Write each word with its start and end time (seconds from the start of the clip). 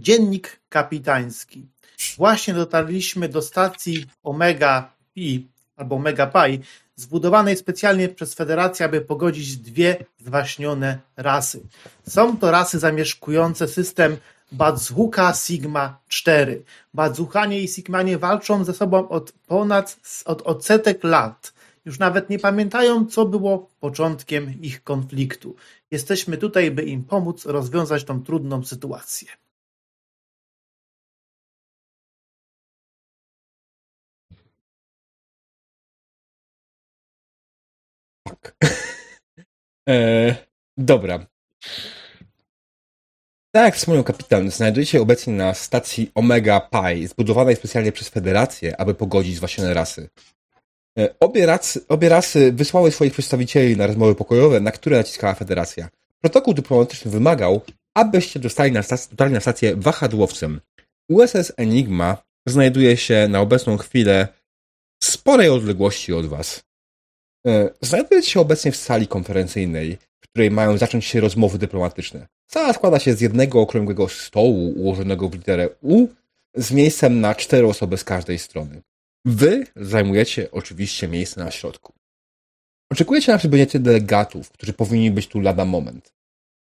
Dziennik 0.00 0.60
kapitański. 0.68 1.66
Właśnie 2.16 2.54
dotarliśmy 2.54 3.28
do 3.28 3.42
stacji 3.42 4.06
Omega 4.22 4.92
Pi 5.14 5.48
albo 5.76 5.96
Omega 5.96 6.26
Pi, 6.26 6.60
zbudowanej 6.96 7.56
specjalnie 7.56 8.08
przez 8.08 8.34
Federację, 8.34 8.86
aby 8.86 9.00
pogodzić 9.00 9.56
dwie 9.56 10.04
zwaśnione 10.18 10.98
rasy. 11.16 11.60
Są 12.08 12.36
to 12.36 12.50
rasy 12.50 12.78
zamieszkujące 12.78 13.68
system 13.68 14.16
Bazooka 14.52 15.34
Sigma 15.34 15.98
4. 16.08 16.62
Bazuchanie 16.94 17.60
i 17.60 17.68
Sigmanie 17.68 18.18
walczą 18.18 18.64
ze 18.64 18.74
sobą 18.74 19.08
od 19.08 19.32
ponad 19.32 19.96
od 20.24 20.42
odsetek 20.42 21.04
lat. 21.04 21.52
Już 21.84 21.98
nawet 21.98 22.30
nie 22.30 22.38
pamiętają, 22.38 23.06
co 23.06 23.24
było 23.26 23.68
początkiem 23.80 24.62
ich 24.62 24.84
konfliktu. 24.84 25.56
Jesteśmy 25.90 26.36
tutaj, 26.36 26.70
by 26.70 26.82
im 26.82 27.04
pomóc 27.04 27.46
rozwiązać 27.46 28.04
tą 28.04 28.22
trudną 28.22 28.64
sytuację. 28.64 29.28
Tak. 38.30 38.54
e, 39.88 40.34
dobra. 40.76 41.26
Tak 43.52 43.64
jak 43.64 43.76
wspomniał 43.76 44.04
kapitan, 44.04 44.50
znajduje 44.50 44.86
się 44.86 45.00
obecnie 45.00 45.32
na 45.32 45.54
stacji 45.54 46.10
Omega 46.14 46.60
Pi, 46.60 47.06
zbudowanej 47.06 47.56
specjalnie 47.56 47.92
przez 47.92 48.08
Federację, 48.08 48.80
aby 48.80 48.94
pogodzić 48.94 49.36
zwaśnione 49.36 49.74
rasy. 49.74 50.08
E, 50.98 51.14
obie 51.20 51.46
rasy, 51.46 51.80
obie 51.88 52.08
rasy 52.08 52.52
wysłały 52.52 52.90
swoich 52.90 53.12
przedstawicieli 53.12 53.76
na 53.76 53.86
rozmowy 53.86 54.14
pokojowe, 54.14 54.60
na 54.60 54.70
które 54.70 54.96
naciskała 54.96 55.34
Federacja. 55.34 55.88
Protokół 56.20 56.54
dyplomatyczny 56.54 57.10
wymagał, 57.10 57.60
abyście 57.94 58.40
dostali 58.40 58.72
na 58.72 58.82
stację, 58.82 59.10
dotarli 59.10 59.34
na 59.34 59.40
stację 59.40 59.76
wahadłowcem. 59.76 60.60
USS 61.08 61.52
Enigma 61.56 62.16
znajduje 62.46 62.96
się 62.96 63.28
na 63.28 63.40
obecną 63.40 63.76
chwilę 63.76 64.28
w 65.02 65.06
sporej 65.06 65.48
odległości 65.48 66.12
od 66.12 66.26
was. 66.26 66.69
E, 67.46 67.70
znajdujecie 67.80 68.30
się 68.30 68.40
obecnie 68.40 68.72
w 68.72 68.76
sali 68.76 69.06
konferencyjnej, 69.06 69.98
w 70.20 70.28
której 70.28 70.50
mają 70.50 70.78
zacząć 70.78 71.04
się 71.04 71.20
rozmowy 71.20 71.58
dyplomatyczne. 71.58 72.26
Sala 72.50 72.72
składa 72.72 72.98
się 72.98 73.14
z 73.14 73.20
jednego 73.20 73.60
okrągłego 73.60 74.08
stołu 74.08 74.72
ułożonego 74.76 75.28
w 75.28 75.34
literę 75.34 75.68
U 75.80 76.08
z 76.56 76.72
miejscem 76.72 77.20
na 77.20 77.34
cztery 77.34 77.66
osoby 77.66 77.96
z 77.96 78.04
każdej 78.04 78.38
strony. 78.38 78.82
Wy 79.24 79.66
zajmujecie 79.76 80.50
oczywiście 80.50 81.08
miejsce 81.08 81.44
na 81.44 81.50
środku. 81.50 81.92
Oczekujecie 82.92 83.32
na 83.32 83.38
przybycie 83.38 83.78
delegatów, 83.78 84.50
którzy 84.50 84.72
powinni 84.72 85.10
być 85.10 85.26
tu 85.26 85.40
lada 85.40 85.64
moment. 85.64 86.12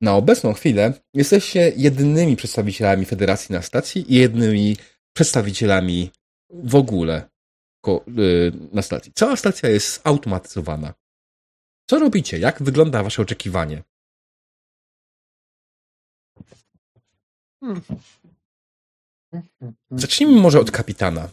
Na 0.01 0.15
obecną 0.15 0.53
chwilę 0.53 0.93
jesteście 1.13 1.71
jedynymi 1.77 2.35
przedstawicielami 2.35 3.05
Federacji 3.05 3.53
na 3.53 3.61
stacji 3.61 4.13
i 4.13 4.15
jedynymi 4.15 4.77
przedstawicielami 5.13 6.11
w 6.49 6.75
ogóle 6.75 7.29
na 8.71 8.81
stacji. 8.81 9.13
Cała 9.13 9.35
stacja 9.35 9.69
jest 9.69 10.03
zautomatyzowana. 10.03 10.93
Co 11.89 11.99
robicie? 11.99 12.39
Jak 12.39 12.63
wygląda 12.63 13.03
wasze 13.03 13.21
oczekiwanie? 13.21 13.83
Zacznijmy 19.91 20.41
może 20.41 20.59
od 20.59 20.71
kapitana. 20.71 21.29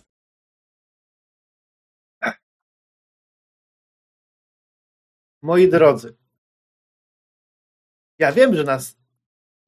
Moi 5.43 5.71
drodzy, 5.71 6.17
ja 8.19 8.33
wiem, 8.33 8.55
że 8.55 8.65
nas, 8.65 8.97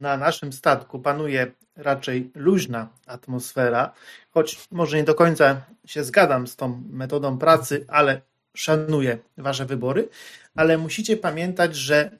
na 0.00 0.16
naszym 0.16 0.52
statku 0.52 0.98
panuje 0.98 1.52
raczej 1.76 2.30
luźna 2.34 2.88
atmosfera, 3.06 3.92
choć 4.30 4.68
może 4.70 4.96
nie 4.96 5.04
do 5.04 5.14
końca 5.14 5.62
się 5.86 6.04
zgadzam 6.04 6.46
z 6.46 6.56
tą 6.56 6.82
metodą 6.90 7.38
pracy, 7.38 7.84
ale 7.88 8.20
szanuję 8.54 9.18
Wasze 9.36 9.66
wybory. 9.66 10.08
Ale 10.54 10.78
musicie 10.78 11.16
pamiętać, 11.16 11.76
że 11.76 12.18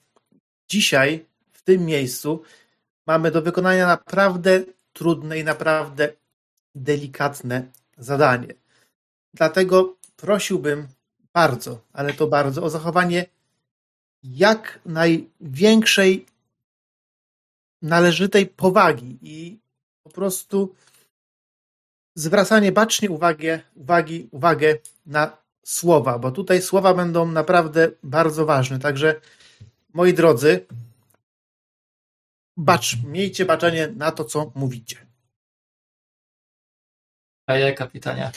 dzisiaj 0.68 1.26
w 1.52 1.62
tym 1.62 1.84
miejscu 1.84 2.42
mamy 3.06 3.30
do 3.30 3.42
wykonania 3.42 3.86
naprawdę 3.86 4.62
trudne 4.92 5.38
i 5.38 5.44
naprawdę 5.44 6.12
delikatne 6.74 7.62
zadanie. 7.98 8.54
Dlatego 9.34 9.96
prosiłbym 10.16 10.88
bardzo, 11.34 11.80
ale 11.92 12.12
to 12.12 12.26
bardzo, 12.26 12.62
o 12.62 12.70
zachowanie 12.70 13.26
jak 14.22 14.80
największej 14.86 16.26
należytej 17.82 18.46
powagi 18.46 19.18
i 19.22 19.58
po 20.02 20.10
prostu 20.10 20.74
zwracanie 22.14 22.72
bacznie 22.72 23.10
uwagi, 23.10 23.48
uwagi, 23.74 24.28
uwagę 24.32 24.78
na 25.06 25.36
słowa, 25.64 26.18
bo 26.18 26.30
tutaj 26.30 26.62
słowa 26.62 26.94
będą 26.94 27.26
naprawdę 27.26 27.90
bardzo 28.02 28.46
ważne. 28.46 28.78
Także 28.78 29.20
moi 29.94 30.14
drodzy, 30.14 30.66
bacz, 32.56 32.96
miejcie 33.04 33.44
baczenie 33.44 33.88
na 33.88 34.12
to, 34.12 34.24
co 34.24 34.52
mówicie. 34.54 35.06
A 37.46 37.54
ja, 37.54 37.72
kapitanie. 37.72 38.32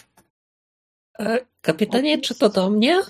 E, 1.20 1.46
kapitanie, 1.62 2.22
czy 2.22 2.36
to 2.36 2.50
do 2.50 2.70
mnie? 2.70 3.02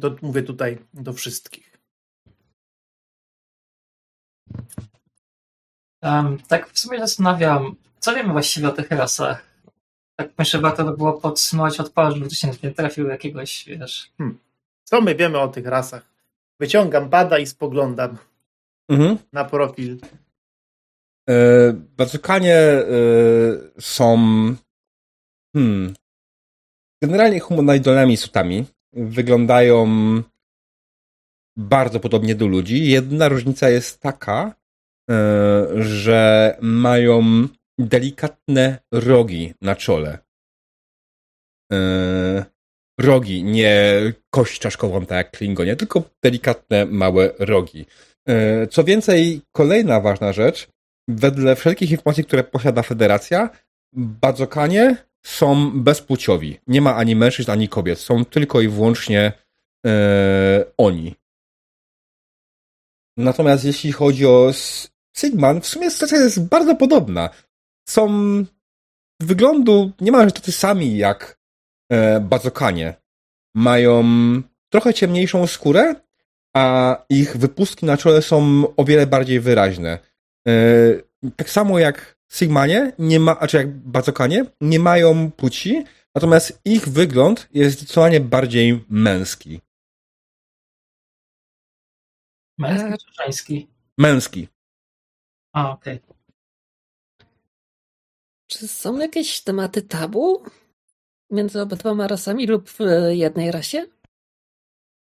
To 0.00 0.16
mówię 0.22 0.42
tutaj 0.42 0.78
do 0.94 1.12
wszystkich. 1.12 1.69
Um, 6.02 6.38
tak 6.48 6.70
w 6.70 6.78
sumie 6.78 6.98
zastanawiam, 6.98 7.74
co 7.98 8.14
wiemy 8.14 8.32
właściwie 8.32 8.68
o 8.68 8.72
tych 8.72 8.90
rasach? 8.90 9.42
Tak 10.16 10.30
myślę, 10.38 10.60
warto 10.60 10.84
by 10.84 10.96
było 10.96 11.12
podsumować 11.12 11.80
od 11.80 11.90
paru, 11.90 12.16
żeby 12.16 12.30
się 12.30 12.50
nie 12.62 12.70
trafił 12.70 13.06
jakiegoś, 13.06 13.64
wiesz... 13.64 14.10
Hmm. 14.18 14.38
Co 14.84 15.00
my 15.00 15.14
wiemy 15.14 15.38
o 15.38 15.48
tych 15.48 15.66
rasach? 15.66 16.02
Wyciągam 16.60 17.08
bada 17.08 17.38
i 17.38 17.46
spoglądam 17.46 18.18
mhm. 18.88 19.18
na 19.32 19.44
profil. 19.44 19.98
Bazukanie 21.96 22.56
e, 22.56 22.84
są 23.80 24.16
hmm, 25.56 25.94
generalnie 27.02 27.40
humanoidolami 27.40 28.16
sutami 28.16 28.66
wyglądają 28.92 29.86
bardzo 31.56 32.00
podobnie 32.00 32.34
do 32.34 32.46
ludzi. 32.46 32.90
Jedna 32.90 33.28
różnica 33.28 33.68
jest 33.68 34.00
taka, 34.00 34.54
e, 35.10 35.66
że 35.82 36.56
mają 36.60 37.48
delikatne 37.78 38.78
rogi 38.92 39.54
na 39.60 39.76
czole. 39.76 40.18
E, 41.72 42.44
rogi, 43.00 43.44
nie 43.44 44.02
kość 44.30 44.60
czaszkową, 44.60 45.06
tak 45.06 45.16
jak 45.16 45.30
Klingonie, 45.30 45.76
tylko 45.76 46.02
delikatne, 46.22 46.86
małe 46.86 47.30
rogi. 47.38 47.86
E, 48.28 48.66
co 48.66 48.84
więcej, 48.84 49.40
kolejna 49.52 50.00
ważna 50.00 50.32
rzecz, 50.32 50.68
wedle 51.08 51.56
wszelkich 51.56 51.90
informacji, 51.90 52.24
które 52.24 52.44
posiada 52.44 52.82
Federacja, 52.82 53.50
Badzokanie 53.92 54.96
są 55.26 55.70
bezpłciowi. 55.82 56.60
Nie 56.66 56.80
ma 56.80 56.96
ani 56.96 57.16
mężczyzn, 57.16 57.50
ani 57.50 57.68
kobiet. 57.68 57.98
Są 57.98 58.24
tylko 58.24 58.60
i 58.60 58.68
wyłącznie 58.68 59.32
e, 59.86 60.64
oni. 60.78 61.14
Natomiast 63.20 63.64
jeśli 63.64 63.92
chodzi 63.92 64.26
o 64.26 64.52
Sigman, 65.16 65.60
w 65.60 65.66
sumie 65.66 65.90
sytuacja 65.90 66.18
jest 66.18 66.48
bardzo 66.48 66.74
podobna. 66.74 67.30
Są 67.88 68.08
wyglądu 69.20 69.92
niemalże 70.00 70.32
tacy 70.32 70.52
sami 70.52 70.96
jak 70.96 71.38
e, 71.92 72.20
Bazokanie. 72.20 72.94
Mają 73.54 74.04
trochę 74.72 74.94
ciemniejszą 74.94 75.46
skórę, 75.46 75.94
a 76.56 76.96
ich 77.08 77.36
wypustki 77.36 77.86
na 77.86 77.96
czole 77.96 78.22
są 78.22 78.64
o 78.76 78.84
wiele 78.84 79.06
bardziej 79.06 79.40
wyraźne. 79.40 79.98
E, 80.48 80.52
tak 81.36 81.50
samo 81.50 81.78
jak 81.78 82.16
Sigmanie, 82.32 82.92
nie 82.98 83.20
ma, 83.20 83.34
znaczy 83.34 83.56
jak 83.56 83.68
Bazokanie, 83.68 84.44
nie 84.60 84.78
mają 84.78 85.30
płci, 85.30 85.84
natomiast 86.14 86.60
ich 86.64 86.88
wygląd 86.88 87.48
jest 87.54 87.78
zdecydowanie 87.78 88.20
bardziej 88.20 88.84
męski. 88.88 89.60
Męski 92.60 93.04
czy 93.06 93.22
żeński? 93.22 93.68
Męski. 93.98 94.48
A, 95.54 95.70
okej. 95.70 96.00
Okay. 96.04 96.16
Czy 98.46 98.68
są 98.68 98.98
jakieś 98.98 99.40
tematy 99.40 99.82
tabu 99.82 100.44
między 101.30 101.60
obydwoma 101.60 102.08
rasami 102.08 102.46
lub 102.46 102.70
w 102.70 102.78
jednej 103.10 103.50
rasie? 103.50 103.86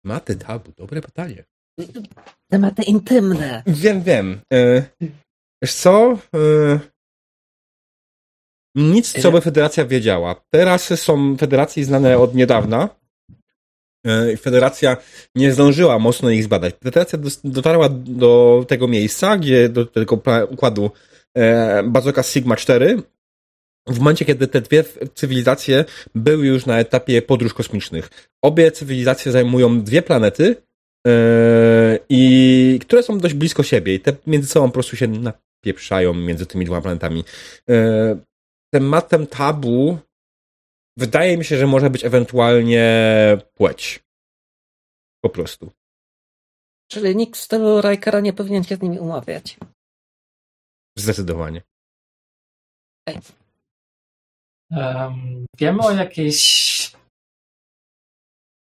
Tematy 0.04 0.36
tabu, 0.36 0.72
dobre 0.76 1.00
pytanie. 1.00 1.44
Tematy 2.48 2.82
intymne. 2.82 3.62
Wiem, 3.66 4.02
wiem. 4.02 4.40
E, 4.52 4.82
wiesz 5.62 5.74
co? 5.74 6.18
E, 6.34 6.80
nic, 8.74 9.22
co 9.22 9.32
by 9.32 9.40
federacja 9.40 9.84
wiedziała. 9.84 10.34
Te 10.50 10.64
rasy 10.64 10.96
są 10.96 11.36
federacji 11.36 11.84
znane 11.84 12.18
od 12.18 12.34
niedawna. 12.34 12.88
E, 14.06 14.36
federacja 14.36 14.96
nie 15.34 15.52
zdążyła 15.52 15.98
mocno 15.98 16.30
ich 16.30 16.44
zbadać. 16.44 16.74
Federacja 16.84 17.18
dotarła 17.44 17.88
do 17.88 18.64
tego 18.68 18.88
miejsca, 18.88 19.36
gdzie 19.36 19.68
do 19.68 19.86
tego 19.86 20.20
układu 20.50 20.90
e, 21.34 21.82
Bazooka 21.82 22.22
Sigma 22.22 22.56
4, 22.56 23.02
w 23.86 23.98
momencie, 23.98 24.24
kiedy 24.24 24.46
te 24.46 24.60
dwie 24.60 24.84
cywilizacje 25.14 25.84
były 26.14 26.46
już 26.46 26.66
na 26.66 26.78
etapie 26.78 27.22
podróż 27.22 27.54
kosmicznych. 27.54 28.10
Obie 28.42 28.70
cywilizacje 28.72 29.32
zajmują 29.32 29.82
dwie 29.82 30.02
planety, 30.02 30.56
e, 31.06 31.98
i 32.08 32.78
które 32.82 33.02
są 33.02 33.18
dość 33.18 33.34
blisko 33.34 33.62
siebie 33.62 33.94
i 33.94 34.00
te 34.00 34.12
między 34.26 34.48
sobą 34.48 34.66
po 34.66 34.72
prostu 34.72 34.96
się 34.96 35.08
napieprzają 35.08 36.14
między 36.14 36.46
tymi 36.46 36.64
dwoma 36.64 36.80
planetami. 36.80 37.24
Tematem 38.74 39.26
tabu 39.26 39.98
wydaje 40.96 41.38
mi 41.38 41.44
się, 41.44 41.58
że 41.58 41.66
może 41.66 41.90
być 41.90 42.04
ewentualnie 42.04 42.86
płeć. 43.54 44.04
Po 45.24 45.30
prostu. 45.30 45.72
Czyli 46.90 47.16
nikt 47.16 47.36
w 47.36 47.42
stylu 47.42 47.80
Rikera 47.80 48.20
nie 48.20 48.32
powinien 48.32 48.64
się 48.64 48.76
z 48.76 48.82
nimi 48.82 48.98
umawiać. 48.98 49.56
Zdecydowanie. 50.98 51.62
Um, 54.70 55.46
wiemy 55.58 55.82
o 55.82 55.90
jakichś 55.92 56.92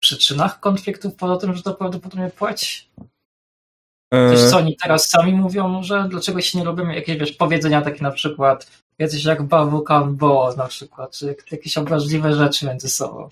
przyczynach 0.01 0.59
konfliktów 0.59 1.15
poza 1.15 1.37
tym, 1.37 1.55
że 1.55 1.63
to 1.63 1.73
prawdopodobnie 1.73 2.29
płeć? 2.29 2.89
Coś, 4.13 4.39
co 4.39 4.57
oni 4.57 4.77
teraz 4.83 5.09
sami 5.09 5.33
mówią, 5.33 5.83
że 5.83 6.07
dlaczego 6.09 6.41
się 6.41 6.59
nie 6.59 6.65
lubimy? 6.65 6.95
Jakieś 6.95 7.17
wiesz, 7.17 7.31
powiedzenia 7.31 7.81
takie 7.81 8.03
na 8.03 8.11
przykład, 8.11 8.71
jacyś 8.99 9.25
jak 9.25 9.43
Bawukan 9.43 10.15
Bo 10.15 10.53
na 10.57 10.67
przykład, 10.67 11.11
czy 11.11 11.35
jakieś 11.51 11.77
obraźliwe 11.77 12.33
rzeczy 12.33 12.65
między 12.65 12.89
sobą. 12.89 13.29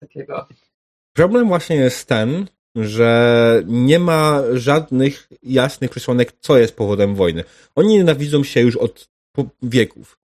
Takiego. 0.00 0.46
Problem 1.16 1.48
właśnie 1.48 1.76
jest 1.76 2.08
ten, 2.08 2.46
że 2.76 3.62
nie 3.66 3.98
ma 3.98 4.42
żadnych 4.52 5.28
jasnych 5.42 5.90
przesłanek, 5.90 6.32
co 6.40 6.58
jest 6.58 6.76
powodem 6.76 7.14
wojny. 7.14 7.44
Oni 7.74 7.88
nienawidzą 7.88 8.44
się 8.44 8.60
już 8.60 8.76
od 8.76 9.08
wieków. 9.62 10.18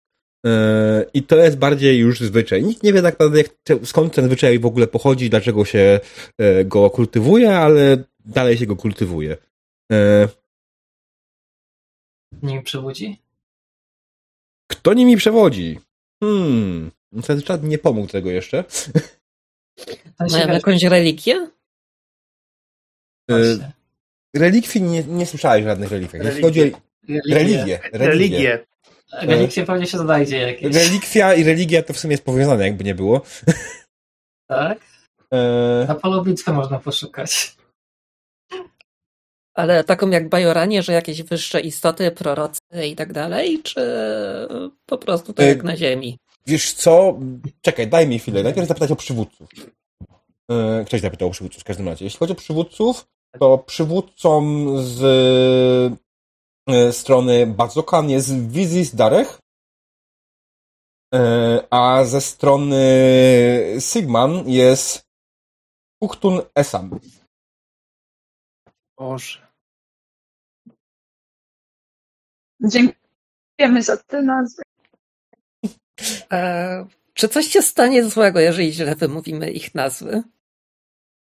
I 1.14 1.24
to 1.24 1.36
jest 1.36 1.58
bardziej 1.58 1.98
już 1.98 2.20
zwyczaj. 2.20 2.64
Nikt 2.64 2.84
nie 2.84 2.94
wie 2.94 3.02
tak 3.02 3.20
naprawdę, 3.20 3.44
skąd 3.84 4.14
ten 4.14 4.26
zwyczaj 4.26 4.60
w 4.60 4.66
ogóle 4.66 4.88
pochodzi, 4.88 5.30
dlaczego 5.30 5.66
się 5.66 6.00
go 6.66 6.90
kultywuje, 6.90 7.58
ale 7.58 7.98
dalej 8.26 8.58
się 8.58 8.66
go 8.66 8.76
kultywuje. 8.76 9.38
Nim 12.42 12.64
przewodzi? 12.64 13.22
Kto 14.72 14.94
nimi 14.94 15.18
przewodzi? 15.18 15.80
Hmm. 16.24 16.92
Ten 17.28 17.42
czat 17.42 17.64
nie 17.64 17.78
pomógł 17.78 18.08
tego 18.08 18.30
jeszcze. 18.30 18.64
Mają 20.20 20.48
jakąś 20.48 20.84
religię? 20.84 21.50
Właśnie. 23.30 23.72
Relikwii 24.36 24.82
nie, 24.82 25.04
nie 25.04 25.26
słyszałeś 25.26 25.64
żadnych 25.64 25.92
relikwiach. 25.92 26.26
Jeśli 26.26 26.42
chodzi 26.42 26.74
o 26.74 26.78
religię. 27.30 27.30
Religię. 27.30 27.80
religię. 27.94 28.66
Relikwie 29.12 29.66
pewnie 29.66 29.88
się 29.88 29.98
znajdzie 29.98 30.38
jakieś. 30.38 30.76
Relikwia 30.76 31.34
i 31.34 31.44
religia 31.44 31.84
to 31.84 31.94
w 31.94 32.00
sumie 32.00 32.12
jest 32.14 32.24
powiązane, 32.24 32.64
jakby 32.66 32.84
nie 32.84 32.96
było. 32.96 33.22
Tak? 34.48 34.80
E... 35.34 35.86
Na 35.88 35.96
polu 35.96 36.24
bitwy 36.24 36.54
można 36.54 36.80
poszukać. 36.80 37.56
Ale 39.54 39.84
taką 39.84 40.10
jak 40.10 40.30
Bajoranie, 40.30 40.84
że 40.84 40.94
jakieś 40.94 41.24
wyższe 41.24 41.62
istoty, 41.62 42.12
prorocy 42.12 42.60
i 42.88 42.96
tak 42.96 43.14
dalej, 43.14 43.62
czy 43.64 43.82
po 44.86 44.98
prostu 44.98 45.34
tak 45.34 45.46
jak 45.46 45.64
na 45.64 45.78
ziemi? 45.78 46.18
Wiesz 46.46 46.74
co? 46.74 47.20
Czekaj, 47.62 47.88
daj 47.88 48.08
mi 48.08 48.20
chwilę. 48.20 48.44
Najpierw 48.44 48.68
zapytać 48.68 48.92
o 48.92 48.96
przywódców. 48.96 49.50
Ktoś 50.86 51.02
zapytał 51.02 51.28
o 51.28 51.32
przywódców 51.32 51.62
w 51.62 51.66
każdym 51.66 51.88
razie. 51.88 52.06
Jeśli 52.06 52.20
chodzi 52.20 52.34
o 52.34 52.36
przywódców, 52.36 53.08
to 53.40 53.58
przywódcą 53.58 54.42
z 54.78 56.00
strony 56.92 57.48
Bazokan 57.48 58.10
jest 58.10 58.48
Wizis 58.48 58.96
Darech, 58.96 59.40
a 61.70 62.04
ze 62.06 62.22
strony 62.22 62.84
Sigman 63.80 64.50
jest 64.50 65.02
Uchtun 66.02 66.42
Esam. 66.56 67.00
Boże. 69.00 69.48
Dziękujemy 72.62 73.84
za 73.84 73.98
te 73.98 74.22
nazwy. 74.22 74.62
E, 76.32 76.86
czy 77.14 77.30
coś 77.30 77.48
się 77.48 77.62
stanie 77.62 78.04
złego, 78.04 78.40
jeżeli 78.40 78.74
źle 78.74 78.96
wymówimy 78.96 79.52
ich 79.52 79.76
nazwy? 79.76 80.24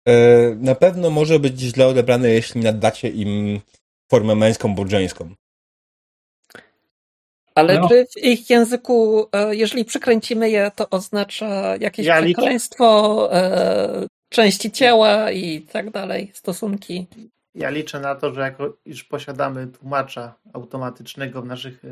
E, 0.09 0.15
na 0.55 0.75
pewno 0.75 1.11
może 1.11 1.39
być 1.39 1.61
źle 1.61 1.87
odebrane, 1.87 2.29
jeśli 2.29 2.61
nadacie 2.61 3.09
im 3.09 3.61
formę 4.11 4.35
męską 4.35 4.75
bądź 4.75 4.91
żeńską. 4.91 5.35
Ale 7.55 7.79
no. 7.79 7.89
czy 7.89 8.07
w 8.07 8.17
ich 8.17 8.51
języku, 8.51 9.29
jeżeli 9.51 9.85
przykręcimy 9.85 10.51
je, 10.51 10.71
to 10.77 10.91
oznacza 10.91 11.77
jakieś 11.77 12.07
ja 12.07 12.23
przekleństwo, 12.23 13.29
e, 13.37 14.07
części 14.29 14.71
ciała 14.71 15.31
i 15.31 15.63
tak 15.63 15.91
dalej, 15.91 16.31
stosunki? 16.35 17.07
Ja 17.55 17.71
liczę 17.71 18.01
na 18.01 18.15
to, 18.15 18.35
że 18.35 18.41
jako 18.41 18.77
już 18.87 19.05
posiadamy 19.05 19.67
tłumacza 19.67 20.35
automatycznego 20.53 21.43
w 21.43 21.47
naszych 21.47 21.85
e, 21.85 21.89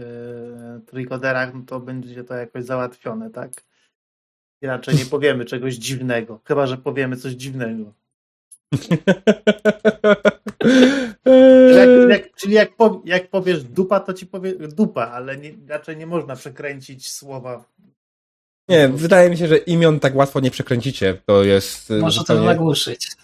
trójkoderach, 0.87 1.55
no 1.55 1.63
to 1.67 1.81
będzie 1.81 2.25
to 2.25 2.35
jakoś 2.35 2.65
załatwione, 2.65 3.31
tak? 3.31 3.51
I 4.63 4.67
raczej 4.67 4.95
nie 4.95 5.07
powiemy 5.07 5.45
czegoś 5.45 5.75
dziwnego, 5.75 6.41
chyba 6.45 6.67
że 6.67 6.77
powiemy 6.77 7.17
coś 7.17 7.33
dziwnego. 7.33 7.93
czyli 11.25 11.77
jak, 11.77 11.89
jak, 12.11 12.35
czyli 12.35 12.55
jak, 12.55 12.77
po, 12.77 13.03
jak 13.05 13.31
powiesz 13.31 13.65
dupa, 13.65 14.01
to 14.01 14.15
ci 14.15 14.27
powie 14.27 14.55
dupa, 14.55 15.07
ale 15.07 15.37
nie, 15.37 15.55
raczej 15.69 15.97
nie 15.97 16.07
można 16.07 16.37
przekręcić 16.37 17.11
słowa. 17.11 17.65
Nie, 18.69 18.89
wydaje 18.89 19.31
mi 19.31 19.37
się, 19.37 19.49
że 19.49 19.57
imion 19.57 20.01
tak 20.01 20.15
łatwo 20.15 20.41
nie 20.41 20.51
przekręcicie. 20.51 21.23
To 21.27 21.45
jest. 21.45 21.91
Może 21.91 22.21
zupełnie, 22.21 22.43
to 22.43 22.49
zagłuszyć. 22.49 23.17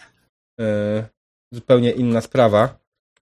E, 0.61 1.14
zupełnie 1.55 1.91
inna 1.91 2.21
sprawa. 2.21 2.79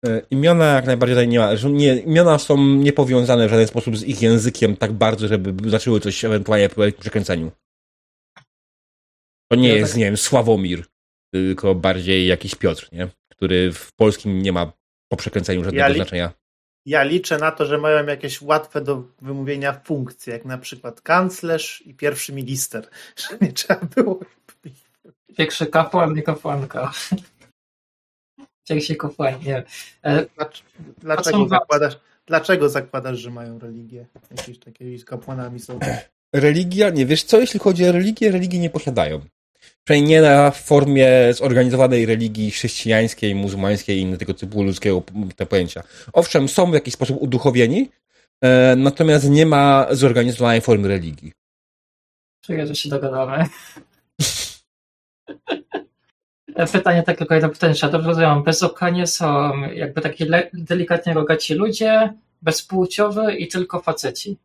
E, 0.07 0.23
imiona 0.31 0.65
jak 0.65 0.87
najbardziej 0.87 1.17
tutaj 1.17 1.29
nie 1.29 1.39
ma. 1.39 1.49
Nie, 1.71 1.97
imiona 1.97 2.39
są 2.39 2.67
niepowiązane 2.67 3.47
w 3.47 3.51
żaden 3.51 3.67
sposób 3.67 3.97
z 3.97 4.05
ich 4.05 4.23
językiem 4.23 4.77
tak 4.77 4.93
bardzo, 4.93 5.29
żeby 5.29 5.71
zaczęły 5.71 6.01
coś 6.01 6.25
ewentualnie 6.25 6.69
po 6.69 6.83
przekręceniu. 7.01 7.51
To 9.51 9.57
nie 9.57 9.69
ja 9.69 9.75
jest, 9.75 9.93
tak... 9.93 9.99
nie 9.99 10.05
wiem, 10.05 10.17
Sławomir 10.17 10.85
tylko 11.35 11.75
bardziej 11.75 12.27
jakiś 12.27 12.55
Piotr, 12.55 12.89
nie? 12.93 13.09
który 13.33 13.73
w 13.73 13.93
polskim 13.93 14.43
nie 14.43 14.53
ma 14.53 14.73
po 15.09 15.17
przekręceniu 15.17 15.65
żadnego 15.65 15.81
ja 15.81 15.89
li- 15.89 15.95
znaczenia. 15.95 16.33
Ja 16.87 17.03
liczę 17.03 17.39
na 17.39 17.51
to, 17.53 17.67
że 17.67 17.79
mają 17.79 18.07
jakieś 18.07 18.43
łatwe 18.43 18.81
do 18.81 19.05
wymówienia 19.21 19.81
funkcje, 19.85 20.33
jak 20.33 20.45
na 20.45 20.59
przykład 20.59 21.01
kanclerz 21.01 21.83
i 21.87 21.95
pierwszy 21.95 22.33
minister. 22.33 22.89
Że 23.17 23.39
nie 23.41 23.53
trzeba 23.53 23.81
było. 23.95 24.21
Większy 25.39 25.67
kapłan, 25.67 26.15
nie 26.15 26.23
kapłanka. 26.23 26.93
Większy 28.71 28.97
kapłan, 28.97 29.35
nie. 29.47 29.63
E, 30.05 30.27
dlaczego, 30.99 31.49
zakładasz, 31.49 31.99
dlaczego 32.27 32.69
zakładasz, 32.69 33.19
że 33.19 33.31
mają 33.31 33.59
religię? 33.59 34.07
Jakieś 34.37 34.59
takie 34.59 34.99
z 34.99 35.05
kapłanami 35.05 35.61
są. 35.61 35.79
Religia, 36.33 36.91
nie 36.91 37.07
wiesz 37.07 37.23
co, 37.23 37.41
jeśli 37.41 37.61
chodzi 37.61 37.89
o 37.89 37.93
religię, 37.93 38.31
religii 38.31 38.59
nie 38.59 38.71
posiadają. 38.71 39.21
Przynajmniej 39.85 40.11
nie 40.11 40.23
na 40.23 40.51
formie 40.51 41.35
zorganizowanej 41.35 42.07
religii 42.07 42.51
chrześcijańskiej, 42.51 43.35
muzułmańskiej 43.35 43.99
i 43.99 44.01
innego 44.01 44.19
tego 44.19 44.35
typu 44.35 44.63
ludzkiego 44.63 45.03
te 45.37 45.47
pojęcia. 45.47 45.83
Owszem, 46.13 46.49
są 46.49 46.71
w 46.71 46.75
jakiś 46.75 46.95
sposób 46.95 47.23
uduchowieni, 47.23 47.91
e, 48.41 48.77
natomiast 48.77 49.31
nie 49.31 49.47
ma 49.47 49.87
zorganizowanej 49.91 50.61
formy 50.61 50.89
religii. 50.89 51.33
Czekaj, 52.41 52.67
że 52.67 52.75
się 52.75 52.89
dogadamy. 52.89 53.45
Pytanie 56.73 57.03
tak 57.03 57.19
tylko 57.19 57.35
jedno 57.35 57.49
pytanie, 57.49 57.75
czy 57.75 57.91
dobrze 57.91 58.09
rozumiem, 58.09 58.43
bezokanie 58.43 59.07
są 59.07 59.61
jakby 59.75 60.01
takie 60.01 60.27
delikatnie 60.53 61.15
rogaci 61.15 61.55
ludzie, 61.55 62.13
bezpłciowy 62.43 63.35
i 63.35 63.49
tylko 63.49 63.81
faceci. 63.81 64.39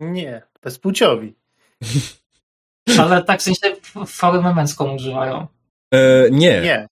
Nie, 0.00 0.42
bezpłciowi. 0.62 1.34
Ale 3.00 3.22
tak 3.22 3.40
w 3.40 3.42
sensie 3.42 3.76
formę 4.06 4.54
męską 4.54 4.94
używają. 4.94 5.46
E, 5.94 6.30
nie. 6.30 6.60
Nie. 6.60 6.88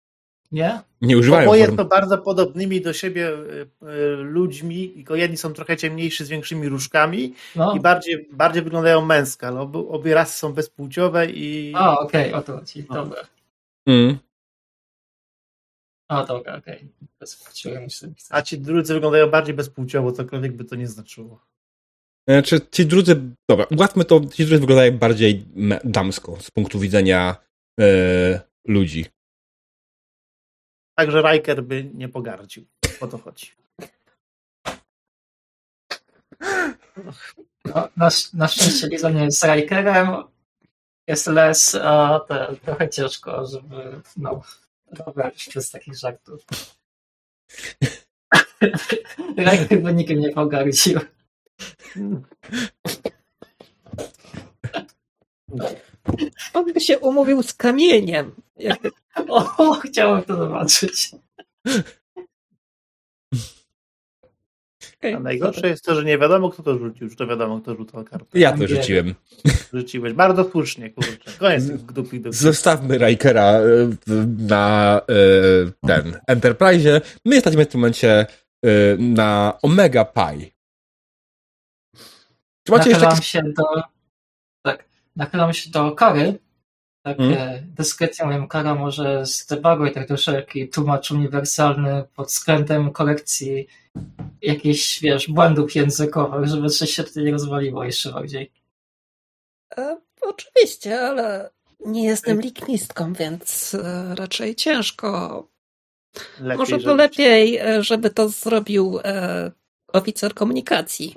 Nie? 0.53 0.81
Nie 1.01 1.19
używają 1.19 1.43
Oboje 1.49 1.65
form... 1.65 1.77
to 1.77 1.85
bardzo 1.85 2.19
podobnymi 2.19 2.81
do 2.81 2.93
siebie 2.93 3.29
e, 3.29 3.89
e, 3.89 4.17
ludźmi, 4.17 4.89
tylko 4.89 5.15
jedni 5.15 5.37
są 5.37 5.53
trochę 5.53 5.77
ciemniejsi 5.77 6.25
z 6.25 6.29
większymi 6.29 6.69
różkami 6.69 7.35
no. 7.57 7.75
i 7.75 7.81
bardziej, 7.81 8.29
bardziej 8.33 8.63
wyglądają 8.63 9.05
męsko, 9.05 9.47
ale 9.47 9.61
obie, 9.61 9.79
obie 9.79 10.15
rasy 10.15 10.39
są 10.39 10.53
bezpłciowe 10.53 11.27
i... 11.27 11.75
O, 11.77 12.01
okej, 12.01 12.29
okay, 12.29 12.41
o 12.41 12.43
to 12.43 12.57
chodzi, 12.57 12.85
no. 12.89 12.95
dobra. 12.95 13.21
Mm. 13.87 14.19
O, 16.11 16.27
dobra, 16.27 16.57
okej. 16.57 16.77
Okay. 16.77 16.89
Bezpłciowe 17.21 17.87
A 18.31 18.43
ci 18.43 18.59
drudzy 18.59 18.95
wyglądają 18.95 19.31
bardziej 19.31 19.55
bezpłciowo, 19.55 20.13
cokolwiek 20.13 20.53
by 20.53 20.65
to 20.65 20.77
nie 20.77 20.87
znaczyło. 20.87 21.47
Znaczy, 22.29 22.61
ci 22.71 22.87
drudzy, 22.87 23.21
dobra, 23.49 23.67
ułatwmy 23.77 24.05
to, 24.05 24.21
ci 24.21 24.47
drudzy 24.47 24.61
wyglądają 24.61 24.99
bardziej 24.99 25.47
damsko 25.85 26.37
z 26.41 26.51
punktu 26.51 26.79
widzenia 26.79 27.37
e, 27.81 28.41
ludzi. 28.65 29.07
Także 30.95 31.23
Riker 31.23 31.65
by 31.65 31.91
nie 31.95 32.09
pogardził. 32.09 32.65
O 33.01 33.07
to 33.07 33.19
chodzi. 33.19 33.53
No, 37.65 37.89
na, 37.97 38.09
na 38.35 38.49
szczęście 38.49 38.87
Liza 38.87 39.11
nie 39.11 39.25
jest 39.25 39.45
Rikerem, 39.45 40.09
jest 41.07 41.27
Les, 41.27 41.75
a 41.75 42.21
te, 42.29 42.57
trochę 42.65 42.89
ciężko, 42.89 43.47
żeby 43.47 44.01
no, 44.17 44.43
robić 45.17 45.49
przez 45.49 45.71
takich 45.71 45.97
żartów. 45.99 46.47
Riker 49.39 49.83
by 49.83 49.95
nikim 49.95 50.21
nie 50.21 50.33
pogardził. 50.33 51.01
On 56.55 56.73
by 56.73 56.81
się 56.81 56.99
umówił 56.99 57.43
z 57.43 57.55
kamieniem. 57.55 58.35
O, 59.29 59.73
chciałem 59.75 60.23
to 60.23 60.37
zobaczyć. 60.37 61.11
Okay. 65.01 65.17
A 65.17 65.21
najgorsze 65.21 65.69
jest 65.69 65.85
to, 65.85 65.95
że 65.95 66.05
nie 66.05 66.19
wiadomo, 66.19 66.51
kto 66.51 66.63
to 66.63 66.79
rzucił. 66.79 67.07
Już 67.07 67.17
to 67.17 67.27
wiadomo, 67.27 67.61
kto 67.61 67.75
rzucał 67.75 68.05
kartę. 68.05 68.39
Ja 68.39 68.53
to 68.59 68.67
rzuciłem. 68.67 69.15
Rzuciłeś. 69.75 70.13
Bardzo 70.13 70.51
słusznie, 70.51 70.91
kurczę. 70.91 71.31
Koniec 71.39 71.67
dupi, 71.67 72.21
dupi. 72.21 72.37
Zostawmy 72.37 72.99
Rikera 72.99 73.43
e, 73.43 73.91
na 74.39 75.01
e, 75.01 75.87
ten 75.87 76.21
Enterprise. 76.27 77.01
My 77.25 77.35
jesteśmy 77.35 77.65
w 77.65 77.69
tym 77.69 77.81
momencie 77.81 78.27
e, 78.65 78.97
na 78.99 79.59
Omega 79.63 80.05
Pi. 80.05 80.53
Czy 82.65 82.73
macie 82.73 82.91
Nachylam 82.91 83.11
jeszcze... 83.11 83.27
się 83.27 83.43
do... 83.43 83.83
Tak. 84.63 84.85
Nachylam 85.17 85.53
się 85.53 85.71
do 85.71 85.93
Kary. 85.93 86.39
Tak 87.03 87.17
hmm? 87.17 87.75
dyskretnie 87.75 88.27
mówię, 88.27 88.47
Kara 88.49 88.75
może 88.75 89.27
zdebaguj 89.27 89.93
tak 89.93 90.07
troszeczkę 90.07 90.67
tłumacz 90.73 91.11
uniwersalny 91.11 92.05
pod 92.17 92.29
względem 92.29 92.93
kolekcji 92.93 93.67
jakichś, 94.43 95.01
wiesz, 95.01 95.29
błędów 95.31 95.75
językowych, 95.75 96.47
żeby 96.47 96.69
coś 96.69 96.91
się 96.91 97.05
tutaj 97.05 97.25
nie 97.25 97.33
rozwaliło 97.33 97.85
jeszcze 97.85 98.13
bardziej. 98.13 98.53
E, 99.79 100.01
oczywiście, 100.21 101.01
ale 101.01 101.51
nie 101.87 102.05
jestem 102.05 102.41
liknistką, 102.41 103.13
więc 103.13 103.75
e, 103.75 104.15
raczej 104.15 104.55
ciężko. 104.55 105.49
Lepiej, 106.41 106.59
Może 106.59 106.77
to 106.77 106.83
żeby... 106.83 106.95
lepiej, 106.95 107.57
e, 107.57 107.83
żeby 107.83 108.11
to 108.11 108.29
zrobił 108.29 108.99
e, 109.05 109.51
oficer 109.93 110.35
komunikacji. 110.35 111.15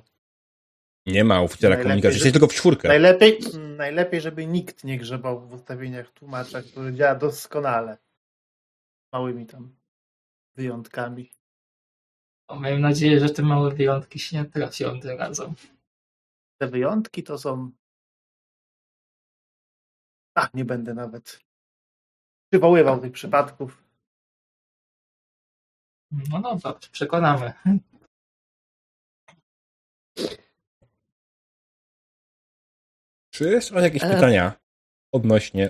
Nie 1.05 1.23
ma 1.23 1.41
oficera 1.41 1.77
komunikacji, 1.77 2.19
jest 2.19 2.33
tylko 2.33 2.47
w 2.47 2.53
czwórkę. 2.53 2.87
Najlepiej, 2.87 3.39
najlepiej, 3.77 4.21
żeby 4.21 4.47
nikt 4.47 4.83
nie 4.83 4.97
grzebał 4.97 5.47
w 5.47 5.53
ustawieniach 5.53 6.11
tłumacza, 6.11 6.61
który 6.61 6.93
działa 6.93 7.15
doskonale. 7.15 7.97
Małymi 9.13 9.45
tam 9.45 9.75
wyjątkami. 10.55 11.31
O, 12.47 12.55
mam 12.59 12.81
nadzieję, 12.81 13.19
że 13.19 13.29
te 13.29 13.41
małe 13.41 13.71
wyjątki 13.71 14.19
się 14.19 14.37
nie 14.37 14.45
trafią 14.45 14.99
tym 14.99 15.17
razem. 15.17 15.53
Te 16.57 16.67
wyjątki 16.67 17.23
to 17.23 17.37
są. 17.37 17.71
A, 20.35 20.49
nie 20.53 20.65
będę 20.65 20.93
nawet 20.93 21.39
przywoływał 22.51 23.01
tych 23.01 23.11
przypadków. 23.11 23.83
No 26.29 26.41
dobra, 26.41 26.79
przekonamy. 26.91 27.53
Czy 33.33 33.49
jest 33.49 33.71
jakieś 33.71 34.03
e... 34.03 34.09
pytania 34.09 34.53
odnośnie? 35.11 35.69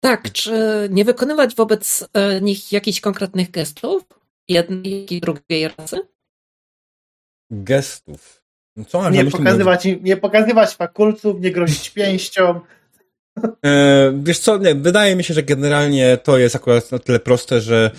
Tak, 0.00 0.32
czy 0.32 0.88
nie 0.90 1.04
wykonywać 1.04 1.54
wobec 1.54 2.08
e, 2.12 2.40
nich 2.40 2.72
jakichś 2.72 3.00
konkretnych 3.00 3.50
gestów? 3.50 4.04
jednej 4.48 5.14
i 5.14 5.20
drugiej 5.20 5.68
rasy? 5.78 5.96
Gestów. 7.50 8.44
No 8.76 8.84
co 8.84 9.10
nie, 9.10 9.24
pokazywać, 9.24 9.84
nie 10.00 10.16
pokazywać 10.16 10.74
fakulców, 10.74 11.40
nie 11.40 11.50
grozić 11.50 11.90
pięścią. 11.90 12.60
E, 13.64 14.12
wiesz 14.22 14.38
co, 14.38 14.58
nie, 14.58 14.74
wydaje 14.74 15.16
mi 15.16 15.24
się, 15.24 15.34
że 15.34 15.42
generalnie 15.42 16.16
to 16.16 16.38
jest 16.38 16.56
akurat 16.56 16.92
na 16.92 16.98
tyle 16.98 17.20
proste, 17.20 17.60
że 17.60 17.90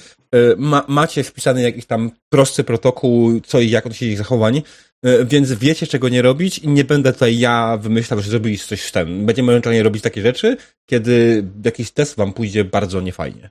ma, 0.57 0.85
macie 0.87 1.23
wpisany 1.23 1.61
jakiś 1.61 1.85
tam 1.85 2.11
prosty 2.29 2.63
protokół, 2.63 3.41
co 3.41 3.59
i 3.59 3.69
jak 3.69 3.85
odnosić 3.85 4.09
ich 4.09 4.17
zachowań, 4.17 4.61
e, 5.03 5.25
więc 5.25 5.53
wiecie, 5.53 5.87
czego 5.87 6.09
nie 6.09 6.21
robić 6.21 6.59
i 6.59 6.67
nie 6.67 6.83
będę 6.83 7.13
tutaj 7.13 7.39
ja 7.39 7.77
wymyślał, 7.77 8.21
że 8.21 8.29
zrobiliście 8.29 8.67
coś 8.67 8.81
z 8.81 8.91
tym. 8.91 9.25
Będziemy 9.25 9.51
ewentualnie 9.51 9.83
robić 9.83 10.03
takie 10.03 10.21
rzeczy, 10.21 10.57
kiedy 10.89 11.45
jakiś 11.65 11.91
test 11.91 12.15
wam 12.15 12.33
pójdzie 12.33 12.65
bardzo 12.65 13.01
niefajnie. 13.01 13.49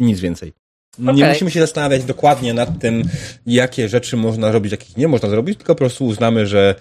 I 0.00 0.04
nic 0.04 0.20
więcej. 0.20 0.52
Okay. 1.02 1.14
Nie 1.14 1.28
musimy 1.28 1.50
się 1.50 1.60
zastanawiać 1.60 2.04
dokładnie 2.04 2.54
nad 2.54 2.80
tym, 2.80 3.02
jakie 3.46 3.88
rzeczy 3.88 4.16
można 4.16 4.52
robić, 4.52 4.72
jakich 4.72 4.96
nie 4.96 5.08
można 5.08 5.28
zrobić, 5.28 5.58
tylko 5.58 5.74
po 5.74 5.78
prostu 5.78 6.06
uznamy, 6.06 6.46
że 6.46 6.74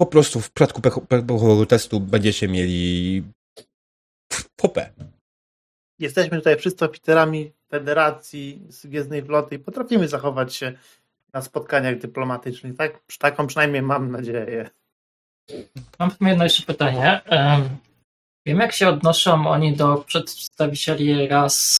po 0.00 0.06
prostu 0.06 0.40
w 0.40 0.52
przypadku 0.52 0.80
pechowego 1.06 1.66
testu 1.66 2.00
będziecie 2.00 2.48
mieli 2.48 3.22
popę. 4.56 4.92
Jesteśmy 5.98 6.38
tutaj 6.38 6.56
wszyscy 6.56 6.84
oficerami 6.84 7.52
Federacji 7.72 8.62
z 8.68 8.86
Gwiezdnej 8.86 9.22
Floty 9.22 9.54
i 9.54 9.58
potrafimy 9.58 10.08
zachować 10.08 10.54
się 10.54 10.72
na 11.32 11.42
spotkaniach 11.42 11.98
dyplomatycznych. 11.98 12.76
Tak, 12.76 13.00
taką 13.18 13.46
przynajmniej 13.46 13.82
mam 13.82 14.10
nadzieję. 14.10 14.70
Mam 15.98 16.10
jedno 16.20 16.44
jeszcze 16.44 16.62
pytanie. 16.62 17.20
Wiem, 18.46 18.58
jak 18.58 18.72
się 18.72 18.88
odnoszą 18.88 19.46
oni 19.46 19.76
do 19.76 19.96
przedstawicieli 19.96 21.28
ras 21.28 21.76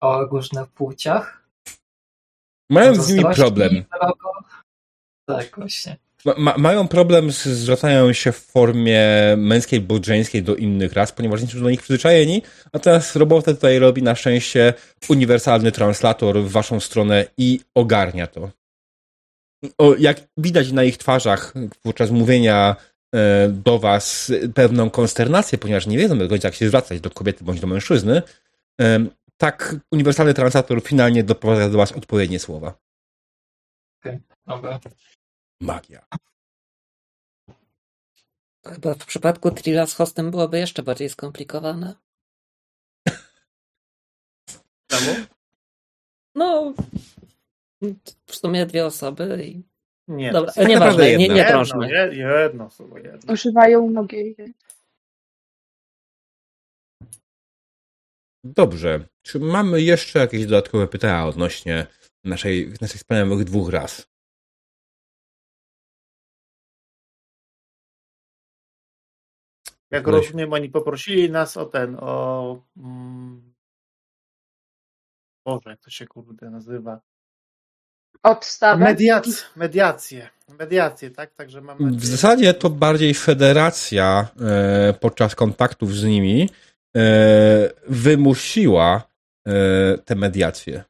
o 0.00 0.24
różnych 0.24 0.68
płciach. 0.68 1.48
Mają 2.70 2.94
z 2.94 3.08
nimi 3.08 3.34
problem. 3.34 3.84
Tak, 5.28 5.56
właśnie. 5.56 5.96
Ma, 6.24 6.54
mają 6.58 6.88
problem 6.88 7.32
z 7.32 7.42
zwracają 7.42 8.12
się 8.12 8.32
w 8.32 8.38
formie 8.38 9.02
męskiej 9.36 9.80
bądź 9.80 10.06
żeńskiej 10.06 10.42
do 10.42 10.56
innych 10.56 10.92
ras, 10.92 11.12
ponieważ 11.12 11.42
nie 11.42 11.48
są 11.48 11.60
do 11.60 11.70
nich 11.70 11.82
przyzwyczajeni, 11.82 12.42
a 12.72 12.78
teraz 12.78 13.16
robotę 13.16 13.54
tutaj 13.54 13.78
robi 13.78 14.02
na 14.02 14.14
szczęście 14.14 14.74
uniwersalny 15.08 15.72
translator 15.72 16.42
w 16.42 16.50
waszą 16.50 16.80
stronę 16.80 17.24
i 17.38 17.60
ogarnia 17.74 18.26
to. 18.26 18.50
O, 19.78 19.94
jak 19.98 20.20
widać 20.36 20.72
na 20.72 20.84
ich 20.84 20.98
twarzach 20.98 21.54
podczas 21.82 22.10
mówienia 22.10 22.76
e, 23.14 23.48
do 23.48 23.78
was 23.78 24.32
pewną 24.54 24.90
konsternację, 24.90 25.58
ponieważ 25.58 25.86
nie 25.86 25.98
wiedzą 25.98 26.18
do 26.18 26.28
końca 26.28 26.48
jak 26.48 26.54
się 26.54 26.68
zwracać 26.68 27.00
do 27.00 27.10
kobiety 27.10 27.44
bądź 27.44 27.60
do 27.60 27.66
mężczyzny, 27.66 28.22
e, 28.80 29.06
tak 29.36 29.76
uniwersalny 29.92 30.34
translator 30.34 30.82
finalnie 30.82 31.24
doprowadza 31.24 31.68
do 31.68 31.78
Was 31.78 31.92
odpowiednie 31.92 32.38
słowa. 32.38 32.74
Okej, 34.00 34.18
okay, 34.46 34.56
dobra. 34.56 34.80
Magia. 35.60 36.06
Chyba 38.66 38.94
w 38.94 39.06
przypadku 39.06 39.50
Trilla 39.50 39.86
z 39.86 39.94
hostem 39.94 40.30
byłoby 40.30 40.58
jeszcze 40.58 40.82
bardziej 40.82 41.08
skomplikowane. 41.08 41.94
Czemu? 44.86 45.26
No, 46.34 46.74
w 48.26 48.34
sumie 48.34 48.66
dwie 48.66 48.86
osoby 48.86 49.44
i... 49.44 49.62
Nie, 50.08 50.32
Dobra, 50.32 50.52
nieważne, 50.68 51.04
nie, 51.04 51.16
nie, 51.16 51.28
nie 51.28 51.36
jedno, 51.36 51.60
jedno, 51.60 51.84
jedno, 51.84 52.98
jedno. 52.98 53.32
Używają 53.32 53.90
nogi. 53.90 54.36
Dobrze. 58.44 59.08
Czy 59.22 59.40
mamy 59.40 59.82
jeszcze 59.82 60.18
jakieś 60.18 60.46
dodatkowe 60.46 60.88
pytania 60.88 61.26
odnośnie 61.26 61.86
naszej, 62.24 62.72
naszych 62.80 62.96
wspaniałych 62.96 63.44
dwóch 63.44 63.70
raz? 63.70 64.13
Jak 69.90 70.06
rozumiem, 70.06 70.52
oni 70.52 70.70
poprosili 70.70 71.30
nas 71.30 71.56
o 71.56 71.64
ten, 71.64 71.96
o. 72.00 72.62
Mm, 72.76 73.54
Boże, 75.46 75.70
jak 75.70 75.80
to 75.80 75.90
się 75.90 76.06
kurde 76.06 76.50
nazywa? 76.50 77.00
Odstawę? 78.22 78.84
Mediację, 78.84 79.32
mediację, 79.56 80.28
mediację, 80.58 81.10
tak? 81.10 81.34
Także 81.34 81.60
mamy. 81.60 81.90
W 81.90 82.06
zasadzie 82.06 82.54
to 82.54 82.70
bardziej 82.70 83.14
federacja 83.14 84.28
e, 84.40 84.94
podczas 85.00 85.34
kontaktów 85.34 85.94
z 85.94 86.04
nimi 86.04 86.50
e, 86.96 87.70
wymusiła 87.88 89.02
e, 89.46 89.98
te 89.98 90.14
mediacje. 90.14 90.84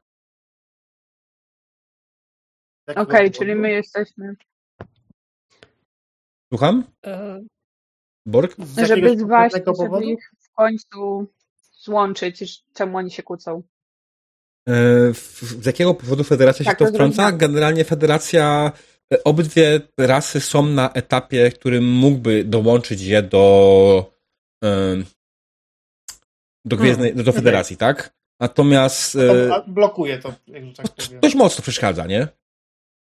Okej, 2.87 3.03
okay, 3.03 3.31
czyli 3.31 3.55
my 3.55 3.71
jesteśmy. 3.71 4.35
Słucham? 6.53 6.83
E... 8.27 8.29
Borg? 8.29 8.55
Żeby 8.87 9.15
właśnie, 9.15 9.61
żeby 9.81 10.05
ich 10.05 10.31
w 10.39 10.51
końcu 10.53 11.27
złączyć, 11.79 12.63
czemu 12.73 12.97
oni 12.97 13.11
się 13.11 13.23
kłócą. 13.23 13.63
E, 14.69 14.73
z 15.61 15.65
jakiego 15.65 15.93
powodu 15.93 16.23
federacja 16.23 16.65
tak, 16.65 16.79
się 16.79 16.85
to 16.85 16.91
wtrąca? 16.91 17.31
Generalnie 17.31 17.83
federacja, 17.83 18.71
e, 19.13 19.23
obydwie 19.23 19.81
rasy 19.97 20.41
są 20.41 20.65
na 20.65 20.93
etapie, 20.93 21.51
którym 21.51 21.91
mógłby 21.91 22.43
dołączyć 22.43 23.01
je 23.01 23.21
do 23.21 24.15
do, 26.65 26.77
Gwiezdnej, 26.77 27.09
hmm. 27.09 27.25
do 27.25 27.33
Federacji, 27.33 27.77
tak? 27.77 28.13
Natomiast. 28.39 29.13
To 29.13 29.57
e, 29.57 29.63
blokuje 29.67 30.17
to, 30.17 30.33
tak 30.75 31.19
Dość 31.21 31.35
mocno 31.35 31.61
przeszkadza, 31.61 32.05
nie? 32.05 32.27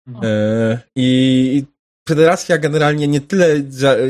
Hmm. 0.05 0.21
E, 0.23 0.79
I 0.95 1.63
Federacja 2.09 2.57
generalnie 2.57 3.07
nie 3.07 3.21
tyle, 3.21 3.47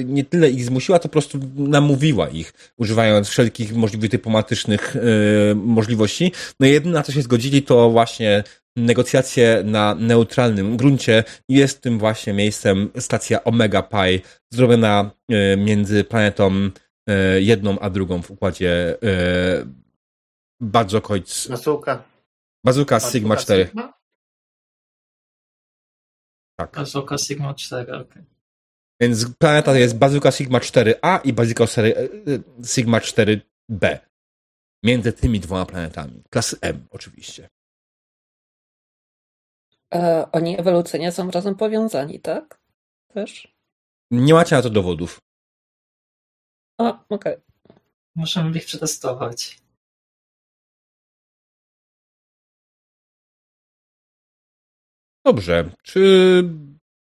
nie 0.05 0.23
tyle 0.23 0.49
ich 0.49 0.65
zmusiła, 0.65 0.99
to 0.99 1.03
po 1.03 1.11
prostu 1.11 1.39
namówiła 1.55 2.29
ich, 2.29 2.53
używając 2.77 3.27
wszelkich 3.27 3.75
możliwych 3.75 4.09
dyplomatycznych 4.09 4.95
yy, 4.95 5.55
możliwości. 5.55 6.31
No 6.59 6.67
jedyne, 6.67 6.93
na 6.93 7.03
co 7.03 7.11
się 7.11 7.21
zgodzili, 7.21 7.63
to 7.63 7.89
właśnie 7.89 8.43
negocjacje 8.75 9.61
na 9.65 9.95
neutralnym 9.95 10.77
gruncie 10.77 11.23
i 11.49 11.55
jest 11.55 11.81
tym 11.81 11.99
właśnie 11.99 12.33
miejscem 12.33 12.89
stacja 12.99 13.43
Omega 13.43 13.81
Pi, 13.81 14.21
zrobiona 14.53 15.11
yy, 15.29 15.57
między 15.57 16.03
planetą 16.03 16.51
yy, 17.07 17.41
jedną 17.41 17.79
a 17.79 17.89
drugą 17.89 18.21
w 18.21 18.31
układzie 18.31 18.97
bardzo 20.61 21.01
końc. 21.01 21.47
Bazuka. 21.49 22.03
Bazuka 22.65 22.99
Sigma 22.99 23.35
4. 23.35 23.65
Sigma? 23.65 24.02
Tak. 26.67 26.75
Bazuka 26.75 27.17
Sigma 27.17 27.53
4, 27.53 27.93
okej. 27.93 28.01
Okay. 28.01 28.23
Więc 29.01 29.25
planeta 29.37 29.77
jest 29.77 29.97
Bazuka 29.97 30.31
Sigma 30.31 30.59
4A 30.59 31.19
i 31.23 31.33
Bazuka 31.33 31.63
e, 31.63 31.87
e, 31.87 32.03
Sigma 32.65 32.99
4B. 32.99 33.99
Między 34.83 35.13
tymi 35.13 35.39
dwoma 35.39 35.65
planetami. 35.65 36.23
Klasy 36.29 36.57
M, 36.61 36.87
oczywiście. 36.91 37.49
E, 39.93 40.31
oni 40.31 40.59
ewolucyjnie 40.59 41.11
są 41.11 41.31
razem 41.31 41.55
powiązani, 41.55 42.19
tak? 42.19 42.59
Też? 43.07 43.53
Nie 44.11 44.33
macie 44.33 44.55
na 44.55 44.61
to 44.61 44.69
dowodów. 44.69 45.19
A, 46.77 47.05
okej. 47.09 47.33
Okay. 47.33 47.41
Możemy 48.15 48.57
ich 48.57 48.65
przetestować. 48.65 49.62
Dobrze. 55.25 55.69
Czy 55.83 55.99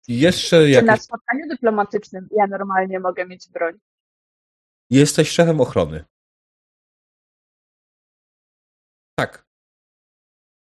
jeszcze 0.08 0.58
Czy 0.58 0.70
jakieś... 0.70 0.88
na 0.88 0.98
spotkaniu 0.98 1.48
dyplomatycznym 1.50 2.28
ja 2.32 2.48
normalnie 2.48 3.00
mogę 3.00 3.26
mieć 3.26 3.50
broń? 3.50 3.80
Jesteś 4.90 5.30
szefem 5.30 5.62
ochrony. 5.62 6.06
Tak. 9.20 9.46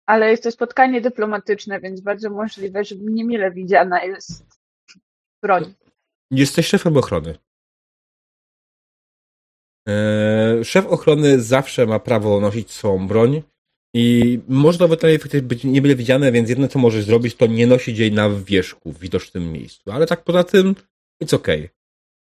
Ale 0.06 0.32
jest 0.32 0.44
to 0.44 0.52
spotkanie 0.52 1.02
dyplomatyczne, 1.02 1.80
więc 1.80 2.02
bardzo 2.02 2.30
możliwe, 2.30 2.84
że 2.84 2.96
niemile 2.96 3.52
widziana 3.52 4.04
jest 4.04 4.46
broń. 5.44 5.74
Jesteś 6.32 6.68
szefem 6.68 6.98
ochrony. 6.98 7.38
Eee, 9.88 10.66
szef 10.66 10.86
ochrony 10.86 11.40
zawsze 11.40 11.86
ma 11.86 12.00
prawo 12.00 12.40
nosić 12.40 12.72
swą 12.72 13.08
broń 13.08 13.44
i 13.94 14.40
może 14.48 14.80
nawet 14.80 15.02
faktycznie 15.02 15.42
być 15.42 15.64
nie 15.64 15.82
byle 15.82 15.96
widziane, 15.96 16.32
więc 16.32 16.50
jedno 16.50 16.68
co 16.68 16.80
możesz 16.80 17.06
zrobić, 17.06 17.36
to 17.36 17.48
nie 17.48 17.68
nosić 17.68 18.00
jej 18.00 18.12
na 18.12 18.30
wierzchu 18.30 18.92
w 18.92 19.00
widocznym 19.00 19.52
miejscu. 19.52 19.92
Ale 19.92 20.08
tak 20.08 20.24
poza 20.24 20.44
tym, 20.44 20.76
it's 21.24 21.36
okay. 21.36 21.70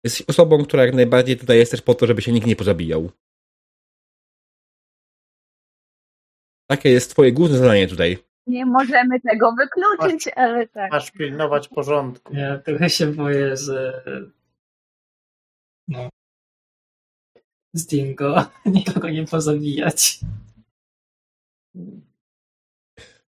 Jesteś 0.05 0.23
osobą, 0.29 0.65
która 0.65 0.85
jak 0.85 0.95
najbardziej 0.95 1.37
tutaj 1.37 1.59
jest 1.59 1.71
też 1.71 1.83
po 1.83 1.95
to, 1.95 2.07
żeby 2.07 2.23
się 2.23 2.33
nikt 2.33 2.47
nie 2.47 2.57
pozabijał. 2.57 3.11
Takie 6.71 6.91
jest 6.91 7.11
twoje 7.11 7.33
główne 7.33 7.59
zadanie 7.59 7.89
tutaj. 7.89 8.19
Nie 8.47 8.67
możemy 8.67 9.21
tego 9.21 9.53
wykluczyć, 9.53 10.27
masz, 10.27 10.37
ale 10.37 10.69
tak. 10.69 10.93
Masz 10.93 11.11
pilnować 11.11 11.69
porządku. 11.69 12.35
Ja 12.35 12.59
trochę 12.59 12.91
się 12.91 13.07
boję, 13.07 13.57
że 13.57 14.05
no, 15.89 16.09
z 17.73 17.87
Dingo 17.87 18.45
nikogo 18.67 19.11
nie 19.11 19.25
pozabijać. 19.25 20.21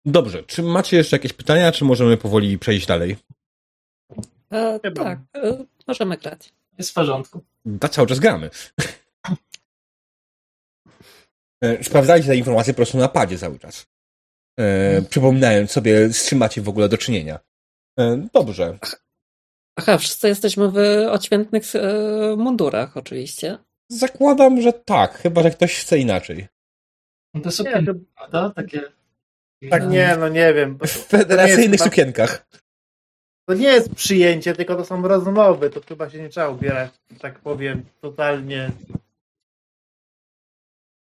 Dobrze, 0.06 0.44
czy 0.44 0.64
macie 0.64 0.98
jeszcze 0.98 1.16
jakieś 1.16 1.34
pytania, 1.34 1.72
czy 1.72 1.86
możemy 1.86 2.18
powoli 2.18 2.60
przejść 2.60 2.88
dalej? 2.88 3.18
E, 4.52 4.80
tak, 4.80 5.20
e, 5.36 5.66
możemy 5.88 6.18
grać. 6.18 6.54
Jest 6.78 6.92
w 6.92 6.94
porządku. 6.94 7.44
Da 7.66 7.90
cały 7.90 8.08
czas 8.08 8.20
gramy. 8.20 8.50
e, 11.64 11.84
sprawdzajcie 11.84 12.28
te 12.28 12.38
informacje 12.38 12.74
po 12.74 12.78
prostu 12.78 12.98
na 12.98 13.08
padzie 13.08 13.38
cały 13.38 13.60
czas. 13.60 13.88
E, 14.60 15.02
przypominając 15.02 15.72
sobie, 15.72 16.10
z 16.10 16.30
czym 16.30 16.38
macie 16.38 16.62
w 16.62 16.70
ogóle 16.70 16.90
do 16.90 16.98
czynienia. 16.98 17.40
E, 18.00 18.28
dobrze. 18.34 18.80
Aha, 19.76 19.98
wszyscy 19.98 20.28
jesteśmy 20.28 20.72
w 20.72 20.78
odświętnych 21.12 21.76
e, 21.76 22.36
mundurach 22.38 22.98
oczywiście. 22.98 23.58
Zakładam, 23.90 24.62
że 24.62 24.74
tak, 24.74 25.18
chyba 25.18 25.44
że 25.44 25.52
ktoś 25.52 25.80
chce 25.80 26.00
inaczej. 26.00 26.48
No 27.34 27.42
to 27.42 27.52
sukienki, 27.52 27.86
to... 27.86 27.94
prawda? 28.16 28.50
Takie... 28.50 28.82
Tak 29.70 29.90
nie, 29.90 30.18
no 30.20 30.30
nie 30.30 30.54
wiem. 30.54 30.78
W 30.82 30.90
federacyjnych 30.90 31.72
jest, 31.72 31.84
sukienkach. 31.84 32.48
To 33.46 33.54
nie 33.54 33.68
jest 33.68 33.96
przyjęcie, 33.96 34.56
tylko 34.56 34.76
to 34.76 34.86
są 34.86 35.08
rozmowy. 35.08 35.70
To 35.70 35.82
chyba 35.82 36.10
się 36.10 36.22
nie 36.22 36.30
trzeba 36.30 36.50
ubierać, 36.50 36.92
tak 37.20 37.40
powiem, 37.40 37.86
totalnie. 38.02 38.72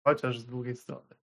Chociaż 0.07 0.39
z 0.39 0.45
drugiej 0.45 0.75
strony. 0.75 1.15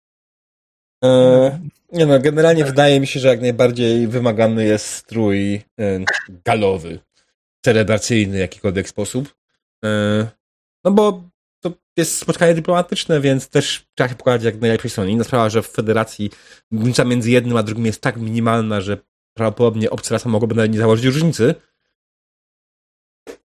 E, 1.03 1.59
nie 1.91 2.05
no, 2.05 2.19
generalnie 2.19 2.63
tak. 2.63 2.71
wydaje 2.71 2.99
mi 2.99 3.07
się, 3.07 3.19
że 3.19 3.27
jak 3.27 3.41
najbardziej 3.41 4.07
wymagany 4.07 4.65
jest 4.65 4.85
strój 4.85 5.55
e, 5.55 5.61
galowy, 6.45 6.99
celebracyjny 7.65 8.37
jakikolwiek 8.37 8.89
sposób. 8.89 9.35
E, 9.85 10.27
no 10.83 10.91
bo 10.91 11.23
jest 11.99 12.17
spotkanie 12.17 12.53
dyplomatyczne, 12.53 13.21
więc 13.21 13.49
też 13.49 13.85
trzeba 13.95 14.09
się 14.09 14.15
pokazać 14.15 14.43
jak 14.43 14.61
najlepszej 14.61 14.91
stronie. 14.91 15.11
Inna 15.11 15.23
sprawa, 15.23 15.49
że 15.49 15.61
w 15.61 15.67
federacji 15.67 16.29
różnica 16.71 17.05
między 17.05 17.31
jednym 17.31 17.57
a 17.57 17.63
drugim 17.63 17.85
jest 17.85 18.01
tak 18.01 18.17
minimalna, 18.17 18.81
że 18.81 18.97
prawdopodobnie 19.33 19.89
obce 19.89 20.13
rasa 20.13 20.29
mogłoby 20.29 20.55
nawet 20.55 20.71
nie 20.71 20.79
założyć 20.79 21.05
różnicy. 21.05 21.55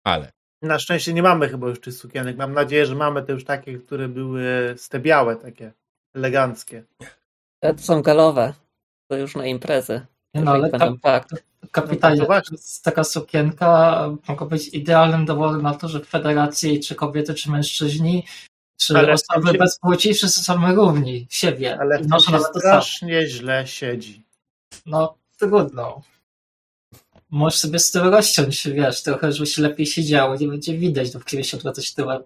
Ale. 0.04 0.32
Na 0.62 0.80
szczęście 0.80 1.14
nie 1.14 1.24
mamy 1.24 1.50
chyba 1.50 1.68
już 1.70 1.82
tych 1.82 1.94
sukienek. 1.94 2.38
Mam 2.38 2.54
nadzieję, 2.54 2.86
że 2.86 2.96
mamy 2.96 3.24
te 3.24 3.34
już 3.34 3.44
takie, 3.44 3.78
które 3.78 4.08
były 4.08 4.74
stebiałe, 4.78 5.36
takie 5.36 5.74
eleganckie. 6.16 6.84
To 7.60 7.78
są 7.78 8.02
galowe. 8.02 8.54
To 9.08 9.18
już 9.18 9.36
na 9.36 9.46
imprezy. 9.46 10.02
No 10.34 10.52
ale 10.52 10.70
tak, 10.70 10.92
tak. 11.02 11.28
Kapitanie, 11.72 12.26
no, 12.30 12.42
taka 12.84 13.04
sukienka 13.04 14.10
mogła 14.28 14.48
być 14.48 14.68
idealnym 14.68 15.26
dowodem 15.26 15.62
na 15.62 15.74
to, 15.74 15.88
że 15.88 16.00
w 16.00 16.08
federacji 16.08 16.80
czy 16.80 16.96
kobiety, 16.96 17.34
czy 17.34 17.52
mężczyźni, 17.52 18.26
czy 18.78 18.98
ale 18.98 19.14
osoby 19.14 19.52
się... 19.52 19.58
bez 19.58 19.80
płci 19.80 20.14
wszyscy 20.14 20.44
są 20.44 20.76
równi 20.76 21.28
siebie. 21.30 21.80
Ale 21.80 22.00
w 22.00 22.22
się 22.22 22.40
strasznie 22.40 23.28
źle 23.28 23.68
siedzi. 23.68 24.24
No, 24.86 25.18
trudno. 25.38 26.02
Możesz 27.30 27.60
sobie 27.60 27.80
z 27.80 27.92
tym 27.92 28.08
rozciąć, 28.08 28.68
wiesz, 28.68 29.04
trochę, 29.04 29.32
żeby 29.32 29.48
się 29.48 29.62
lepiej 29.62 29.86
siedziało, 29.86 30.36
nie 30.36 30.48
będzie 30.48 30.78
widać, 30.78 31.12
do 31.12 31.20
kiedy 31.20 31.44
się 31.44 31.58
odwracać 31.58 31.94
tyłem. 31.94 32.24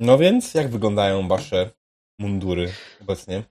No 0.00 0.18
więc, 0.18 0.54
jak 0.54 0.70
wyglądają 0.70 1.28
wasze 1.28 1.70
mundury 2.18 2.72
obecnie? 3.00 3.44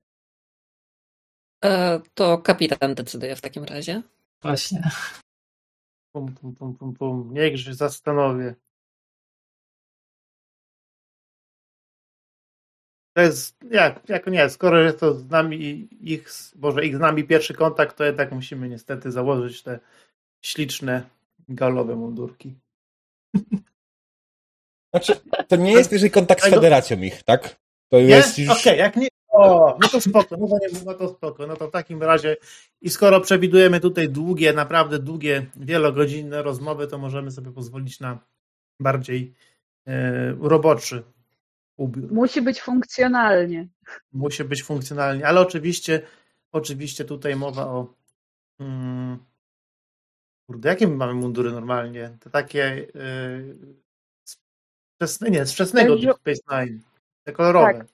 E, 1.66 2.00
to 2.14 2.38
kapitan 2.38 2.96
decyduje 2.96 3.36
w 3.36 3.42
takim 3.42 3.64
razie. 3.64 4.02
Właśnie. 4.42 4.92
Pum, 6.12 6.36
pum, 6.36 6.56
pum, 6.56 6.76
pum, 6.76 6.94
pum. 6.94 7.34
Niech 7.34 7.62
się 7.62 7.74
zastanowię. 7.74 8.56
To 13.14 13.22
jest, 13.22 13.58
jak, 13.72 14.10
jak 14.10 14.28
nie, 14.28 14.50
skoro 14.50 14.82
jest 14.82 15.00
to 15.00 15.14
z 15.14 15.30
nami 15.30 15.88
ich, 16.02 16.30
może 16.56 16.86
ich 16.86 16.98
z 16.98 17.00
nami 17.00 17.24
pierwszy 17.24 17.54
kontakt, 17.54 17.98
to 17.98 18.04
jednak 18.04 18.32
musimy 18.32 18.70
niestety 18.70 19.12
założyć 19.12 19.64
te 19.64 19.80
śliczne 20.42 21.10
galowe 21.50 21.96
mundurki. 21.96 22.56
Znaczy, 24.94 25.16
to 25.48 25.56
nie 25.56 25.72
jest 25.72 25.92
jeżeli 25.92 26.12
kontakt 26.12 26.44
z 26.44 26.50
federacją 26.50 27.02
ich, 27.02 27.24
tak? 27.24 27.56
To 27.90 27.98
nie? 27.98 28.04
jest 28.04 28.40
już... 28.40 28.50
Okej, 28.50 28.62
okay, 28.62 28.76
jak 28.76 28.96
nie... 28.96 29.08
O, 29.32 29.78
no 29.82 29.88
to 29.88 30.02
spoko, 30.02 30.38
no 30.38 30.48
to, 30.48 30.58
nie, 30.58 30.80
no 30.86 30.94
to 30.94 31.10
spoko. 31.10 31.48
No 31.48 31.56
to 31.56 31.68
w 31.68 31.72
takim 31.72 32.04
razie 32.04 32.38
i 32.82 32.90
skoro 32.90 33.22
przewidujemy 33.22 33.80
tutaj 33.80 34.10
długie, 34.10 34.54
naprawdę 34.54 35.00
długie, 35.00 35.46
wielogodzinne 35.56 36.44
rozmowy, 36.44 36.88
to 36.88 36.98
możemy 36.98 37.32
sobie 37.32 37.52
pozwolić 37.52 38.00
na 38.00 38.20
bardziej 38.80 39.34
e, 39.88 40.32
roboczy 40.40 41.04
ubiór. 41.78 42.12
Musi 42.12 42.42
być 42.42 42.62
funkcjonalnie. 42.62 43.68
Musi 44.14 44.44
być 44.44 44.64
funkcjonalnie, 44.64 45.28
ale 45.28 45.42
oczywiście 45.42 46.02
oczywiście 46.52 47.06
tutaj 47.06 47.36
mowa 47.36 47.68
o 47.68 47.94
hmm, 48.58 49.20
kurde, 50.48 50.70
jakie 50.70 50.88
my 50.88 50.96
mamy 50.96 51.14
mundury 51.14 51.52
normalnie? 51.52 52.18
Te 52.20 52.30
takie 52.30 52.88
e, 52.96 53.42
Wczesne, 55.00 55.30
nie, 55.30 55.46
z 55.46 55.54
wczesnego 55.54 55.96
Deep 55.96 56.18
Space 56.18 56.66
Nine. 56.66 56.80
Te 57.24 57.32
kolorowe. 57.32 57.74
Tak. 57.74 57.88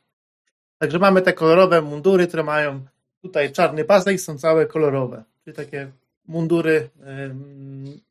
Także 0.78 1.00
mamy 1.00 1.22
te 1.22 1.34
kolorowe 1.34 1.82
mundury, 1.82 2.28
które 2.28 2.44
mają 2.44 2.86
tutaj 3.22 3.52
czarny 3.52 3.86
pasek 3.86 4.22
są 4.22 4.38
całe 4.38 4.66
kolorowe. 4.66 5.24
Czyli 5.44 5.56
takie 5.56 5.92
mundury 6.28 6.90
ym, 7.26 8.02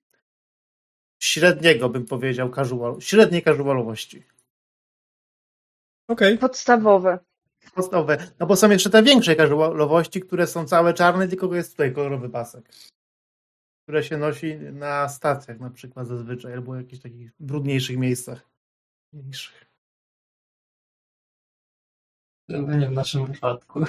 średniego, 1.21 1.89
bym 1.89 2.07
powiedział, 2.07 2.51
casual, 2.51 3.01
średniej 3.01 3.43
casualowości. 3.43 4.23
Okej. 6.09 6.29
Okay. 6.29 6.39
Podstawowe. 6.39 7.19
Podstawowe. 7.75 8.19
No 8.39 8.47
bo 8.47 8.57
są 8.57 8.71
jeszcze 8.71 8.91
te 8.91 9.03
większe 9.03 9.37
każdołowości, 9.37 10.21
które 10.21 10.47
są 10.47 10.67
całe 10.67 10.95
czarne, 10.95 11.29
tylko 11.29 11.55
jest 11.55 11.71
tutaj 11.71 11.93
kolorowy 11.93 12.29
pasek. 12.29 12.65
Które 13.83 14.05
się 14.05 14.17
nosi 14.17 14.55
na 14.57 15.09
stacjach 15.09 15.61
na 15.61 15.71
przykład 15.71 16.07
zazwyczaj, 16.07 16.53
albo 16.53 16.73
w 16.73 16.77
jakichś 16.77 17.03
takich 17.03 17.31
brudniejszych 17.41 17.97
miejscach. 17.97 18.54
Mniejszych. 19.15 19.65
Nie 22.49 22.89
w 22.89 22.93
naszym 22.93 23.27
wypadku. 23.27 23.85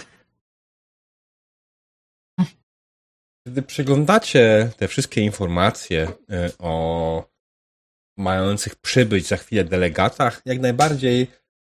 Gdy 3.47 3.61
przeglądacie 3.61 4.71
te 4.77 4.87
wszystkie 4.87 5.21
informacje 5.21 6.07
e, 6.29 6.51
o 6.59 7.29
mających 8.17 8.75
przybyć 8.75 9.27
za 9.27 9.37
chwilę 9.37 9.63
delegatach, 9.63 10.41
jak 10.45 10.59
najbardziej 10.59 11.27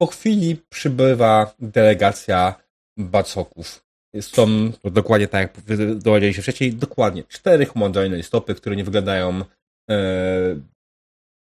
po 0.01 0.07
chwili 0.07 0.57
przybywa 0.69 1.55
delegacja 1.59 2.55
bacoków. 2.99 3.87
Są 4.21 4.73
to 4.83 4.91
dokładnie 4.91 5.29
tak, 5.29 5.43
jak 5.43 5.79
dowiedzieliście 5.99 6.43
wcześniej, 6.43 6.75
dokładnie 6.75 7.25
cztery 7.25 7.67
humanoidalne 7.67 8.23
stopy, 8.23 8.55
które 8.55 8.77
nie 8.77 8.85
wyglądają 8.85 9.45
e, 9.91 9.97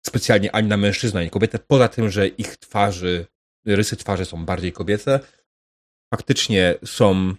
specjalnie 0.07 0.55
ani 0.55 0.67
na 0.67 0.77
mężczyznę, 0.77 1.19
ani 1.19 1.29
kobietę, 1.29 1.59
poza 1.59 1.87
tym, 1.87 2.09
że 2.09 2.27
ich 2.27 2.57
twarzy, 2.57 3.25
rysy 3.65 3.95
twarzy 3.97 4.25
są 4.25 4.45
bardziej 4.45 4.71
kobiece. 4.71 5.19
Faktycznie 6.13 6.75
są 6.85 7.33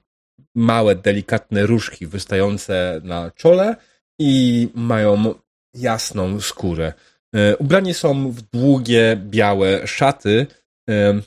małe, 0.55 0.96
delikatne 0.96 1.66
różki 1.66 2.07
wystające 2.07 3.00
na 3.05 3.31
czole 3.31 3.77
i 4.18 4.68
mają 4.74 5.35
jasną 5.74 6.40
skórę. 6.40 6.92
E, 7.35 7.57
ubrani 7.57 7.94
są 7.94 8.31
w 8.31 8.42
długie, 8.42 9.16
białe 9.24 9.87
szaty, 9.87 10.46
e, 10.90 11.20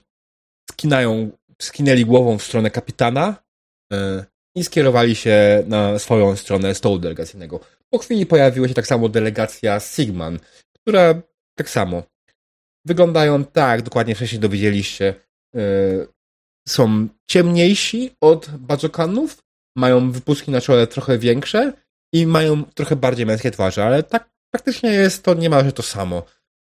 skinają, 0.72 1.32
skinęli 1.62 2.06
głową 2.06 2.38
w 2.38 2.44
stronę 2.44 2.72
kapitana 2.72 3.36
e, 3.94 4.26
i 4.56 4.64
skierowali 4.64 5.16
się 5.16 5.64
na 5.68 6.00
swoją 6.00 6.36
stronę 6.36 6.76
stołu 6.76 7.00
delegacyjnego. 7.00 7.60
Po 7.90 7.98
chwili 7.98 8.26
pojawiła 8.26 8.68
się 8.68 8.74
tak 8.74 8.88
samo 8.88 9.10
delegacja 9.10 9.80
Sigman, 9.80 10.40
która 10.88 11.22
tak 11.58 11.70
samo 11.70 12.04
wyglądają 12.86 13.46
tak, 13.46 13.82
dokładnie 13.82 14.16
wcześniej 14.16 14.42
dowiedzieliście, 14.42 15.16
są 16.68 17.08
ciemniejsi 17.30 18.16
od 18.22 18.50
badzokanów, 18.50 19.44
mają 19.76 20.12
wypustki 20.12 20.52
na 20.52 20.62
czole 20.62 20.88
trochę 20.88 21.18
większe 21.18 21.74
i 22.14 22.28
mają 22.28 22.64
trochę 22.64 22.96
bardziej 22.96 23.26
męskie 23.26 23.52
twarze, 23.52 23.86
ale 23.86 24.04
tak 24.04 24.30
praktycznie 24.54 24.90
jest 24.90 25.24
to 25.24 25.34
niemalże 25.34 25.72
to 25.72 25.84
samo. 25.84 26.26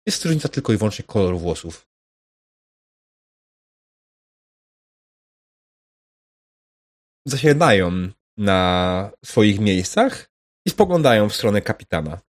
Jest 0.07 0.24
różnica 0.24 0.48
tylko 0.48 0.72
i 0.72 0.76
wyłącznie 0.76 1.04
koloru 1.04 1.38
włosów. 1.38 1.88
Zasiadają 7.26 8.09
na 8.37 9.11
swoich 9.24 9.61
miejscach 9.61 10.31
i 10.66 10.70
spoglądają 10.70 11.28
w 11.28 11.35
stronę 11.35 11.62
kapitana. 11.62 12.28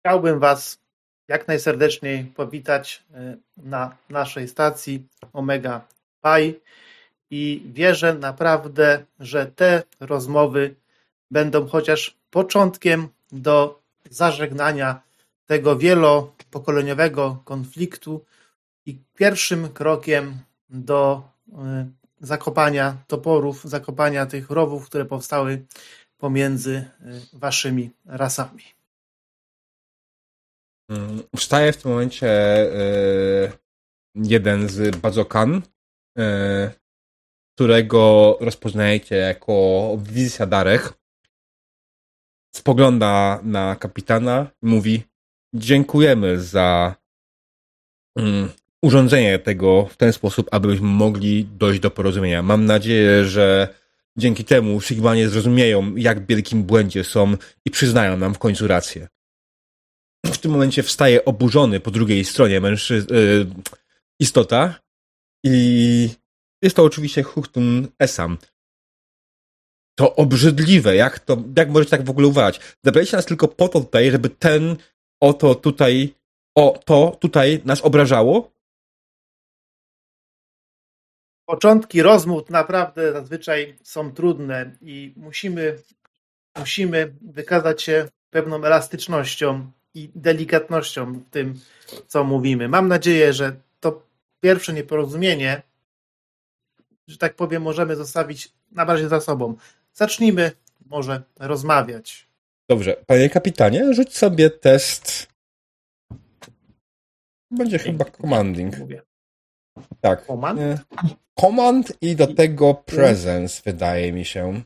Chciałbym 0.00 0.38
Was 0.38 0.78
jak 1.28 1.48
najserdeczniej 1.48 2.24
powitać 2.24 3.04
e, 3.14 3.36
na 3.56 3.96
naszej 4.08 4.48
stacji 4.48 5.06
Omega 5.32 5.86
Pi 6.22 6.60
i 7.30 7.62
wierzę 7.72 8.14
naprawdę, 8.14 9.04
że 9.18 9.46
te 9.46 9.82
rozmowy 10.00 10.74
będą 11.30 11.68
chociaż 11.68 12.16
początkiem 12.30 13.08
do 13.32 13.80
zażegnania 14.10 15.00
tego 15.46 15.76
wielopokoleniowego 15.76 17.42
konfliktu 17.44 18.24
i 18.86 18.98
pierwszym 19.14 19.68
krokiem 19.68 20.38
do 20.70 21.22
e, 21.52 21.88
zakopania 22.20 22.96
toporów, 23.06 23.64
zakopania 23.64 24.26
tych 24.26 24.50
rowów, 24.50 24.86
które 24.86 25.04
powstały 25.04 25.64
pomiędzy 26.18 26.74
e, 26.76 26.88
waszymi 27.32 27.90
rasami. 28.06 28.79
Wstaje 31.36 31.72
w 31.72 31.76
tym 31.76 31.90
momencie 31.90 32.28
e, 32.28 33.52
jeden 34.14 34.68
z 34.68 34.96
Bazokan, 34.96 35.62
którego 37.54 38.36
rozpoznajecie 38.40 39.16
jako 39.16 39.96
Wizja 40.02 40.46
Darech, 40.46 40.92
spogląda 42.56 43.40
na 43.42 43.76
kapitana 43.76 44.46
i 44.62 44.66
mówi 44.66 45.02
dziękujemy 45.54 46.40
za 46.40 46.94
um, 48.16 48.48
urządzenie 48.82 49.38
tego 49.38 49.86
w 49.86 49.96
ten 49.96 50.12
sposób, 50.12 50.48
abyśmy 50.50 50.86
mogli 50.86 51.44
dojść 51.44 51.80
do 51.80 51.90
porozumienia. 51.90 52.42
Mam 52.42 52.64
nadzieję, 52.64 53.24
że 53.24 53.74
dzięki 54.16 54.44
temu 54.44 54.80
Sigmanie 54.80 55.28
zrozumieją, 55.28 55.96
jak 55.96 56.26
wielkim 56.26 56.62
błędzie 56.62 57.04
są 57.04 57.36
i 57.64 57.70
przyznają 57.70 58.16
nam 58.16 58.34
w 58.34 58.38
końcu 58.38 58.66
rację. 58.66 59.08
W 60.26 60.38
tym 60.38 60.50
momencie 60.50 60.82
wstaje 60.82 61.24
oburzony 61.24 61.80
po 61.80 61.90
drugiej 61.90 62.24
stronie 62.24 62.60
mężczyzn, 62.60 63.14
yy, 63.14 63.46
istota 64.20 64.80
i 65.44 66.10
jest 66.62 66.76
to 66.76 66.84
oczywiście 66.84 67.22
Huchtun 67.22 67.88
Esam. 67.98 68.38
To 69.98 70.16
obrzydliwe, 70.16 70.96
jak 70.96 71.18
to, 71.18 71.36
jak 71.56 71.70
możecie 71.70 71.90
tak 71.90 72.04
w 72.04 72.10
ogóle 72.10 72.26
uważać? 72.26 72.60
Zabraliście 72.84 73.16
nas 73.16 73.26
tylko 73.26 73.48
po 73.48 73.68
to 73.68 73.80
tutaj, 73.80 74.10
żeby 74.10 74.30
ten 74.30 74.76
oto 75.22 75.54
tutaj, 75.54 76.14
o 76.56 76.80
to 76.84 77.16
tutaj 77.20 77.62
nas 77.64 77.80
obrażało? 77.80 78.52
Początki 81.48 82.02
rozmów 82.02 82.50
naprawdę 82.50 83.12
zazwyczaj 83.12 83.78
są 83.82 84.12
trudne 84.12 84.76
i 84.80 85.14
musimy, 85.16 85.78
musimy 86.58 87.14
wykazać 87.22 87.82
się 87.82 88.08
pewną 88.30 88.64
elastycznością 88.64 89.72
i 89.94 90.10
delikatnością 90.14 91.12
w 91.12 91.30
tym, 91.30 91.60
co 92.06 92.24
mówimy. 92.24 92.68
Mam 92.68 92.88
nadzieję, 92.88 93.32
że 93.32 93.56
to 93.80 94.02
pierwsze 94.40 94.72
nieporozumienie 94.72 95.62
że 97.10 97.18
tak 97.18 97.34
powiem, 97.34 97.62
możemy 97.62 97.96
zostawić 97.96 98.52
na 98.72 98.84
razie 98.84 99.08
za 99.08 99.20
sobą. 99.20 99.54
Zacznijmy 99.92 100.52
może 100.86 101.22
rozmawiać. 101.38 102.28
Dobrze. 102.68 102.96
Panie 103.06 103.30
kapitanie, 103.30 103.94
rzuć 103.94 104.16
sobie 104.16 104.50
test. 104.50 105.28
Będzie 107.50 107.78
chyba 107.78 108.04
commanding. 108.04 108.78
Mówię. 108.78 109.02
Tak. 110.00 110.26
Command? 110.26 110.60
Command 111.40 111.92
i 112.00 112.16
do 112.16 112.34
tego 112.34 112.74
presence, 112.74 113.62
wydaje 113.64 114.12
mi 114.12 114.24
się. 114.24 114.62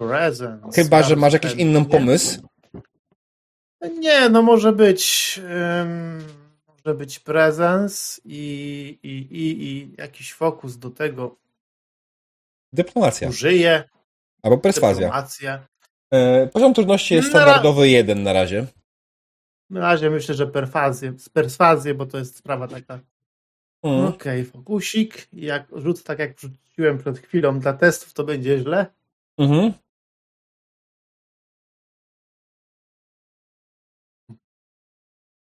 Presence. 0.00 0.82
Chyba, 0.82 1.02
że 1.02 1.16
masz 1.16 1.32
jakiś 1.32 1.52
inny 1.52 1.84
pomysł. 1.84 2.48
Nie, 3.88 4.28
no 4.28 4.42
może 4.42 4.72
być. 4.72 5.40
Um, 5.78 6.24
może 6.84 6.94
być 6.94 7.18
presence 7.18 8.20
i, 8.24 8.98
i, 9.02 9.10
i, 9.10 9.62
i 9.64 9.94
jakiś 9.98 10.32
fokus 10.32 10.78
do 10.78 10.90
tego. 10.90 11.36
Dyplomacja. 12.72 13.28
Użyję. 13.28 13.84
Albo 14.42 14.58
perswazja. 14.58 15.06
Dyplomacja. 15.06 15.66
E, 16.12 16.46
poziom 16.46 16.74
trudności 16.74 17.14
jest 17.14 17.28
standardowy 17.28 17.88
jeden 17.88 18.22
na 18.22 18.32
razie. 18.32 18.66
Na 19.70 19.80
razie 19.80 20.10
myślę, 20.10 20.34
że 20.34 20.46
perfazję, 20.46 21.12
perswazję, 21.32 21.94
bo 21.94 22.06
to 22.06 22.18
jest 22.18 22.36
sprawa 22.36 22.68
taka. 22.68 23.00
Mm. 23.82 24.06
Okej, 24.06 24.40
okay, 24.40 24.52
fokusik. 24.52 25.28
Jak 25.32 25.66
rzucę 25.76 26.04
tak, 26.04 26.18
jak 26.18 26.40
rzuciłem 26.40 26.98
przed 26.98 27.18
chwilą 27.18 27.60
dla 27.60 27.72
testów, 27.72 28.12
to 28.12 28.24
będzie 28.24 28.58
źle. 28.58 28.86
Mhm. 29.38 29.72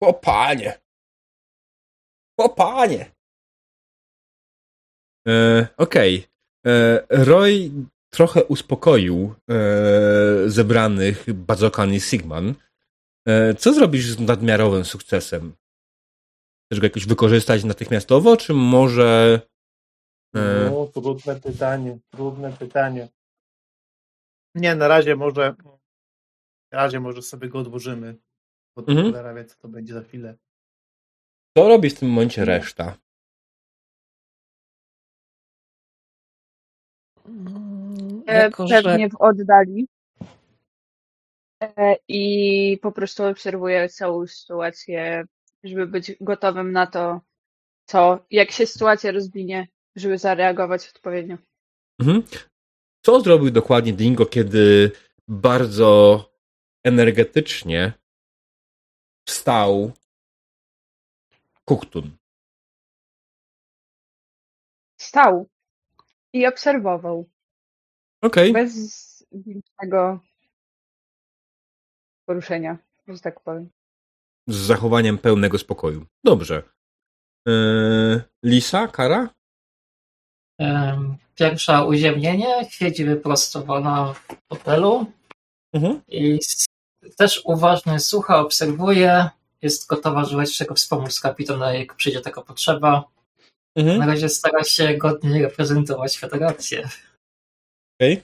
O 0.01 0.13
panie. 0.13 0.79
O 2.37 2.49
panie. 2.49 3.11
E, 5.27 5.67
Okej. 5.77 6.17
Okay. 6.17 6.73
E, 6.73 7.05
Roy 7.09 7.71
trochę 8.09 8.43
uspokoił 8.43 9.35
e, 9.49 10.49
zebranych 10.49 11.33
Bazokan 11.33 11.93
i 11.93 11.99
Sigman. 11.99 12.55
E, 13.27 13.55
co 13.55 13.73
zrobisz 13.73 14.05
z 14.05 14.19
nadmiarowym 14.19 14.85
sukcesem? 14.85 15.53
Chcesz 16.65 16.79
go 16.79 16.85
jakoś 16.85 17.05
wykorzystać 17.05 17.63
natychmiastowo, 17.63 18.37
czy 18.37 18.53
może... 18.53 19.41
No, 20.33 20.87
trudne 20.87 21.39
pytanie, 21.39 21.97
trudne 22.09 22.53
pytanie. 22.53 23.07
Nie, 24.55 24.75
na 24.75 24.87
razie 24.87 25.15
może 25.15 25.55
na 26.71 26.77
razie 26.77 26.99
może 26.99 27.21
sobie 27.21 27.49
go 27.49 27.59
odłożymy. 27.59 28.15
Bo 28.75 28.83
mhm. 28.87 29.45
co 29.47 29.57
to 29.59 29.67
będzie 29.67 29.93
za 29.93 30.01
chwilę. 30.01 30.37
Co 31.57 31.67
robi 31.67 31.89
w 31.89 31.99
tym 31.99 32.09
momencie 32.09 32.45
reszta? 32.45 32.97
E, 38.27 38.35
jako, 38.35 38.67
pewnie 38.67 39.05
że... 39.05 39.09
w 39.09 39.21
oddali. 39.21 39.87
E, 41.63 41.95
I 42.07 42.79
po 42.81 42.91
prostu 42.91 43.23
obserwuję 43.23 43.89
całą 43.89 44.27
sytuację 44.27 45.25
żeby 45.63 45.87
być 45.87 46.15
gotowym 46.21 46.71
na 46.71 46.87
to, 46.87 47.21
co, 47.85 48.25
jak 48.31 48.51
się 48.51 48.65
sytuacja 48.65 49.11
rozwinie, 49.11 49.67
żeby 49.95 50.17
zareagować 50.17 50.89
odpowiednio. 50.95 51.37
Mhm. 51.99 52.23
Co 53.05 53.21
zrobił 53.21 53.51
dokładnie 53.51 53.93
Dingo, 53.93 54.25
kiedy 54.25 54.91
bardzo 55.27 56.25
energetycznie 56.83 57.93
wstał 59.25 59.91
Kuktun? 61.65 62.17
Stał 64.97 65.49
i 66.33 66.47
obserwował. 66.47 67.29
Okej. 68.21 68.51
Okay. 68.51 68.63
Bez 68.63 69.25
większego 69.31 70.19
poruszenia, 72.25 72.77
że 73.07 73.19
tak 73.19 73.39
powiem. 73.39 73.69
Z 74.47 74.55
zachowaniem 74.55 75.17
pełnego 75.17 75.57
spokoju. 75.57 76.05
Dobrze. 76.23 76.63
Yy, 77.45 78.21
Lisa, 78.43 78.87
Kara? 78.87 79.29
Pierwsza 81.35 81.83
uziemnienie, 81.83 82.69
siedzi 82.69 83.05
wyprostowana 83.05 84.13
w 84.13 84.27
hotelu 84.49 85.05
mhm. 85.73 86.01
i 86.07 86.39
też 87.17 87.41
uważnie 87.45 87.99
słucha, 87.99 88.39
obserwuje, 88.39 89.29
jest 89.61 89.87
gotowa, 89.87 90.25
żeby 90.25 90.47
czego 90.47 90.75
wspomóc 90.75 91.19
kapitana, 91.19 91.73
jak 91.73 91.95
przyjdzie 91.95 92.21
taka 92.21 92.41
potrzeba. 92.41 93.03
Mhm. 93.75 93.99
Na 93.99 94.05
razie 94.05 94.29
stara 94.29 94.63
się 94.63 94.97
godnie 94.97 95.41
reprezentować 95.41 96.17
federację. 96.17 96.89
Okay. 97.99 98.23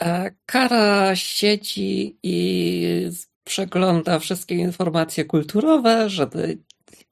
E, 0.00 0.30
Kara 0.46 1.16
siedzi 1.16 2.18
i 2.22 3.10
przegląda 3.44 4.18
wszystkie 4.18 4.54
informacje 4.54 5.24
kulturowe, 5.24 6.10
żeby 6.10 6.58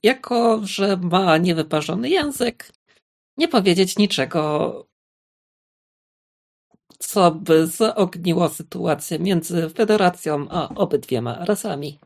jako, 0.02 0.60
że 0.64 0.96
ma 0.96 1.36
niewyparzony 1.36 2.08
język, 2.08 2.72
nie 3.36 3.48
powiedzieć 3.48 3.98
niczego, 3.98 4.86
co 6.98 7.30
by 7.30 7.66
zaogniło 7.66 8.48
sytuację 8.48 9.18
między 9.18 9.70
Federacją 9.70 10.46
a 10.50 10.68
obydwiema 10.68 11.44
rasami. 11.44 11.98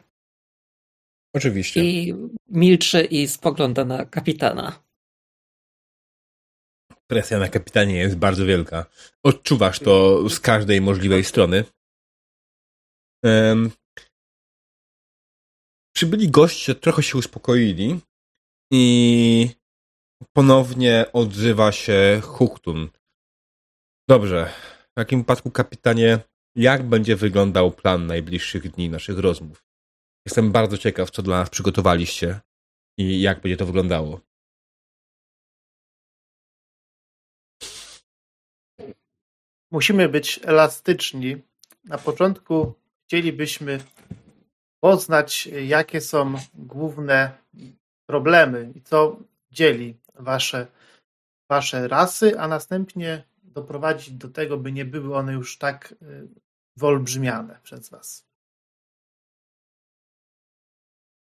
Oczywiście. 1.34 1.84
I 1.84 2.14
milczy 2.48 3.04
i 3.04 3.28
spogląda 3.28 3.84
na 3.84 4.04
kapitana. 4.04 4.82
Presja 7.06 7.38
na 7.38 7.48
kapitanie 7.48 7.94
jest 7.98 8.16
bardzo 8.16 8.46
wielka. 8.46 8.86
Odczuwasz 9.22 9.78
to 9.78 10.28
z 10.28 10.40
każdej 10.40 10.80
możliwej 10.80 11.24
strony. 11.24 11.64
Um, 13.24 13.70
przybyli 15.96 16.30
goście 16.30 16.74
trochę 16.74 17.02
się 17.02 17.18
uspokoili 17.18 18.00
i 18.72 19.50
ponownie 20.32 21.06
odzywa 21.12 21.72
się 21.72 22.20
Huktun. 22.22 22.88
Dobrze. 24.10 24.50
W 24.90 24.94
takim 24.94 25.18
wypadku, 25.18 25.50
kapitanie, 25.50 26.18
jak 26.54 26.82
będzie 26.82 27.16
wyglądał 27.16 27.70
plan 27.70 28.06
najbliższych 28.06 28.70
dni 28.70 28.90
naszych 28.90 29.18
rozmów? 29.18 29.64
Jestem 30.26 30.52
bardzo 30.52 30.78
ciekaw, 30.78 31.10
co 31.10 31.22
dla 31.22 31.38
nas 31.38 31.50
przygotowaliście 31.50 32.40
i 32.98 33.20
jak 33.20 33.40
będzie 33.40 33.56
to 33.56 33.66
wyglądało. 33.66 34.20
Musimy 39.70 40.08
być 40.08 40.40
elastyczni. 40.44 41.42
Na 41.84 41.98
początku 41.98 42.74
chcielibyśmy 43.06 43.80
poznać, 44.80 45.46
jakie 45.46 46.00
są 46.00 46.34
główne 46.54 47.38
problemy 48.06 48.72
i 48.74 48.82
co 48.82 49.16
dzieli 49.50 49.96
wasze, 50.14 50.66
wasze 51.50 51.88
rasy, 51.88 52.38
a 52.38 52.48
następnie 52.48 53.29
doprowadzić 53.50 54.14
do 54.14 54.28
tego, 54.28 54.56
by 54.56 54.72
nie 54.72 54.84
były 54.84 55.16
one 55.16 55.32
już 55.32 55.58
tak 55.58 55.94
y, 56.02 56.28
wyolbrzymiane 56.76 57.60
przez 57.62 57.90
was. 57.90 58.30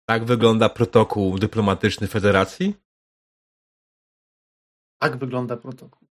Tak 0.09 0.25
wygląda 0.25 0.69
protokół 0.69 1.39
dyplomatyczny 1.39 2.07
Federacji? 2.07 2.75
Tak 5.01 5.17
wygląda 5.17 5.57
protokół. 5.57 6.07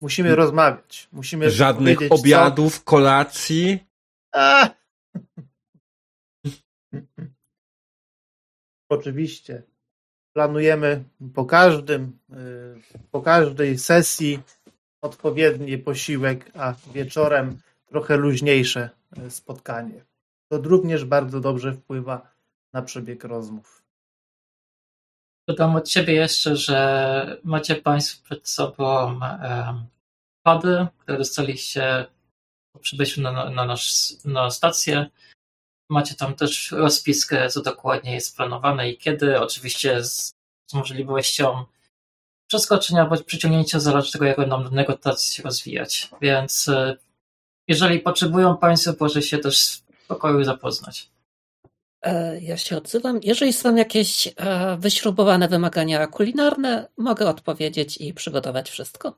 Musimy 0.00 0.34
rozmawiać. 0.34 1.08
Musimy 1.12 1.50
Żadnych 1.50 1.98
obiadów, 2.10 2.78
co... 2.78 2.84
kolacji. 2.84 3.86
A! 4.32 4.70
Oczywiście. 8.88 9.62
Planujemy 10.36 11.04
po 11.34 11.44
każdym, 11.44 12.18
y, 12.32 13.06
po 13.10 13.22
każdej 13.22 13.78
sesji 13.78 14.42
odpowiedni 15.04 15.78
posiłek, 15.78 16.50
a 16.54 16.74
wieczorem 16.94 17.58
trochę 17.86 18.16
luźniejsze 18.16 18.90
y, 19.26 19.30
spotkanie. 19.30 20.04
To 20.48 20.58
również 20.58 21.04
bardzo 21.04 21.40
dobrze 21.40 21.72
wpływa 21.72 22.34
na 22.72 22.82
przebieg 22.82 23.24
rozmów. 23.24 23.82
Dodam 25.48 25.76
od 25.76 25.88
Ciebie 25.88 26.14
jeszcze, 26.14 26.56
że 26.56 27.40
macie 27.44 27.76
Państwo 27.76 28.24
przed 28.24 28.48
sobą 28.48 29.20
pady, 30.42 30.86
które 30.98 31.18
dostaliście 31.18 32.06
po 32.72 32.78
przybyciu 32.78 33.20
na, 33.20 33.50
na, 33.50 33.64
nasz, 33.64 34.12
na 34.24 34.50
stację. 34.50 35.06
Macie 35.90 36.14
tam 36.14 36.34
też 36.34 36.70
rozpiskę, 36.70 37.48
co 37.48 37.62
dokładnie 37.62 38.14
jest 38.14 38.36
planowane 38.36 38.90
i 38.90 38.98
kiedy. 38.98 39.40
Oczywiście 39.40 40.04
z, 40.04 40.34
z 40.66 40.74
możliwością 40.74 41.64
przeskoczenia 42.54 43.06
bądź 43.06 43.22
przyciągnięcia 43.22 43.80
zależy 43.80 44.12
tego, 44.12 44.24
jak 44.24 44.36
będą 44.36 44.70
negocjacje 44.70 45.34
się 45.34 45.42
rozwijać. 45.42 46.10
Więc 46.20 46.68
e, 46.68 46.96
jeżeli 47.68 48.00
potrzebują 48.00 48.56
Państwo, 48.56 48.94
proszę 48.94 49.22
się 49.22 49.38
też 49.38 49.82
w 49.92 50.06
pokoju 50.06 50.44
zapoznać. 50.44 51.10
E, 52.02 52.40
ja 52.40 52.56
się 52.56 52.76
odzywam. 52.76 53.20
Jeżeli 53.22 53.52
są 53.52 53.74
jakieś 53.74 54.28
e, 54.36 54.76
wyśrubowane 54.76 55.48
wymagania 55.48 56.06
kulinarne, 56.06 56.88
mogę 56.96 57.28
odpowiedzieć 57.28 57.96
i 57.96 58.14
przygotować 58.14 58.70
wszystko. 58.70 59.14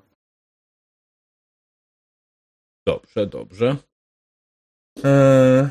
Dobrze, 2.86 3.26
dobrze. 3.26 3.76
Eee... 5.04 5.68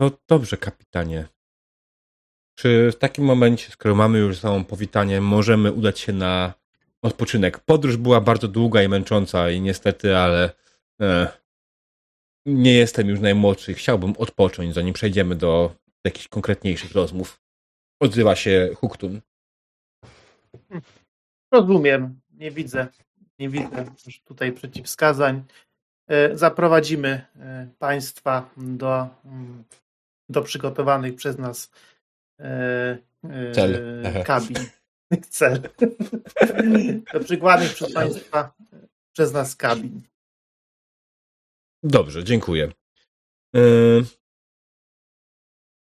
No 0.00 0.10
dobrze, 0.28 0.56
kapitanie. 0.56 1.28
Czy 2.54 2.92
w 2.92 2.96
takim 2.96 3.24
momencie, 3.24 3.70
skoro 3.70 3.94
mamy 3.94 4.18
już 4.18 4.38
samą 4.38 4.64
powitanie, 4.64 5.20
możemy 5.20 5.72
udać 5.72 6.00
się 6.00 6.12
na 6.12 6.54
odpoczynek? 7.02 7.58
Podróż 7.58 7.96
była 7.96 8.20
bardzo 8.20 8.48
długa 8.48 8.82
i 8.82 8.88
męcząca 8.88 9.50
i 9.50 9.60
niestety, 9.60 10.16
ale 10.16 10.50
e, 11.00 11.28
nie 12.46 12.74
jestem 12.74 13.08
już 13.08 13.20
najmłodszy. 13.20 13.74
Chciałbym 13.74 14.14
odpocząć, 14.18 14.74
zanim 14.74 14.92
przejdziemy 14.92 15.34
do 15.34 15.74
jakichś 16.04 16.28
konkretniejszych 16.28 16.92
rozmów. 16.92 17.40
Odzywa 18.00 18.36
się 18.36 18.70
Huktun. 18.74 19.20
Rozumiem. 21.52 22.20
Nie 22.30 22.50
widzę, 22.50 22.86
nie 23.38 23.48
widzę 23.48 23.84
tutaj 24.24 24.52
przeciwwskazań. 24.52 25.44
E, 26.08 26.36
zaprowadzimy 26.36 27.26
e, 27.36 27.68
Państwa 27.78 28.50
do, 28.56 29.08
mm, 29.24 29.64
do 30.28 30.42
przygotowanych 30.42 31.14
przez 31.14 31.38
nas 31.38 31.70
e, 32.38 32.98
Cel. 33.52 34.02
kabin. 34.26 34.56
Cel. 35.30 35.62
Do 37.12 37.20
przykładnych 37.20 37.74
przez 37.74 37.92
Państwa 37.92 38.54
przez 39.12 39.32
nas 39.32 39.56
kabin. 39.56 40.02
Dobrze, 41.82 42.24
dziękuję. 42.24 42.72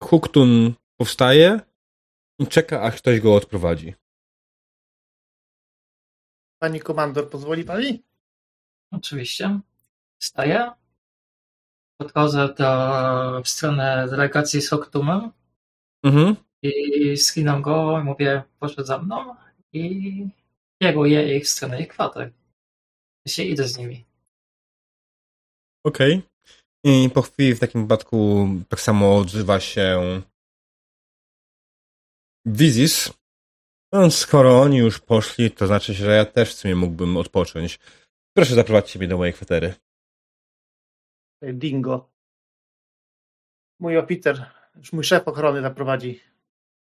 Huktun 0.02 0.74
powstaje 0.96 1.60
i 2.38 2.46
czeka, 2.46 2.82
aż 2.82 2.96
ktoś 2.96 3.20
go 3.20 3.34
odprowadzi. 3.34 3.94
Pani 6.58 6.80
komandor, 6.80 7.30
pozwoli 7.30 7.64
pani? 7.64 8.02
Oczywiście. 8.90 9.60
Wstaję. 10.18 10.70
Podchodzę 11.96 12.54
do, 12.58 13.42
w 13.42 13.48
stronę 13.48 14.06
delegacji 14.10 14.62
z 14.62 14.70
Hoktumem 14.70 15.32
mhm. 16.04 16.36
i 16.62 17.16
skinam 17.16 17.62
go 17.62 18.00
i 18.00 18.04
mówię, 18.04 18.42
proszę 18.60 18.84
za 18.84 18.98
mną 18.98 19.34
i 19.72 20.28
kieruję 20.82 21.36
ich 21.36 21.44
w 21.44 21.48
stronę 21.48 21.80
ich 21.80 21.88
kwater. 21.88 22.32
Ja 23.26 23.32
się 23.32 23.42
idę 23.42 23.68
z 23.68 23.78
nimi. 23.78 24.04
Okej. 25.84 26.14
Okay. 26.14 26.34
I 26.84 27.10
po 27.10 27.22
chwili 27.22 27.54
w 27.54 27.60
takim 27.60 27.82
wypadku 27.82 28.48
tak 28.68 28.80
samo 28.80 29.16
odzywa 29.16 29.60
się 29.60 30.22
Wizis. 32.46 33.12
No, 33.92 34.10
skoro 34.10 34.60
oni 34.60 34.76
już 34.76 34.98
poszli, 34.98 35.50
to 35.50 35.66
znaczy, 35.66 35.94
że 35.94 36.16
ja 36.16 36.24
też 36.24 36.54
w 36.54 36.58
sumie 36.58 36.74
mógłbym 36.74 37.16
odpocząć. 37.16 37.78
Proszę 38.36 38.54
zaprowadzić 38.54 38.96
mnie 38.96 39.08
do 39.08 39.18
mojej 39.18 39.34
kwatery. 39.34 39.74
Dingo. 41.42 42.10
Mój 43.80 43.98
oficer 43.98 44.50
już 44.76 44.92
mój 44.92 45.04
szef 45.04 45.28
ochrony 45.28 45.62
zaprowadzi 45.62 46.20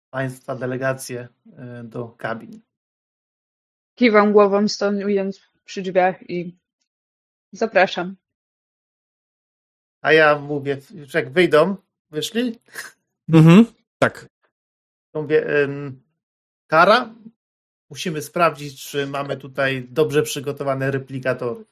Państwa 0.10 0.56
delegację 0.56 1.28
e, 1.58 1.84
do 1.84 2.08
kabin. 2.08 2.62
Kiwam 3.96 4.34
głową 4.34 4.68
stojąc 4.68 5.42
przy 5.66 5.82
drzwiach 5.82 6.30
i 6.30 6.58
zapraszam. 7.52 8.16
A 10.02 10.14
ja 10.14 10.40
mówię, 10.40 10.78
już 10.94 11.14
jak 11.14 11.32
wyjdą, 11.32 11.76
wyszli? 12.12 12.60
Mhm, 13.30 13.66
tak. 14.00 14.28
Mówię, 15.14 15.46
Kara, 16.68 17.16
musimy 17.90 18.22
sprawdzić, 18.22 18.84
czy 18.84 19.08
mamy 19.08 19.38
tutaj 19.38 19.88
dobrze 19.90 20.24
przygotowane 20.24 20.92
replikatory. 20.92 21.66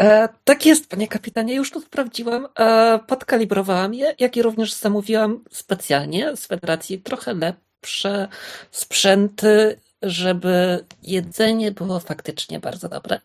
E, 0.00 0.28
tak 0.44 0.66
jest, 0.66 0.90
panie 0.90 1.08
kapitanie, 1.08 1.54
już 1.54 1.70
to 1.70 1.80
sprawdziłam. 1.80 2.48
E, 2.58 2.98
podkalibrowałam 3.06 3.94
je, 3.94 4.14
jak 4.18 4.36
i 4.36 4.42
również 4.42 4.74
zamówiłam 4.74 5.44
specjalnie 5.50 6.36
z 6.36 6.46
Federacji 6.46 6.98
trochę 6.98 7.34
lepsze 7.34 8.28
sprzęty, 8.70 9.80
żeby 10.02 10.84
jedzenie 11.02 11.72
było 11.72 12.00
faktycznie 12.00 12.60
bardzo 12.60 12.88
dobre. 12.88 13.20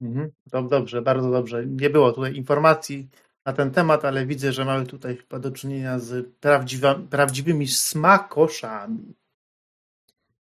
Mhm, 0.00 0.30
dobrze, 0.46 1.02
bardzo 1.02 1.30
dobrze. 1.30 1.66
Nie 1.66 1.90
było 1.90 2.12
tutaj 2.12 2.34
informacji 2.34 3.08
na 3.46 3.52
ten 3.52 3.70
temat, 3.70 4.04
ale 4.04 4.26
widzę, 4.26 4.52
że 4.52 4.64
mamy 4.64 4.86
tutaj 4.86 5.16
chyba 5.16 5.38
do 5.38 5.50
czynienia 5.50 5.98
z 5.98 6.26
prawdziwymi 7.10 7.68
smakoszami. 7.68 9.14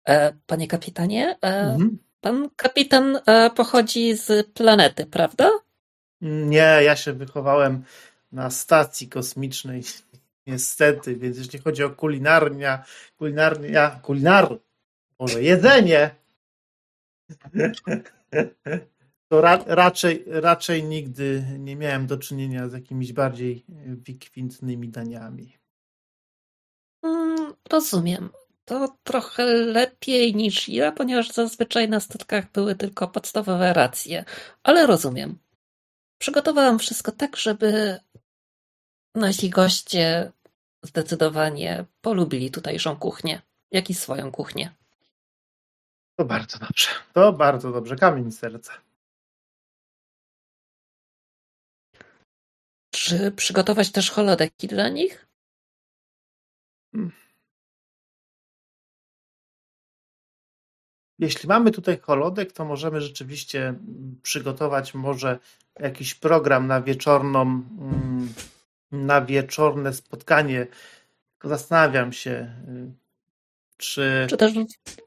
E, 0.08 0.34
panie 0.46 0.68
kapitanie, 0.68 1.38
e, 1.42 1.48
mhm. 1.48 1.98
Pan 2.22 2.50
kapitan 2.56 3.20
e, 3.26 3.50
pochodzi 3.50 4.16
z 4.16 4.48
planety, 4.48 5.06
prawda? 5.06 5.50
Nie, 6.22 6.80
ja 6.84 6.96
się 6.96 7.14
wychowałem 7.14 7.84
na 8.32 8.50
stacji 8.50 9.10
kosmicznej, 9.10 9.84
niestety, 10.48 11.16
więc 11.16 11.38
jeśli 11.38 11.60
chodzi 11.60 11.84
o 11.84 11.90
kulinarnia, 11.90 12.86
kulinarnia, 13.18 13.90
kulinar, 13.90 14.60
może 15.20 15.44
jedzenie, 15.44 16.16
to 19.30 19.42
ra, 19.42 19.64
raczej, 19.66 20.24
raczej 20.28 20.84
nigdy 20.84 21.44
nie 21.60 21.76
miałem 21.76 22.08
do 22.08 22.18
czynienia 22.18 22.70
z 22.70 22.74
jakimiś 22.74 23.14
bardziej 23.14 23.66
wykwintnymi 23.86 24.90
daniami. 24.90 25.58
Mm, 27.04 27.54
rozumiem. 27.70 28.30
To 28.68 28.98
trochę 29.04 29.46
lepiej 29.54 30.36
niż 30.36 30.70
ja, 30.70 30.92
ponieważ 30.92 31.32
zazwyczaj 31.32 31.90
na 31.90 32.00
statkach 32.00 32.52
były 32.52 32.76
tylko 32.76 33.08
podstawowe 33.08 33.74
racje, 33.74 34.26
ale 34.64 34.88
rozumiem. 34.88 35.40
Przygotowałam 36.18 36.80
wszystko 36.80 37.12
tak, 37.12 37.38
żeby 37.38 38.00
nasi 39.16 39.50
goście 39.50 40.32
zdecydowanie 40.84 41.86
polubili 42.02 42.52
tutejszą 42.52 42.96
kuchnię, 42.96 43.42
jak 43.72 43.90
i 43.90 43.94
swoją 43.94 44.32
kuchnię. 44.32 44.76
To 46.20 46.26
bardzo 46.26 46.60
dobrze. 46.60 46.90
To 47.14 47.34
bardzo 47.34 47.72
dobrze. 47.72 47.96
Kamień 47.96 48.32
serca. 48.32 48.74
Czy 52.92 53.32
przygotować 53.32 53.92
też 53.92 54.12
holodeki 54.12 54.68
dla 54.68 54.90
nich? 54.90 55.28
Hmm. 56.92 57.27
Jeśli 61.20 61.50
mamy 61.50 61.72
tutaj 61.72 62.00
holodek, 62.00 62.52
to 62.52 62.66
możemy 62.66 63.02
rzeczywiście 63.02 63.74
przygotować 64.24 64.94
może 64.94 65.40
jakiś 65.80 66.16
program 66.16 66.68
na 66.68 66.82
wieczorną, 66.82 67.42
mm, 67.42 68.34
na 68.92 69.22
wieczorne 69.22 69.94
spotkanie. 69.94 70.68
Zastanawiam 71.44 72.14
się, 72.14 72.54
y, 72.68 72.92
czy. 73.78 74.28
Czy 74.30 74.38
też 74.38 74.54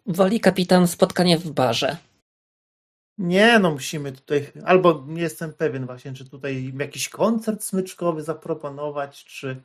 woli 0.06 0.40
kapitan 0.40 0.88
spotkanie 0.88 1.38
w 1.38 1.50
barze? 1.50 1.96
Nie, 3.18 3.58
no 3.58 3.70
musimy 3.70 4.12
tutaj, 4.12 4.52
albo 4.64 5.04
nie 5.08 5.22
jestem 5.22 5.52
pewien 5.52 5.86
właśnie, 5.86 6.12
czy 6.12 6.30
tutaj 6.30 6.72
jakiś 6.78 7.08
koncert 7.08 7.62
smyczkowy 7.62 8.22
zaproponować, 8.22 9.24
czy, 9.24 9.62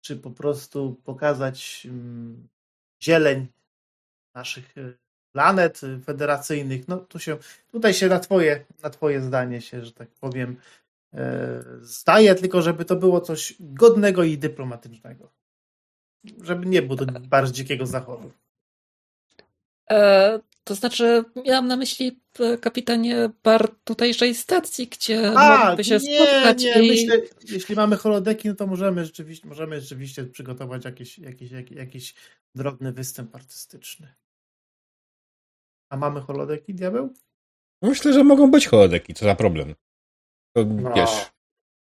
czy 0.00 0.16
po 0.16 0.30
prostu 0.30 1.00
pokazać 1.04 1.86
um, 1.90 2.48
zieleń 3.02 3.46
naszych 4.34 4.78
y, 4.78 4.98
planet 5.32 5.80
federacyjnych. 6.04 6.88
No 6.88 6.96
tu 6.96 7.18
się, 7.18 7.36
tutaj 7.72 7.94
się 7.94 8.08
na 8.08 8.20
twoje, 8.20 8.64
na 8.82 8.90
twoje 8.90 9.20
zdanie 9.20 9.60
się, 9.60 9.84
że 9.84 9.92
tak 9.92 10.08
powiem, 10.08 10.56
e, 11.14 11.64
zdaje, 11.80 12.34
tylko 12.34 12.62
żeby 12.62 12.84
to 12.84 12.96
było 12.96 13.20
coś 13.20 13.54
godnego 13.60 14.24
i 14.24 14.38
dyplomatycznego. 14.38 15.32
Żeby 16.42 16.66
nie 16.66 16.82
było 16.82 16.96
to 16.96 17.06
bardzo 17.20 17.52
dzikiego 17.52 17.86
zachodu. 17.86 18.32
E, 19.90 20.40
to 20.64 20.74
znaczy, 20.74 21.24
miałam 21.46 21.66
na 21.66 21.76
myśli 21.76 22.20
e, 22.38 22.58
kapitanie 22.58 23.30
bar 23.44 23.68
tutejszej 23.84 24.34
stacji, 24.34 24.86
gdzie 24.86 25.32
A, 25.36 25.58
mogliby 25.58 25.84
się 25.84 25.98
nie, 25.98 26.26
spotkać. 26.26 26.62
Nie, 26.62 26.82
i... 26.82 26.88
myślę, 26.88 27.20
jeśli 27.48 27.74
mamy 27.74 27.96
holodeki, 27.96 28.48
no 28.48 28.54
to 28.54 28.66
możemy 28.66 29.04
rzeczywiście, 29.04 29.48
możemy 29.48 29.80
rzeczywiście 29.80 30.24
przygotować 30.24 30.84
jakiś, 30.84 31.18
jakiś, 31.18 31.50
jakiś, 31.50 31.76
jakiś 31.76 32.14
drobny 32.54 32.92
występ 32.92 33.34
artystyczny. 33.34 34.14
A 35.90 35.96
mamy 35.96 36.20
holodeki, 36.20 36.74
diabeł? 36.74 37.14
Myślę, 37.82 38.12
że 38.12 38.24
mogą 38.24 38.50
być 38.50 38.66
holodeki, 38.66 39.14
co 39.14 39.24
za 39.24 39.34
problem. 39.34 39.74
To, 40.56 40.64
no. 40.64 40.92
Wiesz, 40.94 41.30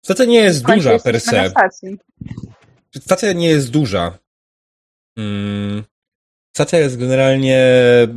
stacja 0.04 0.24
nie 0.24 0.38
jest 0.38 0.66
duża 0.66 0.98
per 0.98 1.20
se. 1.20 1.52
Stacja 2.96 3.32
nie 3.32 3.48
jest 3.48 3.70
duża. 3.70 4.18
Hmm. 5.18 5.84
Stacja 6.56 6.78
jest 6.78 6.98
generalnie 6.98 7.66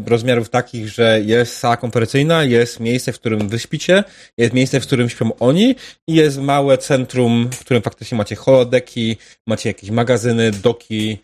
rozmiarów 0.05 0.49
takich, 0.49 0.89
że 0.89 1.21
jest 1.21 1.57
sala 1.57 1.77
konferencyjna, 1.77 2.43
jest 2.43 2.79
miejsce, 2.79 3.13
w 3.13 3.19
którym 3.19 3.49
wyśpicie, 3.49 4.03
jest 4.37 4.53
miejsce, 4.53 4.79
w 4.79 4.87
którym 4.87 5.09
śpią 5.09 5.35
oni 5.39 5.75
i 6.07 6.13
jest 6.13 6.37
małe 6.37 6.77
centrum, 6.77 7.49
w 7.53 7.59
którym 7.59 7.83
faktycznie 7.83 8.17
macie 8.17 8.35
holodeki, 8.35 9.17
macie 9.47 9.69
jakieś 9.69 9.89
magazyny, 9.89 10.51
doki 10.51 11.17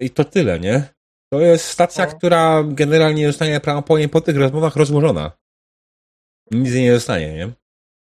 i 0.00 0.10
to 0.10 0.24
tyle, 0.24 0.60
nie? 0.60 0.93
To 1.34 1.40
jest 1.40 1.68
stacja, 1.68 2.06
no. 2.06 2.12
która 2.12 2.64
generalnie 2.64 3.26
zostanie 3.26 3.60
prawdopodobnie 3.60 4.08
po 4.08 4.20
tych 4.20 4.36
rozmowach 4.36 4.76
rozłożona. 4.76 5.32
Nic 6.50 6.74
nie 6.74 6.94
zostanie, 6.94 7.34
nie? 7.34 7.52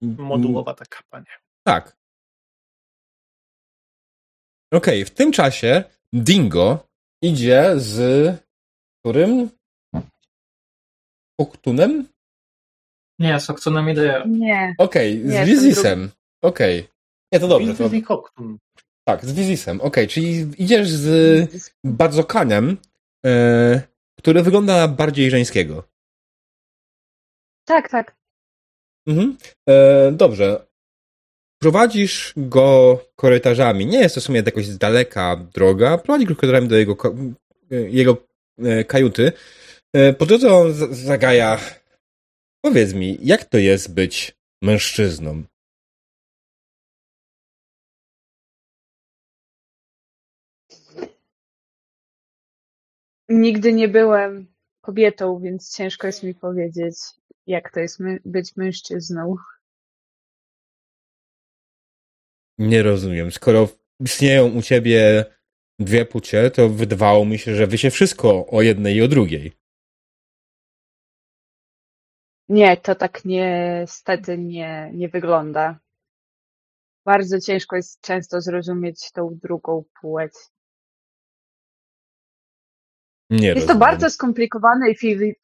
Modułowa 0.02 0.74
taka, 0.74 1.00
panie. 1.10 1.26
Tak. 1.64 1.96
Okej, 4.74 5.02
okay, 5.02 5.06
w 5.06 5.12
tym 5.12 5.32
czasie 5.32 5.84
Dingo 6.14 6.88
idzie 7.22 7.74
z 7.76 7.98
którym? 9.00 9.50
Oktunem? 11.40 12.08
Nie, 13.20 13.40
z 13.40 13.50
Oktunem 13.50 13.90
idę. 13.90 14.24
Nie. 14.28 14.76
Okej, 14.78 15.26
okay, 15.26 15.46
z 15.46 15.48
Wizisem. 15.48 16.10
Okej. 16.42 16.80
Okay. 16.80 16.94
Nie, 17.32 17.40
to 17.40 17.48
dobrze. 17.48 17.74
To... 17.76 17.90
Tak, 19.08 19.26
z 19.26 19.34
Wizisem. 19.34 19.82
Okej, 19.82 19.88
okay, 19.88 20.08
czyli 20.08 20.52
idziesz 20.58 20.90
z 20.90 21.50
Badzokanem, 21.84 22.78
e, 23.26 23.82
który 24.20 24.44
wygląda 24.44 24.78
na 24.78 24.88
bardziej 24.88 25.32
żeńskiego. 25.32 25.84
Tak, 27.66 27.90
tak. 27.90 28.16
Mhm. 29.08 29.38
E, 29.70 30.12
dobrze. 30.12 30.66
Prowadzisz 31.62 32.34
go 32.38 33.00
korytarzami. 33.16 33.86
Nie 33.86 34.00
jest 34.00 34.16
to 34.16 34.22
w 34.22 34.24
sumie 34.24 34.44
jakoś 34.46 34.66
z 34.66 34.78
daleka 34.78 35.36
droga. 35.54 35.98
Prowadzisz 35.98 36.30
go 36.30 36.36
korytarzami 36.36 36.68
do 36.68 36.76
jego, 36.76 36.98
jego 37.70 38.18
e, 38.60 38.84
kajuty. 38.84 39.32
E, 39.94 40.14
po 40.14 40.26
drodze 40.26 40.54
on 40.54 40.74
zagaja. 40.92 41.60
Powiedz 42.62 42.94
mi, 42.94 43.18
jak 43.22 43.46
to 43.46 43.58
jest 43.58 43.94
być 43.94 44.36
mężczyzną? 44.62 45.44
Nigdy 53.30 53.74
nie 53.74 53.88
byłem 53.88 54.48
kobietą, 54.82 55.40
więc 55.40 55.76
ciężko 55.76 56.08
jest 56.08 56.24
mi 56.24 56.36
powiedzieć, 56.36 56.96
jak 57.48 57.72
to 57.74 57.80
jest 57.80 58.00
my 58.00 58.20
być 58.26 58.56
mężczyzną. 58.56 59.36
Nie 62.58 62.84
rozumiem. 62.84 63.32
Skoro 63.32 63.68
istnieją 64.00 64.48
u 64.48 64.62
ciebie 64.62 65.26
dwie 65.80 66.06
płcie, 66.06 66.52
to 66.52 66.70
wydawało 66.70 67.26
mi 67.26 67.40
się, 67.40 67.56
że 67.56 67.68
wy 67.68 67.78
się 67.78 67.90
wszystko 67.92 68.48
o 68.48 68.62
jednej 68.62 68.96
i 68.96 69.02
o 69.02 69.08
drugiej. 69.08 69.52
Nie, 72.50 72.78
to 72.78 72.96
tak 72.96 73.26
niestety 73.26 74.38
nie, 74.38 74.92
nie 74.94 75.10
wygląda. 75.10 75.80
Bardzo 77.06 77.40
ciężko 77.40 77.76
jest 77.76 78.02
często 78.02 78.42
zrozumieć 78.42 79.12
tą 79.12 79.40
drugą 79.44 79.84
płeć. 80.02 80.34
Nie 83.30 83.48
jest 83.48 83.56
rozumiem. 83.56 83.80
to 83.80 83.86
bardzo 83.86 84.10
skomplikowany 84.10 84.92
i 84.92 84.96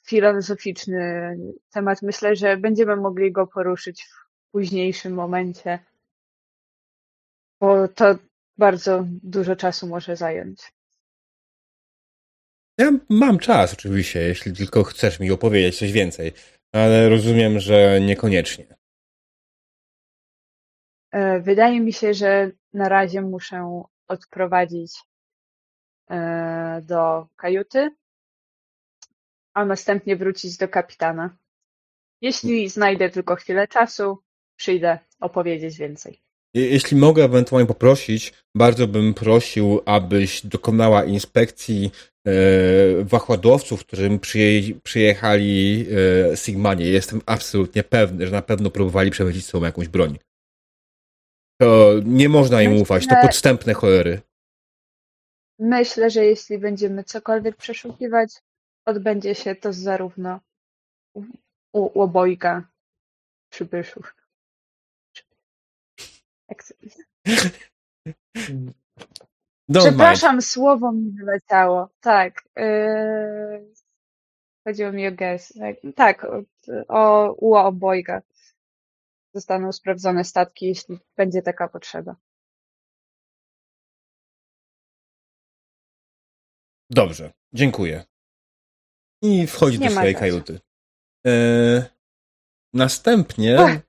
filozoficzny 0.08 1.36
temat. 1.72 2.02
Myślę, 2.02 2.36
że 2.36 2.58
będziemy 2.58 2.96
mogli 2.96 3.32
go 3.32 3.48
poruszyć 3.48 4.04
w 4.04 4.52
późniejszym 4.52 5.14
momencie 5.14 5.80
bo 7.62 7.88
to 7.88 8.16
bardzo 8.58 9.06
dużo 9.08 9.56
czasu 9.56 9.88
może 9.88 10.16
zająć. 10.16 10.74
Ja 12.78 12.92
mam 13.10 13.40
czas 13.40 13.74
oczywiście, 13.74 14.20
jeśli 14.20 14.54
tylko 14.54 14.84
chcesz 14.84 15.20
mi 15.20 15.32
opowiedzieć 15.32 15.80
coś 15.80 15.92
więcej, 15.92 16.32
ale 16.72 17.10
rozumiem, 17.10 17.60
że 17.60 18.02
niekoniecznie. 18.02 18.76
E, 21.12 21.40
wydaje 21.40 21.82
mi 21.82 21.94
się, 21.94 22.14
że 22.14 22.52
na 22.74 22.90
razie 22.90 23.22
muszę 23.22 23.84
odprowadzić 24.08 25.00
do 26.82 27.28
kajuty, 27.36 27.90
a 29.54 29.66
następnie 29.66 30.16
wrócić 30.16 30.58
do 30.58 30.68
kapitana. 30.68 31.38
Jeśli 32.22 32.70
znajdę 32.70 33.10
tylko 33.10 33.36
chwilę 33.36 33.68
czasu, 33.68 34.18
przyjdę 34.56 35.00
opowiedzieć 35.20 35.78
więcej. 35.78 36.22
Jeśli 36.54 36.98
mogę 36.98 37.24
ewentualnie 37.24 37.68
poprosić, 37.68 38.34
bardzo 38.56 38.88
bym 38.88 39.14
prosił, 39.14 39.82
abyś 39.86 40.46
dokonała 40.46 41.04
inspekcji 41.04 41.92
e, 42.28 42.32
wachładowców, 43.04 43.86
którym 43.86 44.20
przyje, 44.20 44.76
przyjechali 44.84 45.86
e, 46.32 46.38
Sigmanie. 46.38 46.86
Jestem 46.86 47.22
absolutnie 47.26 47.84
pewny, 47.84 48.26
że 48.28 48.32
na 48.32 48.42
pewno 48.42 48.70
próbowali 48.70 49.12
przemycić 49.12 49.46
sobą 49.46 49.66
jakąś 49.66 49.88
broń. 49.88 50.20
To 51.62 51.94
nie 52.06 52.30
można 52.30 52.62
im 52.62 52.82
ufać, 52.82 53.08
to 53.08 53.16
podstępne 53.22 53.74
cholery. 53.74 54.22
Myślę, 55.64 56.10
że 56.10 56.26
jeśli 56.26 56.58
będziemy 56.58 57.04
cokolwiek 57.04 57.56
przeszukiwać, 57.56 58.42
odbędzie 58.86 59.36
się 59.36 59.56
to 59.56 59.74
zarówno 59.74 60.40
u, 61.74 62.02
obojga 62.02 62.68
przybyszów. 63.52 64.16
Przepraszam, 69.80 70.36
mind. 70.36 70.46
słowo 70.46 70.92
mi 70.92 71.12
wyleciało. 71.12 71.90
Tak. 72.00 72.44
Yy... 72.56 73.74
Chodziło 74.68 74.92
mi 74.92 75.08
o 75.08 75.12
gest. 75.12 75.60
Tak, 75.60 75.76
tak 75.96 76.28
o, 76.88 77.34
u 77.34 77.56
obojga. 77.56 78.22
Zostaną 79.34 79.72
sprawdzone 79.72 80.24
statki, 80.24 80.66
jeśli 80.66 81.00
będzie 81.18 81.42
taka 81.42 81.68
potrzeba. 81.68 82.16
Dobrze, 86.92 87.32
dziękuję. 87.54 88.04
I 89.22 89.48
wchodzi 89.48 89.80
Nie 89.80 89.88
do 89.88 89.92
swojej 89.94 90.16
kajuty. 90.16 90.60
E, 91.28 91.32
następnie 92.74 93.58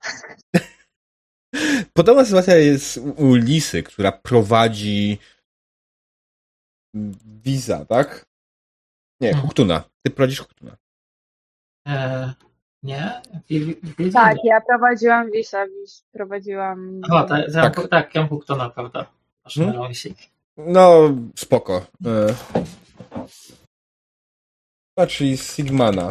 Podobna 1.93 2.25
sytuacja 2.25 2.57
jest 2.57 2.97
u 3.17 3.35
Lisy, 3.35 3.83
która 3.83 4.13
prowadzi 4.13 5.19
Wiza, 7.25 7.85
tak? 7.85 8.27
Nie, 9.21 9.29
mhm. 9.29 9.47
Huktuna. 9.47 9.85
Ty 10.03 10.13
prowadzisz 10.13 10.41
Huktuna. 10.41 10.77
E, 11.89 12.33
nie? 12.83 13.23
tak, 14.13 14.37
ja 14.45 14.61
prowadziłam 14.61 15.31
Wisa, 15.31 15.67
Wis 15.67 16.05
prowadziłam... 16.13 17.01
O, 17.11 17.23
tak, 17.23 17.53
tak. 17.53 17.89
tak, 17.89 18.15
ja 18.15 18.27
Huktuna, 18.27 18.71
prawda? 18.71 19.07
Hmm? 19.49 19.93
No, 20.57 21.15
spoko. 21.37 21.87
E... 22.07 22.35
A, 24.99 25.07
czyli 25.07 25.37
Sigmana. 25.37 26.09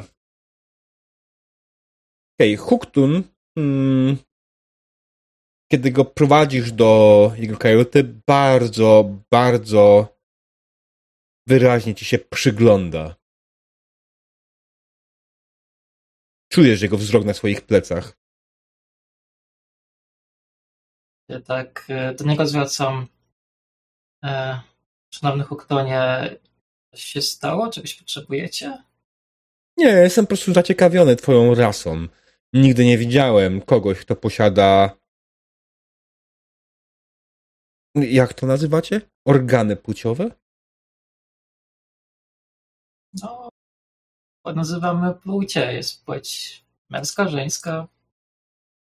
Okej, 2.35 2.55
okay, 2.55 2.57
Huktun 2.57 3.23
hmm, 3.57 4.17
kiedy 5.71 5.91
go 5.91 6.05
prowadzisz 6.05 6.71
do 6.71 7.31
jego 7.37 7.57
kajuty, 7.57 8.03
bardzo, 8.27 9.17
bardzo 9.31 10.07
wyraźnie 11.47 11.95
ci 11.95 12.05
się 12.05 12.19
przygląda. 12.19 13.15
Czujesz 16.51 16.81
jego 16.81 16.97
wzrok 16.97 17.25
na 17.25 17.33
swoich 17.33 17.61
plecach. 17.61 18.17
Ja 21.29 21.41
tak 21.41 21.85
e, 21.89 22.13
do 22.15 22.25
niego 22.25 22.47
zwracam. 22.47 23.07
E, 24.23 24.61
szanowny 25.13 25.43
Huktonie, 25.43 26.29
coś 26.91 27.03
się 27.03 27.21
stało? 27.21 27.69
Czegoś 27.69 27.95
potrzebujecie? 27.95 28.83
Nie, 29.77 29.87
jestem 29.87 30.25
po 30.25 30.29
prostu 30.29 30.53
zaciekawiony 30.53 31.15
twoją 31.15 31.55
rasą. 31.55 32.07
Nigdy 32.53 32.85
nie 32.85 32.97
widziałem 32.97 33.61
kogoś, 33.61 33.99
kto 33.99 34.15
posiada 34.15 34.97
jak 37.95 38.33
to 38.33 38.47
nazywacie? 38.47 39.01
Organy 39.25 39.75
płciowe? 39.75 40.31
No, 43.13 43.49
nazywamy 44.45 45.13
płcie. 45.13 45.73
Jest 45.73 46.05
płeć 46.05 46.63
męska, 46.89 47.27
żeńska. 47.27 47.87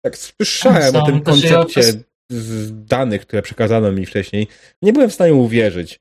Tak, 0.01 0.17
słyszałem 0.17 0.95
o 0.95 1.05
tym 1.05 1.23
koncepcie 1.23 1.81
z 2.29 2.85
danych, 2.85 3.21
które 3.21 3.41
przekazano 3.41 3.91
mi 3.91 4.05
wcześniej. 4.05 4.47
Nie 4.81 4.93
byłem 4.93 5.09
w 5.09 5.13
stanie 5.13 5.33
uwierzyć. 5.33 5.99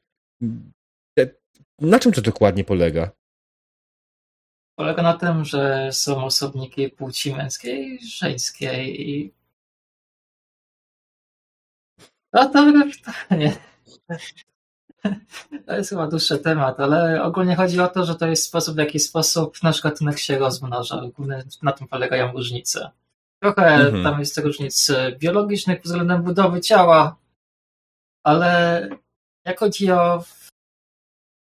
Na 1.78 1.98
czym 1.98 2.12
to 2.12 2.20
dokładnie 2.20 2.64
polega? 2.64 3.10
Polega 4.78 5.02
na 5.02 5.14
tym, 5.16 5.44
że 5.44 5.88
są 5.92 6.24
osobniki 6.24 6.88
płci 6.88 7.34
męskiej, 7.34 7.98
żeńskiej 8.00 9.10
i 9.10 9.34
no 12.32 12.48
to 12.48 12.64
pytanie. 12.96 13.56
To 15.66 15.76
jest 15.76 15.90
chyba 15.90 16.06
dłuższy 16.06 16.38
temat, 16.38 16.80
ale 16.80 17.22
ogólnie 17.22 17.56
chodzi 17.56 17.80
o 17.80 17.88
to, 17.88 18.04
że 18.04 18.14
to 18.14 18.26
jest 18.26 18.44
sposób, 18.44 18.74
w 18.74 18.78
jaki 18.78 19.00
sposób 19.00 19.62
nasz 19.62 19.82
gatunek 19.82 20.18
się 20.18 20.38
rozmnaża. 20.38 21.02
Głównie 21.16 21.44
na 21.62 21.72
tym 21.72 21.88
polegają 21.88 22.32
różnice. 22.32 22.90
Trochę 23.42 23.66
mhm. 23.66 24.04
tam 24.04 24.20
jest 24.20 24.38
różnic 24.38 24.90
biologicznych 25.18 25.76
pod 25.76 25.86
względem 25.86 26.22
budowy 26.22 26.60
ciała, 26.60 27.16
ale 28.24 28.88
jak 29.44 29.58
chodzi 29.58 29.90
o 29.90 30.24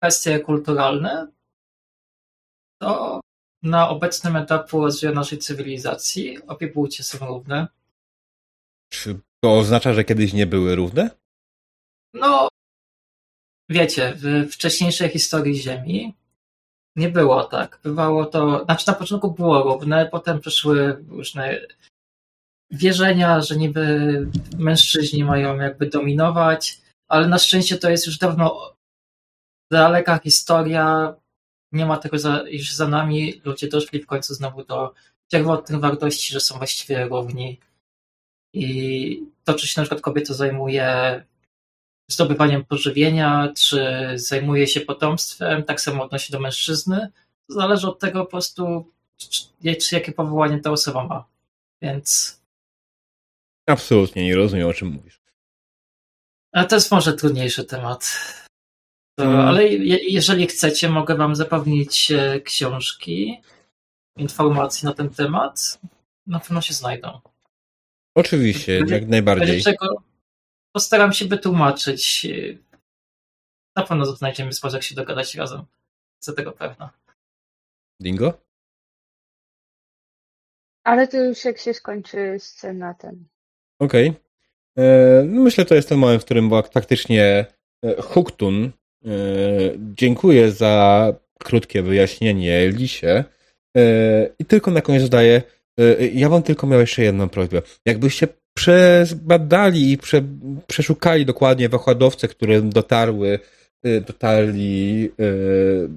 kwestie 0.02 0.40
kulturalne, 0.40 1.28
to 2.82 3.22
na 3.64 3.90
obecnym 3.90 4.36
etapie 4.36 4.78
rozwoju 4.78 5.14
naszej 5.14 5.38
cywilizacji 5.38 6.48
obie 6.48 6.68
płcie 6.68 7.04
są 7.04 7.28
równe. 7.28 7.68
Czy 8.90 9.20
to 9.44 9.58
oznacza, 9.58 9.94
że 9.94 10.04
kiedyś 10.04 10.34
nie 10.34 10.46
były 10.46 10.76
równe? 10.76 11.10
No, 12.14 12.50
wiecie, 13.70 14.14
w 14.16 14.52
wcześniejszej 14.52 15.10
historii 15.10 15.56
Ziemi 15.56 16.14
nie 16.96 17.10
było 17.10 17.44
tak. 17.44 17.80
Bywało 17.84 18.26
to, 18.26 18.64
znaczy 18.66 18.88
na 18.88 18.94
początku 18.94 19.32
było 19.32 19.64
równe, 19.64 20.06
potem 20.06 20.40
przyszły 20.40 21.06
różne 21.10 21.60
wierzenia, 22.72 23.42
że 23.42 23.58
niby 23.58 24.28
mężczyźni 24.58 25.24
mają 25.24 25.56
jakby 25.56 25.90
dominować, 25.90 26.82
ale 27.08 27.28
na 27.28 27.38
szczęście 27.38 27.78
to 27.78 27.90
jest 27.90 28.06
już 28.06 28.18
dawno 28.18 28.74
daleka 29.72 30.20
historia, 30.20 31.16
nie 31.72 31.86
ma 31.86 31.98
tego 31.98 32.20
za, 32.20 32.44
już 32.50 32.74
za 32.74 32.88
nami, 32.88 33.42
ludzie 33.46 33.68
doszli 33.68 34.02
w 34.02 34.08
końcu 34.08 34.34
znowu 34.34 34.64
do 34.64 34.94
pierwotnych 35.32 35.80
wartości, 35.80 36.34
że 36.34 36.40
są 36.40 36.58
właściwie 36.58 37.06
równi. 37.06 37.60
I 38.54 39.24
to, 39.44 39.54
czy 39.54 39.68
się 39.68 39.82
na 39.82 39.84
przykład 39.84 40.02
kobieta 40.02 40.34
zajmuje 40.34 41.24
zdobywaniem 42.08 42.66
pożywienia, 42.66 43.54
czy 43.58 44.08
zajmuje 44.16 44.68
się 44.68 44.82
potomstwem, 44.82 45.64
tak 45.64 45.82
samo 45.82 46.04
odnosi 46.04 46.32
do 46.32 46.40
mężczyzny, 46.40 47.12
to 47.48 47.54
zależy 47.54 47.88
od 47.88 48.00
tego 48.00 48.26
po 48.26 48.32
prostu, 48.32 48.92
czy, 49.18 49.30
czy 49.78 49.96
jakie 49.96 50.12
powołanie 50.12 50.60
ta 50.60 50.72
osoba 50.72 51.08
ma. 51.08 51.26
Więc. 51.82 52.40
Absolutnie 53.68 54.26
nie 54.26 54.36
rozumiem, 54.36 54.68
o 54.68 54.74
czym 54.74 54.88
mówisz. 54.88 55.22
Ale 56.52 56.68
to 56.68 56.76
jest 56.76 56.92
może 56.92 57.14
trudniejszy 57.14 57.64
temat. 57.64 58.20
To, 59.16 59.24
hmm. 59.24 59.48
Ale 59.48 59.68
je, 59.68 59.98
jeżeli 59.98 60.48
chcecie, 60.48 60.90
mogę 60.90 61.16
Wam 61.16 61.36
zapewnić 61.36 62.12
e, 62.12 62.42
książki, 62.42 63.42
informacji 64.18 64.86
na 64.86 64.94
ten 64.94 65.10
temat. 65.10 65.80
Na 66.28 66.40
pewno 66.40 66.62
się 66.62 66.74
znajdą. 66.74 67.20
Oczywiście, 68.16 68.82
jak 68.88 69.08
najbardziej. 69.08 69.64
Czego 69.64 70.04
postaram 70.74 71.14
się 71.14 71.26
wytłumaczyć. 71.26 72.28
Na 73.76 73.84
pewno 73.84 74.06
znajdziemy 74.06 74.54
sposób, 74.54 74.74
jak 74.74 74.84
się 74.84 74.96
dogadać 74.96 75.36
razem. 75.36 75.66
Jestem 76.20 76.36
tego 76.36 76.52
pewna. 76.52 76.90
Dingo? 78.00 78.34
Ale 80.84 81.08
to 81.08 81.18
już 81.18 81.46
jak 81.46 81.58
się 81.58 81.74
skończy 81.74 82.36
scena 82.40 82.94
ten. 82.94 83.26
Okej. 83.80 84.10
Okay. 84.10 84.24
E, 84.78 85.24
no 85.24 85.42
myślę, 85.42 85.66
to 85.66 85.76
jest 85.76 85.90
ten 85.90 85.98
moment, 85.98 86.22
w 86.22 86.26
którym 86.26 86.50
faktycznie 86.74 87.46
e, 87.86 88.02
Huktun 88.02 88.72
e, 89.06 89.10
dziękuję 89.78 90.52
za 90.52 91.14
krótkie 91.40 91.82
wyjaśnienie 91.82 92.70
Lisie 92.70 93.24
i 94.40 94.46
tylko 94.46 94.72
na 94.72 94.82
koniec 94.82 95.04
dodaję, 95.04 95.42
ja 96.14 96.30
wam 96.30 96.44
tylko 96.44 96.68
miał 96.68 96.80
jeszcze 96.80 97.04
jedną 97.04 97.30
prośbę. 97.30 97.62
Jakbyście 97.86 98.28
przebadali 98.54 99.92
i 99.92 99.98
prze, 99.98 100.22
przeszukali 100.68 101.26
dokładnie 101.26 101.70
wykładowce, 101.70 102.28
które 102.28 102.62
dotarły, 102.62 103.40
y, 103.86 104.02
dotarli 104.02 105.02
yy, 105.18 105.90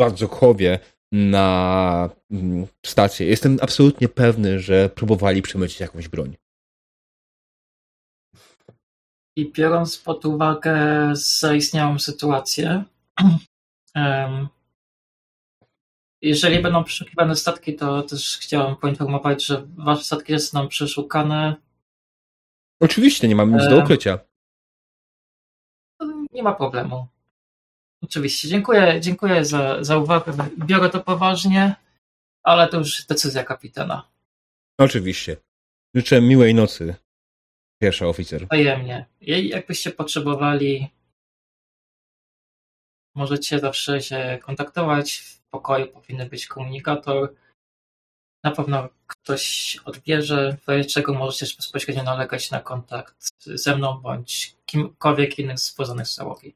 Bardzokowie 0.00 0.78
na 1.12 2.10
mm, 2.30 2.66
stację. 2.86 3.26
Jestem 3.26 3.58
absolutnie 3.62 4.08
pewny, 4.08 4.60
że 4.60 4.88
próbowali 4.88 5.42
przemycić 5.42 5.80
jakąś 5.80 6.08
broń. 6.08 6.36
I 9.36 9.52
biorąc 9.52 9.98
pod 9.98 10.24
uwagę 10.24 10.76
zaistniałą 11.12 11.98
sytuację, 11.98 12.84
jeżeli 16.22 16.62
będą 16.62 16.84
przeszukiwane 16.84 17.36
statki, 17.36 17.76
to 17.76 18.02
też 18.02 18.38
chciałem 18.38 18.76
poinformować, 18.76 19.46
że 19.46 19.66
wasze 19.76 20.04
statki 20.04 20.38
są 20.38 20.68
przeszukane. 20.68 21.56
Oczywiście, 22.80 23.28
nie 23.28 23.36
mamy 23.36 23.52
nic 23.56 23.68
do 23.68 23.78
ukrycia. 23.78 24.18
Nie 26.32 26.42
ma 26.42 26.54
problemu. 26.54 27.06
Oczywiście, 28.02 28.48
dziękuję, 28.48 29.00
dziękuję 29.00 29.44
za, 29.44 29.84
za 29.84 29.96
uwagę. 29.96 30.32
Biorę 30.58 30.90
to 30.90 31.00
poważnie, 31.00 31.74
ale 32.42 32.68
to 32.68 32.78
już 32.78 33.06
decyzja 33.06 33.44
kapitana. 33.44 34.08
Oczywiście. 34.78 35.36
Życzę 35.94 36.20
miłej 36.20 36.54
nocy, 36.54 36.94
pierwsza 37.82 38.06
oficer. 38.06 38.46
Wzajemnie. 38.46 39.06
Jakbyście 39.20 39.90
potrzebowali, 39.90 40.88
możecie 43.14 43.58
zawsze 43.58 44.02
się 44.02 44.38
kontaktować. 44.42 45.18
W 45.18 45.42
pokoju 45.50 45.88
powinien 45.88 46.28
być 46.28 46.46
komunikator. 46.46 47.34
Na 48.44 48.50
pewno 48.50 48.88
ktoś 49.06 49.76
odbierze, 49.84 50.56
w 50.62 50.68
razie 50.68 50.84
czego 50.84 51.14
możecie 51.14 51.56
bezpośrednio 51.56 52.02
nalegać 52.02 52.50
na 52.50 52.60
kontakt 52.60 53.34
ze 53.44 53.76
mną 53.76 54.00
bądź 54.00 54.56
kimkolwiek 54.66 55.38
innym 55.38 55.58
z 55.58 55.72
poznanych 55.72 56.06
załogi. 56.06 56.54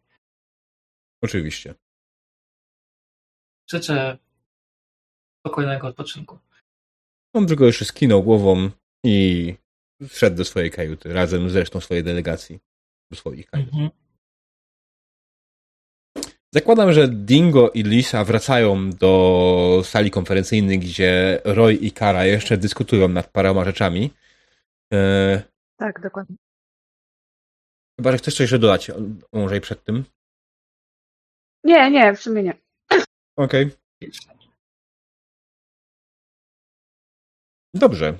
Oczywiście. 1.22 1.74
Życzę 3.70 4.18
spokojnego 5.40 5.86
odpoczynku. 5.86 6.38
On 7.34 7.46
tylko 7.46 7.64
jeszcze 7.64 7.84
skinął 7.84 8.22
głową 8.22 8.70
i 9.04 9.54
wszedł 10.08 10.36
do 10.36 10.44
swojej 10.44 10.70
kajuty, 10.70 11.12
razem 11.12 11.50
z 11.50 11.56
resztą 11.56 11.80
swojej 11.80 12.04
delegacji 12.04 12.60
do 13.10 13.16
swoich 13.16 13.46
kajut. 13.46 13.68
Mhm. 13.68 13.90
Zakładam, 16.54 16.92
że 16.92 17.08
Dingo 17.08 17.70
i 17.70 17.82
Lisa 17.82 18.24
wracają 18.24 18.90
do 18.90 19.82
sali 19.84 20.10
konferencyjnej, 20.10 20.78
gdzie 20.78 21.40
Roy 21.44 21.74
i 21.74 21.92
Kara 21.92 22.24
jeszcze 22.24 22.56
dyskutują 22.56 23.08
nad 23.08 23.30
paroma 23.30 23.64
rzeczami. 23.64 24.10
E... 24.92 25.42
Tak, 25.76 26.00
dokładnie. 26.00 26.36
Chyba, 28.00 28.12
że 28.12 28.18
chcesz 28.18 28.34
coś 28.34 28.40
jeszcze 28.40 28.58
dodać, 28.58 28.90
może 29.32 29.56
i 29.56 29.60
przed 29.60 29.84
tym? 29.84 30.04
Nie, 31.64 31.90
nie, 31.90 32.14
w 32.14 32.20
sumie 32.20 32.42
nie. 32.42 32.54
Okej. 33.36 33.70
Okay. 34.00 34.10
Dobrze. 37.74 38.18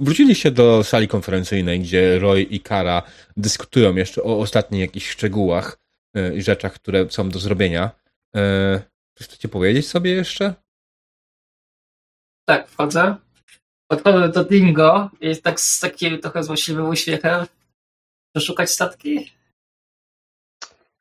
Wróciliście 0.00 0.50
do 0.50 0.84
sali 0.84 1.08
konferencyjnej, 1.08 1.80
gdzie 1.80 2.18
Roy 2.18 2.42
i 2.42 2.60
Kara 2.60 3.02
dyskutują 3.36 3.94
jeszcze 3.94 4.22
o 4.22 4.38
ostatnich 4.38 4.80
jakichś 4.80 5.10
szczegółach 5.10 5.83
i 6.34 6.42
rzeczach, 6.42 6.72
które 6.72 7.10
są 7.10 7.28
do 7.28 7.38
zrobienia. 7.38 7.90
E, 8.36 8.82
coś 9.18 9.26
chcecie 9.26 9.48
powiedzieć 9.48 9.88
sobie 9.88 10.10
jeszcze? 10.10 10.54
Tak, 12.48 12.68
wchodzę. 12.68 13.16
Podchodzę 13.90 14.28
do 14.28 14.44
Dingo 14.44 15.10
i 15.20 15.36
tak 15.36 15.60
z 15.60 15.80
takim 15.80 16.20
trochę 16.20 16.42
złośliwym 16.42 16.88
uśmiechem. 16.88 17.46
Przeszukać 18.34 18.70
statki? 18.70 19.32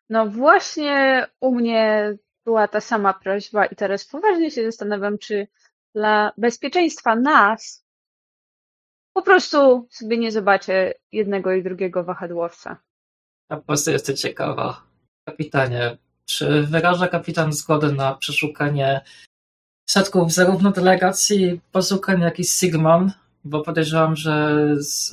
No 0.09 0.25
właśnie 0.25 1.27
u 1.41 1.55
mnie 1.55 2.13
była 2.45 2.67
ta 2.67 2.81
sama 2.81 3.13
prośba 3.13 3.65
i 3.65 3.75
teraz 3.75 4.05
poważnie 4.05 4.51
się 4.51 4.63
zastanawiam, 4.65 5.17
czy 5.17 5.47
dla 5.95 6.31
bezpieczeństwa 6.37 7.15
nas 7.15 7.85
po 9.13 9.21
prostu 9.21 9.87
sobie 9.91 10.17
nie 10.17 10.31
zobaczę 10.31 10.93
jednego 11.11 11.51
i 11.51 11.63
drugiego 11.63 12.03
wahadłowca. 12.03 12.77
Ja 13.49 13.57
po 13.57 13.63
prostu 13.63 13.91
jestem 13.91 14.15
ciekawa. 14.15 14.92
Kapitanie, 15.25 15.97
czy 16.25 16.63
wyraża 16.63 17.07
kapitan 17.07 17.53
zgodę 17.53 17.91
na 17.91 18.15
przeszukanie 18.15 19.01
statków 19.89 20.33
zarówno 20.33 20.71
delegacji 20.71 21.61
Bazukan, 21.73 22.21
jak 22.21 22.39
i 22.39 22.43
Sigman? 22.43 23.11
Bo 23.43 23.61
podejrzewam, 23.61 24.15
że 24.15 24.65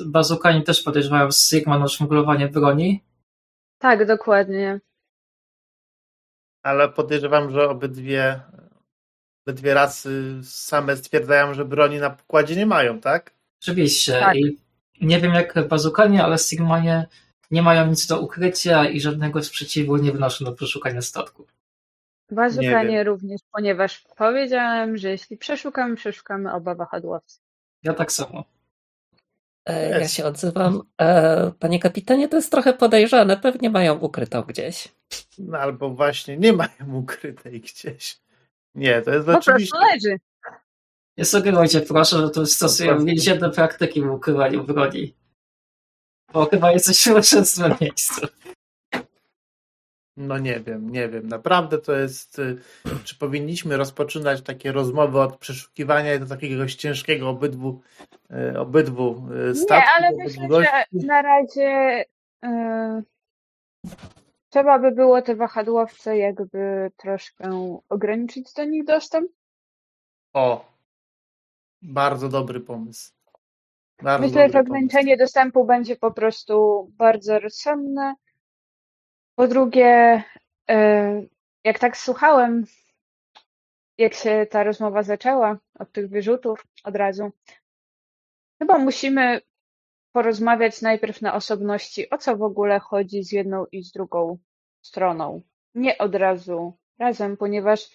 Bazukani 0.07 0.63
też 0.63 0.83
podejrzewają 0.83 1.31
Sigman 1.31 1.83
o 1.83 1.89
szmuglowanie 1.89 2.49
broni. 2.49 3.03
Tak, 3.79 4.07
dokładnie. 4.07 4.81
Ale 6.63 6.89
podejrzewam, 6.89 7.51
że 7.51 7.69
obydwie, 7.69 8.41
obydwie 9.47 9.75
rasy 9.75 10.41
same 10.43 10.97
stwierdzają, 10.97 11.55
że 11.55 11.65
broni 11.65 11.99
na 11.99 12.11
pokładzie 12.11 12.57
nie 12.57 12.67
mają, 12.67 13.01
tak? 13.01 13.35
Oczywiście. 13.63 14.21
Tak. 14.21 14.37
I 14.37 14.59
nie 15.01 15.21
wiem 15.21 15.35
jak 15.35 15.69
Bazukanie, 15.69 16.25
ale 16.25 16.39
Sigmanie 16.39 17.07
nie 17.51 17.63
mają 17.63 17.87
nic 17.87 18.07
do 18.07 18.21
ukrycia 18.21 18.89
i 18.89 19.01
żadnego 19.01 19.43
sprzeciwu 19.43 19.97
nie 19.97 20.13
wnoszą 20.13 20.45
do 20.45 20.53
przeszukania 20.53 21.03
statku. 21.03 21.47
Bazukanie 22.31 23.05
również, 23.05 23.41
ponieważ 23.53 24.05
powiedziałem, 24.17 24.97
że 24.97 25.11
jeśli 25.11 25.37
przeszukamy, 25.37 25.97
przeszukamy 25.97 26.53
oba 26.53 26.75
wahadłowcy. 26.75 27.41
Ja 27.83 27.95
tak 27.95 28.13
samo. 28.13 28.45
E, 29.67 30.01
ja 30.01 30.09
się 30.09 30.25
odzywam. 30.25 30.83
E, 31.01 31.53
panie 31.59 31.81
kapitanie, 31.81 32.29
to 32.29 32.37
jest 32.37 32.51
trochę 32.51 32.73
podejrzane. 32.73 33.37
Pewnie 33.37 33.71
mają 33.71 33.99
ukrytą 33.99 34.43
gdzieś. 34.43 34.89
No 35.39 35.59
albo 35.59 35.91
właśnie 35.91 36.37
nie 36.37 36.53
mają 36.53 36.95
ukrytej 36.95 37.61
gdzieś. 37.61 38.21
Nie, 38.75 39.03
to 39.03 39.11
jest 39.11 39.27
po 39.27 39.39
oczywiście... 39.39 39.79
Po 39.79 39.87
leży. 39.93 40.21
Nie 41.17 41.25
sugerujcie 41.25 41.81
proszę, 41.81 42.17
że 42.17 42.31
to 42.31 42.47
stosują 42.47 43.05
więzienne 43.05 43.51
praktyki 43.51 44.03
w 44.03 44.11
ukrywaniu 44.11 44.65
broni. 44.65 45.15
Bo 46.33 46.47
chyba 46.47 46.73
jesteśmy 46.73 47.21
w 47.21 47.27
złym 47.27 47.75
miejscu. 47.81 48.27
No 50.17 50.39
nie 50.39 50.61
wiem, 50.61 50.91
nie 50.91 51.09
wiem. 51.09 51.29
Naprawdę 51.29 51.79
to 51.79 51.93
jest. 51.93 52.39
Y, 52.39 52.59
czy 53.05 53.19
powinniśmy 53.19 53.77
rozpoczynać 53.77 54.43
takie 54.43 54.73
rozmowy 54.73 55.21
od 55.21 55.37
przeszukiwania 55.37 56.19
do 56.19 56.27
takiego 56.27 56.67
ciężkiego 56.67 57.29
obydwu, 57.29 57.81
y, 58.31 58.59
obydwu 58.59 59.27
y, 59.51 59.55
statków? 59.55 60.01
Nie, 60.01 60.07
ale 60.07 60.17
myślę, 60.17 60.49
że 60.51 61.07
na 61.07 61.23
razie 61.23 62.05
yy, 62.43 63.03
trzeba 64.51 64.79
by 64.79 64.93
było 64.93 65.23
te 65.23 65.37
wahadłowce 65.37 66.19
jakby 66.19 66.91
troszkę 66.97 67.79
ograniczyć 67.89 68.53
do 68.53 68.65
nich 68.65 68.85
dostęp. 68.85 69.31
O, 70.33 70.65
bardzo 71.83 72.29
dobry 72.29 72.61
pomysł. 72.61 73.13
Bardzo 74.03 74.27
Myślę, 74.27 74.51
że 74.51 74.61
ograniczenie 74.61 75.17
pomysł. 75.17 75.19
dostępu 75.19 75.65
będzie 75.65 75.97
po 75.97 76.11
prostu 76.11 76.87
bardzo 76.97 77.39
rozsądne 77.39 78.15
po 79.35 79.49
drugie, 79.49 80.23
e, 80.71 81.23
jak 81.65 81.79
tak 81.79 81.97
słuchałem, 81.97 82.65
jak 83.99 84.15
się 84.15 84.47
ta 84.51 84.63
rozmowa 84.63 85.03
zaczęła 85.03 85.59
od 85.79 85.93
tych 85.93 86.09
wyrzutów 86.09 86.67
od 86.85 86.97
razu, 86.97 87.33
chyba 88.59 88.79
musimy 88.79 89.41
porozmawiać 90.13 90.83
najpierw 90.83 91.23
na 91.23 91.35
osobności, 91.35 92.11
o 92.11 92.19
co 92.19 92.37
w 92.37 92.43
ogóle 92.43 92.81
chodzi 92.81 93.25
z 93.25 93.33
jedną 93.33 93.67
i 93.73 93.83
z 93.83 93.93
drugą 93.93 94.39
stroną. 94.83 95.43
Nie 95.75 95.99
od 95.99 96.15
razu 96.15 96.79
razem, 96.99 97.37
ponieważ 97.37 97.91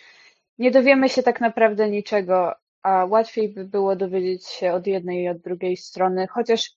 nie 0.57 0.71
dowiemy 0.71 1.09
się 1.09 1.23
tak 1.23 1.41
naprawdę 1.41 1.89
niczego, 1.89 2.55
a 2.85 3.05
łatwiej 3.05 3.49
by 3.49 3.65
było 3.65 3.95
dowiedzieć 3.95 4.45
się 4.47 4.73
od 4.73 4.87
jednej 4.87 5.23
i 5.23 5.29
od 5.29 5.37
drugiej 5.37 5.77
strony, 5.77 6.27
chociaż 6.27 6.71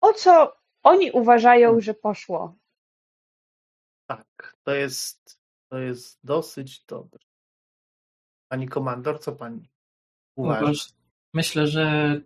o 0.00 0.12
co 0.12 0.56
oni 0.82 1.10
uważają, 1.10 1.80
że 1.80 1.94
poszło 1.94 2.56
tak, 4.06 4.56
to 4.64 4.74
jest, 4.74 5.40
to 5.68 5.78
jest 5.78 6.18
dosyć 6.24 6.84
dobre. 6.84 7.20
Pani 8.48 8.68
komandor, 8.68 9.20
co 9.20 9.32
pani 9.32 9.68
uważa? 10.36 10.72
Myślę, 11.34 11.66
że 11.66 12.16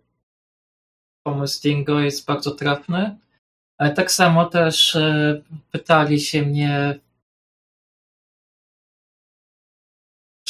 pomysł 1.23 1.61
Dingo 1.61 1.99
jest 1.99 2.25
bardzo 2.25 2.51
trafny, 2.51 3.17
ale 3.77 3.93
tak 3.93 4.11
samo 4.11 4.45
też 4.45 4.95
e, 4.95 5.41
pytali 5.71 6.19
się 6.19 6.41
mnie, 6.41 6.99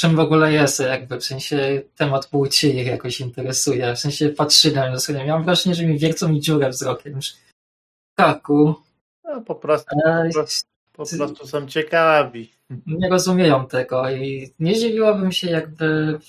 czym 0.01 0.15
w 0.15 0.19
ogóle 0.19 0.53
jest, 0.53 0.79
jakby 0.79 1.17
w 1.17 1.25
sensie 1.25 1.81
temat 1.95 2.27
płci 2.27 2.75
ich 2.77 2.87
jakoś 2.87 3.21
interesuje, 3.21 3.95
w 3.95 3.99
sensie 3.99 4.29
patrzyli 4.29 4.75
na 4.75 4.89
mnie, 4.89 5.25
miałem 5.25 5.43
wrażenie, 5.43 5.75
że 5.75 5.85
mi 5.85 5.99
wiercą 5.99 6.29
mi 6.29 6.39
dziurę 6.39 6.69
wzrokiem 6.69 7.15
już 7.15 7.33
w 7.33 8.15
karku. 8.17 8.75
No 9.23 9.41
po 9.41 9.55
prostu, 9.55 9.95
po 10.05 10.33
prostu 10.33 10.71
po 10.91 11.05
prostu 11.05 11.47
są 11.47 11.67
ciekawi. 11.67 12.51
Nie 12.87 13.09
rozumieją 13.09 13.67
tego 13.67 14.11
i 14.11 14.53
nie 14.59 14.75
zdziwiłabym 14.75 15.31
się, 15.31 15.49
jakby 15.49 16.19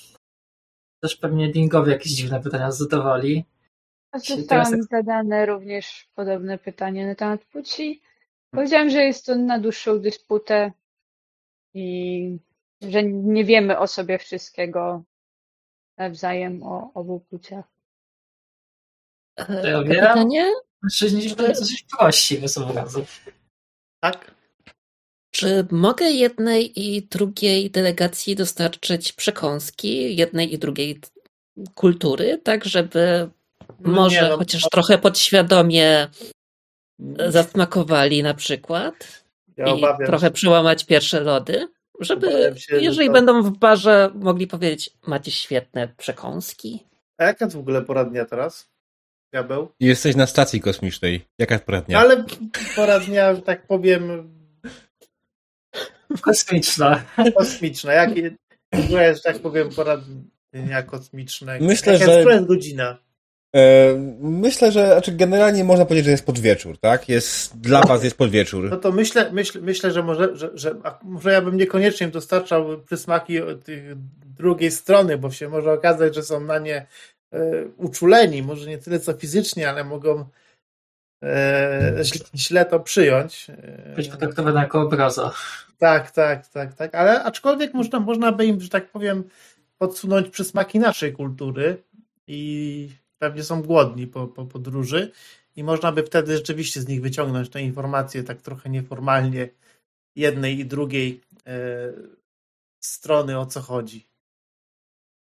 też 1.01 1.15
pewnie 1.15 1.51
Dingowie 1.51 1.91
jakieś 1.91 2.11
dziwne 2.11 2.41
pytania 2.41 2.71
zadawali. 2.71 3.45
Zostało 4.15 4.71
mi 4.71 4.83
zadane 4.83 5.45
również 5.45 6.07
podobne 6.15 6.57
pytanie 6.57 7.07
na 7.07 7.15
temat 7.15 7.45
płci. 7.45 8.01
Powiedziałem, 8.51 8.89
że 8.89 9.01
jest 9.01 9.25
to 9.25 9.35
na 9.35 9.59
dłuższą 9.59 9.99
dysputę 9.99 10.71
i 11.73 12.37
że 12.89 13.03
nie 13.03 13.45
wiemy 13.45 13.79
o 13.79 13.87
sobie 13.87 14.19
wszystkiego 14.19 15.03
nawzajem 15.97 16.63
o 16.63 16.91
obu 16.93 17.19
płciach. 17.19 17.65
To 19.35 19.67
ja 19.67 19.83
wiem. 19.83 19.87
Pytanie? 19.87 20.51
Mężczyźni 20.81 21.29
się 21.29 21.35
coś 21.35 21.83
prości 21.97 22.41
razu. 22.75 23.05
Tak? 23.99 24.31
Czy 25.31 25.67
mogę 25.71 26.11
jednej 26.11 26.79
i 26.79 27.01
drugiej 27.01 27.71
delegacji 27.71 28.35
dostarczyć 28.35 29.13
przekąski, 29.13 30.15
jednej 30.15 30.53
i 30.53 30.57
drugiej 30.57 30.99
kultury, 31.75 32.41
tak 32.43 32.65
żeby 32.65 33.29
no 33.79 33.91
może 33.91 34.21
nie, 34.21 34.29
no, 34.29 34.37
chociaż 34.37 34.63
trochę 34.71 34.97
podświadomie 34.97 36.07
zasmakowali 37.29 38.23
na 38.23 38.33
przykład 38.33 39.23
ja 39.57 39.65
i 39.75 40.05
trochę 40.05 40.27
się. 40.27 40.31
przełamać 40.31 40.85
pierwsze 40.85 41.19
lody, 41.19 41.67
żeby 41.99 42.53
się, 42.57 42.77
jeżeli 42.77 43.07
to... 43.07 43.13
będą 43.13 43.43
w 43.43 43.57
barze 43.57 44.11
mogli 44.15 44.47
powiedzieć 44.47 44.89
macie 45.07 45.31
świetne 45.31 45.87
przekąski. 45.97 46.87
A 47.17 47.23
jaka 47.23 47.45
jest 47.45 47.57
w 47.57 47.59
ogóle 47.59 47.81
pora 47.81 48.05
dnia 48.05 48.25
teraz? 48.25 48.69
Diabeł? 49.31 49.71
Jesteś 49.79 50.15
na 50.15 50.27
stacji 50.27 50.61
kosmicznej. 50.61 51.25
Jaka 51.39 51.59
pora 51.59 51.81
dnia? 51.81 51.99
Ale 51.99 52.23
pora 52.75 52.99
dnia, 52.99 53.35
że 53.35 53.41
tak 53.41 53.67
powiem... 53.67 54.33
Kosmiczna. 56.21 57.03
Kosmiczna. 57.37 57.93
Jak 57.93 58.17
jest, 58.17 59.23
że 59.23 59.33
tak 59.33 59.39
powiem, 59.39 59.69
pora 59.69 60.01
dnia 60.53 60.83
kosmicznego? 60.83 61.65
Myślę, 61.65 61.93
Jaka 61.93 62.05
że... 62.05 62.33
jest 62.33 62.45
godzina? 62.45 62.97
E, 63.55 63.93
myślę, 64.19 64.71
że 64.71 64.87
znaczy 64.87 65.11
generalnie 65.11 65.63
można 65.63 65.85
powiedzieć, 65.85 66.05
że 66.05 66.11
jest 66.11 66.25
podwieczór, 66.25 66.77
tak? 66.77 67.09
Jest, 67.09 67.59
dla 67.59 67.81
was 67.81 68.03
jest 68.03 68.17
podwieczór. 68.17 68.69
No 68.69 68.77
to 68.77 68.91
myślę, 68.91 69.29
myślę, 69.31 69.61
myślę 69.61 69.91
że, 69.91 70.03
może, 70.03 70.35
że, 70.35 70.51
że 70.53 70.75
może 71.03 71.31
ja 71.31 71.41
bym 71.41 71.57
niekoniecznie 71.57 72.07
dostarczał 72.07 72.81
przysmaki 72.81 73.39
tych 73.63 73.95
drugiej 74.37 74.71
strony, 74.71 75.17
bo 75.17 75.31
się 75.31 75.49
może 75.49 75.71
okazać, 75.71 76.15
że 76.15 76.23
są 76.23 76.39
na 76.39 76.59
nie 76.59 76.75
e, 77.33 77.65
uczuleni, 77.77 78.43
może 78.43 78.69
nie 78.69 78.77
tyle 78.77 78.99
co 78.99 79.13
fizycznie, 79.13 79.69
ale 79.69 79.83
mogą 79.83 80.25
e, 81.23 82.03
źle 82.35 82.65
to 82.65 82.79
przyjąć. 82.79 83.47
Być 83.95 84.09
potraktowane 84.09 84.61
jako 84.61 84.81
obraza. 84.81 85.33
Tak, 85.77 86.11
tak, 86.11 86.47
tak, 86.47 86.73
tak, 86.73 86.95
ale 86.95 87.23
aczkolwiek 87.23 87.73
można, 87.73 87.99
można 87.99 88.31
by 88.31 88.45
im, 88.45 88.61
że 88.61 88.69
tak 88.69 88.89
powiem, 88.89 89.23
podsunąć 89.77 90.29
przysmaki 90.29 90.79
naszej 90.79 91.13
kultury 91.13 91.83
i 92.27 92.89
pewnie 93.23 93.43
są 93.43 93.61
głodni 93.61 94.07
po, 94.07 94.27
po 94.27 94.45
podróży 94.45 95.11
i 95.55 95.63
można 95.63 95.91
by 95.91 96.03
wtedy 96.03 96.37
rzeczywiście 96.37 96.81
z 96.81 96.87
nich 96.87 97.01
wyciągnąć 97.01 97.49
te 97.49 97.61
informacje 97.61 98.23
tak 98.23 98.41
trochę 98.41 98.69
nieformalnie 98.69 99.49
jednej 100.15 100.59
i 100.59 100.65
drugiej 100.65 101.21
e, 101.47 101.57
strony 102.83 103.39
o 103.39 103.45
co 103.45 103.61
chodzi. 103.61 104.07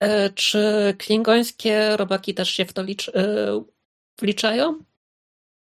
E, 0.02 0.30
czy 0.30 0.94
klingońskie 0.98 1.96
robaki 1.96 2.34
też 2.34 2.50
się 2.50 2.64
w 2.64 2.72
to 2.72 2.82
licz, 2.82 3.08
e, 3.08 3.64
wliczają? 4.20 4.84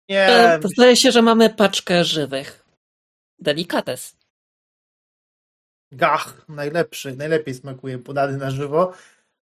Nie. 0.08 0.58
Zdaje 0.64 0.96
się, 0.96 1.12
że 1.12 1.22
mamy 1.22 1.50
paczkę 1.50 2.04
żywych. 2.04 2.64
Delikates. 3.38 4.16
Gach, 5.92 6.48
najlepszy, 6.48 7.16
najlepiej 7.16 7.54
smakuje 7.54 7.98
podany 7.98 8.36
na 8.36 8.50
żywo 8.50 8.92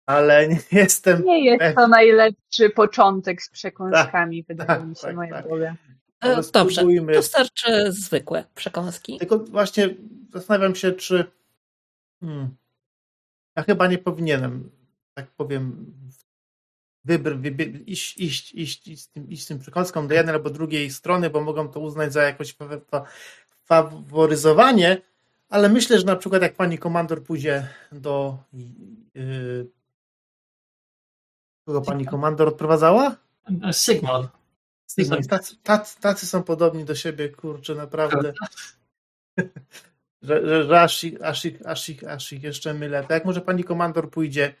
ale 0.06 0.48
nie 0.48 0.58
jestem. 0.82 1.24
Nie 1.24 1.44
jest 1.44 1.58
pewien. 1.58 1.74
to 1.74 1.88
najlepszy 1.88 2.70
początek 2.70 3.42
z 3.42 3.50
przekąskami, 3.50 4.44
tak, 4.44 4.48
wydaje 4.48 4.80
tak, 4.80 4.88
mi 4.88 4.96
się, 4.96 5.02
tak, 5.02 5.16
moja 5.16 5.42
tak. 5.42 5.46
E, 6.20 6.42
dobrze, 6.52 6.84
dostarczę 7.14 7.92
zwykłe 7.92 8.44
przekąski. 8.54 9.18
Tylko 9.18 9.38
właśnie 9.38 9.94
zastanawiam 10.32 10.74
się, 10.74 10.92
czy 10.92 11.24
hmm, 12.20 12.56
ja 13.56 13.62
chyba 13.62 13.86
nie 13.86 13.98
powinienem, 13.98 14.70
tak 15.14 15.26
powiem, 15.26 15.94
wybr, 17.04 17.36
wybr, 17.36 17.64
iść, 17.86 18.18
iść, 18.18 18.54
iść, 18.54 18.88
iść, 18.88 19.02
z 19.02 19.08
tym, 19.08 19.30
iść 19.30 19.44
z 19.44 19.46
tym 19.46 19.58
przekąską 19.58 20.08
do 20.08 20.14
jednej 20.14 20.34
albo 20.34 20.50
drugiej 20.50 20.90
strony, 20.90 21.30
bo 21.30 21.40
mogą 21.40 21.68
to 21.68 21.80
uznać 21.80 22.12
za 22.12 22.22
jakoś 22.22 22.56
faworyzowanie, 23.64 25.00
ale 25.48 25.68
myślę, 25.68 25.98
że 25.98 26.06
na 26.06 26.16
przykład 26.16 26.42
jak 26.42 26.54
pani 26.54 26.78
komandor 26.78 27.22
pójdzie 27.22 27.68
do 27.92 28.38
yy, 29.14 29.70
Kogo 31.64 31.80
pani 31.80 32.06
komandor 32.06 32.48
odprowadzała? 32.48 33.16
Sigmund. 33.72 34.28
Sigmund. 34.86 35.28
Tacy, 35.28 35.56
tacy, 35.62 36.00
tacy, 36.00 36.26
są 36.26 36.42
podobni 36.42 36.84
do 36.84 36.94
siebie, 36.94 37.28
kurczę, 37.28 37.74
naprawdę. 37.74 38.32
że, 40.22 40.46
że, 40.46 40.64
że 40.64 40.80
aż, 40.80 41.04
ich, 41.04 41.22
aż, 41.22 41.44
ich, 41.44 41.66
aż, 41.66 41.88
ich, 41.88 42.04
aż 42.04 42.32
ich 42.32 42.42
jeszcze 42.42 42.74
mylę. 42.74 43.00
Tak 43.00 43.10
jak 43.10 43.24
może 43.24 43.40
pani 43.40 43.64
komandor 43.64 44.10
pójdzie 44.10 44.54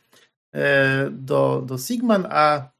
e, 0.54 1.10
do, 1.10 1.62
do 1.66 1.78
Sigman, 1.78 2.26
a 2.30 2.70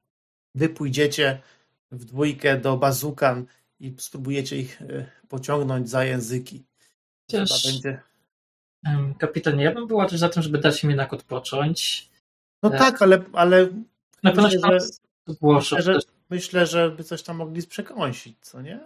wy 0.55 0.69
pójdziecie 0.69 1.43
w 1.91 2.05
dwójkę 2.05 2.61
do 2.61 2.77
Bazukan 2.77 3.47
i 3.81 3.95
spróbujecie 3.99 4.57
ich 4.57 4.83
e, 4.83 5.07
pociągnąć 5.29 5.91
za 5.91 6.05
języki. 6.05 6.65
Chociaż, 7.31 7.65
będzie... 7.65 8.01
Kapitanie, 9.19 9.65
ja 9.65 9.75
bym 9.75 9.87
była 9.87 10.09
też 10.09 10.19
za 10.19 10.29
tym, 10.29 10.43
żeby 10.43 10.59
dać 10.59 10.85
im 10.85 10.91
jednak 10.91 11.13
odpocząć. 11.13 12.11
No 12.63 12.75
e, 12.75 12.79
tak, 12.79 13.03
ale, 13.03 13.25
ale 13.33 13.69
na 14.23 14.31
pewno 14.31 14.43
myślę, 14.43 14.81
że, 14.81 14.87
myślę, 15.43 15.83
że, 15.83 15.99
myślę, 16.31 16.67
że 16.67 16.91
by 16.91 17.05
coś 17.05 17.23
tam 17.23 17.37
mogli 17.37 17.67
przekąsić, 17.67 18.37
co 18.41 18.63
nie? 18.63 18.81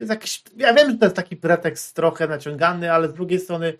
Jest 0.00 0.10
jakiś, 0.10 0.42
ja 0.56 0.74
wiem, 0.74 0.90
że 0.90 0.96
to 0.96 1.06
jest 1.06 1.16
taki 1.16 1.36
pretekst 1.36 1.96
trochę 1.96 2.28
naciągany, 2.28 2.92
ale 2.92 3.08
z 3.08 3.12
drugiej 3.12 3.40
strony 3.40 3.78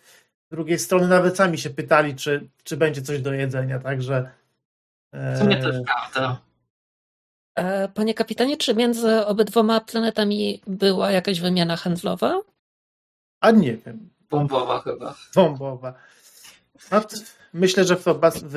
z 0.48 0.50
drugiej 0.50 0.78
strony 0.78 1.08
nawet 1.08 1.36
sami 1.36 1.58
się 1.58 1.70
pytali, 1.70 2.16
czy, 2.16 2.48
czy 2.64 2.76
będzie 2.76 3.02
coś 3.02 3.22
do 3.22 3.32
jedzenia, 3.32 3.78
także 3.78 4.30
w 5.12 5.38
sumie 5.38 5.62
to 5.62 5.68
prawda. 5.84 6.40
E, 7.54 7.88
panie 7.88 8.14
kapitanie, 8.14 8.56
czy 8.56 8.74
między 8.74 9.26
obydwoma 9.26 9.80
planetami 9.80 10.62
była 10.66 11.10
jakaś 11.10 11.40
wymiana 11.40 11.76
handlowa? 11.76 12.40
A 13.40 13.50
nie 13.50 13.76
wiem. 13.76 14.10
Bombowa 14.30 14.80
chyba. 14.80 15.14
Bombowa. 15.34 15.94
No, 16.90 17.00
myślę, 17.58 17.84
że, 17.84 17.96
w 17.96 18.04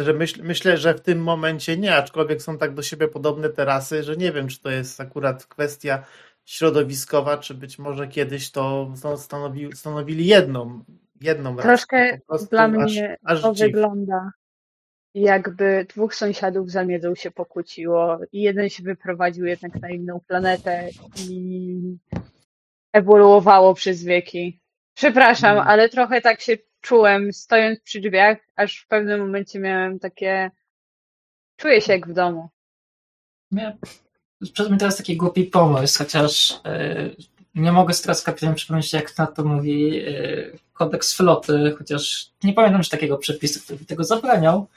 że 0.04 0.14
myśl, 0.14 0.44
myślę, 0.44 0.78
że 0.78 0.94
w 0.94 1.02
tym 1.02 1.24
momencie 1.24 1.78
nie, 1.78 1.96
aczkolwiek 1.96 2.42
są 2.42 2.58
tak 2.58 2.74
do 2.74 2.82
siebie 2.82 3.08
podobne 3.08 3.50
te 3.50 3.66
rasy, 3.66 4.04
że 4.04 4.16
nie 4.18 4.32
wiem, 4.32 4.48
czy 4.48 4.62
to 4.62 4.70
jest 4.70 5.02
akurat 5.02 5.46
kwestia 5.46 6.04
środowiskowa, 6.46 7.38
czy 7.38 7.54
być 7.54 7.80
może 7.80 8.08
kiedyś 8.08 8.52
to 8.52 8.94
stanowi, 9.18 9.70
stanowili 9.74 10.28
jedną, 10.28 10.84
jedną 11.22 11.56
Troszkę 11.58 12.20
rasę. 12.30 12.48
dla 12.52 12.68
mnie 12.68 13.18
aż 13.26 13.42
to 13.42 13.54
wygląda 13.54 14.32
jakby 15.14 15.86
dwóch 15.90 16.16
sąsiadów 16.16 16.72
za 16.72 16.86
miedzą 16.86 17.16
się 17.16 17.32
pokłóciło 17.32 18.20
i 18.32 18.42
jeden 18.42 18.70
się 18.70 18.84
wyprowadził 18.84 19.46
jednak 19.46 19.82
na 19.82 19.90
inną 19.90 20.20
planetę 20.28 20.90
i 21.30 21.98
ewoluowało 22.94 23.74
przez 23.74 24.04
wieki. 24.04 24.62
Przepraszam, 24.94 25.56
hmm. 25.56 25.68
ale 25.68 25.90
trochę 25.90 26.22
tak 26.22 26.42
się 26.42 26.58
czułem 26.82 27.34
stojąc 27.34 27.80
przy 27.80 28.02
drzwiach, 28.02 28.38
aż 28.56 28.78
w 28.78 28.88
pewnym 28.88 29.20
momencie 29.20 29.60
miałem 29.60 30.00
takie 30.00 30.52
czuję 31.58 31.82
się 31.82 31.94
jak 31.94 32.08
w 32.08 32.14
domu. 32.14 32.50
Miałem 33.52 33.78
mi 34.72 34.78
teraz 34.78 34.98
taki 34.98 35.18
głupi 35.18 35.44
pomysł, 35.44 35.98
chociaż 35.98 36.60
yy, 36.66 37.16
nie 37.56 37.72
mogę 37.72 37.94
teraz 37.94 38.24
kapitanem 38.24 38.56
przypomnieć, 38.56 38.94
jak 38.94 39.18
na 39.18 39.28
to 39.28 39.44
mówi 39.44 39.90
yy, 39.90 40.58
kodeks 40.74 41.18
floty, 41.18 41.76
chociaż 41.78 42.32
nie 42.44 42.54
pamiętam, 42.54 42.84
że 42.84 42.90
takiego 42.90 43.18
przepisu, 43.18 43.60
który 43.64 43.80
by 43.80 43.86
tego 43.86 44.04
zabraniał, 44.04 44.68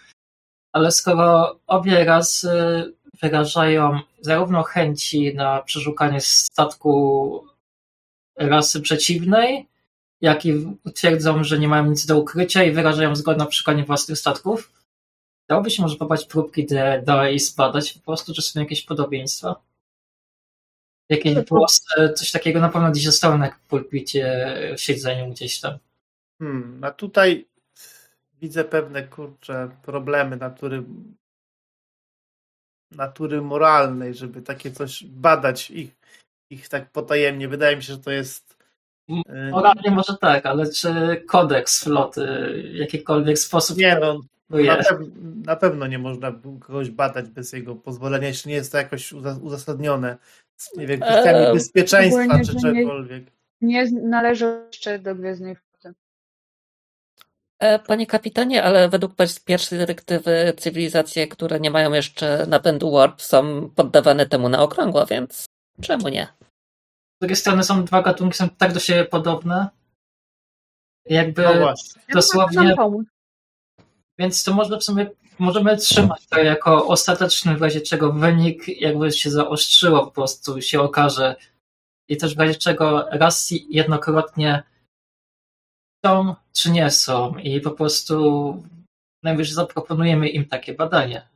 ale 0.72 0.92
skoro 0.92 1.58
obie 1.66 2.04
razy 2.04 2.52
wyrażają 3.22 4.00
zarówno 4.20 4.62
chęci 4.62 5.34
na 5.34 5.62
przeszukanie 5.62 6.20
statku 6.20 7.44
rasy 8.36 8.80
przeciwnej, 8.80 9.66
jak 10.24 10.46
i 10.46 10.66
twierdzą, 10.94 11.44
że 11.44 11.58
nie 11.58 11.68
mają 11.68 11.86
nic 11.86 12.06
do 12.06 12.18
ukrycia 12.18 12.64
i 12.64 12.72
wyrażają 12.72 13.16
zgodę 13.16 13.38
na 13.38 13.46
przeszukanie 13.46 13.84
własnych 13.84 14.18
statków. 14.18 14.72
Dałoby 15.48 15.70
się 15.70 15.82
może 15.82 15.96
pobrać 15.96 16.24
próbki 16.24 16.66
dalej 17.02 17.34
i 17.34 17.40
zbadać 17.40 17.92
po 17.92 18.00
prostu, 18.00 18.34
czy 18.34 18.42
są 18.42 18.60
jakieś 18.60 18.84
podobieństwa? 18.84 19.62
Jakieś 21.08 21.44
proste, 21.48 22.12
coś 22.12 22.30
takiego 22.30 22.60
na 22.60 22.68
pewno 22.68 22.90
gdzieś 22.90 23.04
zostało 23.04 23.38
na 23.38 23.56
pulpicie 23.68 24.54
w 24.76 24.80
siedzeniu 24.80 25.30
gdzieś 25.30 25.60
tam. 25.60 25.78
Hmm, 26.38 26.84
a 26.84 26.90
tutaj 26.90 27.46
widzę 28.40 28.64
pewne 28.64 29.02
kurcze 29.02 29.70
problemy 29.82 30.36
natury 30.36 30.84
natury 32.90 33.42
moralnej, 33.42 34.14
żeby 34.14 34.42
takie 34.42 34.72
coś 34.72 35.04
badać 35.04 35.70
ich, 35.70 35.96
ich 36.50 36.68
tak 36.68 36.90
potajemnie. 36.90 37.48
Wydaje 37.48 37.76
mi 37.76 37.82
się, 37.82 37.92
że 37.92 37.98
to 37.98 38.10
jest 38.10 38.53
Moralnie 39.50 39.90
może 39.90 40.16
tak, 40.20 40.46
ale 40.46 40.70
czy 40.70 41.22
kodeks 41.28 41.84
floty 41.84 42.26
w 42.72 42.74
jakikolwiek 42.74 43.38
sposób... 43.38 43.78
Nie 43.78 43.98
no, 44.00 44.20
Na, 44.50 44.76
pew 44.76 44.98
na, 45.46 45.56
pewno 45.56 45.86
nie 45.86 45.98
można 45.98 46.32
kogoś 46.60 46.90
badać 46.90 47.28
bez 47.28 47.52
jego 47.52 47.74
pozwolenia, 47.74 48.28
jeśli 48.28 48.48
nie 48.48 48.54
jest 48.54 48.72
to 48.72 48.78
jakoś 48.78 49.12
uzasadnione. 49.42 50.16
Nie 50.76 50.86
wiem, 50.86 51.00
kwestiami 51.00 51.38
eee, 51.38 51.54
bezpieczeństwa 51.54 52.40
czy 52.46 52.60
czegokolwiek. 52.60 53.24
Nie, 53.60 53.90
nie 53.90 54.02
należy 54.02 54.64
jeszcze 54.66 54.98
do 54.98 55.14
Gwiezdnej 55.14 55.56
Floty. 55.56 55.94
E, 57.58 57.78
panie 57.78 58.06
kapitanie, 58.06 58.62
ale 58.62 58.88
według 58.88 59.12
pierwszej 59.44 59.78
dyrektywy 59.78 60.52
cywilizacje, 60.56 61.28
które 61.28 61.60
nie 61.60 61.70
mają 61.70 61.92
jeszcze 61.92 62.46
napędu 62.48 62.90
warp 62.90 63.22
są 63.22 63.70
poddawane 63.74 64.26
temu 64.26 64.48
na 64.48 64.62
okrągło, 64.62 65.06
więc 65.06 65.44
czemu 65.82 66.08
nie? 66.08 66.28
Z 67.16 67.20
drugiej 67.20 67.36
strony 67.36 67.64
są 67.64 67.84
dwa 67.84 68.02
gatunki, 68.02 68.36
są 68.36 68.48
tak 68.48 68.72
do 68.72 68.80
siebie 68.80 69.04
podobne. 69.04 69.68
Jakby 71.06 71.42
no 71.42 71.74
dosłownie. 72.12 72.76
Więc 74.18 74.44
to 74.44 74.54
może 74.54 74.78
w 74.78 74.84
sumie 74.84 75.10
możemy 75.38 75.76
trzymać 75.76 76.26
to 76.26 76.38
jako 76.38 76.86
ostateczny 76.86 77.56
w 77.56 77.62
razie 77.62 77.80
czego 77.80 78.12
wynik 78.12 78.80
jakby 78.80 79.12
się 79.12 79.30
zaostrzyło 79.30 80.04
po 80.04 80.10
prostu 80.10 80.62
się 80.62 80.80
okaże 80.80 81.36
i 82.08 82.16
też 82.16 82.36
w 82.36 82.38
razie 82.38 82.54
czego 82.54 83.08
raz 83.10 83.50
jednokrotnie 83.68 84.62
są 86.06 86.34
czy 86.52 86.70
nie 86.70 86.90
są 86.90 87.38
i 87.38 87.60
po 87.60 87.70
prostu 87.70 88.62
najwyżej 89.22 89.54
zaproponujemy 89.54 90.28
im 90.28 90.44
takie 90.44 90.74
badanie. 90.74 91.28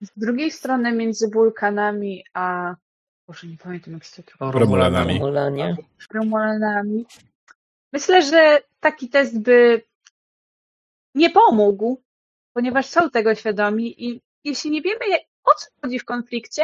Z 0.00 0.10
drugiej 0.16 0.50
strony 0.50 0.92
między 0.92 1.30
wulkanami 1.30 2.24
a 2.34 2.74
Boże, 3.26 3.46
nie 3.46 3.56
pamiętam 3.56 3.94
jak 3.94 4.04
się 4.04 4.22
to 4.22 4.50
Romulanami. 4.50 5.76
Romulanami. 6.14 7.06
Myślę, 7.92 8.22
że 8.22 8.62
taki 8.80 9.08
test 9.08 9.42
by 9.42 9.82
nie 11.14 11.30
pomógł, 11.30 12.02
ponieważ 12.52 12.86
są 12.86 13.10
tego 13.10 13.34
świadomi 13.34 14.04
i 14.04 14.22
jeśli 14.44 14.70
nie 14.70 14.82
wiemy 14.82 15.04
o 15.44 15.54
co 15.54 15.66
chodzi 15.82 15.98
w 15.98 16.04
konflikcie, 16.04 16.62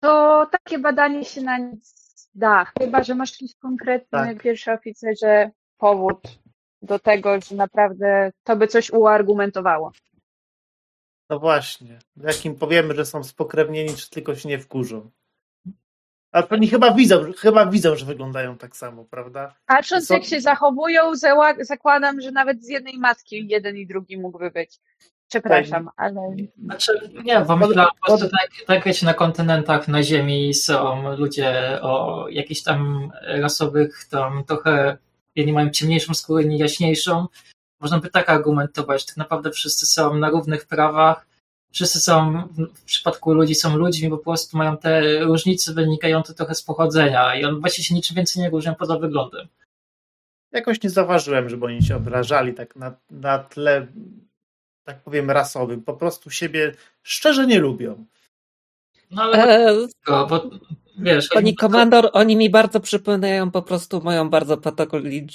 to 0.00 0.46
takie 0.50 0.78
badanie 0.78 1.24
się 1.24 1.40
na 1.40 1.58
nic 1.58 2.08
da. 2.34 2.64
Chyba, 2.78 3.02
że 3.02 3.14
masz 3.14 3.32
jakiś 3.32 3.56
konkretny 3.56 4.18
tak. 4.18 4.42
pierwszy 4.42 4.72
oficerze 4.72 5.50
powód 5.76 6.20
do 6.82 6.98
tego, 6.98 7.40
że 7.40 7.54
naprawdę 7.54 8.32
to 8.44 8.56
by 8.56 8.66
coś 8.66 8.90
uargumentowało. 8.90 9.92
No 11.30 11.38
właśnie. 11.38 11.98
Jakim 12.16 12.54
powiemy, 12.54 12.94
że 12.94 13.06
są 13.06 13.24
spokrewnieni, 13.24 13.94
czy 13.94 14.10
tylko 14.10 14.34
się 14.34 14.48
nie 14.48 14.58
wkurzą. 14.58 15.10
A 16.32 16.48
oni 16.48 16.68
chyba 16.68 16.94
widzą, 16.94 17.32
chyba 17.32 17.66
widzą, 17.66 17.96
że 17.96 18.06
wyglądają 18.06 18.58
tak 18.58 18.76
samo, 18.76 19.04
prawda? 19.04 19.54
Patrząc 19.66 20.06
są... 20.06 20.14
jak 20.14 20.24
się 20.24 20.40
zachowują, 20.40 21.12
zakładam, 21.60 22.20
że 22.20 22.30
nawet 22.30 22.64
z 22.64 22.68
jednej 22.68 22.98
matki 22.98 23.48
jeden 23.48 23.76
i 23.76 23.86
drugi 23.86 24.18
mógłby 24.18 24.50
być. 24.50 24.80
Przepraszam, 25.28 25.84
tak. 25.84 25.94
ale... 25.96 26.36
Znaczy, 26.64 26.92
nie, 27.24 27.40
bo 27.40 27.56
myślę, 27.56 27.86
po 28.00 28.06
prostu 28.06 28.28
tak, 28.28 28.50
tak 28.66 28.84
wiecie, 28.84 29.06
na 29.06 29.14
kontynentach, 29.14 29.88
na 29.88 30.02
Ziemi 30.02 30.54
są 30.54 31.12
ludzie 31.16 31.78
o 31.82 32.26
jakichś 32.28 32.62
tam 32.62 33.10
rasowych, 33.22 34.04
tam 34.10 34.44
trochę, 34.44 34.96
jedni 35.34 35.52
mają 35.52 35.70
ciemniejszą 35.70 36.14
skórę, 36.14 36.44
nie 36.44 36.58
jaśniejszą. 36.58 37.26
Można 37.80 37.98
by 37.98 38.10
tak 38.10 38.30
argumentować, 38.30 39.06
tak 39.06 39.16
naprawdę 39.16 39.50
wszyscy 39.50 39.86
są 39.86 40.14
na 40.14 40.30
równych 40.30 40.66
prawach, 40.66 41.26
wszyscy 41.72 42.00
są, 42.00 42.48
w 42.74 42.84
przypadku 42.84 43.32
ludzi 43.34 43.54
są 43.54 43.76
ludźmi, 43.76 44.10
po 44.10 44.18
prostu 44.18 44.56
mają 44.56 44.76
te 44.76 45.20
różnice 45.20 45.74
wynikające 45.74 46.34
trochę 46.34 46.54
z 46.54 46.62
pochodzenia 46.62 47.34
i 47.34 47.44
on 47.44 47.60
właściwie 47.60 47.84
się 47.84 47.94
niczym 47.94 48.16
więcej 48.16 48.42
nie 48.42 48.50
różnią 48.50 48.74
poza 48.74 48.98
wyglądem. 48.98 49.48
Jakoś 50.52 50.82
nie 50.82 50.90
zauważyłem, 50.90 51.48
żeby 51.48 51.66
oni 51.66 51.82
się 51.82 51.96
obrażali 51.96 52.54
tak 52.54 52.76
na, 52.76 52.94
na 53.10 53.38
tle, 53.38 53.86
tak 54.84 55.02
powiem, 55.02 55.30
rasowym. 55.30 55.82
Po 55.82 55.94
prostu 55.94 56.30
siebie 56.30 56.74
szczerze 57.02 57.46
nie 57.46 57.58
lubią. 57.58 58.04
No 59.10 59.22
ale 59.22 59.68
e... 59.68 59.88
bo, 60.06 60.50
wiesz... 60.98 61.28
Pani 61.28 61.54
komandor, 61.54 62.10
oni 62.12 62.36
mi 62.36 62.50
bardzo 62.50 62.80
przypominają 62.80 63.50
po 63.50 63.62
prostu 63.62 64.00
moją 64.02 64.30
bardzo 64.30 64.58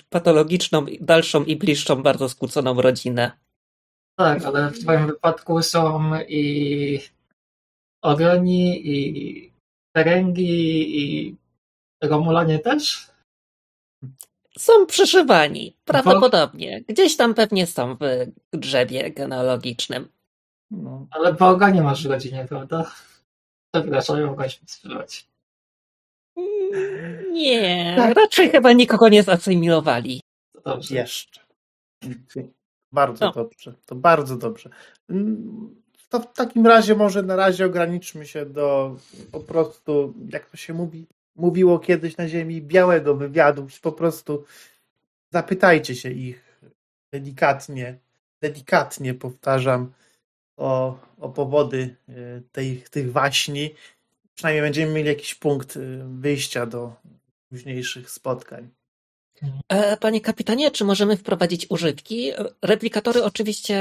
patologiczną, 0.09 0.85
dalszą 1.01 1.43
i 1.43 1.55
bliższą, 1.55 2.03
bardzo 2.03 2.29
skłóconą 2.29 2.81
rodzinę. 2.81 3.31
Tak, 4.15 4.45
ale 4.45 4.69
w 4.69 4.79
twoim 4.79 5.07
wypadku 5.07 5.61
są 5.61 6.11
i 6.27 6.99
Oroni, 8.01 8.89
i 8.89 9.51
Ferengi, 9.97 10.99
i 11.01 11.35
Romulanie 12.03 12.59
też? 12.59 13.07
Są 14.57 14.85
przyszywani, 14.85 15.75
prawdopodobnie. 15.85 16.81
Gdzieś 16.81 17.17
tam 17.17 17.33
pewnie 17.33 17.67
są 17.67 17.95
w 17.95 18.25
drzewie 18.53 19.11
genealogicznym. 19.11 20.09
No. 20.71 21.07
Ale 21.11 21.33
Boga 21.33 21.69
nie 21.69 21.81
masz 21.81 22.07
w 22.07 22.11
rodzinie, 22.11 22.45
prawda? 22.49 22.91
Przepraszam, 23.75 24.19
nie 24.19 24.25
mogłaś 24.25 24.59
wstrzymać. 24.65 25.27
Nie, 27.31 27.93
tak. 27.97 28.15
raczej 28.15 28.49
chyba 28.49 28.71
nikogo 28.71 29.09
nie 29.09 29.23
zasymilowali. 29.23 30.21
Dobrze. 30.65 30.95
Jeszcze. 30.95 31.41
Bardzo 32.91 33.25
no. 33.25 33.31
dobrze, 33.31 33.73
to 33.85 33.95
bardzo 33.95 34.37
dobrze. 34.37 34.69
Mm, 35.09 35.75
to 36.09 36.19
w 36.19 36.33
takim 36.33 36.67
razie 36.67 36.95
może 36.95 37.23
na 37.23 37.35
razie 37.35 37.65
ograniczmy 37.65 38.25
się 38.25 38.45
do 38.45 38.95
po 39.31 39.39
prostu, 39.39 40.13
jak 40.29 40.49
to 40.49 40.57
się 40.57 40.73
mówi, 40.73 41.05
mówiło 41.35 41.79
kiedyś 41.79 42.17
na 42.17 42.27
ziemi, 42.27 42.61
białego 42.61 43.15
wywiadu, 43.15 43.67
po 43.81 43.91
prostu 43.91 44.45
zapytajcie 45.31 45.95
się 45.95 46.09
ich 46.09 46.59
delikatnie, 47.11 47.97
delikatnie 48.41 49.13
powtarzam 49.13 49.91
o, 50.57 50.99
o 51.19 51.29
powody 51.29 51.95
e, 52.09 52.13
tej, 52.51 52.83
tych 52.91 53.11
waśni. 53.11 53.69
Przynajmniej 54.35 54.61
będziemy 54.61 54.93
mieli 54.93 55.07
jakiś 55.07 55.35
punkt 55.35 55.77
e, 55.77 55.79
wyjścia 56.19 56.65
do 56.65 56.93
późniejszych 57.49 58.09
spotkań. 58.09 58.69
E, 59.69 59.97
panie 59.97 60.21
kapitanie, 60.21 60.71
czy 60.71 60.85
możemy 60.85 61.17
wprowadzić 61.17 61.65
używki? 61.69 62.31
Replikatory 62.61 63.23
oczywiście 63.23 63.77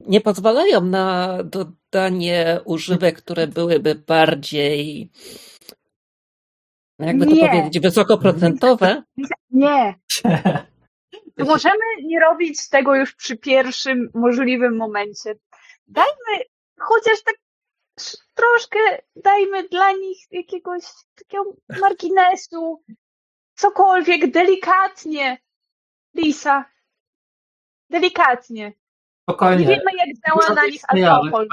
nie 0.00 0.20
pozwalają 0.20 0.80
na 0.84 1.38
dodanie 1.44 2.60
używek, 2.64 3.18
które 3.18 3.46
byłyby 3.46 3.94
bardziej, 3.94 5.10
jakby 6.98 7.26
to 7.26 7.32
nie. 7.32 7.48
powiedzieć, 7.48 7.80
wysokoprocentowe. 7.80 9.02
Nie. 9.50 9.94
Możemy 11.38 11.84
nie 12.02 12.20
robić 12.20 12.68
tego 12.68 12.94
już 12.94 13.14
przy 13.14 13.36
pierwszym 13.36 14.10
możliwym 14.14 14.76
momencie. 14.76 15.34
Dajmy 15.88 16.44
chociaż 16.78 17.22
tak 17.22 17.34
troszkę, 18.38 18.78
dajmy 19.16 19.68
dla 19.68 19.92
nich 19.92 20.18
jakiegoś 20.30 20.82
takiego 21.14 21.44
marginesu, 21.80 22.82
cokolwiek, 23.54 24.30
delikatnie. 24.30 25.38
Lisa. 26.14 26.64
Delikatnie. 27.90 28.72
Spokojnie. 29.22 29.64
Nie 29.64 29.66
wiemy, 29.66 29.90
jak 29.96 30.08
działa 30.26 30.54
na 30.54 30.66
nich 30.66 30.82
alkohol. 30.88 31.48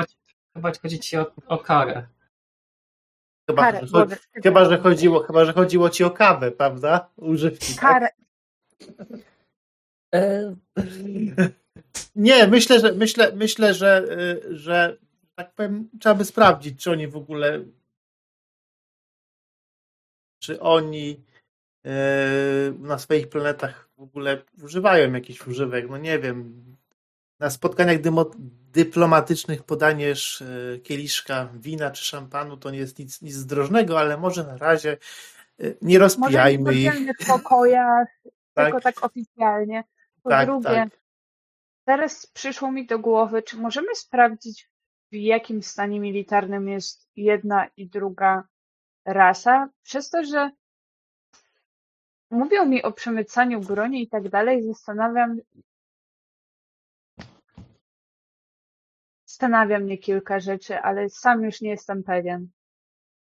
Chyba 0.53 0.71
chodzi 0.81 0.99
ci 0.99 1.17
o, 1.17 1.31
o 1.47 1.57
karę. 1.57 2.07
Chyba, 3.49 3.61
karę, 3.61 3.87
że, 3.87 3.87
chodzi, 3.87 4.15
chyba, 4.43 4.65
że 4.65 4.77
chodziło, 4.77 5.23
chyba, 5.23 5.45
że 5.45 5.53
chodziło 5.53 5.89
ci 5.89 6.03
o 6.03 6.11
kawę, 6.11 6.51
prawda? 6.51 7.09
Używki. 7.15 7.73
Tak? 7.75 7.81
Karę. 7.81 8.07
Tak? 10.09 10.21
Nie, 12.15 12.47
myślę, 12.47 12.79
że 12.79 12.91
myślę, 12.91 13.31
myślę, 13.35 13.73
że, 13.73 14.05
y, 14.11 14.57
że 14.57 14.97
tak 15.35 15.53
powiem, 15.53 15.89
trzeba 15.99 16.15
by 16.15 16.25
sprawdzić, 16.25 16.83
czy 16.83 16.91
oni 16.91 17.07
w 17.07 17.17
ogóle 17.17 17.65
czy 20.39 20.59
oni 20.59 21.25
Yy, 21.85 22.79
na 22.79 22.97
swoich 22.97 23.29
planetach 23.29 23.89
w 23.97 24.01
ogóle 24.01 24.41
używają 24.63 25.13
jakichś 25.13 25.47
używek, 25.47 25.89
no 25.89 25.97
nie 25.97 26.19
wiem, 26.19 26.63
na 27.39 27.49
spotkaniach 27.49 27.97
dyplomatycznych 28.71 29.63
podaniesz 29.63 30.43
yy, 30.71 30.79
kieliszka 30.79 31.49
wina 31.53 31.91
czy 31.91 32.05
szampanu, 32.05 32.57
to 32.57 32.71
nie 32.71 32.77
jest 32.77 32.99
nic, 32.99 33.21
nic 33.21 33.33
zdrożnego, 33.33 33.99
ale 33.99 34.17
może 34.17 34.43
na 34.43 34.57
razie 34.57 34.97
yy, 35.57 35.77
nie 35.81 35.99
rozpijajmy 35.99 36.63
może 36.63 36.77
ich. 36.77 37.09
w 37.19 37.27
pokojach, 37.27 38.07
tak. 38.53 38.65
tylko 38.65 38.81
tak 38.81 39.03
oficjalnie. 39.03 39.83
Po 40.23 40.29
tak, 40.29 40.47
drugie, 40.47 40.69
tak. 40.69 40.99
teraz 41.85 42.25
przyszło 42.25 42.71
mi 42.71 42.85
do 42.85 42.99
głowy, 42.99 43.43
czy 43.43 43.57
możemy 43.57 43.95
sprawdzić, 43.95 44.69
w 45.15 45.17
jakim 45.17 45.63
stanie 45.63 45.99
militarnym 45.99 46.67
jest 46.67 47.09
jedna 47.15 47.67
i 47.77 47.87
druga 47.87 48.47
rasa? 49.05 49.69
Przez 49.83 50.09
to, 50.09 50.23
że 50.23 50.51
mówią 52.31 52.65
mi 52.65 52.83
o 52.83 52.91
przemycaniu 52.91 53.61
broni 53.61 54.03
i 54.03 54.07
tak 54.07 54.29
dalej, 54.29 54.63
zastanawiam 54.63 55.37
zastanawia 59.25 59.79
mnie 59.79 59.97
kilka 59.97 60.39
rzeczy, 60.39 60.79
ale 60.79 61.09
sam 61.09 61.43
już 61.43 61.61
nie 61.61 61.69
jestem 61.69 62.03
pewien. 62.03 62.49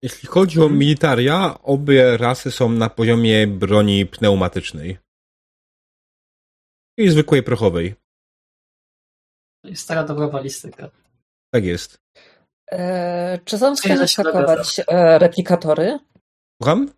Jeśli 0.03 0.28
chodzi 0.28 0.61
o 0.61 0.68
militaria, 0.68 1.59
obie 1.62 2.16
rasy 2.16 2.51
są 2.51 2.68
na 2.68 2.91
poziomie 2.91 3.47
broni 3.47 4.07
pneumatycznej. 4.07 4.99
I 6.99 7.09
zwykłej 7.09 7.43
prochowej. 7.43 7.95
Stara 9.74 10.05
dobra 10.05 10.28
balistyka. 10.28 10.91
Tak 11.51 11.64
jest. 11.64 12.01
E, 12.72 13.38
czy 13.44 13.59
są 13.59 13.76
w 13.76 13.78
stanie 13.78 14.09
zhakować 14.09 14.80
e, 14.88 15.18
replikatory? 15.18 15.98
Słucham? 16.62 16.90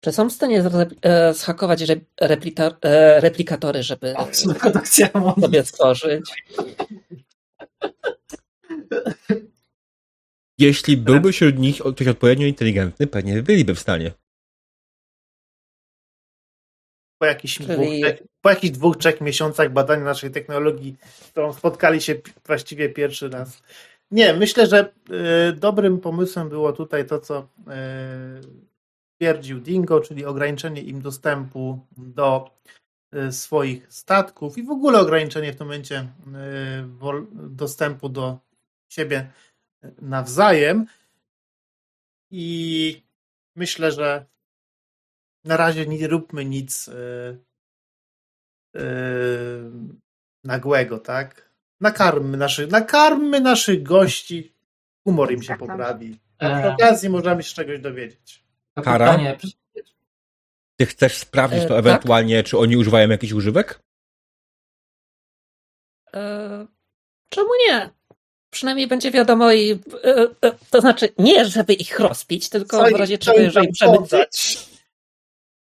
Czy 0.00 0.12
są 0.12 0.30
w 0.30 0.32
stanie 0.32 0.64
e, 1.02 1.34
zhakować 1.34 1.84
replita, 2.20 2.70
e, 2.82 3.20
replikatory, 3.20 3.82
żeby 3.82 4.14
sobie 5.40 5.64
stworzyć? 5.64 6.30
Jeśli 10.58 10.96
byłby 10.96 11.32
wśród 11.32 11.58
nich 11.58 11.80
ktoś 11.94 12.06
odpowiednio 12.06 12.46
inteligentny, 12.46 13.06
pewnie 13.06 13.42
byliby 13.42 13.74
w 13.74 13.80
stanie. 13.80 14.12
Po 17.24 17.28
jakichś, 17.28 17.56
Czyli... 17.56 17.66
dwóch, 17.68 18.28
po 18.40 18.50
jakichś 18.50 18.74
dwóch, 18.74 18.96
trzech 18.96 19.20
miesiącach 19.20 19.72
badania 19.72 20.04
naszej 20.04 20.30
technologii, 20.30 20.96
z 21.04 21.28
którą 21.28 21.52
spotkali 21.52 22.00
się 22.00 22.14
właściwie 22.46 22.88
pierwszy 22.88 23.28
raz. 23.28 23.62
Nie, 24.10 24.34
myślę, 24.34 24.66
że 24.66 24.92
y, 25.50 25.52
dobrym 25.52 26.00
pomysłem 26.00 26.48
było 26.48 26.72
tutaj 26.72 27.06
to, 27.06 27.20
co 27.20 27.38
y, 27.40 27.44
twierdził 29.16 29.60
Dingo, 29.60 30.00
czyli 30.00 30.24
ograniczenie 30.24 30.82
im 30.82 31.02
dostępu 31.02 31.86
do 31.96 32.50
y, 33.14 33.32
swoich 33.32 33.92
statków 33.92 34.58
i 34.58 34.62
w 34.62 34.70
ogóle 34.70 35.00
ograniczenie 35.00 35.52
w 35.52 35.56
tym 35.56 35.66
momencie 35.66 36.08
dostępu 37.32 38.08
do 38.08 38.38
siebie 38.88 39.30
nawzajem. 40.02 40.86
I 42.30 43.02
myślę, 43.56 43.92
że 43.92 44.26
na 45.44 45.56
razie 45.56 45.86
nie 45.86 46.08
róbmy 46.08 46.44
nic 46.44 46.90
nagłego, 50.44 50.98
tak? 50.98 51.50
Nakarmmy 51.80 52.36
naszych, 52.36 52.70
nakarmmy 52.70 53.40
naszych 53.40 53.82
gości, 53.82 54.54
humor 55.04 55.32
im 55.32 55.42
się 55.42 55.48
tak, 55.48 55.58
tak. 55.58 55.68
poprawi. 55.68 56.18
A 56.38 56.58
przy 56.58 56.68
e. 56.68 56.74
okazji 56.74 57.08
możemy 57.08 57.42
się 57.42 57.54
czegoś 57.54 57.80
dowiedzieć. 57.80 58.44
Kara? 58.84 59.18
Ty 60.76 60.86
chcesz 60.86 61.16
sprawdzić 61.16 61.66
to 61.68 61.74
e, 61.74 61.78
ewentualnie, 61.78 62.36
tak? 62.36 62.46
czy 62.46 62.58
oni 62.58 62.76
używają 62.76 63.08
jakichś 63.08 63.32
używek? 63.32 63.80
E, 66.14 66.66
czemu 67.28 67.48
nie? 67.68 67.90
Przynajmniej 68.50 68.86
będzie 68.86 69.10
wiadomo 69.10 69.52
i 69.52 69.70
e, 70.04 70.26
e, 70.42 70.52
to 70.70 70.80
znaczy 70.80 71.08
nie, 71.18 71.44
żeby 71.44 71.72
ich 71.72 72.00
rozpić, 72.00 72.48
tylko 72.48 72.84
co 72.84 72.96
w 72.96 73.00
razie 73.00 73.18
czego, 73.18 73.40
jeżeli 73.40 73.72
przemycili. 73.72 74.22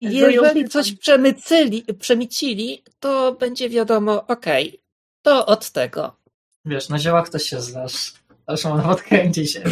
Jeżeli 0.01 0.69
coś 0.69 0.93
przemycili, 0.93 1.85
przemycili, 1.99 2.83
to 3.01 3.33
będzie 3.33 3.71
wiadomo, 3.71 4.27
okej, 4.27 4.69
okay, 4.69 4.81
to 5.23 5.47
od 5.47 5.71
tego. 5.71 6.17
Wiesz, 6.65 6.89
na 6.89 6.99
ziołach 6.99 7.29
to 7.29 7.39
się 7.39 7.61
znasz. 7.61 8.15
Zresztą 8.49 8.77
na 8.77 8.91
odkręci 8.95 9.47
się. 9.47 9.63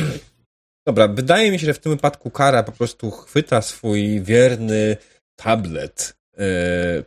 Dobra, 0.87 1.09
wydaje 1.09 1.51
mi 1.51 1.59
się, 1.59 1.67
że 1.67 1.75
w 1.75 1.79
tym 1.79 1.93
wypadku 1.93 2.31
Kara 2.31 2.63
po 2.63 2.73
prostu 2.73 3.11
chwyta 3.11 3.63
swój 3.63 4.21
wierny 4.21 4.97
tablet, 5.37 6.17
yy, 6.39 6.45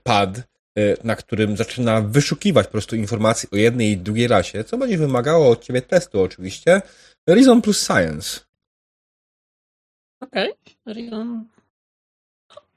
pad, 0.04 0.38
yy, 0.76 0.98
na 1.04 1.16
którym 1.16 1.58
zaczyna 1.58 2.02
wyszukiwać 2.02 2.66
po 2.66 2.72
prostu 2.72 2.96
informacji 2.96 3.50
o 3.52 3.56
jednej 3.56 3.92
i 3.92 3.98
drugiej 3.98 4.28
rasie, 4.28 4.64
co 4.64 4.78
będzie 4.78 4.98
wymagało 4.98 5.50
od 5.50 5.64
ciebie 5.64 5.82
testu 5.82 6.22
oczywiście. 6.22 6.82
Reason 7.28 7.62
plus 7.62 7.84
Science. 7.84 8.40
Okej, 10.22 10.52
okay. 10.52 10.94
Reason 10.94 11.46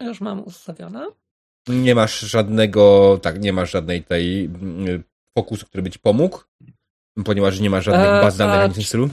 już 0.04 0.20
mam 0.20 0.44
ustawione. 0.44 1.06
Nie 1.68 1.94
masz 1.94 2.20
żadnego, 2.20 3.18
tak, 3.22 3.40
nie 3.40 3.52
masz 3.52 3.70
żadnej 3.70 4.04
tej 4.04 4.44
mm, 4.44 5.04
fokusu, 5.38 5.66
który 5.66 5.82
by 5.82 5.90
ci 5.90 5.98
pomógł, 5.98 6.40
ponieważ 7.24 7.60
nie 7.60 7.70
masz 7.70 7.84
żadnych 7.84 8.22
baz 8.22 8.36
danych 8.36 8.70
w 8.70 8.74
tym 8.74 8.84
stylu. 8.84 9.10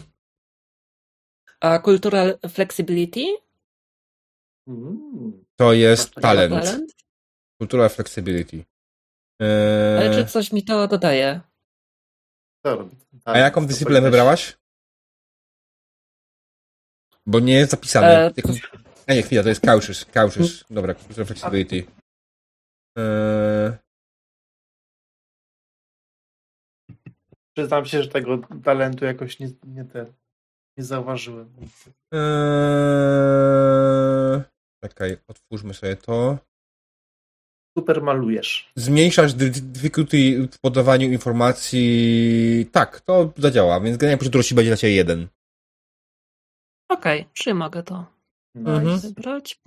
A 1.60 1.80
cultural 1.80 2.40
flexibility? 2.50 3.22
To 5.56 5.74
jest 5.74 6.14
talent. 6.14 6.54
talent? 6.54 6.92
Cultural 7.62 7.90
flexibility. 7.90 8.66
Eee... 9.40 9.98
Ale 9.98 10.16
czy 10.16 10.26
coś 10.26 10.52
mi 10.52 10.64
to 10.64 10.88
dodaje? 10.88 11.42
A 13.26 13.38
jaką 13.38 13.66
dyscyplinę 13.66 14.02
wybrałaś? 14.02 14.58
Bo 17.26 17.40
nie 17.40 17.54
jest 17.54 17.72
zapisane. 17.72 18.26
Eee. 18.26 18.34
A 19.10 19.14
nie, 19.14 19.24
chwila, 19.24 19.44
to 19.44 19.50
jest 19.50 19.66
couches. 19.66 20.06
Couches. 20.06 20.66
Dobra, 20.70 20.94
cultural 20.94 21.26
flexibility. 21.26 21.86
Eee... 22.98 23.72
Przyznam 27.58 27.86
się, 27.86 28.04
że 28.04 28.10
tego 28.10 28.38
talentu 28.64 29.06
jakoś 29.06 29.40
nie, 29.40 29.50
nie, 29.68 29.86
te, 29.86 30.06
nie 30.78 30.84
zauważyłem. 30.84 31.54
Eee... 32.14 32.20
Czekaj, 34.84 35.18
otwórzmy 35.28 35.74
sobie 35.74 35.96
to. 35.96 36.38
Super 37.78 38.02
malujesz. 38.02 38.72
Zmniejszasz 38.76 39.34
difficulty 39.34 40.48
w 40.52 40.60
podawaniu 40.60 41.12
informacji. 41.12 42.70
Tak, 42.72 43.02
to 43.02 43.34
zadziała, 43.38 43.80
więc 43.80 43.98
generalnie 43.98 44.20
trudności 44.20 44.56
będzie 44.56 44.70
dla 44.70 44.78
ciebie 44.78 44.96
jeden. 44.96 45.28
Okej, 46.90 47.22
okay, 47.22 47.34
czy 47.34 47.54
mogę 47.54 47.84
to 47.84 48.19
mhm. 48.56 49.00
wybrać? 49.00 49.62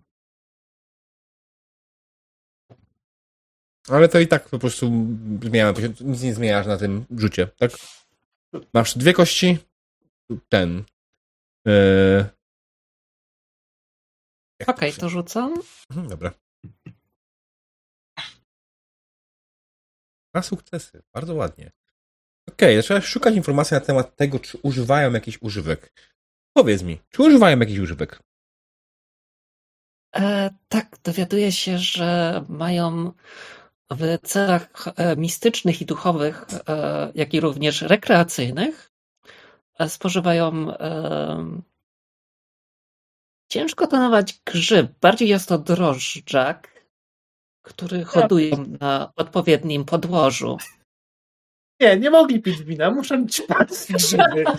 Ale 3.88 4.08
to 4.08 4.20
i 4.20 4.28
tak 4.28 4.48
po 4.48 4.58
prostu 4.58 4.92
zmienia, 5.42 5.74
nic 6.00 6.22
nie 6.22 6.34
zmieniasz 6.34 6.66
na 6.66 6.76
tym 6.76 7.04
rzucie, 7.16 7.46
tak? 7.46 7.70
Masz 8.74 8.98
dwie 8.98 9.12
kości, 9.12 9.58
ten. 10.48 10.84
Yy... 11.64 12.24
Okej, 14.62 14.90
okay, 14.90 14.92
to 14.92 15.08
rzucam. 15.08 15.54
Mhm, 15.90 16.08
dobra. 16.08 16.32
Dwa 20.34 20.42
sukcesy, 20.42 21.02
bardzo 21.12 21.34
ładnie. 21.34 21.72
Okej, 22.48 22.68
okay, 22.68 22.82
zaczęłaś 22.82 23.02
znaczy, 23.02 23.12
szukać 23.12 23.34
informacji 23.34 23.74
na 23.74 23.80
temat 23.80 24.16
tego, 24.16 24.38
czy 24.38 24.58
używają 24.62 25.12
jakichś 25.12 25.38
używek. 25.40 25.92
Powiedz 26.52 26.82
mi, 26.82 27.00
czy 27.10 27.22
używają 27.22 27.58
jakichś 27.58 27.78
używek? 27.78 28.22
E, 30.16 30.50
tak, 30.68 30.96
dowiaduję 31.04 31.52
się, 31.52 31.78
że 31.78 32.44
mają 32.48 33.12
w 33.90 34.18
celach 34.22 34.88
e, 34.96 35.16
mistycznych 35.16 35.82
i 35.82 35.86
duchowych, 35.86 36.46
e, 36.68 37.12
jak 37.14 37.34
i 37.34 37.40
również 37.40 37.82
rekreacyjnych 37.82 38.90
e, 39.78 39.88
spożywają 39.88 40.66
ciężko 43.48 43.86
to 43.86 43.96
nazwać 43.96 44.40
grzyb. 44.44 44.92
Bardziej 45.00 45.28
jest 45.28 45.48
to 45.48 45.58
drożdżak, 45.58 46.86
który 47.62 48.04
hodują 48.04 48.64
na 48.80 49.12
odpowiednim 49.16 49.84
podłożu. 49.84 50.58
Nie, 51.80 51.96
nie 51.96 52.10
mogli 52.10 52.42
pić 52.42 52.62
wina, 52.62 52.90
muszę 52.90 53.18
mieć 53.18 53.40
patrzeć 53.40 53.96
grzyby. 53.96 54.44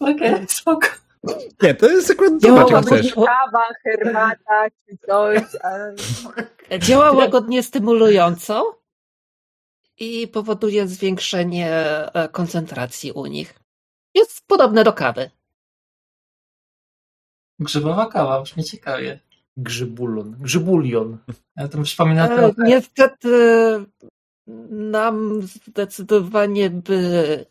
Okej, 0.00 0.34
okay, 0.34 0.46
spoko. 0.48 1.05
Nie, 1.62 1.74
to 1.74 1.88
jest 1.88 2.10
akurat 2.10 2.38
dobra, 2.38 2.82
chcesz. 2.82 3.14
Kawa, 3.14 3.64
herbata 3.82 4.70
czy 4.70 4.96
coś. 5.06 5.42
Ale... 5.62 5.94
Działa 6.78 7.12
łagodnie 7.12 7.62
stymulująco 7.62 8.80
i 9.98 10.28
powoduje 10.28 10.88
zwiększenie 10.88 11.70
e, 11.70 12.28
koncentracji 12.28 13.12
u 13.12 13.26
nich. 13.26 13.54
Jest 14.14 14.46
podobne 14.46 14.84
do 14.84 14.92
kawy. 14.92 15.30
Grzybowa 17.58 18.06
kawa, 18.06 18.42
brzmi 18.42 18.64
ciekawie. 18.64 19.20
Grzybulon. 19.56 20.36
Grzybulion. 20.40 21.18
Ja 21.56 21.68
to 21.68 21.82
przypomina 21.82 22.28
e, 22.28 22.52
Niestety 22.58 23.30
nam 24.70 25.42
zdecydowanie 25.42 26.70
by 26.70 27.46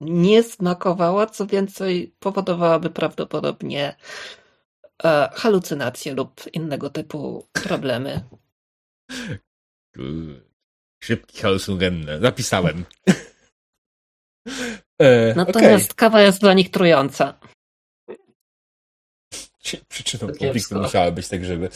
nie 0.00 0.42
smakowała, 0.42 1.26
co 1.26 1.46
więcej 1.46 2.14
powodowałaby 2.18 2.90
prawdopodobnie 2.90 3.96
e, 5.04 5.30
halucynacje 5.34 6.14
lub 6.14 6.40
innego 6.52 6.90
typu 6.90 7.46
problemy. 7.52 8.24
Szybki 11.04 11.38
halucynogenne. 11.38 12.20
Zapisałem. 12.20 12.84
e, 14.98 15.34
Natomiast 15.34 15.92
okay. 15.92 15.96
kawa 15.96 16.22
jest 16.22 16.40
dla 16.40 16.54
nich 16.54 16.70
trująca. 16.70 17.38
Przyczyną 19.88 20.26
konfliktu 20.26 20.78
musiały 20.78 21.12
być 21.12 21.28
te 21.28 21.38
grzyby. 21.38 21.68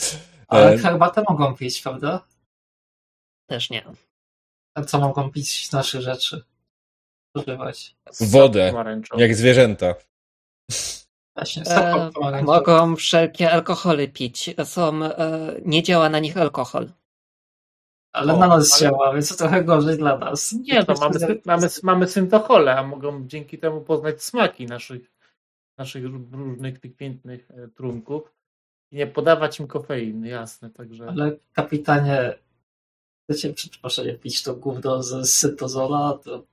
Ale 0.48 0.72
e, 0.72 0.78
herbatę 0.78 1.22
mogą 1.28 1.56
pić, 1.56 1.82
prawda? 1.82 2.26
Też 3.46 3.70
nie. 3.70 3.84
A 4.74 4.84
co 4.84 4.98
mogą 4.98 5.30
pić 5.30 5.68
z 5.68 5.72
naszych 5.72 6.00
rzeczy? 6.00 6.44
Używać. 7.34 7.96
Wodę, 8.20 8.72
jak 9.16 9.34
zwierzęta. 9.34 9.94
Właśnie, 11.36 11.62
e, 11.66 12.10
mogą 12.42 12.96
wszelkie 12.96 13.52
alkohole 13.52 14.08
pić. 14.08 14.54
Są, 14.64 15.04
e, 15.04 15.54
nie 15.64 15.82
działa 15.82 16.08
na 16.08 16.18
nich 16.18 16.36
alkohol. 16.36 16.90
Ale 18.12 18.34
o, 18.34 18.38
na 18.38 18.46
nas 18.46 18.72
ale... 18.72 18.80
działa, 18.80 19.14
więc 19.14 19.28
to 19.28 19.34
trochę 19.34 19.64
gorzej 19.64 19.98
dla 19.98 20.18
nas. 20.18 20.52
Nie, 20.52 20.84
no 20.88 20.94
mamy, 21.00 21.40
mamy, 21.44 21.68
mamy 21.82 22.08
syntochole, 22.08 22.76
a 22.76 22.82
mogą 22.82 23.26
dzięki 23.26 23.58
temu 23.58 23.80
poznać 23.80 24.22
smaki 24.22 24.66
naszych, 24.66 25.10
naszych 25.78 26.04
różnych 26.04 26.80
tych 26.80 26.96
pięknych 26.96 27.50
e, 27.50 27.68
trunków 27.68 28.34
i 28.90 28.96
nie 28.96 29.06
podawać 29.06 29.60
im 29.60 29.66
kofeiny, 29.66 30.28
jasne, 30.28 30.70
także... 30.70 31.08
Ale 31.08 31.36
kapitanie, 31.52 32.34
chcecie 33.24 33.52
przepraszam, 33.52 34.04
pić 34.22 34.42
to 34.42 34.54
gówno 34.54 35.02
ze 35.02 35.24
sytozola, 35.24 36.18
to 36.24 36.44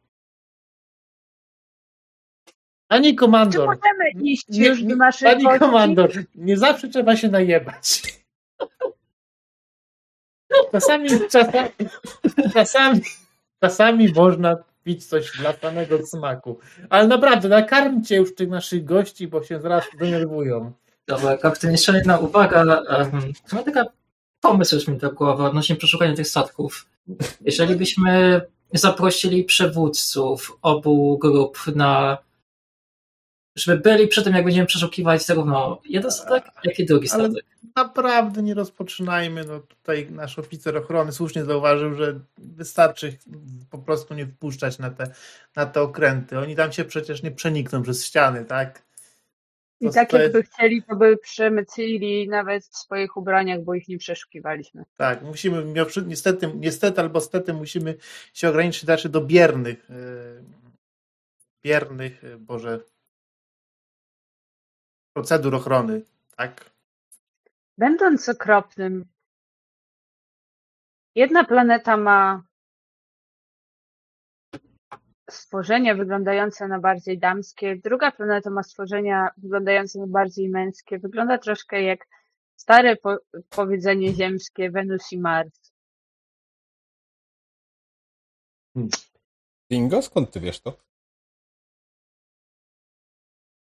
Pani 2.88 3.15
komandor. 3.15 3.69
Czy 3.69 3.75
możemy 3.75 4.29
iść 4.31 4.45
już 4.49 4.83
do 4.83 4.95
Pani 5.23 5.43
gości? 5.43 5.59
komandor, 5.59 6.11
nie 6.35 6.57
zawsze 6.57 6.88
trzeba 6.88 7.15
się 7.15 7.29
najebać. 7.29 8.01
Czasami, 10.71 11.09
czasami, 11.31 11.69
czasami, 12.53 13.01
czasami 13.61 14.13
można 14.13 14.57
pić 14.83 15.05
coś 15.05 15.38
dla 15.38 15.53
samego 15.53 16.05
smaku. 16.05 16.59
Ale 16.89 17.07
naprawdę, 17.07 17.49
nakarmcie 17.49 18.15
już 18.15 18.35
tych 18.35 18.49
naszych 18.49 18.85
gości, 18.85 19.27
bo 19.27 19.43
się 19.43 19.61
zaraz 19.61 19.85
denerwują. 19.99 20.71
Dobra, 21.07 21.38
kapitan, 21.38 21.71
jeszcze 21.71 21.95
jedna 21.95 22.19
uwaga. 22.19 22.63
Um, 22.63 23.33
taka 23.65 23.85
pomysł 24.41 24.75
już 24.75 24.88
mi 24.88 24.97
do 24.97 25.11
głowy 25.11 25.43
odnośnie 25.43 25.75
przeszukania 25.75 26.15
tych 26.15 26.27
statków. 26.27 26.85
Jeżeli 27.41 27.75
byśmy 27.75 28.41
zaprosili 28.73 29.43
przywódców 29.43 30.57
obu 30.61 31.17
grup 31.17 31.57
na 31.75 32.17
żeby 33.57 33.81
byli 33.81 34.07
przy 34.07 34.23
tym, 34.23 34.33
jak 34.33 34.45
będziemy 34.45 34.67
przeszukiwać 34.67 35.25
zarówno 35.25 35.81
jeden 35.85 36.11
statek, 36.11 36.53
jak 36.63 36.79
i 36.79 36.85
drugi 36.85 37.07
statek. 37.07 37.25
Ale 37.25 37.41
naprawdę 37.75 38.43
nie 38.43 38.53
rozpoczynajmy. 38.53 39.43
No 39.43 39.59
tutaj 39.59 40.07
nasz 40.11 40.39
oficer 40.39 40.77
ochrony 40.77 41.11
słusznie 41.11 41.45
zauważył, 41.45 41.95
że 41.95 42.19
wystarczy 42.37 43.17
po 43.71 43.77
prostu 43.77 44.13
nie 44.13 44.25
wpuszczać 44.25 44.79
na 44.79 44.89
te, 44.89 45.11
na 45.55 45.65
te 45.65 45.81
okręty. 45.81 46.39
Oni 46.39 46.55
tam 46.55 46.71
się 46.71 46.85
przecież 46.85 47.23
nie 47.23 47.31
przenikną 47.31 47.83
przez 47.83 48.05
ściany, 48.05 48.45
tak? 48.45 48.87
I 49.81 49.89
tak 49.89 50.13
jakby 50.13 50.43
chcieli, 50.43 50.83
to 50.83 50.95
by 50.95 51.17
przemycili 51.17 52.29
nawet 52.29 52.65
w 52.65 52.77
swoich 52.77 53.17
ubraniach, 53.17 53.63
bo 53.63 53.73
ich 53.73 53.87
nie 53.87 53.97
przeszukiwaliśmy. 53.97 54.83
Tak, 54.97 55.21
musimy, 55.21 55.73
niestety, 56.05 56.51
niestety 56.55 57.01
albo 57.01 57.21
stety 57.21 57.53
musimy 57.53 57.95
się 58.33 58.49
ograniczyć 58.49 58.83
znaczy 58.83 59.09
do 59.09 59.21
biernych, 59.21 59.91
e, 59.91 59.93
biernych, 61.63 62.23
e, 62.23 62.37
Boże, 62.37 62.79
procedur 65.18 65.55
ochrony, 65.55 66.01
tak? 66.36 66.72
Będąc 67.78 68.30
okropnym, 68.30 69.05
jedna 71.15 71.43
planeta 71.43 71.97
ma 71.97 72.43
stworzenia 75.30 75.95
wyglądające 75.95 76.68
na 76.68 76.80
bardziej 76.80 77.20
damskie, 77.20 77.76
druga 77.76 78.11
planeta 78.11 78.49
ma 78.49 78.63
stworzenia 78.63 79.30
wyglądające 79.38 79.99
na 79.99 80.07
bardziej 80.07 80.49
męskie. 80.49 80.99
Wygląda 80.99 81.38
troszkę 81.38 81.82
jak 81.82 82.07
stare 82.55 82.95
po 82.95 83.18
powiedzenie 83.49 84.13
ziemskie 84.13 84.72
Wenus 84.72 85.11
i 85.11 85.20
Mars. 85.20 85.72
Hmm. 88.74 88.89
Dingo, 89.72 90.01
skąd 90.01 90.32
ty 90.32 90.39
wiesz 90.39 90.61
to? 90.61 90.78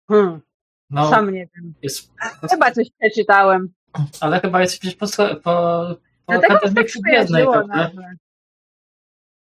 Hmm. 0.09 0.50
No, 0.91 1.11
Sam 1.11 1.35
nie 1.35 1.49
wiem. 1.57 1.75
Jest... 1.83 2.13
Chyba 2.51 2.71
coś 2.71 2.91
przeczytałem. 3.01 3.73
Ale 4.21 4.41
chyba 4.41 4.61
jest 4.61 4.79
przecież 4.79 4.97
po, 4.97 5.07
po, 5.17 5.37
po 5.45 5.97
Dlatego 6.29 6.75
tak 6.75 6.91
skojarzyło 6.91 7.63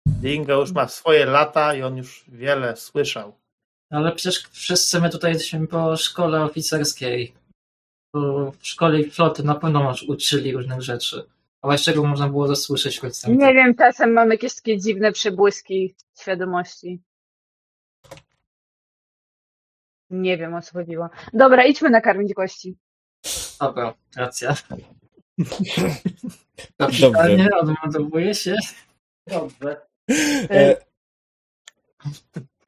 Dingo 0.06 0.60
już 0.60 0.72
ma 0.72 0.88
swoje 0.88 1.26
lata 1.26 1.74
i 1.74 1.82
on 1.82 1.96
już 1.96 2.24
wiele 2.28 2.76
słyszał. 2.76 3.32
Ale 3.90 4.12
przecież 4.12 4.48
wszyscy 4.50 5.00
my 5.00 5.10
tutaj 5.10 5.32
jesteśmy 5.32 5.66
po 5.66 5.96
szkole 5.96 6.44
oficerskiej. 6.44 7.34
Po 8.12 8.52
szkole 8.62 9.00
i 9.00 9.10
floty 9.10 9.42
na 9.42 9.54
pewno 9.54 9.82
masz 9.82 10.02
uczyli 10.02 10.52
różnych 10.52 10.82
rzeczy. 10.82 11.24
A 11.62 11.76
czego 11.76 12.04
można 12.04 12.28
było 12.28 12.48
zasłyszeć 12.48 13.00
w 13.00 13.28
Nie 13.28 13.54
wiem, 13.54 13.74
czasem 13.74 14.12
mam 14.12 14.30
jakieś 14.30 14.54
takie 14.54 14.78
dziwne 14.78 15.12
przebłyski 15.12 15.94
świadomości. 16.20 17.02
Nie 20.22 20.38
wiem 20.38 20.54
o 20.54 20.62
co 20.62 20.72
chodziło. 20.72 21.08
Dobra, 21.32 21.64
idźmy 21.64 21.90
nakarmić 21.90 22.34
gości. 22.34 22.76
Dobra, 23.60 23.94
racja. 24.16 24.54
Dobrze. 26.78 27.10
Odmontowuje 27.60 28.34
się. 28.34 28.56
Dobrze. 29.26 29.76
E, 30.50 30.76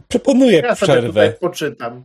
proponuję 0.08 0.58
ja 0.58 0.74
przerwę. 0.74 1.32
poczytam. 1.32 2.04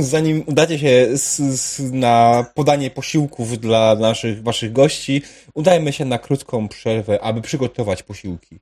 Zanim 0.00 0.44
udacie 0.46 0.78
się 0.78 1.16
z, 1.16 1.40
z, 1.40 1.92
na 1.92 2.46
podanie 2.54 2.90
posiłków 2.90 3.58
dla 3.58 3.94
naszych 3.94 4.42
waszych 4.42 4.72
gości, 4.72 5.22
udajmy 5.54 5.92
się 5.92 6.04
na 6.04 6.18
krótką 6.18 6.68
przerwę, 6.68 7.20
aby 7.22 7.40
przygotować 7.40 8.02
posiłki. 8.02 8.60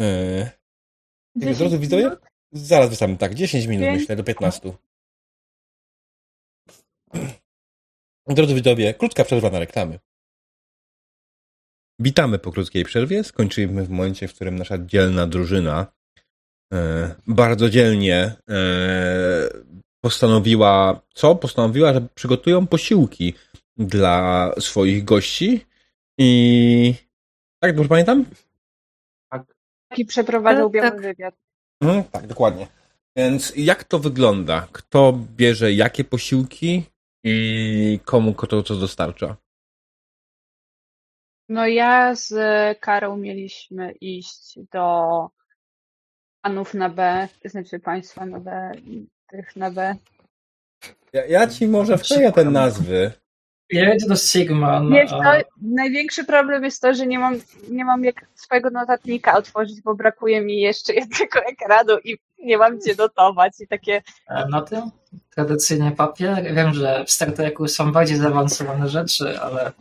E, 0.00 0.50
drodzy 1.36 1.78
widzowie, 1.78 2.10
Zaraz 2.52 2.90
wystamy, 2.90 3.16
tak, 3.16 3.34
10 3.34 3.66
minut 3.66 3.88
myślę, 3.88 4.16
do 4.16 4.24
15. 4.24 4.72
Drodzy 8.26 8.54
widzowie, 8.54 8.94
krótka 8.94 9.24
przerwa 9.24 9.50
na 9.50 9.58
reklamy. 9.58 9.98
Witamy 12.00 12.38
po 12.38 12.52
krótkiej 12.52 12.84
przerwie. 12.84 13.24
Skończyliśmy 13.24 13.84
w 13.84 13.90
momencie, 13.90 14.28
w 14.28 14.34
którym 14.34 14.58
nasza 14.58 14.78
dzielna 14.78 15.26
drużyna 15.26 15.86
e, 16.72 17.14
bardzo 17.26 17.70
dzielnie 17.70 18.36
e, 18.50 19.48
postanowiła, 20.00 21.00
co? 21.14 21.36
Postanowiła, 21.36 21.92
że 21.94 22.00
przygotują 22.14 22.66
posiłki 22.66 23.34
dla 23.76 24.52
swoich 24.58 25.04
gości 25.04 25.66
i 26.18 26.94
tak, 27.62 27.76
dobrze 27.76 27.88
pamiętam? 27.88 28.24
Tak. 29.30 29.42
I 29.96 30.04
przeprowadzał 30.04 30.70
tak, 30.70 30.72
biały 30.72 30.90
tak. 30.90 31.00
wywiad. 31.00 31.47
Mhm, 31.80 32.04
tak, 32.04 32.26
dokładnie. 32.26 32.66
Więc 33.16 33.52
jak 33.56 33.84
to 33.84 33.98
wygląda? 33.98 34.68
Kto 34.72 35.12
bierze 35.36 35.72
jakie 35.72 36.04
posiłki 36.04 36.84
i 37.24 38.00
komu 38.04 38.34
kto 38.34 38.62
co 38.62 38.76
dostarcza? 38.76 39.36
No 41.48 41.66
ja 41.66 42.14
z 42.14 42.34
Karą 42.80 43.16
mieliśmy 43.16 43.92
iść 43.92 44.58
do 44.72 45.28
panów 46.42 46.74
na 46.74 46.88
B, 46.88 47.28
znaczy 47.44 47.80
państwa 47.80 48.26
na 48.26 48.40
B, 48.40 48.72
tych 49.26 49.56
na 49.56 49.70
B. 49.70 49.94
Ja, 51.12 51.26
ja 51.26 51.46
ci 51.46 51.68
może 51.68 51.98
wkleję 51.98 52.32
te 52.32 52.44
nazwy. 52.44 53.12
Ja 53.70 53.88
jedę 53.88 54.06
do 54.06 54.16
Sigma. 54.16 54.80
No, 54.80 54.90
Wiesz, 54.90 55.10
to, 55.10 55.22
największy 55.62 56.24
problem 56.24 56.64
jest 56.64 56.82
to, 56.82 56.94
że 56.94 57.06
nie 57.06 57.18
mam, 57.18 57.40
nie 57.70 57.84
mam 57.84 58.04
jak 58.04 58.26
swojego 58.34 58.70
notatnika 58.70 59.38
otworzyć, 59.38 59.80
bo 59.82 59.94
brakuje 59.94 60.40
mi 60.40 60.60
jeszcze 60.60 60.94
jednego 60.94 61.40
ekranu 61.52 61.98
i 62.04 62.18
nie 62.38 62.58
mam 62.58 62.78
gdzie 62.78 62.94
notować 62.94 63.52
i 63.60 63.68
takie... 63.68 64.02
Na 64.50 64.62
tym? 64.62 64.90
Tradycyjnie 65.30 65.92
papier? 65.92 66.54
Wiem, 66.54 66.74
że 66.74 67.04
w 67.04 67.10
Star 67.10 67.32
Treku 67.32 67.68
są 67.68 67.92
bardziej 67.92 68.16
zaawansowane 68.16 68.88
rzeczy, 68.88 69.40
ale 69.40 69.72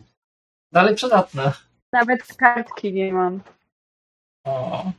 dalej 0.72 0.96
przydatne. 0.96 1.52
Nawet 1.92 2.36
kartki 2.36 2.94
nie 2.94 3.14
mam. 3.14 3.42
O. 4.44 4.92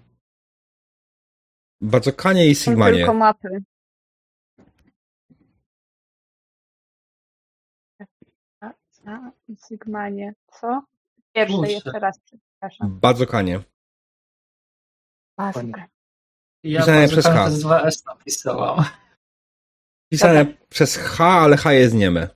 Bardzo 1.81 2.13
kanie 2.13 2.49
i 2.49 2.55
Sigmanie. 2.55 2.97
Tylko 2.97 3.15
mapy. 3.15 3.63
A, 9.09 9.31
Sigmanie. 9.69 10.35
Co? 10.53 10.83
Pierwsze, 11.35 11.73
jeszcze 11.73 11.99
raz, 11.99 12.21
przepraszam. 12.21 13.01
Bazokanie. 13.01 13.63
Bazokanie. 15.39 15.89
Ja 16.65 16.81
Pisane 16.81 17.09
przez 17.09 17.27
H. 17.27 17.51
Dwa 17.51 17.83
S 17.83 18.05
napisałam. 18.05 18.85
Pisane 20.13 20.45
Dobra. 20.45 20.67
przez 20.69 20.97
H, 20.97 21.25
ale 21.25 21.57
H 21.57 21.73
jest 21.73 21.95
nieme. 21.95 22.29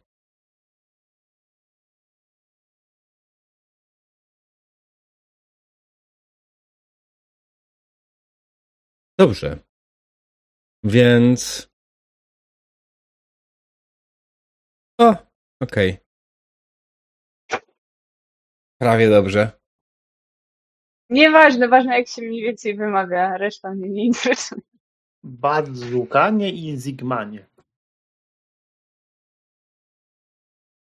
Dobrze. 9.18 9.58
Więc. 10.84 11.68
O, 15.00 15.10
okej. 15.60 15.90
Okay. 15.90 16.11
Prawie 18.82 19.10
dobrze. 19.10 19.50
Nieważne, 21.10 21.68
ważne 21.68 21.98
jak 21.98 22.08
się 22.08 22.22
mniej 22.22 22.42
więcej 22.42 22.76
wymawia, 22.76 23.36
reszta 23.36 23.74
mnie 23.74 23.88
nie 23.88 24.04
interesuje. 24.04 24.62
Badzukanie 25.22 26.50
i 26.50 26.76
Zigmanie. 26.76 27.46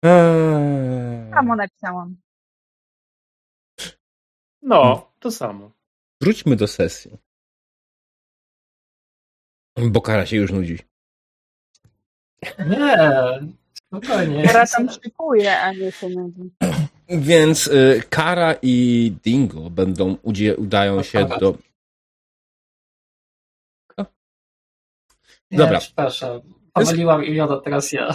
Eee... 0.05 1.31
Samo 1.31 1.57
napisałam. 1.57 2.17
No, 4.63 5.13
to 5.19 5.31
samo. 5.31 5.71
Wróćmy 6.21 6.57
do 6.57 6.67
sesji. 6.67 7.19
Bo 9.91 10.01
Kara 10.01 10.27
się 10.27 10.37
już 10.37 10.53
nudzi. 10.53 10.79
Nie, 12.59 12.97
spokojnie. 13.75 14.47
Kara 14.47 14.67
tam 14.67 14.91
szykuje, 14.91 15.61
a 15.61 15.73
nie 15.73 15.93
się 15.93 16.09
nudzi. 16.09 16.51
Więc 17.13 17.67
y, 17.67 18.03
Kara 18.11 18.55
i 18.63 19.13
Dingo 19.25 19.71
będą 19.71 20.17
udają 20.57 21.03
się 21.03 21.29
do. 21.41 21.59
Nie, 25.51 25.59
Dobra. 25.59 25.79
Przepraszam. 25.79 26.41
Pomyliłam 26.73 27.25
imiona, 27.25 27.61
teraz 27.61 27.93
ja. 27.93 28.15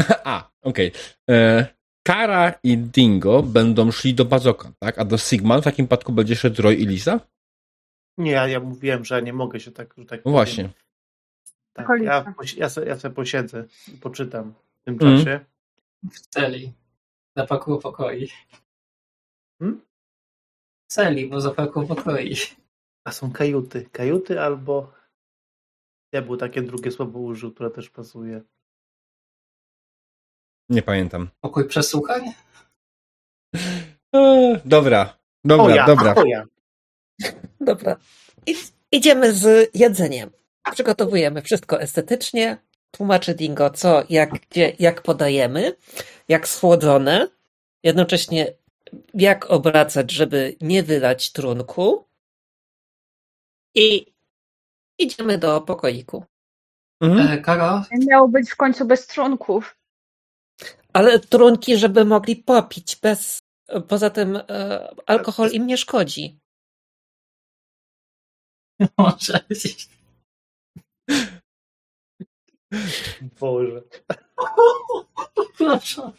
A, 0.24 0.50
okej. 0.62 0.88
Okay. 0.88 1.36
E, 1.36 1.66
Kara 2.02 2.54
i 2.62 2.78
Dingo 2.78 3.42
będą 3.42 3.90
szli 3.90 4.14
do 4.14 4.24
Bazoka, 4.24 4.72
tak? 4.78 4.98
A 4.98 5.04
do 5.04 5.18
Sigma 5.18 5.60
w 5.60 5.64
takim 5.64 5.86
przypadku 5.86 6.12
będzie 6.12 6.36
szedł 6.36 6.62
Roy 6.62 6.74
i 6.74 6.86
Lisa? 6.86 7.20
Nie, 8.18 8.32
ja, 8.32 8.48
ja 8.48 8.60
mówiłem, 8.60 9.04
że 9.04 9.22
nie 9.22 9.32
mogę 9.32 9.60
się 9.60 9.70
tak, 9.70 9.94
że 9.98 10.04
tak 10.04 10.24
no 10.24 10.30
Właśnie. 10.30 10.68
Tak, 11.72 11.86
ja, 12.02 12.34
ja, 12.56 12.68
ja 12.86 12.98
sobie 12.98 13.14
posiedzę 13.14 13.64
i 13.94 13.96
poczytam 13.96 14.54
w 14.80 14.84
tym 14.84 14.98
mm. 15.00 15.18
czasie. 15.18 15.40
W 16.12 16.20
celi. 16.20 16.72
Zapakuł 17.40 17.78
pokoi. 17.78 18.28
Hmm? 19.58 19.80
W 20.88 20.92
celi, 20.92 21.28
bo 21.28 21.40
zapakuł 21.40 21.86
pokoi. 21.86 22.36
A 23.04 23.12
są 23.12 23.32
kajuty. 23.32 23.88
Kajuty 23.92 24.40
albo... 24.40 24.92
Ja 26.12 26.22
było 26.22 26.36
takie 26.36 26.62
drugie 26.62 26.90
słowo 26.90 27.18
użył, 27.18 27.52
które 27.52 27.70
też 27.70 27.90
pasuje. 27.90 28.42
Nie 30.68 30.82
pamiętam. 30.82 31.28
Pokój 31.40 31.68
przesłuchań? 31.68 32.22
Eee, 34.12 34.60
dobra, 34.64 35.18
dobra, 35.44 35.64
Oja, 35.64 35.86
dobra. 35.86 36.14
Oja. 36.14 36.44
Dobra. 37.60 37.96
I, 38.46 38.54
idziemy 38.92 39.32
z 39.32 39.70
jedzeniem. 39.74 40.30
Przygotowujemy 40.72 41.42
wszystko 41.42 41.80
estetycznie. 41.80 42.58
Tłumaczy 42.90 43.34
Dingo, 43.34 43.70
co, 43.70 44.02
jak, 44.08 44.30
gdzie, 44.30 44.76
jak 44.78 45.02
podajemy, 45.02 45.76
jak 46.28 46.48
schłodzone. 46.48 47.28
Jednocześnie 47.82 48.52
jak 49.14 49.50
obracać, 49.50 50.10
żeby 50.10 50.56
nie 50.60 50.82
wylać 50.82 51.32
trunku. 51.32 52.04
I 53.74 54.06
idziemy 54.98 55.38
do 55.38 55.60
pokoiku. 55.60 56.24
Mhm. 57.00 57.28
E, 57.28 57.38
Kara? 57.38 57.84
Miało 58.08 58.28
być 58.28 58.50
w 58.50 58.56
końcu 58.56 58.86
bez 58.86 59.06
trunków. 59.06 59.76
Ale 60.92 61.18
trunki, 61.18 61.76
żeby 61.76 62.04
mogli 62.04 62.36
popić 62.36 62.96
bez. 62.96 63.38
Poza 63.88 64.10
tym 64.10 64.36
e, 64.36 64.88
alkohol 65.06 65.50
im 65.50 65.66
nie 65.66 65.78
szkodzi. 65.78 66.38
Może. 68.98 69.40
Boże. 73.40 73.82
Proszę. 75.58 76.12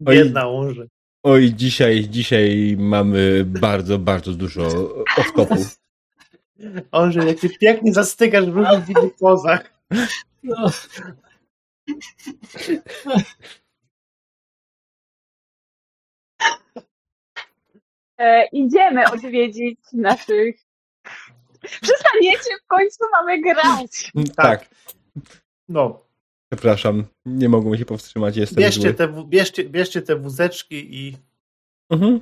Biedna 0.00 0.46
łąże. 0.46 0.86
Oj, 1.22 1.54
dzisiaj, 1.54 2.08
dzisiaj 2.08 2.76
mamy 2.78 3.44
bardzo, 3.44 3.98
bardzo 3.98 4.32
dużo 4.32 4.62
off-topów. 5.18 5.80
Orze, 6.90 7.26
jak 7.26 7.40
ty 7.40 7.48
pięknie 7.48 7.92
zastykasz 7.92 8.46
w 8.46 8.56
różnych 8.56 8.88
innych 8.88 9.16
pozach. 9.16 9.72
No. 10.42 10.70
E, 18.18 18.46
idziemy 18.52 19.10
odwiedzić 19.12 19.78
naszych. 19.92 20.56
Przestaniecie 21.60 22.50
w 22.64 22.66
końcu 22.66 23.04
mamy 23.12 23.40
grać. 23.40 24.12
Tak. 24.36 24.36
tak. 24.36 24.68
No. 25.68 26.10
Przepraszam, 26.52 27.04
nie 27.26 27.48
mogłem 27.48 27.78
się 27.78 27.84
powstrzymać. 27.84 28.36
Jestem 28.36 28.64
bierzcie, 28.64 28.94
te, 28.94 29.24
bierzcie, 29.28 29.64
bierzcie 29.64 30.02
te 30.02 30.16
wózeczki 30.16 30.96
i. 30.96 31.16
Mhm. 31.90 32.20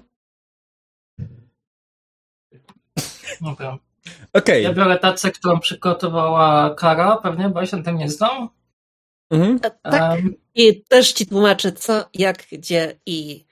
Dobra. 3.41 3.79
Okay. 4.33 4.61
Ja 4.61 4.73
biorę 4.73 4.99
tacę, 4.99 5.31
którą 5.31 5.61
przygotowała 5.61 6.75
Kara, 6.75 7.17
pewnie, 7.17 7.49
bo 7.49 7.61
ja 7.61 7.67
się 7.67 7.83
tym 7.83 7.97
nie 7.97 8.09
znam. 8.09 8.49
Mhm. 9.31 9.61
Tak. 9.61 9.75
Um, 9.85 10.35
I 10.55 10.83
też 10.83 11.13
ci 11.13 11.27
tłumaczę, 11.27 11.73
co, 11.73 12.09
jak, 12.15 12.47
gdzie 12.53 12.99
i 13.07 13.45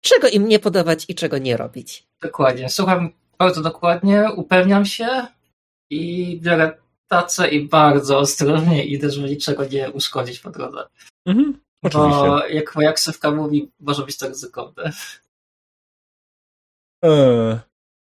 czego 0.00 0.28
im 0.28 0.48
nie 0.48 0.58
podawać 0.58 1.04
i 1.08 1.14
czego 1.14 1.38
nie 1.38 1.56
robić. 1.56 2.06
Dokładnie. 2.22 2.68
Słucham 2.68 3.12
bardzo 3.38 3.62
dokładnie, 3.62 4.28
upewniam 4.36 4.86
się 4.86 5.26
i 5.90 6.38
biorę 6.42 6.78
tacę 7.08 7.48
i 7.48 7.68
bardzo 7.68 8.18
ostrożnie 8.18 8.84
idę, 8.84 9.10
żeby 9.10 9.28
niczego 9.28 9.64
nie 9.64 9.90
uszkodzić 9.90 10.40
po 10.40 10.50
drodze. 10.50 10.88
Mhm. 11.26 11.60
Bo 11.92 12.46
jak 12.46 12.74
moja 12.74 12.92
ksywka 12.92 13.30
mówi, 13.30 13.70
może 13.80 14.04
być 14.06 14.18
to 14.18 14.28
ryzykowne. 14.28 14.92
Eee, 17.02 17.58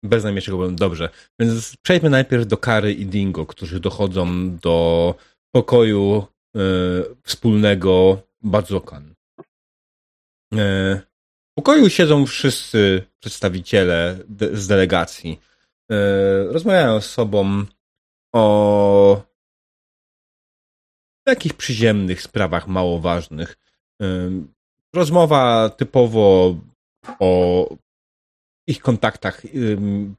bez 0.03 0.23
najmniejszego 0.23 0.57
problemu. 0.57 0.77
Dobrze. 0.77 1.09
Więc 1.39 1.77
przejdźmy 1.77 2.09
najpierw 2.09 2.47
do 2.47 2.57
Kary 2.57 2.93
i 2.93 3.05
Dingo, 3.05 3.45
którzy 3.45 3.79
dochodzą 3.79 4.55
do 4.57 5.15
pokoju 5.55 6.27
e, 6.55 6.59
wspólnego 7.23 8.21
Badzokan. 8.41 9.13
E, 10.55 11.01
pokoju 11.57 11.89
siedzą 11.89 12.25
wszyscy 12.25 13.07
przedstawiciele 13.19 14.19
de 14.27 14.57
z 14.57 14.67
delegacji. 14.67 15.41
E, 15.91 16.43
rozmawiają 16.43 17.01
z 17.01 17.09
sobą 17.09 17.65
o 18.33 19.23
takich 21.27 21.53
przyziemnych 21.53 22.21
sprawach 22.21 22.67
mało 22.67 22.99
ważnych. 22.99 23.57
E, 24.01 24.05
rozmowa 24.93 25.69
typowo 25.69 26.55
o 27.19 27.29
ich 28.67 28.79
kontaktach 28.81 29.41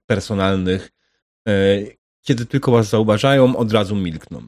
personalnych, 0.06 0.90
e, 1.48 1.52
kiedy 2.22 2.46
tylko 2.46 2.72
was 2.72 2.88
zauważają, 2.88 3.56
od 3.56 3.72
razu 3.72 3.96
milkną. 3.96 4.42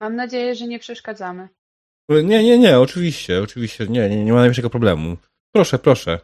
Mam 0.00 0.16
nadzieję, 0.16 0.54
że 0.54 0.66
nie 0.66 0.78
przeszkadzamy. 0.78 1.48
Nie, 2.10 2.44
nie, 2.44 2.58
nie, 2.58 2.78
oczywiście, 2.78 3.42
oczywiście, 3.42 3.86
nie, 3.86 4.08
nie, 4.08 4.24
nie 4.24 4.32
ma 4.32 4.38
najmniejszego 4.38 4.70
problemu. 4.70 5.16
Proszę, 5.52 5.78
proszę. 5.78 6.18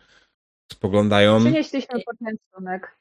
Spoglądają. 0.73 1.41
Przynieśliśmy 1.41 2.01
poczęstunek. 2.07 2.97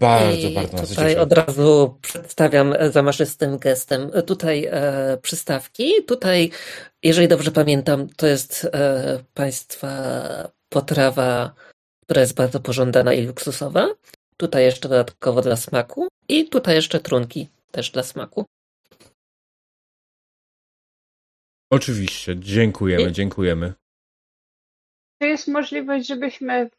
Bardzo, 0.00 0.48
I 0.48 0.54
bardzo. 0.54 0.86
Tutaj 0.86 1.16
od 1.16 1.32
razu 1.32 1.98
przedstawiam 2.02 2.74
zamaszystym 2.90 3.58
gestem. 3.58 4.10
Tutaj 4.26 4.68
e, 4.70 5.18
przystawki. 5.22 6.04
Tutaj, 6.06 6.50
jeżeli 7.02 7.28
dobrze 7.28 7.50
pamiętam, 7.50 8.08
to 8.16 8.26
jest 8.26 8.68
e, 8.72 9.24
państwa 9.34 9.90
potrawa, 10.68 11.54
która 12.04 12.20
jest 12.20 12.34
bardzo 12.34 12.60
pożądana 12.60 13.12
i 13.12 13.26
luksusowa. 13.26 13.88
Tutaj 14.36 14.64
jeszcze 14.64 14.88
dodatkowo 14.88 15.42
dla 15.42 15.56
smaku. 15.56 16.08
I 16.28 16.48
tutaj 16.48 16.74
jeszcze 16.74 17.00
trunki 17.00 17.48
też 17.70 17.90
dla 17.90 18.02
smaku. 18.02 18.44
Oczywiście, 21.72 22.36
dziękujemy, 22.36 23.10
I... 23.10 23.12
dziękujemy. 23.12 23.72
Czy 25.22 25.28
jest 25.28 25.48
możliwość, 25.48 26.06
żebyśmy 26.06 26.70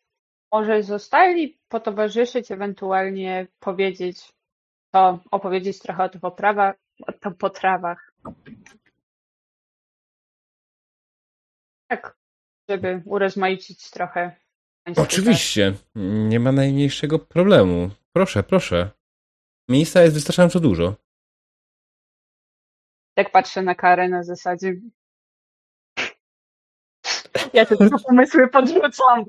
może 0.52 0.84
zostali 0.84 1.58
potowarzyszyć, 1.68 2.52
ewentualnie 2.52 3.48
powiedzieć, 3.60 4.34
to 4.94 5.20
opowiedzieć 5.32 5.80
trochę 5.80 6.04
o 6.04 6.10
tych 6.10 6.24
oprawach, 6.24 6.76
o 7.26 7.32
potrawach. 7.32 8.14
Tak, 11.88 12.18
żeby 12.70 13.02
urozmaicić 13.06 13.90
trochę. 13.90 14.36
Oczywiście, 14.98 15.74
nie 16.30 16.40
ma 16.40 16.52
najmniejszego 16.52 17.20
problemu. 17.20 17.90
Proszę, 18.16 18.44
proszę. 18.44 18.92
Miejsca 19.70 20.02
jest 20.02 20.14
wystarczająco 20.14 20.60
dużo. 20.60 21.03
Tak 23.16 23.32
patrzę 23.32 23.62
na 23.62 23.76
karę 23.76 24.10
na 24.10 24.24
zasadzie. 24.24 24.76
Ja 27.54 27.66
te 27.66 27.76
pomysły 28.08 28.48
podrzucam. 28.48 29.26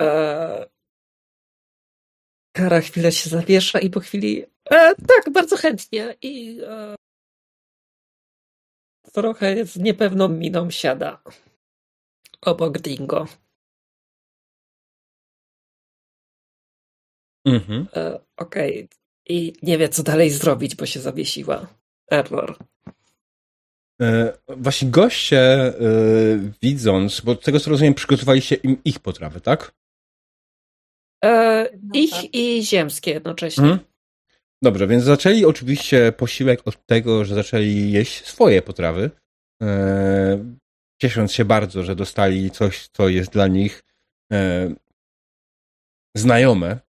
E, 0.00 0.66
Kara 2.56 2.80
chwilę 2.80 3.12
się 3.12 3.30
zawiesza 3.30 3.78
i 3.78 3.90
po 3.90 4.00
chwili 4.00 4.44
e, 4.70 4.94
tak, 4.94 5.32
bardzo 5.32 5.56
chętnie 5.56 6.14
i 6.22 6.60
e, 6.66 6.94
trochę 9.12 9.66
z 9.66 9.76
niepewną 9.76 10.28
miną 10.28 10.70
siada 10.70 11.22
obok 12.40 12.78
Dingo. 12.78 13.26
Mhm. 17.46 17.86
E, 17.96 18.20
Okej. 18.36 18.84
Okay. 18.84 18.88
i 19.28 19.52
nie 19.62 19.78
wie, 19.78 19.88
co 19.88 20.02
dalej 20.02 20.30
zrobić, 20.30 20.74
bo 20.74 20.86
się 20.86 21.00
zawiesiła. 21.00 21.66
Error. 22.10 22.56
E, 24.02 24.32
właśnie 24.48 24.90
goście, 24.90 25.40
e, 25.40 25.74
widząc, 26.62 27.20
bo 27.20 27.36
tego 27.36 27.60
co 27.60 27.70
rozumiem, 27.70 27.94
przygotowaliście 27.94 28.54
im 28.54 28.76
ich 28.84 28.98
potrawy, 28.98 29.40
tak? 29.40 29.72
E, 31.24 31.68
no 31.82 31.90
ich 31.94 32.10
tak. 32.10 32.34
i 32.34 32.62
ziemskie 32.64 33.10
jednocześnie. 33.10 33.64
Mhm. 33.64 33.80
Dobrze, 34.62 34.86
więc 34.86 35.04
zaczęli 35.04 35.44
oczywiście 35.44 36.12
posiłek 36.12 36.60
od 36.64 36.86
tego, 36.86 37.24
że 37.24 37.34
zaczęli 37.34 37.90
jeść 37.90 38.26
swoje 38.26 38.62
potrawy. 38.62 39.10
E, 39.62 40.54
ciesząc 41.02 41.32
się 41.32 41.44
bardzo, 41.44 41.82
że 41.82 41.96
dostali 41.96 42.50
coś, 42.50 42.88
co 42.88 43.08
jest 43.08 43.30
dla 43.30 43.46
nich 43.46 43.82
e, 44.32 44.74
znajome. 46.16 46.80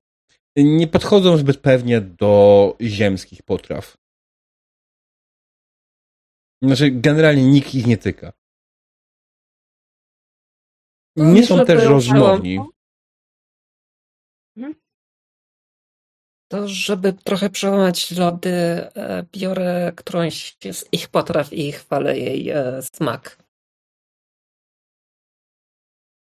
Nie 0.57 0.87
podchodzą 0.87 1.37
zbyt 1.37 1.57
pewnie 1.57 2.01
do 2.01 2.75
ziemskich 2.81 3.43
potraw. 3.43 3.97
Znaczy, 6.63 6.91
generalnie 6.91 7.43
nikt 7.43 7.75
ich 7.75 7.87
nie 7.87 7.97
tyka. 7.97 8.33
Nie 11.15 11.45
są 11.45 11.65
też 11.65 11.83
rozmowni. 11.83 12.59
Mhm. 14.57 14.75
To, 16.51 16.67
żeby 16.67 17.13
trochę 17.13 17.49
przełamać 17.49 18.11
lody, 18.11 18.49
e, 18.49 19.25
biorę 19.31 19.91
którąś 19.95 20.57
z 20.71 20.85
ich 20.91 21.09
potraw 21.09 21.53
i 21.53 21.71
chwalę 21.71 22.19
jej 22.19 22.49
e, 22.49 22.81
smak. 22.81 23.43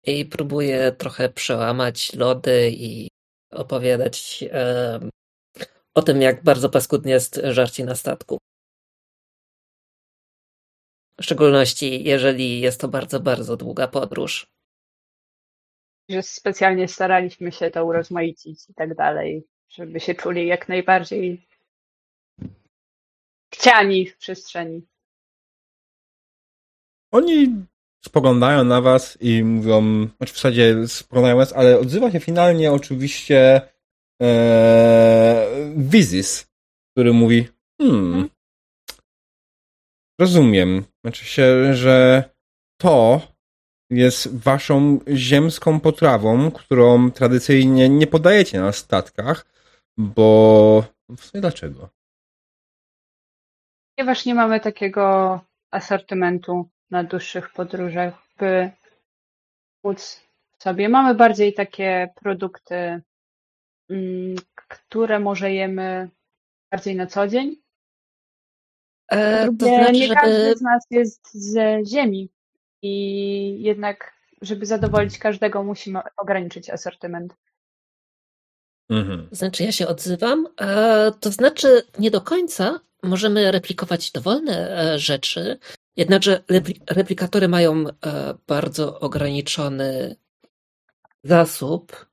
I 0.07 0.25
próbuję 0.25 0.93
trochę 0.93 1.29
przełamać 1.29 2.15
lody 2.15 2.71
i 2.71 3.09
opowiadać 3.55 4.45
o 5.95 6.03
tym, 6.03 6.21
jak 6.23 6.43
bardzo 6.43 6.71
paskudnie 6.71 7.13
jest 7.13 7.41
żarcie 7.45 7.85
na 7.85 7.95
statku. 7.95 8.39
W 11.21 11.25
szczególności, 11.25 12.05
jeżeli 12.05 12.61
jest 12.61 12.81
to 12.81 12.89
bardzo, 12.89 13.21
bardzo 13.21 13.57
długa 13.57 13.89
podróż. 13.89 14.47
Że 16.09 16.23
specjalnie 16.23 16.89
staraliśmy 16.89 17.53
się 17.53 17.71
to 17.71 17.85
urozmaicić 17.85 18.71
i 18.71 18.75
tak 18.75 18.95
dalej, 18.95 19.45
żeby 19.69 20.01
się 20.01 20.15
czuli 20.15 20.47
jak 20.47 20.69
najbardziej 20.69 21.49
chciani 23.55 24.07
w 24.07 24.17
przestrzeni. 24.17 24.87
Oni 27.11 27.67
spoglądają 28.07 28.65
na 28.65 28.81
was 28.81 29.19
i 29.21 29.45
mówią, 29.45 30.09
znaczy 30.17 30.33
w 30.33 30.37
zasadzie 30.37 30.89
spoglądają 30.89 31.37
was, 31.37 31.53
ale 31.53 31.79
odzywa 31.79 32.11
się 32.11 32.21
finalnie 32.21 32.73
oczywiście 32.73 33.61
e, 34.23 35.47
Wizis, 35.77 36.47
który 36.93 37.13
mówi, 37.13 37.49
hmm, 37.81 38.07
mhm. 38.07 38.29
rozumiem, 40.21 40.85
znaczy 41.05 41.25
się, 41.25 41.75
że 41.75 42.25
to 42.81 43.21
jest 43.91 44.43
waszą 44.43 44.99
ziemską 45.09 45.81
potrawą, 45.81 46.51
którą 46.51 47.11
tradycyjnie 47.11 47.89
nie 47.89 48.07
podajecie 48.07 48.61
na 48.61 48.73
statkach, 48.73 49.47
bo 49.99 50.85
w 51.17 51.25
sumie 51.25 51.41
dlaczego? 51.41 51.89
Ponieważ 53.97 54.25
nie 54.27 54.35
mamy 54.35 54.61
takiego 54.61 55.41
asortymentu 55.71 56.69
na 56.91 57.05
dłuższych 57.05 57.53
podróżach, 57.53 58.15
by 58.39 58.71
móc 59.85 60.21
sobie. 60.59 60.89
Mamy 60.89 61.15
bardziej 61.15 61.55
takie 61.55 62.09
produkty, 62.15 63.03
mm, 63.91 64.37
które 64.69 65.21
może 65.21 65.53
jemy 65.53 66.11
bardziej 66.71 66.97
na 66.97 67.07
co 67.07 67.29
dzień. 67.29 67.57
E, 69.11 69.47
to 69.59 69.67
znaczy, 69.67 69.93
nie 69.93 70.07
żeby... 70.07 70.21
każdy 70.21 70.57
z 70.57 70.61
nas 70.61 70.85
jest 70.91 71.35
z 71.35 71.89
ziemi 71.89 72.29
i 72.83 73.63
jednak, 73.63 74.15
żeby 74.43 74.67
zadowolić 74.67 75.19
każdego, 75.19 75.63
musimy 75.63 76.01
ograniczyć 76.17 76.71
asortyment. 76.71 77.35
Mhm. 78.91 79.29
Znaczy, 79.33 79.65
ja 79.65 79.73
się 79.73 79.89
odzywam. 79.89 80.47
E, 80.61 81.13
to 81.21 81.31
znaczy, 81.31 81.83
nie 81.99 82.11
do 82.11 82.21
końca 82.21 82.81
możemy 83.03 83.53
replikować 83.53 84.13
dowolne 84.13 84.79
e, 84.95 84.99
rzeczy, 84.99 85.59
Jednakże 85.97 86.45
replikatory 86.91 87.49
mają 87.49 87.85
e, 87.89 88.35
bardzo 88.47 89.01
ograniczony 89.01 90.17
zasób 91.25 92.07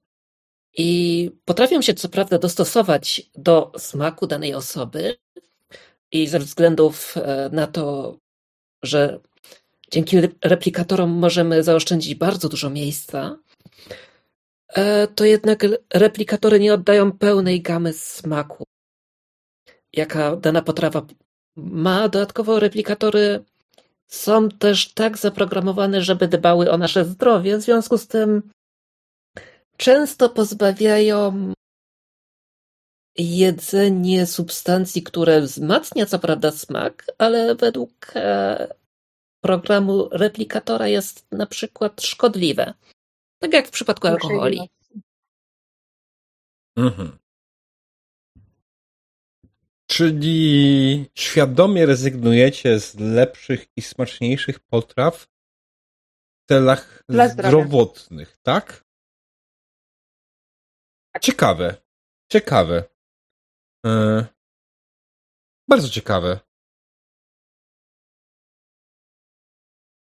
i 0.77 1.31
potrafią 1.45 1.81
się 1.81 1.93
co 1.93 2.09
prawda 2.09 2.37
dostosować 2.37 3.21
do 3.35 3.71
smaku 3.77 4.27
danej 4.27 4.53
osoby 4.53 5.17
i 6.11 6.27
ze 6.27 6.39
względów 6.39 7.17
e, 7.17 7.49
na 7.53 7.67
to, 7.67 8.17
że 8.83 9.19
dzięki 9.91 10.17
replikatorom 10.43 11.09
możemy 11.09 11.63
zaoszczędzić 11.63 12.15
bardzo 12.15 12.49
dużo 12.49 12.69
miejsca, 12.69 13.37
e, 14.67 15.07
to 15.07 15.25
jednak 15.25 15.65
replikatory 15.93 16.59
nie 16.59 16.73
oddają 16.73 17.11
pełnej 17.11 17.61
gamy 17.61 17.93
smaku, 17.93 18.63
jaka 19.93 20.35
dana 20.35 20.61
potrawa 20.61 21.05
ma. 21.55 22.09
Dodatkowo 22.09 22.59
replikatory 22.59 23.43
są 24.13 24.49
też 24.49 24.93
tak 24.93 25.17
zaprogramowane, 25.17 26.01
żeby 26.01 26.27
dbały 26.27 26.71
o 26.71 26.77
nasze 26.77 27.05
zdrowie, 27.05 27.57
w 27.57 27.61
związku 27.61 27.97
z 27.97 28.07
tym 28.07 28.51
często 29.77 30.29
pozbawiają 30.29 31.53
jedzenie 33.17 34.25
substancji, 34.25 35.03
które 35.03 35.41
wzmacnia 35.41 36.05
co 36.05 36.19
prawda 36.19 36.51
smak, 36.51 37.05
ale 37.17 37.55
według 37.55 37.91
e, 38.15 38.73
programu 39.41 40.09
replikatora 40.11 40.87
jest 40.87 41.31
na 41.31 41.45
przykład 41.45 42.01
szkodliwe. 42.01 42.73
Tak 43.39 43.53
jak 43.53 43.67
w 43.67 43.71
przypadku 43.71 44.07
alkoholi. 44.07 44.69
Mhm. 46.77 47.20
Czyli 49.91 51.05
świadomie 51.15 51.85
rezygnujecie 51.85 52.79
z 52.79 52.99
lepszych 52.99 53.65
i 53.77 53.81
smaczniejszych 53.81 54.59
potraw 54.59 55.15
w 55.17 56.47
celach 56.49 57.03
zdrowotnych, 57.09 58.37
tak? 58.37 58.85
tak? 61.13 61.23
Ciekawe. 61.23 61.75
Ciekawe. 62.31 62.83
E... 63.85 64.25
Bardzo 65.69 65.89
ciekawe. 65.89 66.39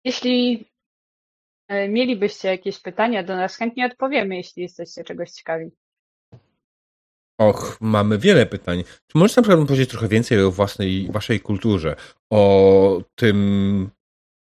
Jeśli 0.03 0.65
e, 1.67 1.89
mielibyście 1.89 2.47
jakieś 2.47 2.79
pytania 2.79 3.23
do 3.23 3.35
nas, 3.35 3.55
chętnie 3.55 3.85
odpowiemy, 3.85 4.35
jeśli 4.35 4.63
jesteście 4.63 5.03
czegoś 5.03 5.31
ciekawi. 5.31 5.71
Och, 7.39 7.77
mamy 7.81 8.17
wiele 8.17 8.45
pytań. 8.45 8.83
Czy 9.07 9.17
możesz 9.17 9.35
na 9.35 9.43
przykład 9.43 9.67
powiedzieć 9.67 9.89
trochę 9.89 10.07
więcej 10.07 10.43
o 10.43 10.51
własnej, 10.51 11.07
waszej 11.11 11.39
kulturze? 11.39 11.95
O 12.29 13.01
tym 13.15 13.89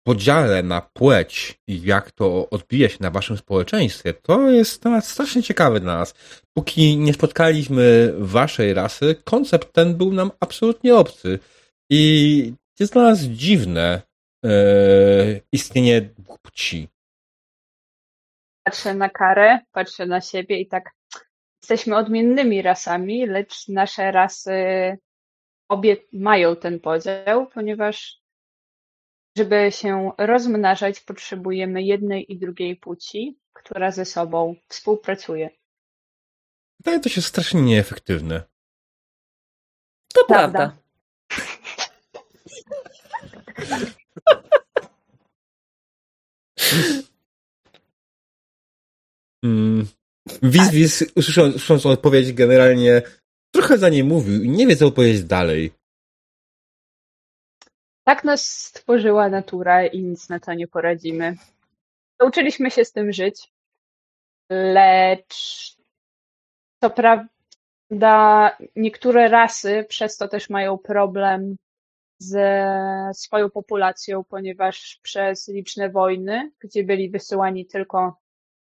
podziale 0.07 0.64
na 0.64 0.81
płeć 0.81 1.60
i 1.68 1.81
jak 1.81 2.11
to 2.11 2.49
odbija 2.49 2.89
się 2.89 2.97
na 2.99 3.11
waszym 3.11 3.38
społeczeństwie? 3.38 4.14
To 4.14 4.49
jest 4.49 4.84
temat 4.84 5.05
strasznie 5.05 5.43
ciekawy 5.43 5.80
dla 5.80 5.97
nas. 5.97 6.14
Póki 6.53 6.97
nie 6.97 7.14
spotkaliśmy 7.14 8.14
waszej 8.18 8.73
rasy, 8.73 9.15
koncept 9.23 9.73
ten 9.73 9.95
był 9.95 10.14
nam 10.14 10.31
absolutnie 10.39 10.95
obcy. 10.95 11.39
I 11.89 12.53
jest 12.80 12.93
dla 12.93 13.03
nas 13.03 13.19
dziwne 13.19 14.01
e, 14.45 14.49
istnienie 15.51 16.10
płci. 16.41 16.88
Patrzę 18.64 18.93
na 18.93 19.10
karę, 19.10 19.60
patrzę 19.72 20.05
na 20.05 20.22
siebie 20.22 20.60
i 20.60 20.68
tak 20.68 20.91
jesteśmy 21.64 21.98
odmiennymi 21.98 22.61
rasami, 22.61 23.27
lecz 23.27 23.68
nasze 23.68 24.11
rasy 24.11 24.52
obie 25.69 25.98
mają 26.14 26.56
ten 26.56 26.80
podział, 26.80 27.48
ponieważ 27.48 28.23
żeby 29.38 29.69
się 29.72 30.11
rozmnażać, 30.18 30.99
potrzebujemy 30.99 31.84
jednej 31.84 32.31
i 32.31 32.40
drugiej 32.40 32.76
płci, 32.76 33.40
która 33.53 33.91
ze 33.91 34.06
sobą 34.06 34.56
współpracuje. 34.68 35.49
Wydaje 36.80 36.99
to 36.99 37.10
się 37.10 37.22
strasznie 37.22 37.61
nieefektywne. 37.61 38.44
To 40.14 40.26
prawda. 40.26 40.60
prawda. 40.60 40.84
mm, 49.44 49.88
Wiz, 50.44 51.12
usłysząc, 51.16 51.86
odpowiedź, 51.86 52.34
generalnie 52.34 53.02
trochę 53.52 53.78
za 53.78 53.90
niej 53.90 54.04
mówił 54.04 54.44
i 54.44 54.50
nie 54.50 54.68
wie, 54.68 54.76
co 54.76 54.91
powiedzieć 54.91 55.24
dalej. 55.24 55.72
Tak 58.04 58.24
nas 58.24 58.45
stworzyła 58.45 59.30
natura 59.30 59.86
i 59.86 60.04
nic 60.04 60.30
na 60.30 60.40
to 60.40 60.54
nie 60.54 60.68
poradzimy. 60.68 61.36
Nauczyliśmy 62.20 62.72
się 62.72 62.86
z 62.86 62.91
tym 62.91 63.14
żyć, 63.14 63.52
lecz 64.50 65.76
to 66.80 66.90
prawda, 66.90 67.28
da, 67.91 68.58
niektóre 68.76 69.30
rasy 69.30 69.86
przez 69.90 70.18
to 70.18 70.28
też 70.28 70.50
mają 70.50 70.78
problem 70.78 71.56
ze 72.20 72.76
swoją 73.14 73.50
populacją, 73.50 74.24
ponieważ 74.24 75.00
przez 75.04 75.48
liczne 75.48 75.90
wojny, 75.90 76.52
gdzie 76.60 76.84
byli 76.84 77.10
wysyłani 77.10 77.66
tylko 77.66 78.18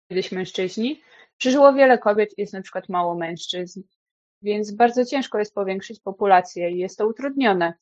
kiedyś 0.09 0.33
mężczyźni, 0.33 1.03
przeżyło 1.43 1.73
wiele 1.73 1.99
kobiet 1.99 2.39
i 2.39 2.41
jest 2.41 2.53
na 2.53 2.63
przykład 2.63 2.89
mało 2.89 3.15
mężczyzn. 3.15 3.83
Więc 4.43 4.75
bardzo 4.75 5.05
ciężko 5.05 5.39
jest 5.39 5.55
powiększyć 5.55 6.01
populację 6.01 6.71
i 6.71 6.79
jest 6.79 6.99
to 6.99 7.07
utrudnione. 7.07 7.75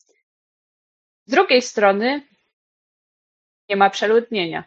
Z 1.26 1.30
drugiej 1.30 1.62
strony 1.62 2.22
nie 3.68 3.76
ma 3.76 3.90
przeludnienia. 3.90 4.64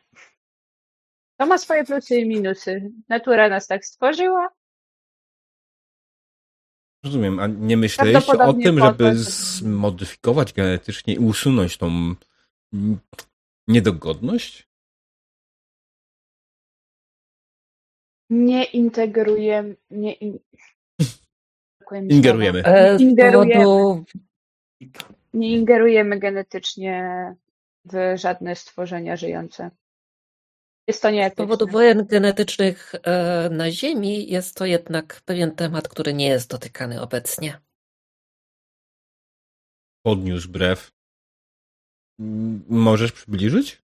To 1.38 1.46
ma 1.46 1.58
swoje 1.58 1.84
plusy 1.84 2.16
i 2.16 2.28
minusy. 2.28 2.92
Natura 3.10 3.50
nas 3.50 3.68
tak 3.68 3.86
stworzyła. 3.86 4.50
Rozumiem, 7.04 7.40
a 7.40 7.48
nie 7.48 7.78
myśleliście 7.78 8.32
o 8.32 8.54
tym, 8.54 8.80
żeby 8.80 9.16
zmodyfikować 9.16 10.54
genetycznie 10.54 11.14
i 11.14 11.20
usunąć 11.20 11.78
tą 11.78 12.16
niedogodność? 13.68 14.68
Nie 18.30 18.64
integrujemy. 18.64 19.76
Nie 19.92 20.14
in... 20.14 20.40
Ingerujemy. 22.10 22.64
E, 22.66 22.98
ingerujemy. 22.98 24.04
Nie 25.34 25.52
ingerujemy 25.52 26.20
genetycznie 26.20 27.36
w 27.86 28.14
żadne 28.16 28.56
stworzenia 28.56 29.18
żyjące. 29.18 29.72
Jest 30.88 31.02
to 31.02 31.10
nie. 31.10 31.30
Z 31.30 31.36
powodu 31.36 31.68
wojen 31.68 32.06
genetycznych 32.06 32.96
e, 33.04 33.50
na 33.50 33.72
Ziemi 33.72 34.32
jest 34.32 34.56
to 34.56 34.66
jednak 34.66 35.22
pewien 35.26 35.56
temat, 35.56 35.88
który 35.88 36.14
nie 36.14 36.28
jest 36.28 36.50
dotykany 36.50 37.02
obecnie. 37.02 37.60
Podniósł 40.06 40.50
brew. 40.50 40.92
Możesz 42.70 43.12
przybliżyć? 43.12 43.84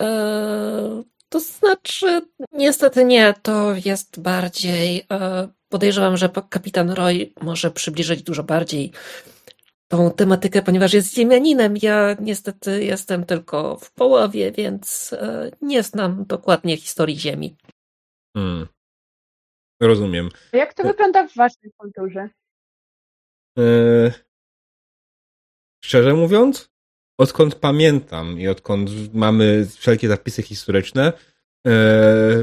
E, 0.00 1.02
to 1.30 1.40
znaczy, 1.40 2.22
niestety 2.52 3.04
nie. 3.04 3.34
To 3.42 3.72
jest 3.84 4.20
bardziej. 4.20 5.06
E, 5.10 5.48
podejrzewam, 5.68 6.16
że 6.16 6.30
kapitan 6.50 6.90
Roy 6.90 7.32
może 7.40 7.70
przybliżyć 7.70 8.22
dużo 8.22 8.42
bardziej 8.42 8.92
tą 9.88 10.10
tematykę, 10.10 10.62
ponieważ 10.62 10.92
jest 10.92 11.14
ziemianinem. 11.14 11.74
Ja 11.82 12.16
niestety 12.20 12.84
jestem 12.84 13.24
tylko 13.24 13.76
w 13.76 13.92
połowie, 13.92 14.52
więc 14.52 15.12
e, 15.12 15.50
nie 15.62 15.82
znam 15.82 16.24
dokładnie 16.24 16.76
historii 16.76 17.18
Ziemi. 17.18 17.56
Hmm. 18.36 18.66
Rozumiem. 19.80 20.28
Jak 20.52 20.74
to 20.74 20.82
wygląda 20.82 21.28
w 21.28 21.34
waszej 21.34 21.72
kulturze? 21.76 22.28
E, 23.58 23.62
szczerze 25.84 26.14
mówiąc, 26.14 26.70
odkąd 27.20 27.54
pamiętam 27.54 28.40
i 28.40 28.48
odkąd 28.48 29.14
mamy 29.14 29.66
wszelkie 29.78 30.08
zapisy 30.08 30.42
historyczne, 30.42 31.12
E, 31.66 31.72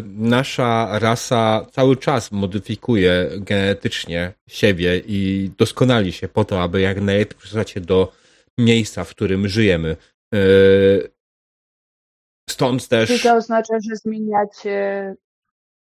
nasza 0.06 1.00
rasa 1.00 1.66
cały 1.72 1.98
czas 1.98 2.32
modyfikuje 2.32 3.30
genetycznie 3.38 4.34
siebie 4.48 5.02
i 5.08 5.52
doskonali 5.58 6.12
się 6.12 6.28
po 6.28 6.46
to, 6.46 6.62
aby 6.62 6.82
jak 6.82 7.02
najlepiej 7.02 7.38
przystosać 7.38 7.70
się 7.70 7.82
do 7.82 8.12
miejsca, 8.58 9.04
w 9.04 9.10
którym 9.10 9.48
żyjemy. 9.48 9.98
E, 10.34 10.38
stąd 12.50 12.88
też. 12.88 13.10
Czy 13.10 13.24
to 13.24 13.36
oznacza, 13.36 13.74
że 13.90 13.96
zmieniacie 13.96 15.16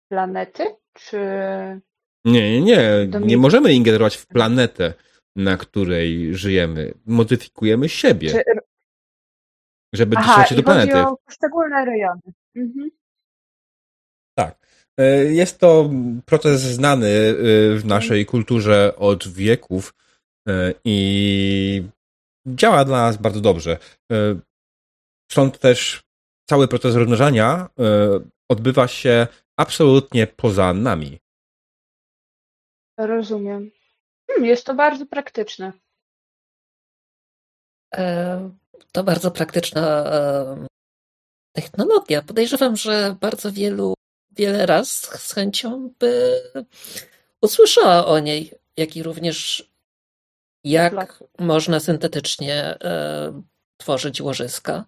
planety? 0.08 0.64
Czy. 0.92 1.18
Nie, 2.24 2.60
nie, 2.60 2.60
nie. 2.60 3.08
Nie 3.20 3.36
możemy 3.36 3.72
ingerować 3.72 4.16
w 4.16 4.26
planetę, 4.26 4.94
na 5.36 5.56
której 5.56 6.34
żyjemy. 6.34 6.94
Modyfikujemy 7.06 7.88
siebie. 7.88 8.30
Czy... 8.30 8.42
Żeby 9.96 10.16
dostać 10.16 10.48
się 10.48 10.54
do 10.54 10.62
planety. 10.62 10.92
Chodzi 10.92 11.06
o 11.06 11.16
poszczególne 11.16 11.84
rejony. 11.84 12.20
Mhm. 12.56 12.90
Tak. 14.38 14.66
E, 14.98 15.24
jest 15.24 15.58
to 15.58 15.90
proces 16.24 16.60
znany 16.60 17.06
e, 17.06 17.34
w 17.76 17.84
naszej 17.84 18.26
kulturze 18.26 18.96
od 18.96 19.28
wieków 19.28 19.94
e, 20.48 20.74
i 20.84 21.88
działa 22.46 22.84
dla 22.84 23.02
nas 23.02 23.16
bardzo 23.16 23.40
dobrze. 23.40 23.78
Stąd 25.32 25.58
też 25.58 26.02
cały 26.48 26.68
proces 26.68 26.94
rozmnażania 26.94 27.68
odbywa 28.48 28.88
się 28.88 29.26
absolutnie 29.56 30.26
poza 30.26 30.72
nami. 30.72 31.18
Rozumiem. 32.98 33.70
Hmm, 34.30 34.46
jest 34.46 34.66
to 34.66 34.74
bardzo 34.74 35.06
praktyczne. 35.06 35.72
To 38.92 39.04
bardzo 39.04 39.30
praktyczna 39.30 40.04
technologia. 41.52 42.22
Podejrzewam, 42.22 42.76
że 42.76 43.16
bardzo 43.20 43.52
wielu 43.52 43.94
wiele 44.30 44.66
raz 44.66 44.90
z 45.22 45.32
chęcią 45.32 45.90
by 45.98 46.42
usłyszała 47.42 48.06
o 48.06 48.18
niej, 48.18 48.52
jak 48.76 48.96
i 48.96 49.02
również 49.02 49.70
jak 50.64 51.24
można 51.38 51.80
syntetycznie 51.80 52.78
tworzyć 53.76 54.20
łożyska 54.20 54.84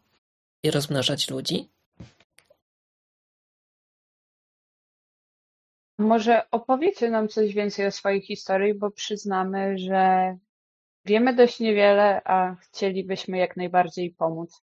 i 0.62 0.70
rozmnażać 0.70 1.31
ludzi. 1.31 1.69
Może 5.98 6.51
opowiecie 6.51 7.10
nam 7.10 7.28
coś 7.28 7.55
więcej 7.55 7.86
o 7.86 7.93
swojej 7.93 8.20
historii, 8.20 8.74
bo 8.74 8.90
przyznamy, 8.90 9.78
że 9.78 10.36
wiemy 11.09 11.35
dość 11.35 11.60
niewiele, 11.60 12.20
a 12.24 12.55
chcielibyśmy 12.55 13.39
jak 13.39 13.56
najbardziej 13.56 14.10
pomóc. 14.10 14.62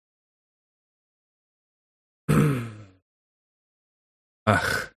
Ach, 4.45 4.93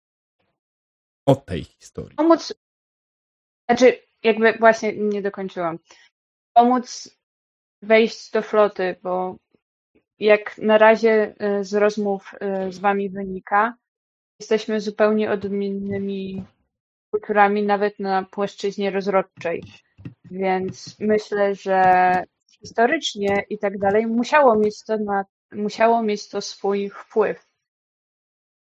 o 1.26 1.36
tej 1.36 1.64
historii. 1.64 2.16
Pomóc, 2.16 2.54
znaczy 3.68 3.98
jakby 4.22 4.52
właśnie 4.52 4.96
nie 4.96 5.22
dokończyłam. 5.22 5.78
Pomóc 6.52 7.18
wejść 7.82 8.30
do 8.30 8.42
floty, 8.42 8.96
bo 9.02 9.36
jak 10.18 10.58
na 10.58 10.78
razie 10.78 11.34
y, 11.60 11.64
z 11.64 11.74
rozmów 11.74 12.34
y, 12.68 12.72
z 12.72 12.78
wami 12.78 13.10
wynika, 13.10 13.74
jesteśmy 14.40 14.80
zupełnie 14.80 15.30
odmiennymi 15.30 16.44
kulturami, 17.10 17.62
nawet 17.62 17.98
na 17.98 18.22
płaszczyźnie 18.22 18.90
rozrodczej. 18.90 19.62
Więc 20.32 20.96
myślę, 21.00 21.54
że 21.54 21.82
historycznie 22.60 23.44
i 23.50 23.58
tak 23.58 23.78
dalej 23.78 24.06
musiało 24.06 24.56
mieć 24.56 24.84
to, 24.84 24.98
na, 24.98 25.24
musiało 25.52 26.02
mieć 26.02 26.28
to 26.28 26.40
swój 26.40 26.90
wpływ. 26.90 27.46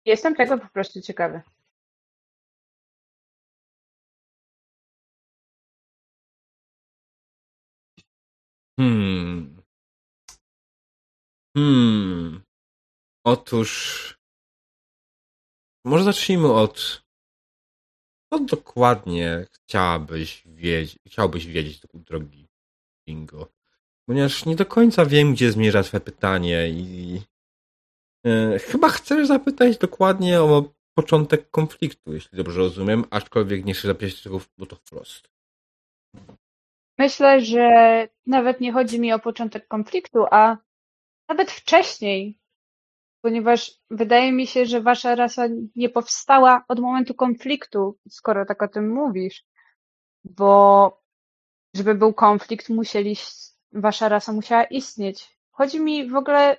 Jestem 0.05 0.35
tego 0.35 0.59
po 0.59 0.69
prostu 0.69 1.01
ciekawy. 1.01 1.41
Hmm. 8.79 9.63
Hmm. 11.57 12.43
Otóż. 13.25 13.71
Może 15.85 16.05
zacznijmy 16.05 16.53
od. 16.53 17.03
Co 18.33 18.39
dokładnie 18.39 19.47
chciałabyś 19.53 20.43
wiedzieć, 20.47 20.99
chciałbyś 21.07 21.47
wiedzieć, 21.47 21.81
drogi 21.95 22.49
Bingo? 23.07 23.49
Ponieważ 24.07 24.47
nie 24.47 24.57
do 24.57 24.67
końca 24.67 25.07
wiem, 25.07 25.33
gdzie 25.33 25.53
zmierza 25.53 25.83
Twoje 25.83 26.01
pytanie 26.01 26.69
i 26.69 27.21
E, 28.27 28.59
chyba 28.59 28.89
chcesz 28.89 29.27
zapytać 29.27 29.79
dokładnie 29.79 30.41
o 30.41 30.65
początek 30.95 31.51
konfliktu, 31.51 32.15
jeśli 32.15 32.39
dobrze 32.39 32.59
rozumiem, 32.59 33.05
aczkolwiek 33.11 33.65
nie 33.65 33.75
chcesz 33.75 33.85
zapytać 33.85 34.23
tego 34.23 34.41
bo 34.59 34.67
to 34.67 34.77
wprost. 34.77 35.31
Myślę, 36.99 37.41
że 37.41 38.09
nawet 38.27 38.61
nie 38.61 38.73
chodzi 38.73 39.01
mi 39.01 39.13
o 39.13 39.19
początek 39.19 39.69
konfliktu, 39.69 40.25
a 40.31 40.57
nawet 41.29 41.51
wcześniej, 41.51 42.40
ponieważ 43.23 43.73
wydaje 43.91 44.33
mi 44.33 44.47
się, 44.47 44.67
że 44.67 44.81
wasza 44.81 45.15
rasa 45.15 45.47
nie 45.77 45.89
powstała 45.89 46.65
od 46.69 46.81
momentu 46.81 47.15
konfliktu, 47.15 47.99
skoro 48.09 48.47
tak 48.47 48.63
o 48.63 48.69
tym 48.69 48.93
mówisz, 48.95 49.45
bo 50.25 51.01
żeby 51.75 51.95
był 51.95 52.15
konflikt, 52.15 52.69
musieli, 52.69 53.17
wasza 53.73 54.09
rasa 54.09 54.33
musiała 54.33 54.65
istnieć. 54.65 55.39
Chodzi 55.51 55.81
mi 55.81 56.11
w 56.11 56.17
ogóle 56.17 56.57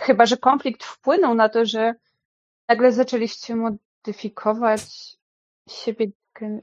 chyba, 0.00 0.26
że 0.26 0.36
konflikt 0.36 0.84
wpłynął 0.84 1.34
na 1.34 1.48
to, 1.48 1.64
że 1.64 1.94
nagle 2.68 2.92
zaczęliście 2.92 3.56
modyfikować 3.56 4.80
siebie, 5.68 6.06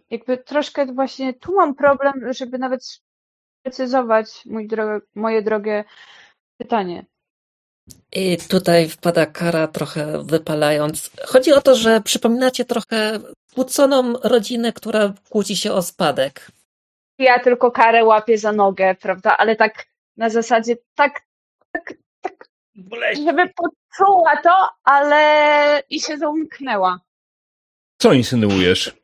jakby 0.10 0.38
troszkę 0.38 0.86
właśnie 0.86 1.34
tu 1.34 1.56
mam 1.56 1.76
problem, 1.76 2.14
żeby 2.34 2.58
nawet 2.58 2.86
sprecyzować 3.62 4.46
mój 4.46 4.68
moje 5.16 5.42
drogie 5.42 5.84
pytanie. 6.58 7.06
I 8.12 8.38
tutaj 8.38 8.90
wpada 8.90 9.26
kara 9.26 9.68
trochę 9.68 10.24
wypalając. 10.24 11.12
Chodzi 11.26 11.54
o 11.54 11.62
to, 11.62 11.76
że 11.76 12.02
przypominacie 12.02 12.66
trochę 12.66 13.20
kłóconą 13.54 14.14
rodzinę, 14.24 14.74
która 14.74 15.14
kłóci 15.30 15.58
się 15.58 15.72
o 15.72 15.82
spadek. 15.82 16.52
Ja 17.20 17.40
tylko 17.40 17.72
karę 17.72 18.06
łapię 18.06 18.38
za 18.38 18.52
nogę, 18.52 18.96
prawda? 18.96 19.38
Ale 19.38 19.56
tak 19.56 19.86
na 20.18 20.30
zasadzie 20.30 20.76
tak, 20.96 21.22
tak, 21.72 21.94
tak, 22.22 22.48
żeby 23.26 23.50
poczuła 23.56 24.38
to, 24.38 24.70
ale 24.84 25.84
i 25.90 26.02
się 26.02 26.18
zamknęła. 26.18 27.00
Co 27.98 28.14
insynuujesz? 28.14 29.01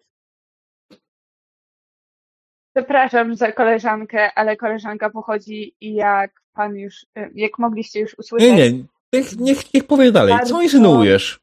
Przepraszam 2.78 3.36
za 3.36 3.52
koleżankę, 3.52 4.34
ale 4.34 4.58
koleżanka 4.58 5.10
pochodzi 5.10 5.76
i 5.82 5.94
jak 5.94 6.42
pan 6.54 6.76
już, 6.76 7.06
jak 7.36 7.60
mogliście 7.60 8.00
już 8.00 8.20
usłyszeć. 8.20 8.50
Nie, 8.50 8.72
nie, 8.72 8.84
niech, 9.14 9.38
niech, 9.38 9.74
niech 9.74 9.88
powie 9.88 10.12
dalej. 10.12 10.34
Bardzo... 10.34 10.56
Co 10.56 10.62
insynuujesz? 10.62 11.40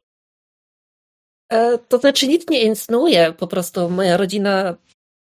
E, 1.53 1.79
to 1.79 1.99
znaczy 1.99 2.29
nic 2.29 2.51
nie 2.51 2.63
insynuuje, 2.63 3.33
po 3.39 3.47
prostu 3.47 3.91
moja 3.91 4.17
rodzina 4.17 4.77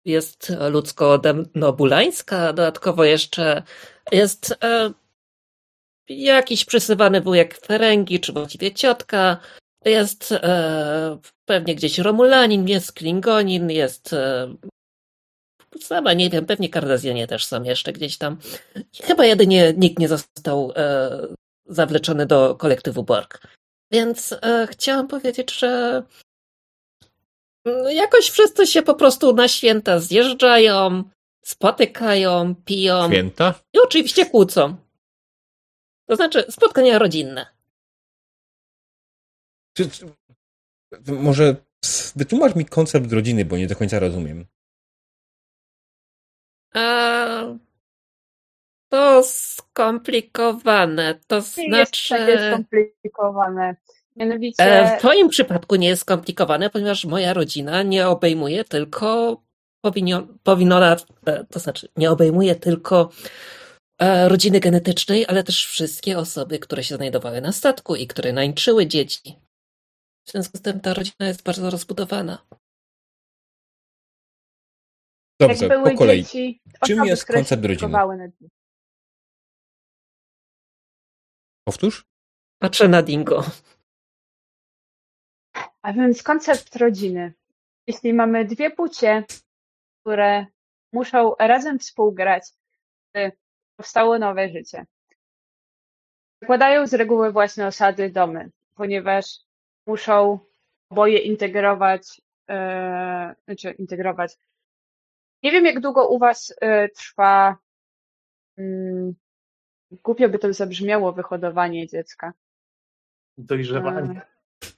jest 0.05 0.53
ludzko-demnobulańska, 0.69 2.53
dodatkowo 2.53 3.03
jeszcze 3.03 3.63
jest 4.11 4.55
e, 4.63 4.91
jakiś 6.09 6.65
przysywany 6.65 7.21
wujek 7.21 7.57
Ferengi, 7.57 8.19
czy 8.19 8.33
właściwie 8.33 8.71
ciotka, 8.71 9.37
jest 9.85 10.31
e, 10.31 11.17
pewnie 11.45 11.75
gdzieś 11.75 11.99
Romulanin, 11.99 12.67
jest 12.67 12.93
Klingonin, 12.93 13.69
jest 13.69 14.13
e, 14.13 14.55
sama 15.83 16.13
nie 16.13 16.29
wiem, 16.29 16.45
pewnie 16.45 16.69
Kardazjanie 16.69 17.27
też 17.27 17.45
są 17.45 17.63
jeszcze 17.63 17.93
gdzieś 17.93 18.17
tam. 18.17 18.37
Chyba 19.03 19.25
jedynie 19.25 19.73
nikt 19.77 19.99
nie 19.99 20.07
został 20.07 20.73
e, 20.75 21.27
zawleczony 21.65 22.25
do 22.25 22.55
kolektywu 22.55 23.03
Borg. 23.03 23.47
Więc 23.91 24.33
e, 24.33 24.67
chciałam 24.71 25.07
powiedzieć, 25.07 25.59
że 25.59 26.03
mm, 27.65 27.95
jakoś 27.95 28.29
wszyscy 28.29 28.67
się 28.67 28.81
po 28.81 28.95
prostu 28.95 29.33
na 29.33 29.47
święta 29.47 29.99
zjeżdżają, 29.99 31.03
spotykają, 31.45 32.55
piją. 32.65 33.07
Święta? 33.07 33.53
I 33.73 33.79
oczywiście 33.79 34.25
kłócą. 34.25 34.75
To 36.09 36.15
znaczy 36.15 36.45
spotkania 36.49 36.99
rodzinne. 36.99 37.45
Czy, 39.77 39.89
czy, 39.89 40.05
może 41.07 41.55
wytłumacz 42.15 42.55
mi 42.55 42.65
koncept 42.65 43.11
rodziny, 43.11 43.45
bo 43.45 43.57
nie 43.57 43.67
do 43.67 43.75
końca 43.75 43.99
rozumiem. 43.99 44.45
A, 46.73 47.55
to 48.89 49.23
skomplikowane. 49.23 51.15
To 51.27 51.41
znaczy. 51.41 51.69
Jest 51.69 52.09
takie 52.09 52.51
skomplikowane. 52.51 53.75
Mianowicie... 54.15 54.63
E, 54.63 54.97
w 54.97 54.99
Twoim 54.99 55.29
przypadku 55.29 55.75
nie 55.75 55.87
jest 55.87 56.01
skomplikowane, 56.01 56.69
ponieważ 56.69 57.05
moja 57.05 57.33
rodzina 57.33 57.83
nie 57.83 58.07
obejmuje 58.07 58.63
tylko 58.63 59.41
powinno, 59.81 60.27
e, 61.25 61.45
to 61.45 61.59
znaczy 61.59 61.87
nie 61.97 62.11
obejmuje 62.11 62.55
tylko 62.55 63.09
e, 63.99 64.29
rodziny 64.29 64.59
genetycznej, 64.59 65.25
ale 65.27 65.43
też 65.43 65.65
wszystkie 65.65 66.17
osoby, 66.17 66.59
które 66.59 66.83
się 66.83 66.95
znajdowały 66.95 67.41
na 67.41 67.51
statku 67.51 67.95
i 67.95 68.07
które 68.07 68.33
nańczyły 68.33 68.87
dzieci. 68.87 69.39
W 70.27 70.31
związku 70.31 70.57
z 70.57 70.61
tym 70.61 70.79
ta 70.79 70.93
rodzina 70.93 71.27
jest 71.27 71.43
bardzo 71.43 71.69
rozbudowana. 71.69 72.45
Dobrze, 75.41 75.69
po 75.69 75.97
kolei. 75.97 76.23
Dzieci, 76.23 76.61
Czym 76.85 77.05
jest 77.05 77.25
koncept 77.25 77.65
rodziny? 77.65 78.31
Powtórz? 81.63 82.05
Patrzę 82.59 82.87
na 82.87 83.01
Dingo. 83.01 83.43
A 85.81 85.93
więc 85.93 86.23
koncept 86.23 86.75
rodziny. 86.75 87.33
Jeśli 87.87 88.13
mamy 88.13 88.45
dwie 88.45 88.71
płcie, 88.71 89.23
które 90.01 90.45
muszą 90.93 91.35
razem 91.39 91.79
współgrać, 91.79 92.43
by 93.13 93.31
powstało 93.77 94.19
nowe 94.19 94.49
życie. 94.49 94.85
Zakładają 96.41 96.87
z 96.87 96.93
reguły 96.93 97.31
własne 97.31 97.67
osady, 97.67 98.09
domy, 98.09 98.51
ponieważ 98.75 99.39
muszą 99.87 100.39
oboje 100.89 101.17
integrować, 101.17 102.21
e, 102.49 103.35
znaczy 103.45 103.71
integrować, 103.71 104.37
nie 105.43 105.51
wiem, 105.51 105.65
jak 105.65 105.79
długo 105.79 106.07
u 106.07 106.19
Was 106.19 106.51
y, 106.51 106.55
trwa, 106.95 107.57
mm, 108.57 109.13
głupio 109.91 110.29
by 110.29 110.39
to 110.39 110.53
zabrzmiało, 110.53 111.13
wyhodowanie 111.13 111.87
dziecka. 111.87 112.33
Dojrzewanie. 113.37 114.21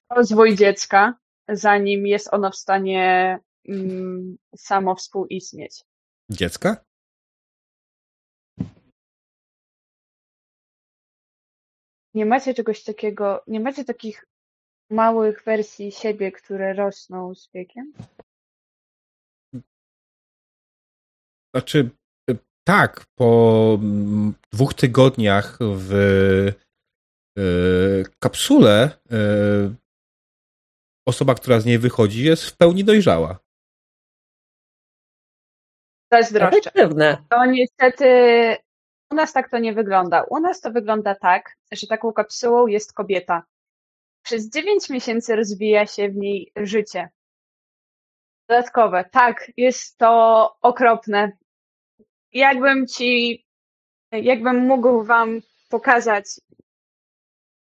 Rozwój 0.09 0.55
dziecka, 0.55 1.17
zanim 1.49 2.07
jest 2.07 2.33
ono 2.33 2.51
w 2.51 2.55
stanie 2.55 3.39
mm, 3.67 4.37
samo 4.55 4.95
współistnieć. 4.95 5.83
Dziecka? 6.29 6.85
Nie 12.13 12.25
macie 12.25 12.53
czegoś 12.53 12.83
takiego, 12.83 13.43
nie 13.47 13.59
macie 13.59 13.85
takich 13.85 14.27
małych 14.89 15.43
wersji 15.43 15.91
siebie, 15.91 16.31
które 16.31 16.73
rosną 16.73 17.35
z 17.35 17.49
wiekiem? 17.53 17.93
Znaczy, 21.55 21.89
y, 22.29 22.37
tak, 22.67 23.05
po 23.15 23.77
mm, 23.81 24.33
dwóch 24.51 24.73
tygodniach 24.73 25.57
w 25.61 25.93
y, 27.39 28.05
kapsule 28.19 28.89
y, 29.11 29.75
osoba, 31.07 31.35
która 31.35 31.59
z 31.59 31.65
niej 31.65 31.79
wychodzi, 31.79 32.23
jest 32.23 32.45
w 32.45 32.57
pełni 32.57 32.83
dojrzała. 32.83 33.39
Zazdroszczę. 36.11 36.71
To 37.29 37.45
niestety 37.45 38.05
u 39.11 39.15
nas 39.15 39.33
tak 39.33 39.49
to 39.49 39.59
nie 39.59 39.73
wygląda. 39.73 40.23
U 40.23 40.39
nas 40.39 40.61
to 40.61 40.71
wygląda 40.71 41.15
tak, 41.15 41.57
że 41.71 41.87
taką 41.87 42.13
kapsułą 42.13 42.67
jest 42.67 42.93
kobieta. 42.93 43.43
Przez 44.25 44.49
dziewięć 44.49 44.89
miesięcy 44.89 45.35
rozwija 45.35 45.85
się 45.85 46.09
w 46.09 46.15
niej 46.15 46.51
życie. 46.55 47.09
Dodatkowe. 48.49 49.05
Tak, 49.11 49.51
jest 49.57 49.97
to 49.97 50.55
okropne 50.61 51.31
jakbym 52.33 52.87
ci, 52.87 53.45
jakbym 54.11 54.57
mógł 54.57 55.03
wam 55.03 55.41
pokazać 55.69 56.25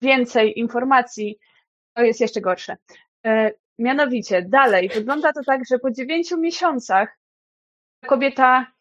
więcej 0.02 0.60
informacji, 0.60 1.40
to 1.94 2.04
jest 2.04 2.22
jeszcze 2.22 2.41
gorsze. 2.41 2.78
E, 3.26 3.52
mianowicie, 3.80 4.41
dalej, 4.41 4.90
wygląda 4.90 5.34
to 5.34 5.44
tak, 5.44 5.62
że 5.70 5.80
po 5.80 5.91
dziewięciu 5.91 6.38
miesiącach 6.38 7.20
kobieta, 8.08 8.72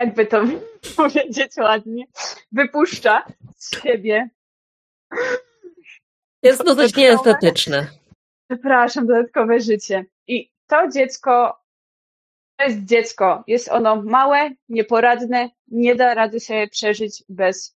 jakby 0.00 0.26
to 0.26 0.42
powiedzieć 0.96 1.52
ładnie, 1.58 2.04
wypuszcza 2.52 3.26
z 3.56 3.82
siebie. 3.82 4.30
Jest 6.42 6.64
to 6.64 6.74
dość 6.74 6.96
nieestetyczne. 6.96 7.86
Przepraszam, 8.50 9.06
dodatkowe 9.06 9.60
życie. 9.60 10.04
I 10.26 10.50
to 10.66 10.88
dziecko 10.88 11.65
jest 12.64 12.84
dziecko. 12.84 13.44
Jest 13.46 13.68
ono 13.68 14.02
małe, 14.02 14.50
nieporadne, 14.68 15.50
nie 15.66 15.94
da 15.94 16.14
rady 16.14 16.40
sobie 16.40 16.68
przeżyć 16.68 17.24
bez 17.28 17.76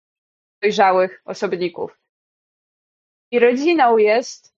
dojrzałych 0.61 1.21
osobników. 1.25 1.99
I 3.31 3.39
rodziną 3.39 3.97
jest 3.97 4.55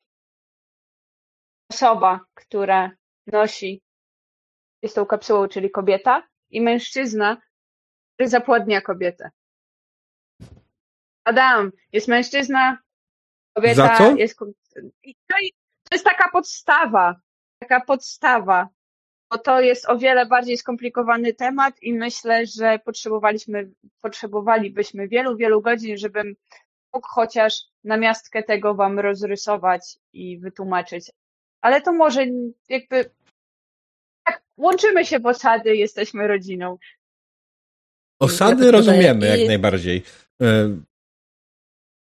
osoba, 1.72 2.20
która 2.34 2.92
nosi, 3.28 3.82
jest 4.82 4.96
tą 4.96 5.06
kapsułą, 5.06 5.48
czyli 5.48 5.72
kobieta, 5.72 6.28
i 6.50 6.62
mężczyzna, 6.62 7.38
który 8.14 8.30
zapładnia 8.30 8.82
kobietę. 8.82 9.32
Adam, 11.24 11.72
jest 11.92 12.08
mężczyzna, 12.08 12.78
kobieta, 13.54 14.12
jest. 14.18 14.40
To 14.40 15.96
jest 15.96 16.06
taka 16.06 16.30
podstawa. 16.32 17.16
Taka 17.60 17.82
podstawa 17.82 18.70
to 19.38 19.62
jest 19.62 19.90
o 19.90 19.98
wiele 19.98 20.26
bardziej 20.26 20.58
skomplikowany 20.58 21.34
temat 21.34 21.84
i 21.84 21.94
myślę, 21.94 22.46
że 22.46 22.80
potrzebowaliśmy, 22.86 23.72
potrzebowalibyśmy 24.02 25.08
wielu, 25.08 25.38
wielu 25.38 25.62
godzin, 25.62 25.98
żebym 25.98 26.36
mógł 26.94 27.08
chociaż 27.08 27.54
namiastkę 27.84 28.44
tego 28.44 28.76
wam 28.76 29.00
rozrysować 29.00 29.98
i 30.14 30.40
wytłumaczyć. 30.40 31.12
Ale 31.62 31.82
to 31.82 31.94
może 31.94 32.26
jakby 32.70 33.10
tak, 34.24 34.42
łączymy 34.58 35.06
się 35.06 35.20
w 35.20 35.26
osady, 35.26 35.76
jesteśmy 35.76 36.28
rodziną. 36.28 36.78
Osady 38.20 38.72
rozumiemy 38.72 39.38
jak 39.38 39.48
najbardziej. 39.48 40.04
E, 40.42 40.78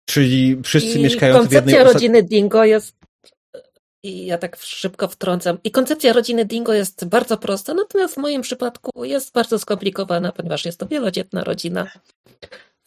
czyli 0.09 0.63
wszyscy 0.63 0.99
I 0.99 1.03
mieszkają 1.03 1.43
w 1.43 1.53
jednej 1.53 1.75
osadzie. 1.75 1.93
rodziny 1.93 2.23
Dingo 2.23 2.65
jest 2.65 3.00
i 4.03 4.27
ja 4.27 4.39
tak 4.39 4.57
szybko 4.57 5.09
wtrącam. 5.09 5.59
I 5.65 5.71
koncepcja 5.71 6.13
rodziny 6.13 6.45
Dingo 6.45 6.73
jest 6.73 7.05
bardzo 7.05 7.37
prosta, 7.37 7.75
natomiast 7.75 8.15
w 8.15 8.19
moim 8.19 8.43
przypadku 8.43 9.05
jest 9.05 9.33
bardzo 9.33 9.59
skomplikowana, 9.59 10.33
ponieważ 10.33 10.65
jest 10.65 10.79
to 10.79 10.87
wielodzietna 10.87 11.45
rodzina. 11.45 11.91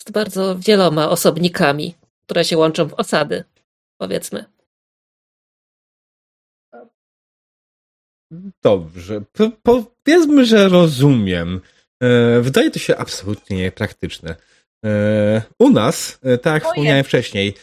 z 0.07 0.11
bardzo 0.11 0.55
wieloma 0.59 1.09
osobnikami, 1.09 1.95
które 2.25 2.45
się 2.45 2.57
łączą 2.57 2.87
w 2.87 2.93
osady, 2.93 3.43
powiedzmy. 3.97 4.45
Dobrze, 8.63 9.21
powiedzmy, 9.63 10.45
że 10.45 10.69
rozumiem. 10.69 11.61
E, 11.99 12.41
wydaje 12.41 12.71
to 12.71 12.79
się 12.79 12.97
absolutnie 12.97 13.57
niepraktyczne. 13.57 14.35
E, 14.85 15.41
u 15.59 15.69
nas, 15.69 16.19
e, 16.23 16.37
tak 16.37 16.53
jak 16.53 16.63
wspomniałem 16.63 17.03
wcześniej, 17.03 17.53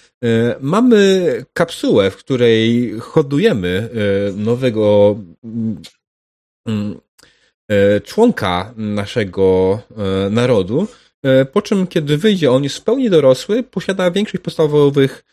mamy 0.61 1.45
kapsułę, 1.53 2.11
w 2.11 2.17
której 2.17 2.93
hodujemy 3.01 3.89
nowego 4.37 5.17
mm, 5.45 5.83
mm, 6.69 7.01
członka 8.05 8.75
naszego 8.77 9.79
narodu, 10.31 10.87
po 11.53 11.63
czym 11.63 11.87
kiedy 11.87 12.19
wyjdzie 12.19 12.53
on 12.53 12.63
jest 12.65 12.77
w 12.77 12.85
pełni 12.85 13.11
dorosły, 13.11 13.63
posiada 13.63 14.11
większość 14.11 14.45
podstawowych 14.45 15.25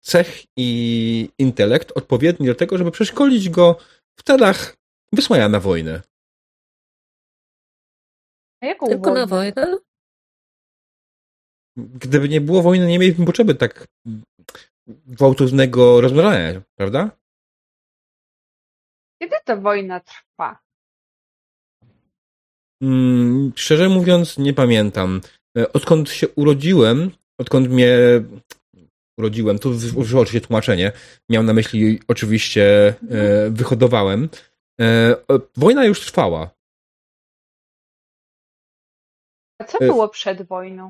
cech 0.00 0.42
i 0.56 1.28
intelekt 1.38 1.92
odpowiedni 1.94 2.46
do 2.46 2.54
tego, 2.54 2.78
żeby 2.78 2.90
przeszkolić 2.90 3.50
go 3.50 3.76
w 4.18 4.22
celach 4.22 4.76
wysłania 5.12 5.48
na 5.48 5.60
wojnę. 5.60 6.02
A 8.62 8.66
jaką 8.66 8.86
Tylko 8.86 9.10
wojnę? 9.10 9.20
na 9.20 9.26
wojnę? 9.26 9.78
Gdyby 11.76 12.28
nie 12.28 12.40
było 12.40 12.62
wojny, 12.62 12.86
nie 12.86 12.98
mielibyśmy 12.98 13.26
potrzeby 13.26 13.54
tak 13.54 13.86
gwałtownego 14.86 16.00
rozmnażania, 16.00 16.62
prawda? 16.76 17.10
Kiedy 19.22 19.36
ta 19.44 19.56
wojna 19.56 20.00
trwa? 20.00 20.58
Hmm, 22.82 23.52
szczerze 23.56 23.88
mówiąc, 23.88 24.38
nie 24.38 24.54
pamiętam. 24.54 25.20
E, 25.58 25.72
odkąd 25.72 26.10
się 26.10 26.28
urodziłem, 26.28 27.10
odkąd 27.38 27.68
mnie 27.68 27.98
urodziłem, 29.18 29.58
tu 29.58 29.70
użyło 29.96 30.22
oczywiście 30.22 30.46
tłumaczenie, 30.46 30.92
miałem 31.28 31.46
na 31.46 31.52
myśli 31.52 32.00
oczywiście 32.08 32.94
e, 33.10 33.50
wyhodowałem. 33.50 34.28
E, 34.80 35.16
wojna 35.56 35.84
już 35.84 36.00
trwała. 36.00 36.50
A 39.58 39.64
co 39.64 39.78
było 39.78 40.08
przed 40.08 40.42
wojną? 40.42 40.88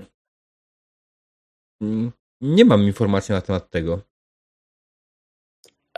Nie 2.41 2.65
mam 2.65 2.83
informacji 2.83 3.33
na 3.33 3.41
temat 3.41 3.71
tego. 3.71 4.03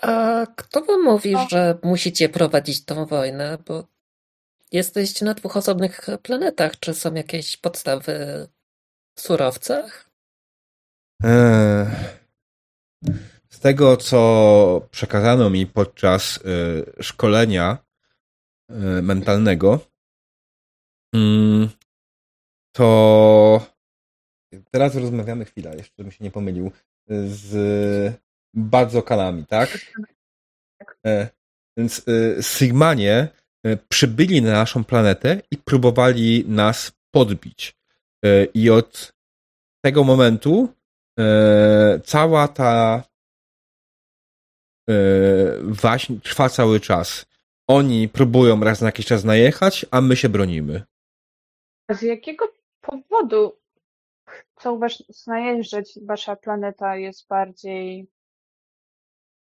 A 0.02 0.46
kto 0.56 0.84
wam 0.84 1.04
mówi, 1.04 1.34
że 1.50 1.78
musicie 1.82 2.28
prowadzić 2.28 2.84
tą 2.84 3.06
wojnę? 3.06 3.58
Bo 3.66 3.86
jesteście 4.72 5.24
na 5.24 5.34
dwóch 5.34 5.56
osobnych 5.56 6.06
planetach. 6.22 6.78
Czy 6.78 6.94
są 6.94 7.14
jakieś 7.14 7.56
podstawy 7.56 8.46
w 9.16 9.20
surowcach? 9.20 10.10
Eee, 11.24 11.86
z 13.50 13.60
tego, 13.60 13.96
co 13.96 14.88
przekazano 14.90 15.50
mi 15.50 15.66
podczas 15.66 16.38
e, 16.38 17.02
szkolenia 17.02 17.78
e, 18.70 18.74
mentalnego, 19.02 19.80
mm, 21.14 21.68
to 22.72 23.73
teraz 24.70 24.94
rozmawiamy 24.94 25.44
chwilę, 25.44 25.76
jeszcze 25.76 25.94
żebym 25.98 26.12
się 26.12 26.24
nie 26.24 26.30
pomylił, 26.30 26.70
z 27.08 28.14
Badzokanami, 28.54 29.46
tak? 29.46 29.92
E, 31.06 31.28
więc 31.78 32.04
Sigmanie 32.40 33.28
przybyli 33.88 34.42
na 34.42 34.52
naszą 34.52 34.84
planetę 34.84 35.42
i 35.50 35.56
próbowali 35.56 36.44
nas 36.48 36.92
podbić. 37.10 37.76
I 38.54 38.70
od 38.70 39.14
tego 39.84 40.04
momentu 40.04 40.68
e, 41.18 42.00
cała 42.04 42.48
ta 42.48 43.02
e, 44.90 44.94
waśń 45.62 46.20
trwa 46.20 46.48
cały 46.48 46.80
czas. 46.80 47.26
Oni 47.68 48.08
próbują 48.08 48.60
raz 48.60 48.80
na 48.80 48.88
jakiś 48.88 49.06
czas 49.06 49.24
najechać, 49.24 49.86
a 49.90 50.00
my 50.00 50.16
się 50.16 50.28
bronimy. 50.28 50.82
Z 51.90 52.02
jakiego 52.02 52.52
powodu 52.80 53.56
chcą 54.58 54.78
was 54.78 55.02
najeżdżać? 55.26 55.98
Wasza 56.02 56.36
planeta 56.36 56.96
jest 56.96 57.28
bardziej 57.28 58.08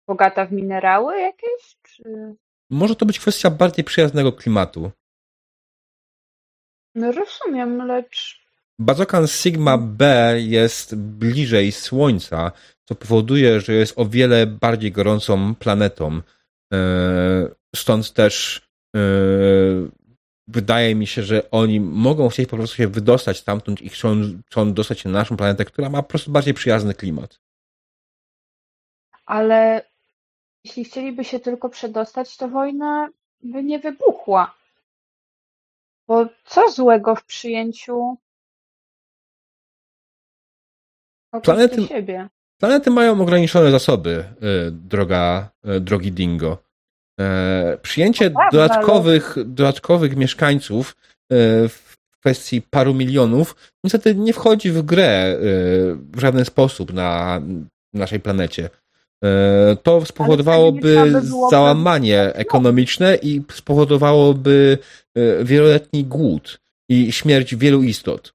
bogata 0.07 0.45
w 0.45 0.51
minerały 0.51 1.19
jakieś? 1.19 1.77
Czy... 1.81 2.35
Może 2.69 2.95
to 2.95 3.05
być 3.05 3.19
kwestia 3.19 3.49
bardziej 3.49 3.85
przyjaznego 3.85 4.31
klimatu. 4.31 4.91
No 6.95 7.11
rozumiem, 7.11 7.87
lecz 7.87 8.43
Bazokan 8.79 9.27
Sigma 9.27 9.77
B 9.77 10.33
jest 10.39 10.95
bliżej 10.95 11.71
Słońca, 11.71 12.51
co 12.85 12.95
powoduje, 12.95 13.61
że 13.61 13.73
jest 13.73 13.99
o 13.99 14.05
wiele 14.05 14.47
bardziej 14.47 14.91
gorącą 14.91 15.55
planetą. 15.55 16.21
E, 16.73 17.49
stąd 17.75 18.13
też 18.13 18.61
e, 18.95 18.99
wydaje 20.47 20.95
mi 20.95 21.07
się, 21.07 21.23
że 21.23 21.51
oni 21.51 21.79
mogą 21.79 22.29
chcieć 22.29 22.49
po 22.49 22.57
prostu 22.57 22.75
się 22.75 22.87
wydostać 22.87 23.37
stamtąd 23.37 23.81
i 23.81 23.89
chcą, 23.89 24.15
chcą 24.47 24.73
dostać 24.73 24.99
się 24.99 25.09
na 25.09 25.19
naszą 25.19 25.37
planetę, 25.37 25.65
która 25.65 25.89
ma 25.89 26.03
po 26.03 26.09
prostu 26.09 26.31
bardziej 26.31 26.53
przyjazny 26.53 26.93
klimat. 26.93 27.39
Ale 29.25 29.85
jeśli 30.63 30.83
chcieliby 30.85 31.23
się 31.23 31.39
tylko 31.39 31.69
przedostać, 31.69 32.37
to 32.37 32.47
wojna 32.49 33.09
by 33.43 33.63
nie 33.63 33.79
wybuchła. 33.79 34.55
Bo 36.07 36.25
co 36.45 36.71
złego 36.71 37.15
w 37.15 37.25
przyjęciu 37.25 38.17
Planety, 41.43 41.87
siebie. 41.87 42.29
planety 42.57 42.91
mają 42.91 43.21
ograniczone 43.21 43.71
zasoby, 43.71 44.09
y, 44.67 44.71
droga, 44.71 45.49
y, 45.65 45.79
drogi 45.79 46.11
Dingo. 46.11 46.63
E, 47.19 47.77
przyjęcie 47.81 48.29
no 48.29 48.39
dodatkowych, 48.51 49.37
ale... 49.37 49.45
dodatkowych 49.45 50.15
mieszkańców 50.15 50.89
y, 50.91 50.95
w 51.69 51.97
kwestii 52.19 52.61
paru 52.61 52.93
milionów 52.93 53.55
niestety 53.83 54.15
nie 54.15 54.33
wchodzi 54.33 54.71
w 54.71 54.81
grę 54.81 55.37
w 56.11 56.19
żaden 56.19 56.45
sposób 56.45 56.93
na 56.93 57.41
naszej 57.93 58.19
planecie. 58.19 58.69
E, 59.23 59.75
to 59.83 60.05
spowodowałoby 60.05 61.21
załamanie 61.49 62.33
ekonomiczne 62.33 63.15
i 63.15 63.43
spowodowałoby 63.51 64.77
wieloletni 65.43 66.05
głód 66.05 66.59
i 66.89 67.11
śmierć 67.11 67.55
wielu 67.55 67.83
istot. 67.83 68.33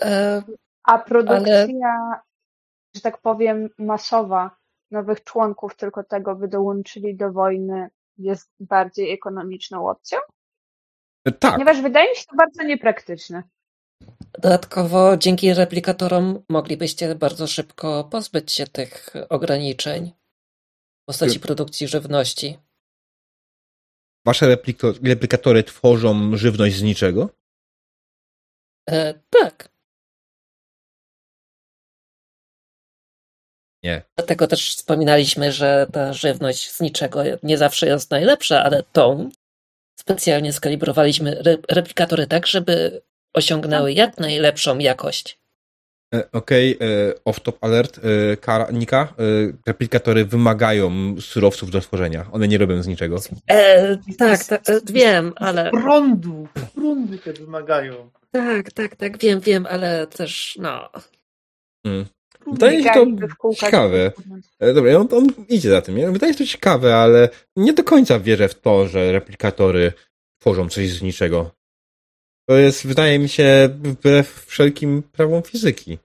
E, 0.00 0.42
a 0.84 0.98
produkcja, 0.98 1.48
ale... 1.48 2.20
że 2.94 3.00
tak 3.00 3.18
powiem, 3.18 3.68
masowa 3.78 4.56
nowych 4.90 5.24
członków 5.24 5.76
tylko 5.76 6.04
tego, 6.04 6.34
by 6.34 6.48
dołączyli 6.48 7.16
do 7.16 7.32
wojny, 7.32 7.88
jest 8.18 8.50
bardziej 8.60 9.12
ekonomiczną 9.12 9.88
opcją? 9.88 10.18
Tak. 11.38 11.52
Ponieważ 11.52 11.82
wydaje 11.82 12.10
mi 12.10 12.16
się 12.16 12.24
to 12.30 12.36
bardzo 12.36 12.62
niepraktyczne. 12.62 13.42
Dodatkowo 14.38 15.16
dzięki 15.16 15.54
replikatorom 15.54 16.42
moglibyście 16.48 17.14
bardzo 17.14 17.46
szybko 17.46 18.04
pozbyć 18.04 18.52
się 18.52 18.66
tych 18.66 19.14
ograniczeń 19.28 20.12
w 21.02 21.06
postaci 21.06 21.40
produkcji 21.40 21.88
żywności. 21.88 22.58
Wasze 24.26 24.56
replikatory 25.02 25.62
tworzą 25.62 26.36
żywność 26.36 26.76
z 26.76 26.82
niczego? 26.82 27.28
E, 28.90 29.14
tak. 29.30 29.75
Nie. 33.86 34.02
Dlatego 34.16 34.46
też 34.46 34.70
wspominaliśmy, 34.70 35.52
że 35.52 35.86
ta 35.92 36.12
żywność 36.12 36.70
z 36.70 36.80
niczego 36.80 37.22
nie 37.42 37.58
zawsze 37.58 37.86
jest 37.86 38.10
najlepsza, 38.10 38.64
ale 38.64 38.82
tą 38.92 39.30
specjalnie 40.00 40.52
skalibrowaliśmy 40.52 41.42
replikatory 41.70 42.26
tak, 42.26 42.46
żeby 42.46 43.02
osiągnęły 43.34 43.92
jak 43.92 44.18
najlepszą 44.18 44.78
jakość. 44.78 45.38
E, 46.14 46.30
okej, 46.32 46.76
okay, 46.76 46.88
e, 46.88 47.12
off-top 47.24 47.58
alert. 47.60 48.00
E, 48.48 48.72
Nika, 48.72 49.14
replikatory 49.66 50.24
wymagają 50.24 50.90
surowców 51.20 51.70
do 51.70 51.80
tworzenia. 51.80 52.26
One 52.32 52.48
nie 52.48 52.58
robią 52.58 52.82
z 52.82 52.86
niczego. 52.86 53.16
E, 53.50 53.96
tak, 54.18 54.44
tak, 54.44 54.62
wiem, 54.90 55.32
ale... 55.36 55.70
Prądu, 55.70 56.48
prądy 56.74 57.18
te 57.18 57.32
wymagają. 57.32 58.10
Tak, 58.30 58.72
tak, 58.72 58.96
tak, 58.96 59.18
wiem, 59.18 59.40
wiem, 59.40 59.66
ale 59.70 60.06
też, 60.06 60.58
no... 60.60 60.90
Hmm. 61.86 62.06
Wydaje 62.52 62.82
się 62.82 63.16
to 63.42 63.54
ciekawe. 63.54 64.12
E, 64.58 64.74
dobra, 64.74 64.96
on, 64.96 65.08
on 65.12 65.26
idzie 65.48 65.70
za 65.70 65.82
tym. 65.82 66.12
Wydaje 66.12 66.32
się 66.32 66.38
to 66.38 66.46
ciekawe, 66.46 66.96
ale 66.96 67.28
nie 67.56 67.72
do 67.72 67.84
końca 67.84 68.20
wierzę 68.20 68.48
w 68.48 68.60
to, 68.60 68.88
że 68.88 69.12
replikatory 69.12 69.92
tworzą 70.40 70.68
coś 70.68 70.90
z 70.90 71.02
niczego. 71.02 71.50
To 72.48 72.56
jest, 72.56 72.86
wydaje 72.86 73.18
mi 73.18 73.28
się, 73.28 73.68
wbrew 73.72 74.44
wszelkim 74.46 75.02
prawom 75.02 75.42
fizyki. 75.42 75.98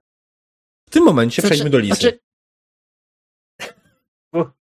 W 0.87 0.91
tym 0.91 1.03
momencie 1.03 1.41
znaczy, 1.41 1.47
przejdźmy 1.47 1.69
do 1.69 1.79
listy. 1.79 2.19
Znaczy... 4.33 4.51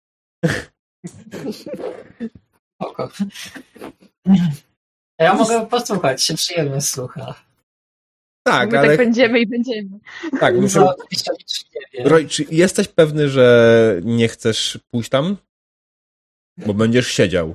Ja 5.18 5.34
mogę 5.34 5.66
posłuchać, 5.66 6.22
się 6.22 6.34
przyjemnie 6.34 6.80
słucha. 6.80 7.49
Tak, 8.42 8.72
My 8.72 8.78
ale... 8.78 8.88
tak 8.88 8.96
będziemy 8.96 9.40
i 9.40 9.46
będziemy. 9.46 9.98
Tak, 10.40 10.56
muszę... 10.56 10.86
Roy, 12.04 12.28
czy 12.28 12.44
jesteś 12.50 12.88
pewny, 12.88 13.28
że 13.28 14.00
nie 14.04 14.28
chcesz 14.28 14.78
pójść 14.90 15.10
tam? 15.10 15.36
Bo 16.66 16.74
będziesz 16.74 17.06
siedział. 17.06 17.54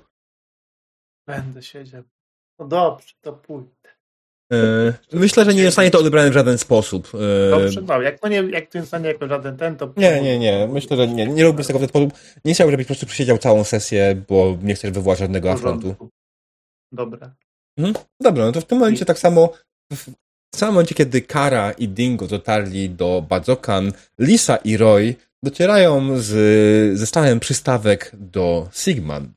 Będę 1.28 1.64
siedział. 1.64 2.04
No 2.60 2.68
dobrze, 2.68 3.14
to 3.22 3.34
pójdę. 3.34 3.70
E, 4.54 4.94
myślę, 5.14 5.46
że 5.46 5.54
nie 5.54 5.66
zostanie 5.66 5.92
to 5.92 6.00
odebrane 6.00 6.30
w 6.30 6.34
żaden 6.34 6.58
sposób. 6.58 7.12
E, 7.48 7.50
dobrze, 7.50 7.82
no, 7.82 8.02
jak 8.02 8.20
to 8.20 8.28
nie, 8.28 8.38
jak 8.38 8.70
to 8.70 8.78
nie 8.78 8.82
zostanie 8.82 9.08
jako 9.08 9.28
żaden 9.28 9.58
ten, 9.58 9.78
to... 9.78 9.94
Nie, 9.98 10.22
nie, 10.22 10.40
nie. 10.40 10.68
Myślę, 10.68 10.98
że 10.98 11.08
nie. 11.08 11.28
Nie 11.28 11.44
robię 11.44 11.64
z 11.64 11.68
tego 11.68 11.80
w 11.80 11.82
ten 11.82 11.90
sposób. 11.90 12.14
Nie 12.46 12.54
chciałbym, 12.54 12.72
żebyś 12.72 12.86
po 12.86 12.88
prostu 12.88 13.06
przesiedział 13.06 13.38
całą 13.38 13.64
sesję, 13.64 14.24
bo 14.30 14.58
nie 14.62 14.76
chcesz 14.76 14.92
wywołać 14.92 15.20
żadnego 15.20 15.52
afrontu. 15.52 15.96
Dobra. 16.92 17.36
Mhm. 17.78 18.06
Dobra, 18.22 18.46
no 18.46 18.52
to 18.52 18.62
w 18.62 18.66
tym 18.66 18.78
momencie 18.78 19.06
tak 19.06 19.20
samo 19.20 19.54
w 20.56 20.58
samym 20.58 20.74
momencie, 20.74 20.96
kiedy 20.96 21.22
Kara 21.22 21.72
i 21.72 21.88
Dingo 21.88 22.28
dotarli 22.28 22.90
do 22.90 23.26
Badzokan, 23.30 23.92
Lisa 24.20 24.56
i 24.56 24.78
Roy 24.78 25.16
docierają 25.44 26.20
z, 26.20 27.00
ze 27.00 27.06
stałem 27.06 27.40
przystawek 27.40 28.12
do 28.14 28.70
Sigman. 28.74 29.34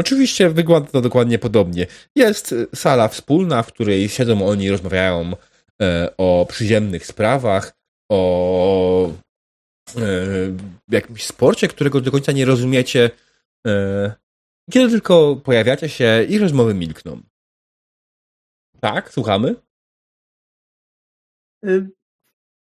Oczywiście 0.00 0.50
wygląda 0.50 0.90
to 0.90 1.00
dokładnie 1.00 1.38
podobnie. 1.38 1.86
Jest 2.16 2.54
sala 2.74 3.08
wspólna, 3.08 3.62
w 3.62 3.72
której 3.72 4.08
siedzą 4.08 4.46
oni 4.46 4.70
rozmawiają 4.70 5.32
e, 5.82 6.16
o 6.16 6.46
przyziemnych 6.48 7.06
sprawach, 7.06 7.76
o 8.10 9.08
e, 9.08 10.02
jakimś 10.90 11.24
sporcie, 11.24 11.68
którego 11.68 12.00
do 12.00 12.10
końca 12.10 12.32
nie 12.32 12.44
rozumiecie. 12.44 13.10
E, 13.66 14.12
kiedy 14.70 14.90
tylko 14.90 15.36
pojawiacie 15.36 15.88
się 15.88 16.26
i 16.28 16.38
rozmowy 16.38 16.74
milkną. 16.74 17.22
Tak, 18.82 19.12
słuchamy. 19.12 19.54
Y, 21.64 21.90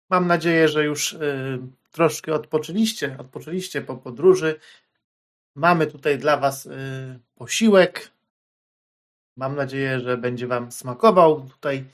mam 0.10 0.28
nadzieję, 0.28 0.68
że 0.68 0.84
już 0.84 1.14
y, 1.14 1.60
troszkę 1.92 2.34
odpoczęliście, 2.34 3.18
odpoczęliście 3.20 3.82
po 3.82 3.98
podróży. 3.98 4.60
Mamy 5.56 5.88
tutaj 5.88 6.18
dla 6.18 6.38
Was 6.38 6.66
y, 6.66 6.70
posiłek. 7.36 8.12
Mam 9.38 9.56
nadzieję, 9.56 10.00
że 10.00 10.18
będzie 10.18 10.48
Wam 10.48 10.72
smakował. 10.72 11.50
Tutaj 11.50 11.86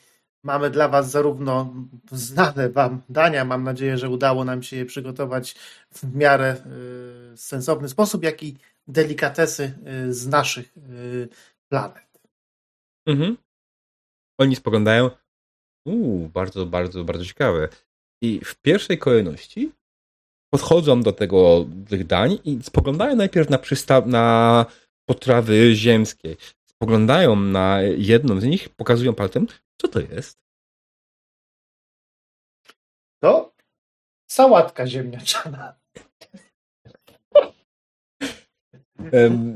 mamy 0.43 0.69
dla 0.69 0.87
Was 0.87 1.11
zarówno 1.11 1.73
znane 2.11 2.69
Wam 2.69 3.01
dania. 3.09 3.45
Mam 3.45 3.63
nadzieję, 3.63 3.97
że 3.97 4.09
udało 4.09 4.43
nam 4.43 4.63
się 4.63 4.75
je 4.75 4.85
przygotować 4.85 5.55
w 5.91 6.15
miarę 6.15 6.55
sensowny 7.35 7.89
sposób, 7.89 8.23
jak 8.23 8.43
i 8.43 8.57
delikatesy 8.87 9.79
z 10.09 10.27
naszych 10.27 10.73
planet. 11.69 12.21
Mhm. 13.05 13.37
Oni 14.43 14.55
spoglądają. 14.55 15.09
Uuu, 15.87 16.29
bardzo, 16.29 16.65
bardzo, 16.65 17.03
bardzo 17.03 17.25
ciekawe. 17.25 17.69
I 18.21 18.39
w 18.45 18.55
pierwszej 18.55 18.97
kolejności 18.97 19.71
podchodzą 20.53 21.01
do 21.01 21.11
tego, 21.13 21.65
tych 21.89 22.07
dań 22.07 22.39
i 22.45 22.63
spoglądają 22.63 23.15
najpierw 23.15 23.49
na, 23.49 23.57
przysta- 23.57 24.05
na 24.05 24.65
potrawy 25.09 25.75
ziemskie. 25.75 26.35
Spoglądają 26.69 27.35
na 27.35 27.81
jedną 27.81 28.39
z 28.39 28.43
nich, 28.43 28.69
pokazują 28.69 29.13
palcem, 29.13 29.47
co 29.81 29.87
to 29.87 29.99
jest. 29.99 30.37
To 33.23 33.53
sałatka 34.31 34.87
ziemniaczana. 34.87 35.75
Um. 39.13 39.55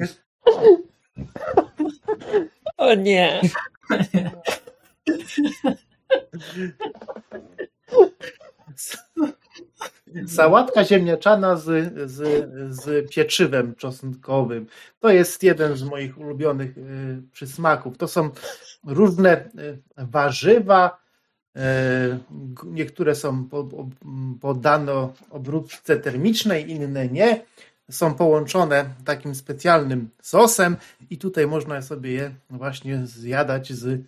O 2.78 2.94
nie. 2.94 3.42
Sałatka 10.28 10.86
ziemniaczana 10.86 11.56
z, 11.56 11.94
z, 12.12 12.50
z 12.70 13.10
pieczywem 13.12 13.76
czosnkowym. 13.76 14.68
To 15.00 15.10
jest 15.10 15.44
jeden 15.44 15.78
z 15.78 15.84
moich 15.84 16.18
ulubionych 16.18 16.78
y, 16.78 16.82
przysmaków. 17.32 17.98
To 17.98 18.08
są 18.08 18.30
różne 18.86 19.46
y, 19.46 19.82
warzywa. 19.98 20.98
Y, 21.58 21.60
niektóre 22.66 23.16
są 23.16 23.50
poddane 24.42 25.10
obróbce 25.30 25.98
termicznej, 25.98 26.72
inne 26.72 27.08
nie. 27.08 27.46
Są 27.92 28.14
połączone 28.16 28.86
takim 29.06 29.36
specjalnym 29.36 30.10
sosem 30.22 30.78
i 31.10 31.18
tutaj 31.18 31.48
można 31.48 31.82
sobie 31.82 32.12
je 32.12 32.32
właśnie 32.50 33.06
zjadać 33.06 33.74
z 33.74 34.08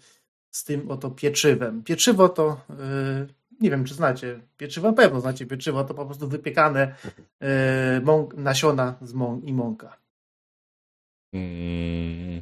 z 0.51 0.63
tym 0.63 0.91
oto 0.91 1.11
pieczywem. 1.11 1.83
Pieczywo 1.83 2.29
to, 2.29 2.61
yy, 2.69 3.27
nie 3.61 3.69
wiem 3.69 3.85
czy 3.85 3.93
znacie, 3.93 4.39
pieczywo 4.57 4.93
pewno 4.93 5.21
znacie, 5.21 5.45
pieczywo 5.45 5.83
to 5.83 5.93
po 5.93 6.05
prostu 6.05 6.27
wypiekane 6.27 6.95
yy, 7.41 7.47
mąk, 8.03 8.33
nasiona 8.33 8.95
z 9.01 9.13
mąk 9.13 9.45
i 9.45 9.53
mąka. 9.53 9.97
Hmm. 11.35 12.41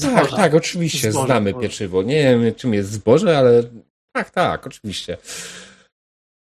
Tak, 0.00 0.30
tak, 0.30 0.54
oczywiście, 0.54 1.12
zboże, 1.12 1.26
znamy 1.26 1.50
zboże. 1.50 1.68
pieczywo. 1.68 2.02
Nie 2.02 2.22
wiem 2.22 2.54
czym 2.54 2.74
jest 2.74 2.90
zboże, 2.90 3.38
ale 3.38 3.62
tak, 4.12 4.30
tak, 4.30 4.66
oczywiście. 4.66 5.16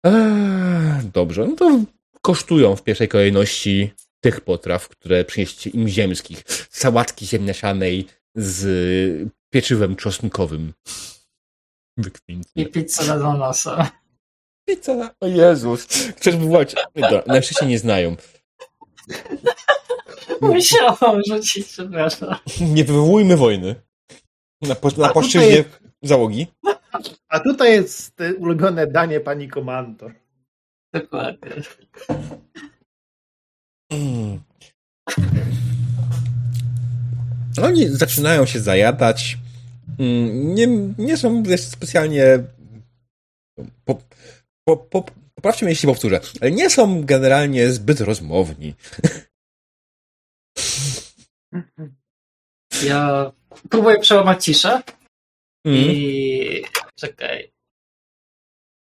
Eee, 0.06 1.11
dobrze, 1.14 1.47
no 1.47 1.56
to 1.56 1.80
kosztują 2.22 2.76
w 2.76 2.84
pierwszej 2.84 3.07
kolejności 3.07 3.91
tych 4.23 4.41
potraw, 4.41 4.89
które 4.89 5.26
przynieście 5.26 5.69
im 5.69 5.88
ziemskich. 5.88 6.43
Sałatki 6.69 7.26
ziemniaczanej 7.26 8.07
z 8.35 9.30
pieczywem 9.54 9.96
czosnkowym. 9.96 10.74
I 12.56 12.66
pizza 12.68 13.04
na 13.04 13.14
ananasa. 13.14 13.92
Pizza 14.68 14.96
na... 14.96 15.12
O 15.22 15.28
Jezus. 15.28 15.88
Chcesz 16.18 16.36
wywołać... 16.36 16.76
Dobra, 16.96 17.24
na 17.28 17.42
szczęście 17.42 17.66
nie 17.66 17.80
znają. 17.80 18.16
Musiałam 20.42 21.22
rzucić, 21.28 21.68
przepraszam. 21.68 22.36
Nie 22.62 22.84
wywołujmy 22.84 23.38
wojny. 23.38 23.76
Na, 24.62 24.76
po, 24.76 24.90
na 24.90 25.10
płaszczyźnie 25.10 25.48
jest... 25.48 25.70
załogi. 26.02 26.48
A 27.30 27.40
tutaj 27.40 27.72
jest 27.72 28.18
ulubione 28.38 28.88
danie 28.88 29.20
pani 29.20 29.48
komandor. 29.48 30.14
Dokładnie. 30.94 31.52
Mm. 33.92 34.40
Oni 37.64 37.88
zaczynają 37.88 38.45
się 38.45 38.60
zajadać. 38.60 39.38
Mm, 39.99 40.56
nie, 40.56 40.68
nie 40.98 41.18
są 41.18 41.44
specjalnie. 41.57 42.44
Po, 43.86 44.02
po, 44.65 44.77
po, 44.77 45.03
poprawcie 45.36 45.65
mnie, 45.65 45.72
jeśli 45.72 45.88
powtórzę, 45.88 46.19
ale 46.41 46.52
nie 46.52 46.69
są 46.69 47.06
generalnie 47.06 47.72
zbyt 47.72 48.02
rozmowni. 48.02 48.76
Ja 52.84 53.32
próbuję 53.69 53.99
przełamać 53.99 54.45
ciszę 54.45 54.82
mm. 55.65 55.80
i 55.80 56.64
czekaj. 56.95 57.52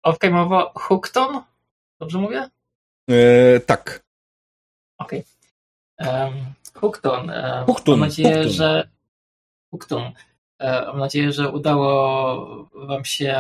Okej, 0.03 0.29
mowa 0.29 0.71
Hookton? 0.75 1.43
Dobrze 1.99 2.17
mówię? 2.17 2.49
E, 3.09 3.59
tak. 3.59 4.03
Okej. 4.97 5.23
Okay. 5.99 6.23
Um, 6.25 6.53
Hookton. 6.77 7.29
E, 7.29 7.63
Hookton. 7.65 7.99
Mam 7.99 8.09
nadzieję, 8.09 8.49
że 8.49 8.89
Hookton. 9.71 10.11
E, 10.59 10.85
mam 10.85 10.99
nadzieję, 10.99 11.31
że 11.31 11.49
udało 11.51 12.69
Wam 12.73 13.05
się 13.05 13.35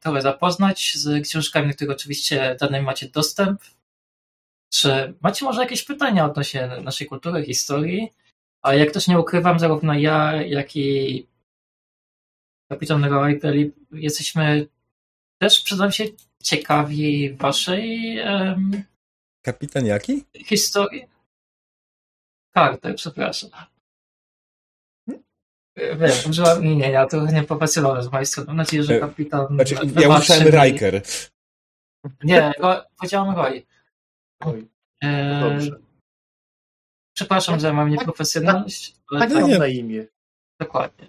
trochę 0.00 0.22
zapoznać 0.22 0.92
z 0.94 1.24
książkami, 1.28 1.68
do 1.68 1.74
których 1.74 1.96
oczywiście 1.96 2.56
danym 2.60 2.84
macie 2.84 3.08
dostęp. 3.08 3.60
Czy 4.72 5.14
macie 5.20 5.44
może 5.44 5.62
jakieś 5.62 5.84
pytania 5.84 6.24
odnośnie 6.24 6.70
naszej 6.82 7.06
kultury, 7.06 7.44
historii? 7.44 8.08
A 8.62 8.74
jak 8.74 8.90
też 8.90 9.08
nie 9.08 9.18
ukrywam, 9.18 9.58
zarówno 9.58 9.94
ja, 9.94 10.42
jak 10.42 10.76
i 10.76 11.26
kapitan 12.70 13.04
Roy 13.04 13.40
jesteśmy 13.92 14.66
też, 15.38 15.60
przyznam 15.60 15.92
się, 15.92 16.04
ciekawi 16.42 17.34
Waszej 17.34 18.18
um, 18.24 18.82
Kapitan 19.42 19.86
jaki? 19.86 20.24
Historii 20.46 21.15
kartę, 22.56 22.94
przepraszam. 22.94 23.50
Wiem, 25.76 26.30
użyłam 26.30 26.64
imienia, 26.64 27.06
to 27.06 27.26
nieprofesjonalne 27.26 28.02
z 28.02 28.12
mojej 28.12 28.26
strony. 28.26 28.46
Mam 28.46 28.56
nadzieję, 28.56 28.82
że 28.82 28.96
e, 28.96 29.00
kapitan... 29.00 29.46
Znaczy, 29.54 29.74
ja 30.00 30.08
usłyszałem 30.08 30.48
Riker. 30.48 31.02
Nie, 32.24 32.52
go, 32.60 32.84
powiedziałam 32.96 33.36
Roy. 33.36 33.66
Roy. 34.44 34.66
E... 35.02 35.40
Dobrze. 35.40 35.76
Przepraszam, 37.16 37.60
że 37.60 37.72
mam 37.72 37.90
nieprofesjonalność. 37.90 38.94
Tak, 39.18 39.30
tak 39.32 39.58
na 39.58 39.66
imię. 39.66 40.06
Dokładnie. 40.60 41.08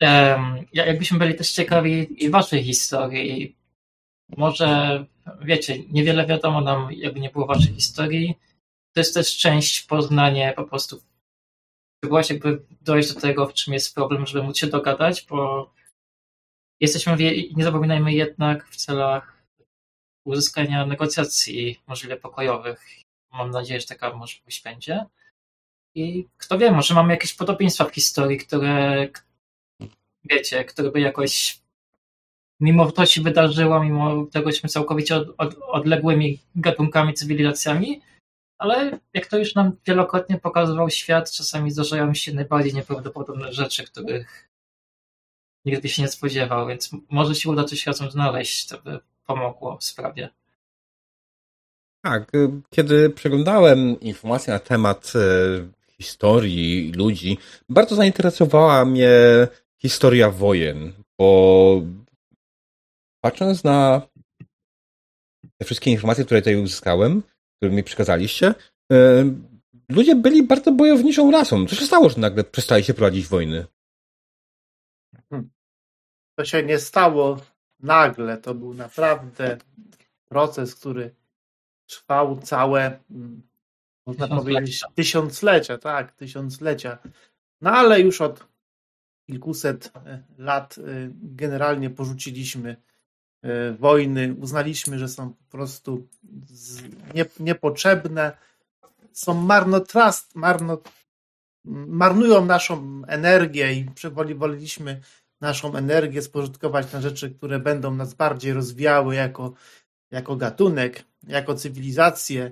Um, 0.00 0.66
jakbyśmy 0.72 1.18
byli 1.18 1.34
też 1.34 1.52
ciekawi 1.52 2.24
i 2.24 2.30
waszej 2.30 2.64
historii. 2.64 3.56
Może, 4.36 5.04
wiecie, 5.42 5.78
niewiele 5.78 6.26
wiadomo 6.26 6.60
nam, 6.60 6.92
jakby 6.92 7.20
nie 7.20 7.30
było 7.30 7.46
waszej 7.46 7.74
historii 7.74 8.38
to 8.94 9.00
jest 9.00 9.14
też 9.14 9.36
część 9.36 9.82
poznania 9.82 10.52
po 10.52 10.64
prostu 10.64 11.00
spróbować 11.98 12.30
jakby 12.30 12.62
dojść 12.80 13.14
do 13.14 13.20
tego, 13.20 13.46
w 13.46 13.54
czym 13.54 13.74
jest 13.74 13.94
problem, 13.94 14.26
żeby 14.26 14.42
móc 14.42 14.58
się 14.58 14.66
dogadać, 14.66 15.26
bo 15.30 15.70
jesteśmy, 16.80 17.16
nie 17.56 17.64
zapominajmy 17.64 18.12
jednak 18.12 18.68
w 18.68 18.76
celach 18.76 19.42
uzyskania 20.26 20.86
negocjacji 20.86 21.80
możliwie 21.86 22.16
pokojowych. 22.16 22.86
Mam 23.32 23.50
nadzieję, 23.50 23.80
że 23.80 23.86
taka 23.86 24.14
możliwość 24.14 24.62
będzie. 24.62 25.06
I 25.94 26.26
kto 26.36 26.58
wie, 26.58 26.70
może 26.70 26.94
mamy 26.94 27.12
jakieś 27.12 27.34
podobieństwa 27.34 27.84
w 27.84 27.94
historii, 27.94 28.38
które 28.38 29.08
wiecie, 30.24 30.64
które 30.64 30.90
by 30.90 31.00
jakoś 31.00 31.60
mimo 32.60 32.92
to 32.92 33.06
się 33.06 33.22
wydarzyło, 33.22 33.84
mimo 33.84 34.26
tego, 34.26 34.52
że 34.52 34.68
całkowicie 34.68 35.16
od, 35.16 35.28
od, 35.38 35.56
odległymi 35.62 36.38
gatunkami, 36.56 37.14
cywilizacjami, 37.14 38.00
ale 38.58 38.98
jak 39.14 39.26
to 39.26 39.38
już 39.38 39.54
nam 39.54 39.72
wielokrotnie 39.86 40.38
pokazywał 40.38 40.90
świat, 40.90 41.30
czasami 41.30 41.70
zdarzają 41.70 42.14
się 42.14 42.34
najbardziej 42.34 42.74
nieprawdopodobne 42.74 43.52
rzeczy, 43.52 43.84
których 43.84 44.48
nigdy 45.64 45.88
się 45.88 46.02
nie 46.02 46.08
spodziewał, 46.08 46.66
więc 46.66 46.90
może 47.10 47.34
się 47.34 47.50
uda 47.50 47.64
coś 47.64 47.86
razem 47.86 48.10
znaleźć, 48.10 48.66
to 48.66 48.78
by 48.82 48.98
pomogło 49.26 49.76
w 49.76 49.84
sprawie. 49.84 50.28
Tak, 52.04 52.34
y, 52.34 52.50
kiedy 52.70 53.10
przeglądałem 53.10 54.00
informacje 54.00 54.52
na 54.52 54.58
temat 54.58 55.12
y, 55.14 55.68
historii 55.96 56.92
ludzi, 56.92 57.38
bardzo 57.68 57.96
zainteresowała 57.96 58.84
mnie 58.84 59.10
historia 59.78 60.30
wojen, 60.30 60.92
bo 61.18 61.82
patrząc 63.20 63.64
na 63.64 64.02
te 65.58 65.64
wszystkie 65.64 65.90
informacje, 65.90 66.24
które 66.24 66.40
tutaj 66.40 66.56
uzyskałem, 66.56 67.22
które 67.58 67.72
mi 67.72 67.82
przekazaliście, 67.82 68.54
e, 68.92 69.24
ludzie 69.88 70.16
byli 70.16 70.42
bardzo 70.42 70.72
bojowniczą 70.72 71.30
rasą. 71.30 71.66
Co 71.66 71.74
się 71.74 71.86
stało, 71.86 72.08
że 72.08 72.20
nagle 72.20 72.44
przestali 72.44 72.84
się 72.84 72.94
prowadzić 72.94 73.26
wojny? 73.26 73.66
Hmm. 75.30 75.50
To 76.38 76.44
się 76.44 76.62
nie 76.62 76.78
stało 76.78 77.40
nagle. 77.80 78.38
To 78.38 78.54
był 78.54 78.74
naprawdę 78.74 79.58
proces, 80.28 80.74
który 80.74 81.14
trwał 81.86 82.40
całe, 82.40 82.98
mm, 83.10 83.42
można 84.06 84.28
powiedzieć, 84.28 84.82
tysiąclecia, 84.94 85.78
tak, 85.78 86.12
tysiąclecia. 86.12 86.98
No 87.60 87.70
ale 87.70 88.00
już 88.00 88.20
od 88.20 88.46
kilkuset 89.26 89.92
e, 89.96 90.22
lat 90.38 90.78
e, 90.78 90.82
generalnie 91.12 91.90
porzuciliśmy 91.90 92.76
wojny, 93.78 94.34
uznaliśmy, 94.40 94.98
że 94.98 95.08
są 95.08 95.30
po 95.30 95.50
prostu 95.50 96.06
nie, 97.14 97.24
niepotrzebne, 97.40 98.32
są 99.12 99.34
marnotrawstw, 99.34 100.34
marno, 100.34 100.78
marnują 101.64 102.44
naszą 102.44 103.02
energię 103.06 103.72
i 103.72 103.86
woleliśmy 104.34 105.00
naszą 105.40 105.74
energię 105.74 106.22
spożytkować 106.22 106.92
na 106.92 107.00
rzeczy, 107.00 107.30
które 107.30 107.58
będą 107.58 107.94
nas 107.94 108.14
bardziej 108.14 108.52
rozwijały 108.52 109.14
jako, 109.14 109.52
jako 110.10 110.36
gatunek, 110.36 111.04
jako 111.26 111.54
cywilizację. 111.54 112.50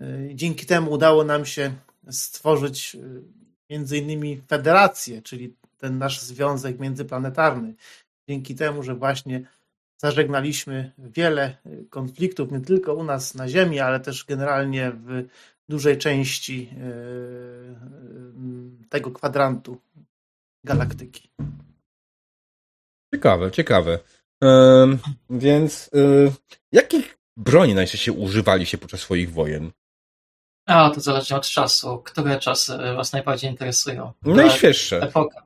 E, 0.00 0.34
dzięki 0.34 0.66
temu 0.66 0.92
udało 0.92 1.24
nam 1.24 1.46
się 1.46 1.74
stworzyć 2.10 2.94
e, 2.94 2.98
między 3.70 3.98
innymi 3.98 4.42
federację, 4.48 5.22
czyli 5.22 5.54
ten 5.78 5.98
nasz 5.98 6.20
związek 6.20 6.78
międzyplanetarny. 6.78 7.74
Dzięki 8.28 8.54
temu, 8.54 8.82
że 8.82 8.94
właśnie 8.94 9.48
zażegnaliśmy 9.96 10.92
wiele 10.98 11.56
konfliktów, 11.90 12.52
nie 12.52 12.60
tylko 12.60 12.94
u 12.94 13.04
nas 13.04 13.34
na 13.34 13.48
Ziemi, 13.48 13.80
ale 13.80 14.00
też 14.00 14.24
generalnie 14.24 14.90
w 14.90 15.28
dużej 15.68 15.98
części 15.98 16.70
e, 16.72 16.86
tego 18.88 19.10
kwadrantu 19.10 19.80
galaktyki. 20.64 21.30
Ciekawe, 23.14 23.50
ciekawe. 23.50 23.98
więc 25.30 25.90
yy, 25.92 26.32
jakich 26.72 27.18
broni 27.36 27.74
najczęściej 27.74 28.14
używaliście 28.14 28.78
podczas 28.78 29.00
swoich 29.00 29.32
wojen? 29.32 29.70
A, 30.66 30.90
to 30.90 31.00
zależy 31.00 31.34
od 31.34 31.46
czasu. 31.46 31.98
Które 31.98 32.38
czasy 32.38 32.78
Was 32.96 33.12
najbardziej 33.12 33.50
interesują? 33.50 34.12
Najświeższe. 34.22 35.02
Epoka. 35.02 35.42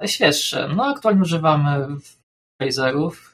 Najświeższe. 0.00 0.68
No, 0.76 0.84
aktualnie 0.84 1.22
używamy 1.22 1.86
phaserów, 2.62 3.27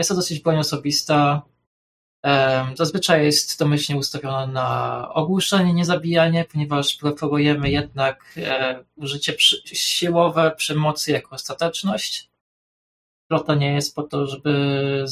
jest 0.00 0.08
to 0.08 0.16
dosyć 0.16 0.40
broń 0.40 0.58
osobista. 0.58 1.42
Zazwyczaj 2.74 3.24
jest 3.24 3.58
domyślnie 3.58 3.98
ustawiona 3.98 4.46
na 4.46 5.08
ogłuszenie, 5.14 5.74
nie 5.74 5.84
zabijanie, 5.84 6.44
ponieważ 6.52 6.96
preferujemy 6.96 7.70
jednak 7.70 8.38
użycie 8.96 9.34
siłowe 9.64 10.50
przemocy 10.56 11.12
jako 11.12 11.34
ostateczność. 11.34 12.30
Flota 13.28 13.54
nie 13.54 13.74
jest 13.74 13.94
po 13.94 14.02
to, 14.02 14.26
żeby 14.26 15.04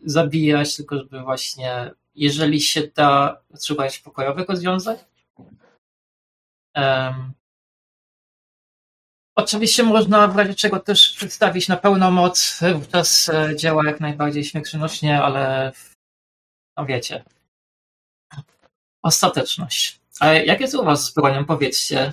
zabijać, 0.00 0.76
tylko 0.76 0.98
żeby 0.98 1.20
właśnie, 1.20 1.90
jeżeli 2.14 2.60
się 2.60 2.82
da, 2.94 3.42
szukać 3.66 3.98
pokojowych 3.98 4.48
rozwiązań. 4.48 4.96
Oczywiście 9.36 9.82
można 9.82 10.28
w 10.28 10.36
razie 10.36 10.54
czego 10.54 10.80
też 10.80 11.12
przedstawić 11.16 11.68
na 11.68 11.76
pełną 11.76 12.10
moc, 12.10 12.60
wówczas 12.74 13.28
e, 13.28 13.56
działa 13.56 13.86
jak 13.86 14.00
najbardziej 14.00 14.44
śmiertelnośnie, 14.44 15.22
ale 15.22 15.72
no 16.76 16.86
wiecie. 16.86 17.24
Ostateczność. 19.02 20.00
A 20.20 20.26
jak 20.32 20.60
jest 20.60 20.74
u 20.74 20.84
was 20.84 21.04
z 21.04 21.14
bronią, 21.14 21.44
powiedzcie? 21.44 22.12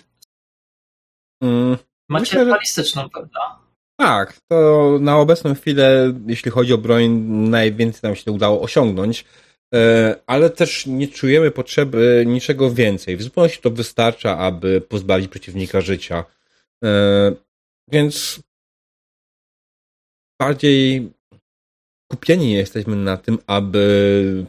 Mm, 1.43 1.77
Macie 2.09 2.37
myślę, 2.37 2.45
balistyczną, 2.45 3.09
prawda? 3.09 3.59
Tak, 3.99 4.37
to 4.47 4.97
na 5.01 5.17
obecną 5.17 5.55
chwilę, 5.55 6.13
jeśli 6.27 6.51
chodzi 6.51 6.73
o 6.73 6.77
broń, 6.77 7.09
najwięcej 7.49 8.01
nam 8.03 8.15
się 8.15 8.31
udało 8.31 8.61
osiągnąć, 8.61 9.25
e, 9.73 10.15
ale 10.27 10.49
też 10.49 10.85
nie 10.85 11.07
czujemy 11.07 11.51
potrzeby 11.51 12.23
niczego 12.27 12.71
więcej. 12.71 13.17
W 13.17 13.23
zupełności 13.23 13.61
to 13.61 13.71
wystarcza, 13.71 14.37
aby 14.37 14.81
pozbawić 14.81 15.27
przeciwnika 15.27 15.81
życia. 15.81 16.23
E, 16.83 17.31
więc 17.91 18.41
bardziej 20.41 21.11
kupieni 22.11 22.53
jesteśmy 22.53 22.95
na 22.95 23.17
tym, 23.17 23.37
aby 23.47 24.45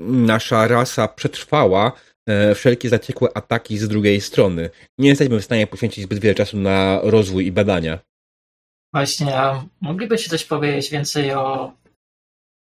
nasza 0.00 0.68
rasa 0.68 1.08
przetrwała 1.08 1.92
e, 2.26 2.54
wszelkie 2.54 2.88
zaciekłe 2.88 3.28
ataki 3.34 3.78
z 3.78 3.88
drugiej 3.88 4.20
strony. 4.20 4.70
Nie 4.98 5.08
jesteśmy 5.08 5.40
w 5.40 5.44
stanie 5.44 5.66
poświęcić 5.66 6.04
zbyt 6.04 6.18
wiele 6.18 6.34
czasu 6.34 6.56
na 6.56 7.00
rozwój 7.02 7.46
i 7.46 7.52
badania. 7.52 7.98
Właśnie, 8.94 9.38
a 9.38 9.64
moglibyście 9.80 10.30
coś 10.30 10.44
powiedzieć 10.44 10.90
więcej 10.90 11.34
o 11.34 11.72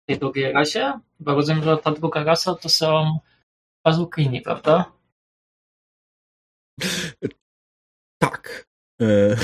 tej 0.08 0.18
drugiej 0.18 0.52
rasie? 0.52 0.92
Bo 1.20 1.34
rozumiem, 1.34 1.64
że 1.64 1.76
ta 1.76 1.90
druga 1.90 2.24
rasa 2.24 2.54
to 2.54 2.68
są 2.68 3.18
Bazukini, 3.84 4.40
prawda? 4.40 4.92
Tak. 8.30 8.66
E... 9.00 9.36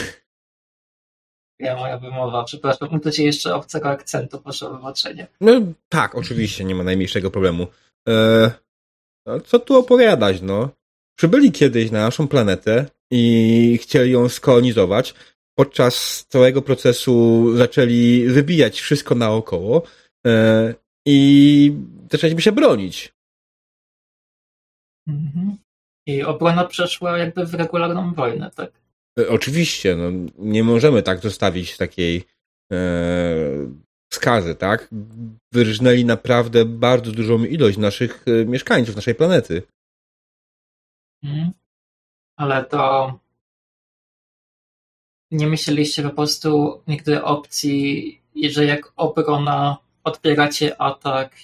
Ja 1.58 1.76
moja 1.76 1.98
wymowa, 1.98 2.44
przepraszam, 2.44 3.00
użycie 3.00 3.24
jeszcze 3.24 3.54
obcego 3.54 3.88
akcentu, 3.88 4.40
proszę 4.40 4.68
o 4.68 4.76
wybaczenie. 4.76 5.26
No 5.40 5.52
tak, 5.88 6.14
oczywiście, 6.14 6.64
nie 6.64 6.74
ma 6.74 6.84
najmniejszego 6.84 7.30
problemu. 7.30 7.66
E... 8.08 8.50
Co 9.44 9.58
tu 9.58 9.78
opowiadać, 9.78 10.42
no? 10.42 10.68
Przybyli 11.18 11.52
kiedyś 11.52 11.90
na 11.90 12.02
naszą 12.02 12.28
planetę 12.28 12.86
i 13.10 13.78
chcieli 13.82 14.12
ją 14.12 14.28
skolonizować. 14.28 15.14
Podczas 15.58 16.26
całego 16.28 16.62
procesu 16.62 17.44
zaczęli 17.56 18.24
wybijać 18.28 18.80
wszystko 18.80 19.14
naokoło 19.14 19.82
e... 20.26 20.74
i 21.06 21.72
zaczęliśmy 22.12 22.42
się 22.42 22.52
bronić. 22.52 23.14
Mhm. 25.08 25.49
I 26.10 26.22
obrona 26.22 26.64
przeszła 26.64 27.18
jakby 27.18 27.46
w 27.46 27.54
regularną 27.54 28.14
wojnę, 28.14 28.50
tak? 28.50 28.70
E, 29.18 29.28
oczywiście, 29.28 29.96
no, 29.96 30.30
nie 30.38 30.64
możemy 30.64 31.02
tak 31.02 31.20
zostawić 31.20 31.76
takiej 31.76 32.24
e, 32.72 32.76
skazy, 34.12 34.54
tak? 34.54 34.88
Wyrżnęli 35.52 36.04
naprawdę 36.04 36.64
bardzo 36.64 37.12
dużą 37.12 37.44
ilość 37.44 37.78
naszych 37.78 38.24
e, 38.28 38.44
mieszkańców, 38.44 38.96
naszej 38.96 39.14
planety. 39.14 39.62
Mhm. 41.22 41.50
Ale 42.36 42.64
to 42.64 43.18
nie 45.30 45.46
myśleliście 45.46 46.02
po 46.02 46.10
prostu 46.10 46.82
nigdy 46.86 47.24
opcji, 47.24 48.20
że 48.50 48.64
jak 48.64 48.92
obrona 48.96 49.78
odbieracie 50.04 50.80
atak 50.80 51.36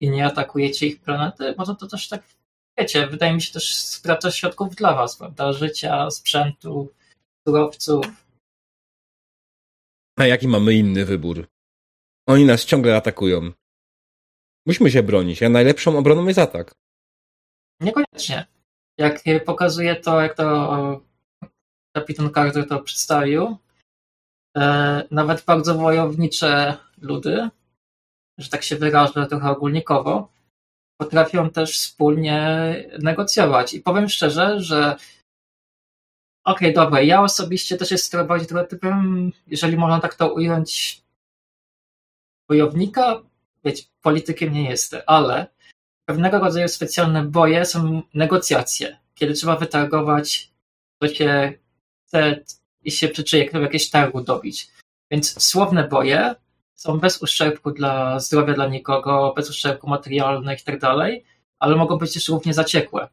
i 0.00 0.10
nie 0.10 0.26
atakujecie 0.26 0.86
ich 0.86 1.00
planety? 1.00 1.54
Może 1.58 1.74
to 1.74 1.86
też 1.86 2.08
tak 2.08 2.37
wiecie, 2.78 3.06
wydaje 3.06 3.34
mi 3.34 3.42
się 3.42 3.52
też 3.52 3.74
strata 3.74 4.30
środków 4.30 4.74
dla 4.74 4.94
was, 4.94 5.16
prawda? 5.16 5.52
Życia, 5.52 6.10
sprzętu, 6.10 6.92
surowców. 7.48 8.06
A 10.18 10.26
jaki 10.26 10.48
mamy 10.48 10.74
inny 10.74 11.04
wybór? 11.04 11.46
Oni 12.26 12.44
nas 12.44 12.64
ciągle 12.64 12.96
atakują. 12.96 13.52
Musimy 14.66 14.90
się 14.90 15.02
bronić, 15.02 15.42
a 15.42 15.48
najlepszą 15.48 15.98
obroną 15.98 16.26
jest 16.26 16.38
atak. 16.38 16.72
Niekoniecznie. 17.80 18.46
jak 18.98 19.22
pokazuje 19.44 19.96
to, 19.96 20.20
jak 20.20 20.36
to 20.36 21.00
kapitan 21.96 22.30
Carter 22.34 22.68
to 22.68 22.80
przedstawił, 22.80 23.56
e, 24.56 25.02
nawet 25.10 25.44
bardzo 25.44 25.74
wojownicze 25.74 26.76
ludy, 27.00 27.48
że 28.38 28.48
tak 28.48 28.62
się 28.62 28.76
wyrażę 28.76 29.26
trochę 29.26 29.50
ogólnikowo, 29.50 30.28
potrafią 31.00 31.50
też 31.50 31.78
wspólnie 31.78 32.38
negocjować. 32.98 33.74
I 33.74 33.80
powiem 33.80 34.08
szczerze, 34.08 34.60
że 34.60 34.96
okej, 36.44 36.72
okay, 36.72 36.72
dobra, 36.72 37.02
ja 37.02 37.22
osobiście 37.22 37.76
też 37.76 37.90
jestem 37.90 38.26
trochę 38.26 38.64
typem, 38.66 39.32
jeżeli 39.46 39.76
można 39.76 40.00
tak 40.00 40.14
to 40.14 40.34
ująć, 40.34 41.02
wojownika, 42.48 43.22
wiecie, 43.64 43.84
politykiem 44.02 44.52
nie 44.52 44.70
jestem, 44.70 45.02
ale 45.06 45.46
pewnego 46.08 46.38
rodzaju 46.38 46.68
specjalne 46.68 47.24
boje 47.24 47.64
są 47.64 48.02
negocjacje, 48.14 48.98
kiedy 49.14 49.34
trzeba 49.34 49.56
wytargować, 49.56 50.50
co 51.02 51.08
się 51.08 51.52
chce 52.06 52.44
i 52.84 52.90
się 52.90 53.08
przyczyje, 53.08 53.44
kto 53.44 53.60
jakieś 53.60 53.90
targu 53.90 54.20
dobić. 54.20 54.70
Więc 55.10 55.42
słowne 55.42 55.88
boje 55.88 56.34
są 56.78 56.98
bez 56.98 57.22
uszczerbku 57.22 57.70
dla 57.70 58.20
zdrowia 58.20 58.54
dla 58.54 58.66
nikogo, 58.66 59.32
bez 59.36 59.50
uszczerbku 59.50 59.88
materialnych 59.88 60.60
i 60.60 60.64
tak 60.64 60.80
ale 61.58 61.76
mogą 61.76 61.98
być 61.98 62.14
też 62.14 62.28
równie 62.28 62.54
zaciekłe. 62.54 63.08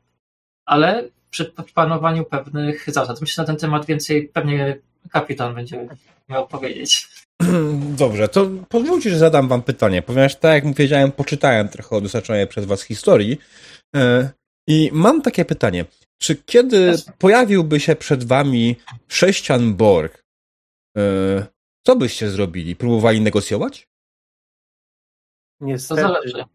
Ale 0.66 1.10
przy 1.30 1.54
panowaniu 1.74 2.26
pewnych 2.26 2.92
zasad. 2.92 3.22
Myślę, 3.22 3.36
że 3.36 3.42
na 3.42 3.48
ten 3.48 3.58
temat 3.58 3.86
więcej 3.86 4.28
pewnie 4.28 4.78
kapitan 5.12 5.56
będzie 5.56 5.88
miał 6.30 6.48
powiedzieć. 6.48 7.08
Dobrze, 7.98 8.28
to 8.28 8.50
pozwólcie, 8.70 9.10
że 9.10 9.18
zadam 9.18 9.48
wam 9.48 9.62
pytanie, 9.62 10.02
ponieważ 10.02 10.36
tak 10.36 10.66
jak 10.66 10.74
powiedziałem, 10.74 11.12
poczytałem 11.12 11.70
trochę 11.70 11.96
o 11.96 12.02
dostarczonej 12.02 12.48
przez 12.48 12.66
was 12.66 12.84
historii 12.84 13.38
e, 13.96 14.30
i 14.68 14.90
mam 14.94 15.22
takie 15.22 15.46
pytanie. 15.46 15.86
Czy 16.18 16.36
kiedy 16.36 16.96
pojawiłby 17.18 17.80
się 17.80 17.96
przed 17.96 18.24
wami 18.24 18.76
sześcian 19.08 19.74
Borg, 19.76 20.24
e, 20.98 21.55
co 21.86 21.96
byście 21.96 22.30
zrobili? 22.30 22.76
Próbowali 22.76 23.22
negocjować? 23.22 23.88
Niestety. 25.60 26.02
To 26.02 26.08
zależy. 26.08 26.46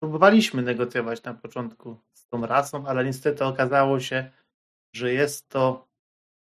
Próbowaliśmy 0.00 0.62
negocjować 0.62 1.22
na 1.22 1.34
początku 1.34 1.96
z 2.12 2.26
tą 2.26 2.46
rasą, 2.46 2.86
ale 2.86 3.04
niestety 3.04 3.44
okazało 3.44 4.00
się, 4.00 4.30
że 4.92 5.12
jest 5.12 5.48
to 5.48 5.88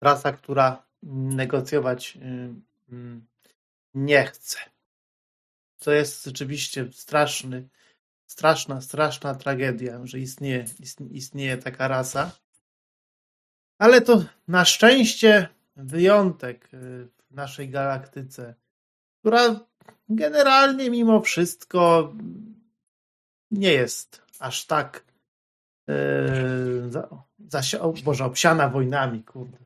rasa, 0.00 0.32
która 0.32 0.86
negocjować 1.02 2.16
y, 2.16 2.20
y, 2.92 3.20
nie 3.94 4.24
chce. 4.24 4.58
Co 5.76 5.92
jest 5.92 6.24
rzeczywiście 6.24 6.92
straszny, 6.92 7.68
straszna, 8.26 8.80
straszna 8.80 9.34
tragedia, 9.34 10.00
że 10.04 10.18
istnieje, 10.18 10.64
istnieje 11.10 11.56
taka 11.58 11.88
rasa. 11.88 12.32
Ale 13.78 14.00
to 14.00 14.24
na 14.48 14.64
szczęście 14.64 15.48
wyjątek 15.76 16.74
y, 16.74 17.08
w 17.30 17.34
naszej 17.34 17.68
galaktyce, 17.68 18.54
która 19.20 19.60
generalnie 20.08 20.90
mimo 20.90 21.20
wszystko 21.20 22.12
nie 23.50 23.72
jest 23.72 24.22
aż 24.38 24.66
tak 24.66 25.04
yy, 25.88 26.90
za, 26.90 27.08
za, 27.48 27.80
o 27.80 27.92
Boże, 28.04 28.24
obsiana 28.24 28.68
wojnami, 28.68 29.24
kurde. 29.24 29.58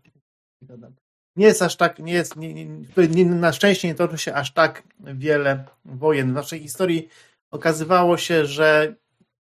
Nie 1.36 1.46
jest 1.46 1.62
aż 1.62 1.76
tak, 1.76 1.98
nie 1.98 2.12
jest, 2.12 2.36
nie, 2.36 2.66
nie, 2.96 3.24
na 3.24 3.52
szczęście 3.52 3.88
nie 3.88 3.94
toczy 3.94 4.18
się 4.18 4.34
aż 4.34 4.52
tak 4.52 4.82
wiele 5.00 5.64
wojen. 5.84 6.30
W 6.30 6.34
naszej 6.34 6.60
historii 6.60 7.08
okazywało 7.50 8.16
się, 8.16 8.46
że 8.46 8.94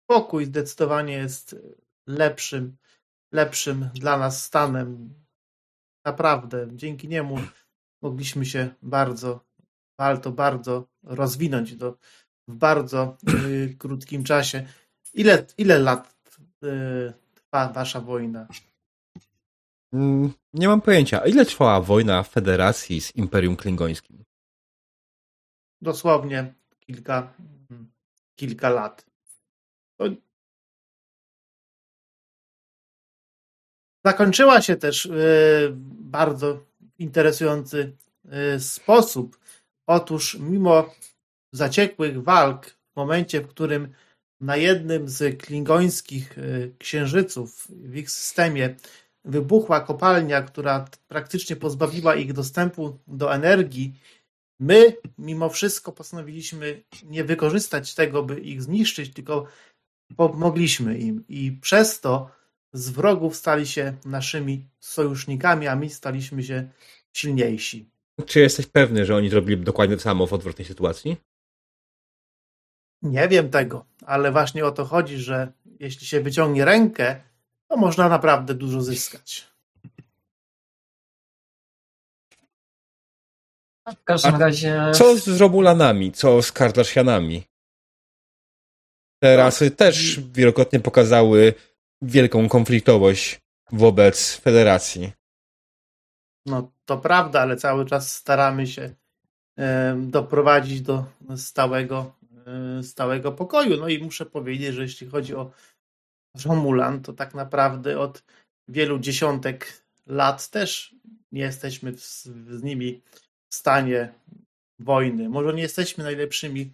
pokój 0.09 0.45
zdecydowanie 0.45 1.13
jest 1.13 1.55
lepszym, 2.07 2.77
lepszym 3.31 3.89
dla 3.93 4.17
nas 4.17 4.43
stanem. 4.43 5.13
Naprawdę, 6.05 6.67
dzięki 6.71 7.07
niemu 7.07 7.37
mogliśmy 8.01 8.45
się 8.45 8.69
bardzo, 8.81 9.45
bardzo, 9.97 10.31
bardzo 10.31 10.87
rozwinąć 11.03 11.75
do, 11.75 11.97
w 12.47 12.55
bardzo 12.55 13.17
y, 13.45 13.75
krótkim 13.79 14.23
czasie. 14.23 14.67
Ile, 15.13 15.45
ile 15.57 15.79
lat 15.79 16.15
y, 16.63 17.13
trwa 17.35 17.69
wasza 17.73 18.01
wojna? 18.01 18.47
Mm, 19.93 20.33
nie 20.53 20.67
mam 20.67 20.81
pojęcia. 20.81 21.25
Ile 21.25 21.45
trwała 21.45 21.81
wojna 21.81 22.23
Federacji 22.23 23.01
z 23.01 23.15
Imperium 23.15 23.55
Klingońskim? 23.55 24.23
Dosłownie 25.81 26.53
kilka, 26.79 27.33
kilka 28.35 28.69
lat. 28.69 29.05
To... 29.97 30.05
Zakończyła 34.05 34.61
się 34.61 34.75
też 34.75 35.05
y, 35.05 35.73
bardzo 35.99 36.59
interesujący 36.99 37.95
y, 38.55 38.59
sposób. 38.59 39.39
Otóż 39.87 40.37
mimo 40.39 40.93
zaciekłych 41.51 42.23
walk 42.23 42.65
w 42.65 42.95
momencie, 42.95 43.41
w 43.41 43.47
którym 43.47 43.93
na 44.41 44.57
jednym 44.57 45.09
z 45.09 45.41
klingońskich 45.41 46.37
y, 46.37 46.71
księżyców 46.79 47.67
w 47.69 47.95
ich 47.95 48.11
systemie 48.11 48.75
wybuchła 49.25 49.81
kopalnia, 49.81 50.41
która 50.41 50.85
praktycznie 51.07 51.55
pozbawiła 51.55 52.15
ich 52.15 52.33
dostępu 52.33 52.99
do 53.07 53.33
energii, 53.33 53.93
my 54.59 54.97
mimo 55.17 55.49
wszystko 55.49 55.91
postanowiliśmy 55.91 56.83
nie 57.03 57.23
wykorzystać 57.23 57.95
tego, 57.95 58.23
by 58.23 58.39
ich 58.39 58.63
zniszczyć, 58.63 59.13
tylko 59.13 59.45
pomogliśmy 60.15 60.97
im 60.97 61.23
i 61.27 61.51
przez 61.61 61.99
to 61.99 62.29
z 62.73 62.89
wrogów 62.89 63.35
stali 63.35 63.67
się 63.67 63.93
naszymi 64.05 64.67
sojusznikami, 64.79 65.67
a 65.67 65.75
my 65.75 65.89
staliśmy 65.89 66.43
się 66.43 66.69
silniejsi. 67.13 67.89
Czy 68.25 68.39
jesteś 68.39 68.65
pewny, 68.65 69.05
że 69.05 69.15
oni 69.15 69.29
zrobili 69.29 69.63
dokładnie 69.63 69.95
to 69.95 70.01
samo 70.01 70.27
w 70.27 70.33
odwrotnej 70.33 70.67
sytuacji? 70.67 71.17
Nie 73.01 73.27
wiem 73.27 73.49
tego, 73.49 73.85
ale 74.05 74.31
właśnie 74.31 74.65
o 74.65 74.71
to 74.71 74.85
chodzi, 74.85 75.17
że 75.17 75.53
jeśli 75.79 76.07
się 76.07 76.21
wyciągnie 76.21 76.65
rękę, 76.65 77.21
to 77.67 77.77
można 77.77 78.09
naprawdę 78.09 78.53
dużo 78.53 78.81
zyskać. 78.81 79.53
W 83.87 84.03
każdym 84.03 84.35
razie. 84.35 84.91
Co 84.93 85.17
z 85.17 85.41
Romulanami? 85.41 86.11
Co 86.11 86.41
z 86.41 86.51
Kardashianami? 86.51 87.43
Te 89.19 89.37
rasy 89.37 89.71
też 89.71 90.19
wielokrotnie 90.19 90.79
pokazały 90.79 91.53
wielką 92.03 92.49
konfliktowość 92.49 93.39
wobec 93.71 94.35
Federacji. 94.35 95.11
No 96.45 96.71
to 96.85 96.97
prawda, 96.97 97.41
ale 97.41 97.57
cały 97.57 97.85
czas 97.85 98.15
staramy 98.15 98.67
się 98.67 98.95
doprowadzić 99.97 100.81
do 100.81 101.05
stałego, 101.35 102.15
e, 102.79 102.83
stałego 102.83 103.31
pokoju. 103.31 103.77
No 103.77 103.87
i 103.87 104.03
muszę 104.03 104.25
powiedzieć, 104.25 104.75
że 104.75 104.81
jeśli 104.81 105.07
chodzi 105.07 105.35
o 105.35 105.51
Romulan, 106.45 107.01
to 107.01 107.13
tak 107.13 107.33
naprawdę 107.33 107.99
od 107.99 108.23
wielu 108.67 108.99
dziesiątek 108.99 109.83
lat 110.07 110.49
też 110.49 110.95
nie 111.31 111.41
jesteśmy 111.41 111.93
z 111.97 112.63
nimi 112.63 113.01
w 113.49 113.55
stanie 113.55 114.13
wojny. 114.79 115.29
Może 115.29 115.53
nie 115.53 115.61
jesteśmy 115.61 116.03
najlepszymi 116.03 116.73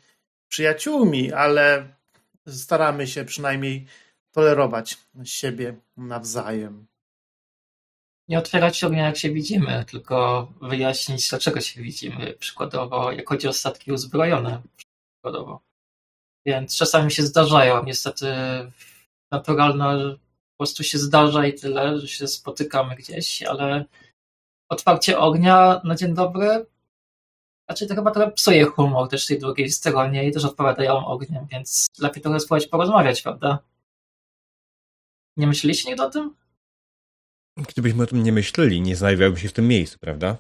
przyjaciółmi, 0.50 1.32
ale 1.32 1.96
staramy 2.48 3.08
się 3.08 3.26
przynajmniej 3.26 3.86
tolerować 4.32 4.98
siebie 5.24 5.76
nawzajem. 5.98 6.88
Nie 8.28 8.40
otwierać 8.40 8.84
ognia 8.84 9.06
jak 9.06 9.18
się 9.18 9.30
widzimy, 9.30 9.86
tylko 9.86 10.48
wyjaśnić 10.62 11.30
dlaczego 11.30 11.62
się 11.62 11.82
widzimy. 11.82 12.34
Przykładowo, 12.34 13.12
jak 13.12 13.30
chodzi 13.30 13.48
o 13.48 13.54
statki 13.54 13.92
uzbrojone. 13.92 14.62
Przykładowo. 15.16 15.62
Więc 16.46 16.78
czasami 16.78 17.12
się 17.12 17.24
zdarzają 17.24 17.84
niestety 17.84 18.28
naturalne 19.32 20.16
po 20.58 20.58
prostu 20.58 20.84
się 20.84 20.98
zdarza 20.98 21.48
i 21.48 21.54
tyle, 21.54 22.00
że 22.00 22.08
się 22.08 22.28
spotykamy 22.28 22.96
gdzieś, 22.96 23.44
ale 23.44 23.86
otwarcie 24.70 25.20
ognia 25.20 25.82
na 25.84 25.96
dzień 25.96 26.14
dobry 26.14 26.66
raczej 27.70 27.88
to 27.88 27.96
chyba 27.96 28.12
trochę 28.12 28.32
psuje 28.32 28.66
humor 28.66 29.10
też 29.10 29.26
tej 29.26 29.40
drugiej 29.40 29.70
stronie 29.70 30.28
i 30.28 30.32
też 30.32 30.46
odpowiadają 30.46 31.06
ogniem, 31.06 31.48
więc 31.52 31.88
lepiej 32.00 32.24
trochę 32.24 32.40
spróbować 32.40 32.68
porozmawiać, 32.68 33.22
prawda? 33.22 33.60
Nie 35.40 35.48
myśleliście 35.48 35.90
nigdy 35.90 36.04
o 36.04 36.10
tym? 36.10 36.36
Gdybyśmy 37.58 38.04
o 38.04 38.08
tym 38.08 38.24
nie 38.24 38.32
myśleli, 38.32 38.82
nie 38.82 38.96
znajdowałyby 38.96 39.40
się 39.40 39.50
w 39.50 39.54
tym 39.54 39.68
miejscu, 39.68 40.00
prawda? 40.00 40.38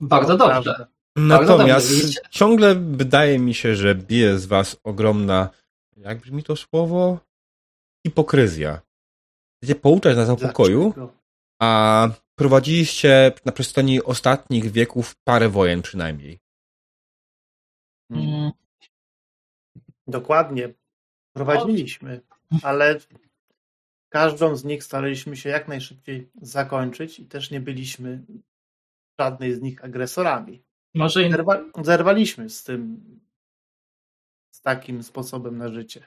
Bardzo 0.00 0.36
dobrze. 0.36 0.86
Natomiast 1.16 1.88
Bardzo 1.88 2.06
dobrze, 2.06 2.20
ciągle 2.30 2.74
wydaje 2.74 3.38
mi 3.38 3.54
się, 3.54 3.76
że 3.76 3.94
bije 3.94 4.38
z 4.38 4.46
was 4.46 4.76
ogromna, 4.84 5.50
jak 5.96 6.18
brzmi 6.18 6.42
to 6.42 6.56
słowo? 6.56 7.18
hipokryzja. 8.06 8.80
Chcecie 9.56 9.74
pouczać 9.74 10.16
nas 10.16 10.28
o 10.28 10.36
pokoju, 10.36 10.94
a 11.62 12.08
prowadziliście 12.34 13.32
na 13.44 13.52
przestrzeni 13.52 14.02
ostatnich 14.02 14.70
wieków 14.70 15.16
parę 15.24 15.48
wojen 15.48 15.82
przynajmniej. 15.82 16.38
Hmm. 18.12 18.50
Dokładnie. 20.06 20.74
Prowadziliśmy. 21.32 22.20
ale 22.62 23.00
każdą 24.16 24.56
z 24.56 24.64
nich 24.64 24.84
staraliśmy 24.84 25.36
się 25.36 25.48
jak 25.48 25.68
najszybciej 25.68 26.28
zakończyć 26.42 27.20
i 27.20 27.24
też 27.26 27.50
nie 27.50 27.60
byliśmy 27.60 28.24
żadnej 29.20 29.54
z 29.54 29.62
nich 29.62 29.84
agresorami. 29.84 30.62
Może 30.94 31.28
i... 31.28 31.30
Zerwa 31.30 31.64
zerwaliśmy 31.82 32.50
z 32.50 32.64
tym, 32.64 32.80
z 34.50 34.60
takim 34.60 35.02
sposobem 35.02 35.58
na 35.58 35.68
życie. 35.68 36.06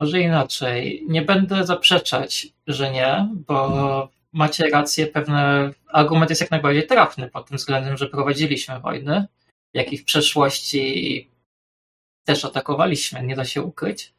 Może 0.00 0.20
inaczej. 0.20 1.04
Nie 1.08 1.22
będę 1.22 1.66
zaprzeczać, 1.66 2.48
że 2.66 2.92
nie, 2.92 3.28
bo 3.46 4.08
macie 4.32 4.70
rację, 4.70 5.06
pewne 5.06 5.70
argument 5.86 6.30
jest 6.30 6.40
jak 6.40 6.50
najbardziej 6.50 6.86
trafny 6.86 7.30
pod 7.30 7.48
tym 7.48 7.56
względem, 7.56 7.96
że 7.96 8.08
prowadziliśmy 8.08 8.80
wojny, 8.80 9.26
jak 9.74 9.92
i 9.92 9.98
w 9.98 10.04
przeszłości 10.04 11.30
też 12.24 12.44
atakowaliśmy, 12.44 13.22
nie 13.22 13.36
da 13.36 13.44
się 13.44 13.62
ukryć. 13.62 14.17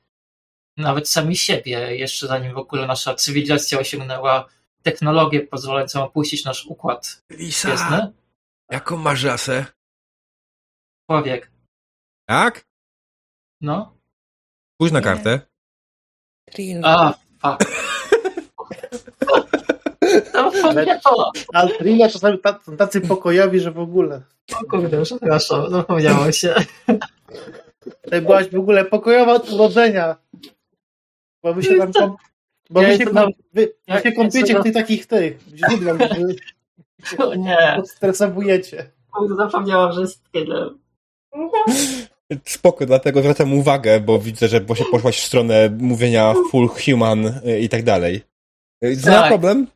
Nawet 0.80 1.10
sami 1.10 1.36
siebie, 1.36 1.96
jeszcze 1.96 2.28
zanim 2.28 2.54
w 2.54 2.58
ogóle 2.58 2.88
nasza 2.88 3.16
cywilizacja 3.16 3.80
osiągnęła 3.80 4.50
technologię 4.84 5.42
pozwalającą 5.42 6.04
opuścić 6.04 6.46
nasz 6.46 6.66
układ 6.66 7.24
Lisa, 7.30 7.68
gwiezdny. 7.68 8.12
jaką 8.72 8.98
masz 8.98 9.24
rasę? 9.24 9.66
Człowiek. 11.10 11.52
Tak? 12.26 12.66
No. 13.62 13.94
Spójrz 14.76 14.92
na 14.92 15.02
kartę. 15.02 15.40
A, 16.84 17.14
fuck. 17.42 17.72
Ale 21.54 21.78
Trilla 21.78 22.10
czasami 22.10 22.38
są 22.66 22.78
tacy 22.78 23.02
pokojowi, 23.02 23.60
że 23.60 23.72
w 23.72 23.80
ogóle. 23.80 24.22
O 24.54 24.70
kurde, 24.70 25.04
przepraszam, 25.04 25.70
zapomniało 25.70 26.32
się. 26.32 26.56
Ty 28.12 28.22
byłaś 28.22 28.50
w 28.50 28.56
ogóle 28.60 28.86
pokojowa 28.86 29.34
od 29.34 29.50
urodzenia. 29.50 30.16
Bo 31.44 31.54
wy 31.54 31.64
się 31.64 31.78
tam 31.78 31.94
kom... 31.94 32.16
Bo 32.70 32.82
ja 32.82 32.88
wy, 32.88 32.98
się, 32.98 33.06
kom... 33.06 33.32
wy, 33.54 33.74
wy 33.88 34.02
się 34.02 34.12
kąpiecie 34.12 34.60
w 34.60 34.64
tych 34.64 34.74
takich 34.74 35.06
tych 35.06 35.40
źródłach, 35.56 35.98
że 37.18 37.38
nie. 37.38 37.82
stresowujecie. 37.86 38.92
Zapomniałam, 39.38 39.92
że 39.92 40.02
jest 40.02 40.32
tyle. 40.32 40.70
Spoko, 42.46 42.86
dlatego 42.86 43.22
zwracam 43.22 43.54
uwagę, 43.54 44.00
bo 44.00 44.20
widzę, 44.20 44.48
że 44.48 44.62
właśnie 44.62 44.86
poszłaś 44.92 45.20
w 45.20 45.26
stronę 45.26 45.70
mówienia 45.80 46.34
full 46.52 46.68
human 46.68 47.42
i 47.62 47.70
tak 47.70 47.84
dalej. 47.84 48.22
Zna 48.82 49.12
tak. 49.12 49.30
problem? 49.30 49.68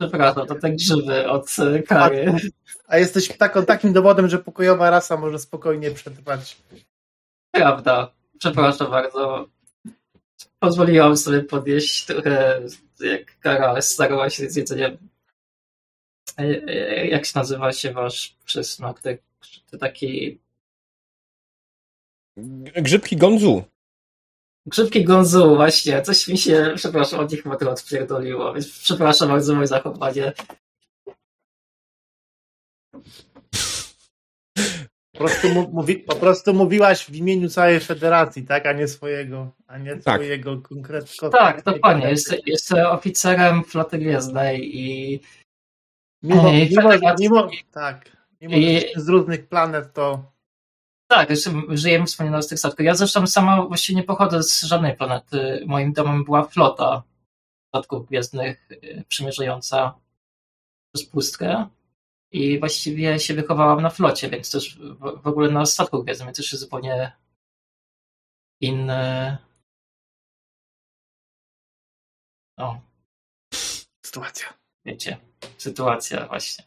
Przepraszam, 0.00 0.46
to 0.46 0.54
tak 0.54 0.76
grzywy 0.76 1.30
od 1.30 1.56
e, 1.58 1.82
kary. 1.82 2.32
A, 2.88 2.92
a 2.92 2.98
jesteś 2.98 3.36
taką, 3.36 3.64
takim 3.64 3.92
dowodem, 3.92 4.28
że 4.28 4.38
pokojowa 4.38 4.90
rasa 4.90 5.16
może 5.16 5.38
spokojnie 5.38 5.90
przetrwać. 5.90 6.56
Prawda. 7.50 8.12
Przepraszam 8.38 8.90
bardzo. 8.90 9.48
Pozwoliłam 10.58 11.16
sobie 11.16 11.42
podjeść 11.42 12.06
trochę 12.06 12.60
jak 13.00 13.38
kara 13.38 13.82
starała 13.82 14.30
się 14.30 14.50
z 14.50 14.56
jedzeniem. 14.56 14.98
E, 16.38 16.42
e, 16.42 17.06
jak 17.06 17.26
się 17.26 17.32
nazywa 17.38 17.72
się 17.72 17.92
wasz 17.92 18.36
przysmak? 18.44 19.00
Te, 19.00 19.18
te 19.70 19.78
taki... 19.78 20.40
Grzybki 22.76 23.16
gonzu. 23.16 23.64
Grzybki 24.66 25.04
Gonzu, 25.04 25.56
właśnie, 25.56 26.02
coś 26.02 26.28
mi 26.28 26.38
się, 26.38 26.72
przepraszam, 26.76 27.20
od 27.20 27.32
nich 27.32 27.42
chyba 27.42 27.56
odpierdoliło, 27.56 28.54
więc 28.54 28.78
przepraszam 28.78 29.28
bardzo 29.28 29.54
moje 29.54 29.66
zachowanie. 29.66 30.32
Po 35.18 35.24
prostu, 35.24 35.48
mówi, 35.72 35.96
po 35.96 36.16
prostu 36.16 36.54
mówiłaś 36.54 37.04
w 37.04 37.14
imieniu 37.14 37.48
całej 37.48 37.80
federacji, 37.80 38.44
tak? 38.44 38.66
A 38.66 38.72
nie 38.72 38.88
swojego, 38.88 39.50
a 39.66 39.78
nie 39.78 39.96
tak. 39.96 40.14
swojego 40.14 40.60
konkretnego. 40.60 41.38
Tak, 41.38 41.62
dokładnie. 41.62 42.10
Jest, 42.10 42.36
jest 42.46 42.72
oficerem 42.72 43.64
floty 43.64 43.98
gwiezdnej 43.98 44.78
i. 44.80 45.20
Mimo, 46.22 46.52
mimo, 46.52 46.90
mimo, 47.20 47.48
tak. 47.72 48.16
Mimo, 48.40 48.56
i, 48.56 48.84
z 48.96 49.08
różnych 49.08 49.48
planet 49.48 49.92
to 49.92 50.32
tak, 51.06 51.28
żyjemy 51.68 52.06
wspomnianą 52.06 52.42
z 52.42 52.48
tych 52.48 52.58
statków. 52.58 52.86
Ja 52.86 52.94
zresztą 52.94 53.26
sama 53.26 53.62
właściwie 53.62 53.96
nie 53.96 54.04
pochodzę 54.04 54.42
z 54.42 54.62
żadnej 54.62 54.96
planety. 54.96 55.64
Moim 55.66 55.92
domem 55.92 56.24
była 56.24 56.44
flota 56.44 57.02
statków 57.68 58.08
gwiezdnych 58.08 58.68
y, 58.72 59.04
przemierzająca 59.08 59.94
przez 60.94 61.08
pustkę 61.08 61.66
i 62.32 62.58
właściwie 62.58 63.20
się 63.20 63.34
wychowałam 63.34 63.82
na 63.82 63.90
flocie, 63.90 64.30
więc 64.30 64.50
też 64.50 64.78
w 65.22 65.26
ogóle 65.26 65.50
na 65.50 65.66
statku 65.66 66.02
gwiezdnym, 66.02 66.26
więc 66.26 66.36
też 66.36 66.52
jest 66.52 66.64
zupełnie 66.64 67.12
inny 68.60 69.36
no. 72.58 72.80
Sytuacja. 74.06 74.54
Wiecie, 74.84 75.18
sytuacja 75.58 76.26
właśnie. 76.26 76.64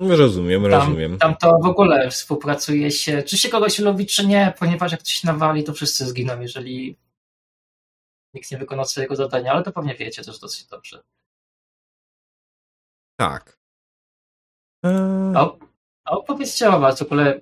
Rozumiem, 0.00 0.66
rozumiem. 0.66 1.18
Tam 1.18 1.36
to 1.36 1.58
w 1.62 1.66
ogóle 1.66 2.10
współpracuje 2.10 2.90
się, 2.90 3.22
czy 3.22 3.38
się 3.38 3.48
kogoś 3.48 3.78
lubi, 3.78 4.06
czy 4.06 4.26
nie, 4.26 4.54
ponieważ 4.58 4.92
jak 4.92 5.00
ktoś 5.00 5.24
nawali, 5.24 5.64
to 5.64 5.72
wszyscy 5.72 6.06
zginą, 6.06 6.40
jeżeli 6.40 6.98
nikt 8.34 8.50
nie 8.50 8.58
wykona 8.58 8.84
swojego 8.84 9.16
zadania, 9.16 9.52
ale 9.52 9.62
to 9.62 9.72
pewnie 9.72 9.94
wiecie 9.94 10.24
też 10.24 10.38
dosyć 10.38 10.66
dobrze. 10.66 11.02
Tak. 13.16 13.61
Eee... 14.82 15.36
A, 15.36 15.56
a 16.04 16.10
opowiedzcie 16.10 16.70
o 16.70 16.80
was 16.80 16.98
w 16.98 17.02
ogóle, 17.02 17.40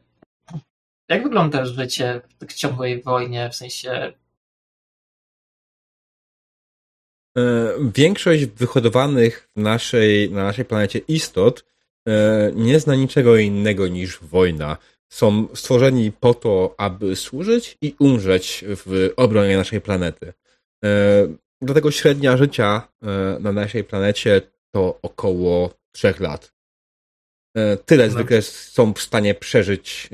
jak 1.09 1.23
wygląda 1.23 1.65
życie 1.65 2.21
w 2.29 2.35
tak 2.39 2.53
ciągłej 2.53 3.03
wojnie, 3.03 3.51
w 3.51 3.57
sensie 3.57 4.12
eee, 7.37 7.93
Większość 7.95 8.47
wyhodowanych 8.47 9.49
naszej, 9.57 10.31
na 10.31 10.45
naszej 10.45 10.65
planecie 10.65 10.99
istot 10.99 11.71
E, 12.09 12.53
nie 12.55 12.81
zna 12.81 12.95
niczego 12.95 13.37
innego 13.37 13.89
niż 13.89 14.19
wojna. 14.19 14.77
Są 15.12 15.49
stworzeni 15.55 16.12
po 16.12 16.35
to, 16.35 16.75
aby 16.79 17.17
służyć 17.17 17.79
i 17.83 17.95
umrzeć 17.99 18.65
w 18.67 19.11
obronie 19.17 19.57
naszej 19.57 19.81
planety. 19.81 20.33
Dlatego 21.62 21.91
średnia 21.91 22.37
życia 22.37 22.89
na 23.41 23.53
naszej 23.53 23.85
planecie 23.85 24.43
to 24.75 24.99
około 25.03 25.71
trzech 25.93 26.21
lat. 26.21 26.53
Tyle 27.86 28.06
no. 28.06 28.12
zwykle 28.12 28.43
są 28.43 28.93
w 28.93 29.01
stanie 29.01 29.35
przeżyć 29.35 30.09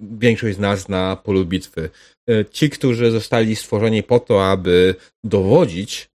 większość 0.00 0.56
z 0.56 0.60
nas 0.60 0.88
na 0.88 1.16
polu 1.16 1.44
bitwy. 1.44 1.90
Ci, 2.50 2.70
którzy 2.70 3.10
zostali 3.10 3.56
stworzeni 3.56 4.02
po 4.02 4.20
to, 4.20 4.50
aby 4.50 4.94
dowodzić, 5.24 6.08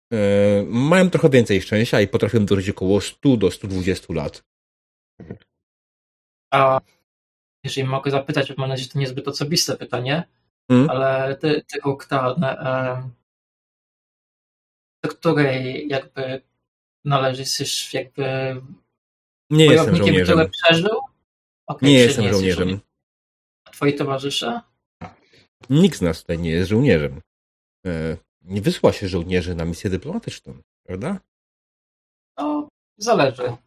mają 0.66 1.10
trochę 1.10 1.30
więcej 1.30 1.62
szczęścia 1.62 2.02
i 2.02 2.08
potrafią 2.08 2.46
dożyć 2.46 2.70
około 2.70 3.02
100 3.02 3.38
do 3.38 3.52
120 3.52 4.14
lat. 4.14 4.44
A 6.54 6.82
jeżeli 7.64 7.88
mogę 7.88 8.12
zapytać, 8.12 8.58
mam 8.58 8.70
nadzieję, 8.70 8.86
że 8.86 8.94
to 8.94 9.00
niezbyt 9.00 9.28
osobiste 9.28 9.78
pytanie, 9.78 10.24
hmm? 10.72 10.90
ale 10.90 11.36
ty, 11.36 11.64
ty 11.68 11.80
e, 11.84 13.10
do 15.04 15.10
której 15.10 15.88
jakby 15.88 16.42
należysz 17.06 17.94
jakby 17.94 18.56
nie 19.52 19.66
jestem 19.66 19.96
żołnierzem. 19.96 20.38
który 20.38 20.50
przeżył? 20.50 21.00
Okay, 21.68 21.90
nie 21.90 22.00
jestem 22.00 22.26
nie 22.26 22.32
żołnierzem. 22.34 22.80
A 23.66 23.72
twoi 23.72 23.96
towarzysze? 23.96 24.62
Nikt 25.70 25.98
z 25.98 26.02
nas 26.02 26.22
tutaj 26.22 26.40
nie 26.40 26.52
jest 26.52 26.70
żołnierzem. 26.70 27.22
E, 27.86 28.18
nie 28.42 28.62
wysła 28.62 28.94
się 28.94 29.08
żołnierzy 29.08 29.56
na 29.56 29.66
misję 29.66 29.90
dyplomatyczną, 29.90 30.62
prawda? 30.84 31.20
No, 32.38 32.68
zależy. 32.98 33.58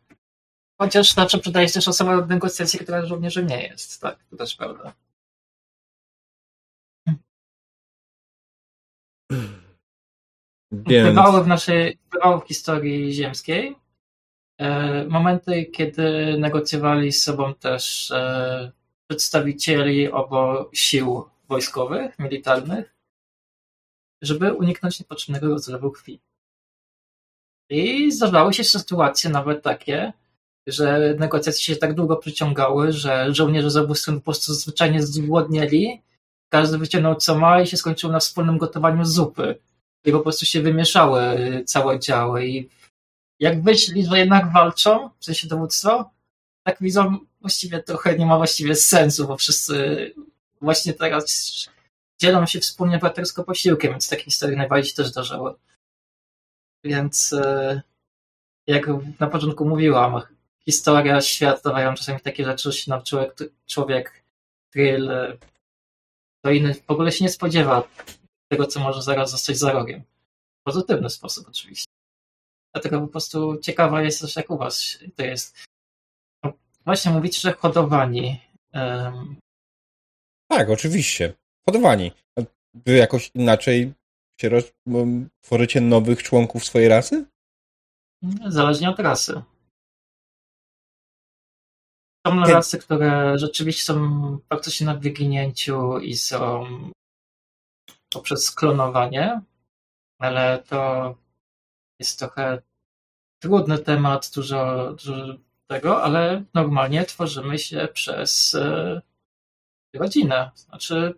Chociaż 0.81 1.15
zawsze 1.15 1.39
przydaje 1.39 1.69
się 1.69 1.75
też 1.75 1.89
osoba 1.89 2.21
do 2.21 2.27
negocjacji, 2.27 2.79
która 2.79 3.07
żołnierzem 3.07 3.47
nie 3.47 3.63
jest. 3.63 4.01
Tak, 4.01 4.25
to 4.31 4.37
też 4.37 4.57
prawda. 4.57 4.95
Więc... 10.73 11.09
Bywały 11.09 11.45
w 11.45 11.47
naszej, 11.47 11.99
bywały 12.11 12.41
w 12.41 12.49
historii 12.49 13.13
ziemskiej 13.13 13.77
momenty, 15.09 15.65
kiedy 15.65 16.37
negocjowali 16.39 17.13
z 17.13 17.23
sobą 17.23 17.55
też 17.55 18.11
e, 18.11 18.73
przedstawicieli 19.09 20.11
obu 20.11 20.37
sił 20.73 21.25
wojskowych, 21.49 22.19
militarnych, 22.19 22.95
żeby 24.23 24.53
uniknąć 24.53 25.01
niepotrzebnego 25.01 25.49
rozlewu 25.49 25.91
krwi. 25.91 26.21
I 27.71 28.13
zdarzały 28.13 28.55
się 28.55 28.65
sytuacje 28.65 29.31
nawet 29.31 29.63
takie, 29.63 30.13
że 30.67 31.15
negocjacje 31.19 31.63
się 31.63 31.77
tak 31.77 31.95
długo 31.95 32.17
przyciągały, 32.17 32.93
że 32.93 33.35
żołnierze 33.35 33.71
z 33.71 33.77
obu 33.77 33.95
stron 33.95 34.17
po 34.17 34.25
prostu 34.25 34.55
zwyczajnie 34.55 35.03
zgłodnieli, 35.03 36.03
każdy 36.49 36.79
wyciągnął 36.79 37.15
co 37.15 37.39
ma 37.39 37.61
i 37.61 37.67
się 37.67 37.77
skończyło 37.77 38.13
na 38.13 38.19
wspólnym 38.19 38.59
gotowaniu 38.59 39.05
zupy. 39.05 39.59
I 40.05 40.13
po 40.13 40.21
prostu 40.21 40.47
się 40.47 40.63
wymieszały 40.63 41.21
całe 41.67 42.01
działy 42.01 42.49
i 42.49 42.69
jak 43.41 43.63
myśli, 43.63 44.07
że 44.07 44.19
jednak 44.19 44.53
walczą, 44.53 45.11
w 45.19 45.25
sensie 45.25 45.49
dowództwo, 45.49 46.11
tak 46.63 46.77
widzą, 46.81 47.19
właściwie 47.41 47.83
trochę 47.83 48.19
nie 48.19 48.27
ma 48.27 48.37
właściwie 48.37 48.75
sensu, 48.75 49.27
bo 49.27 49.37
wszyscy 49.37 50.15
właśnie 50.61 50.93
teraz 50.93 51.25
dzielą 52.21 52.47
się 52.47 52.61
wspólnie 52.61 52.99
bratersko 52.99 53.45
posiłkiem, 53.45 53.91
więc 53.91 54.09
takie 54.09 54.25
historie 54.25 54.57
najbardziej 54.57 54.95
też 54.95 55.07
zdarzały. 55.07 55.55
Więc 56.85 57.33
e, 57.33 57.83
jak 58.67 58.87
na 59.21 59.27
początku 59.27 59.65
mówiłam, 59.65 60.23
historia, 60.65 61.21
świat 61.21 61.63
dawają 61.65 61.95
czasami 61.95 62.21
takie 62.21 62.45
rzeczy, 62.45 62.73
że 62.73 62.79
się 62.79 62.91
nam 62.91 63.03
człowiek, 63.03 63.37
człowiek 63.67 64.25
thrill, 64.73 65.11
to 66.45 66.51
inny 66.51 66.75
w 66.75 66.91
ogóle 66.91 67.13
się 67.13 67.25
nie 67.25 67.31
spodziewa 67.31 67.89
tego, 68.49 68.67
co 68.67 68.81
może 68.81 69.03
zaraz 69.03 69.31
zostać 69.31 69.59
za 69.59 69.73
rogiem. 69.73 70.03
W 70.61 70.65
pozytywny 70.65 71.11
sposób 71.11 71.49
oczywiście. 71.49 71.94
Dlatego 72.75 73.01
po 73.01 73.09
prostu 73.09 73.59
ciekawa 73.59 74.03
jest 74.03 74.21
też, 74.21 74.37
jak 74.37 74.51
u 74.51 74.59
was 74.59 74.99
to 75.17 75.25
jest. 75.25 75.65
Właśnie 76.85 77.13
mówicie, 77.13 77.41
że 77.41 77.53
hodowani. 77.53 78.41
Um... 78.73 79.37
Tak, 80.49 80.71
oczywiście. 80.71 81.35
Hodowani. 81.67 82.13
Wy 82.75 82.97
jakoś 82.97 83.31
inaczej 83.35 83.93
się 84.41 84.49
roz... 84.49 84.73
tworzycie 85.41 85.81
nowych 85.81 86.23
członków 86.23 86.65
swojej 86.65 86.89
rasy? 86.89 87.27
Zależnie 88.47 88.91
od 88.91 88.99
rasy. 88.99 89.43
Są 92.27 92.41
rasy, 92.41 92.79
które 92.79 93.39
rzeczywiście 93.39 93.85
są 93.85 94.39
praktycznie 94.49 94.87
na 94.87 94.95
wyginięciu 94.95 95.99
i 95.99 96.17
są 96.17 96.67
poprzez 98.13 98.51
klonowanie, 98.51 99.41
ale 100.19 100.63
to 100.69 101.15
jest 101.99 102.19
trochę 102.19 102.63
trudny 103.39 103.79
temat, 103.79 104.31
dużo, 104.35 104.93
dużo 104.93 105.27
tego, 105.67 106.03
ale 106.03 106.45
normalnie 106.55 107.05
tworzymy 107.05 107.59
się 107.59 107.89
przez 107.93 108.55
e, 108.55 109.03
rodzinę. 109.95 110.51
Znaczy, 110.55 111.15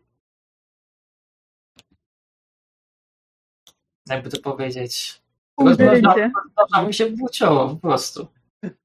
jakby 4.08 4.30
to 4.30 4.40
powiedzieć, 4.40 5.22
rozmnażamy 5.58 6.92
się 6.92 7.06
płciowo 7.06 7.68
po 7.68 7.76
prostu. 7.76 8.28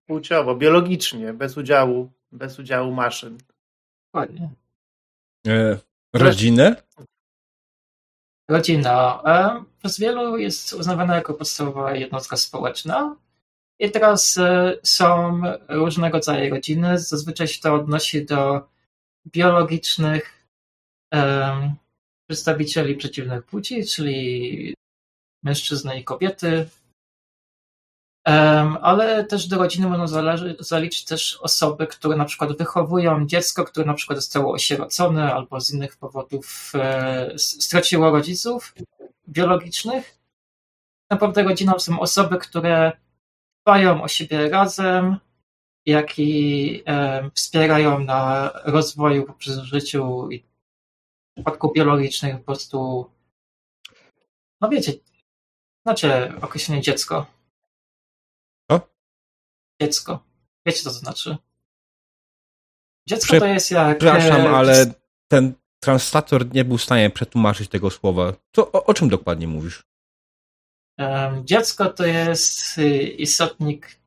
Płciowo, 0.05 0.55
biologicznie, 0.55 1.34
bez 1.34 1.57
udziału, 1.57 2.11
bez 2.31 2.59
udziału 2.59 2.91
maszyn. 2.91 3.38
Dokładnie. 4.05 4.49
E, 5.47 5.77
rodzinę? 6.13 6.76
Rodzina. 8.52 9.23
Przez 9.80 9.99
wielu 9.99 10.38
jest 10.38 10.73
uznawana 10.73 11.15
jako 11.15 11.34
podstawowa 11.34 11.95
jednostka 11.95 12.38
społeczna. 12.38 13.15
I 13.80 13.91
teraz 13.91 14.38
e, 14.38 14.78
są 14.84 15.41
różnego 15.69 16.18
rodzaju 16.18 16.56
rodziny. 16.56 16.99
Zazwyczaj 16.99 17.48
się 17.48 17.61
to 17.61 17.73
odnosi 17.73 18.26
do 18.26 18.68
biologicznych 19.28 20.48
e, 21.14 21.76
przedstawicieli 22.28 22.95
przeciwnych 22.95 23.44
płci, 23.44 23.86
czyli 23.86 24.76
mężczyzny 25.44 25.99
i 25.99 26.03
kobiety, 26.03 26.69
ale 28.81 29.23
też 29.23 29.48
do 29.48 29.57
rodziny 29.57 29.88
można 29.88 30.07
zaliczyć 30.60 31.06
też 31.06 31.38
osoby, 31.41 31.88
które 31.88 32.15
na 32.15 32.26
przykład 32.26 32.57
wychowują 32.57 33.26
dziecko, 33.27 33.65
które 33.65 33.85
na 33.85 33.93
przykład 33.93 34.19
zostało 34.19 34.53
osierocone 34.53 35.34
albo 35.34 35.61
z 35.61 35.73
innych 35.73 35.98
powodów 35.98 36.72
e, 36.76 37.34
straciło 37.38 38.11
rodziców 38.11 38.76
biologicznych. 39.30 40.18
Naprawdę 41.10 41.43
rodziną 41.43 41.80
są 41.80 41.99
osoby, 41.99 42.38
które 42.38 42.91
dbają 43.65 44.03
o 44.03 44.07
siebie 44.07 44.49
razem, 44.49 45.18
jak 45.85 46.19
i 46.19 46.84
wspierają 47.34 47.99
na 47.99 48.52
rozwoju 48.65 49.23
poprzez 49.26 49.60
życiu 49.60 50.31
i 50.31 50.39
w 50.39 51.34
przypadku 51.35 51.72
biologicznych 51.72 52.38
po 52.38 52.43
prostu 52.43 53.06
no 54.61 54.69
wiecie, 54.69 54.93
znacie 55.85 56.34
określenie 56.41 56.81
dziecko 56.81 57.40
dziecko. 59.82 60.24
Wiecie, 60.66 60.80
co 60.80 60.90
to 60.90 60.95
znaczy? 60.95 61.38
Dziecko 63.10 63.40
to 63.40 63.45
jest 63.45 63.72
jak... 63.72 63.98
Przepraszam, 63.98 64.41
e, 64.41 64.49
ale 64.49 64.94
ten 65.28 65.53
translator 65.80 66.53
nie 66.53 66.66
był 66.66 66.78
w 66.78 66.84
stanie 66.84 67.10
przetłumaczyć 67.10 67.70
tego 67.70 67.90
słowa. 67.90 68.34
Co, 68.56 68.72
o, 68.72 68.86
o 68.86 68.94
czym 68.94 69.10
dokładnie 69.10 69.48
mówisz? 69.48 69.84
Dziecko 71.44 71.90
to 71.90 72.06
jest 72.06 72.78
y, 72.78 72.98
istotnik. 72.99 73.99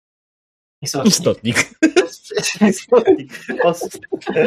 Istotnik. 0.82 1.56
Istotnik. 2.60 3.40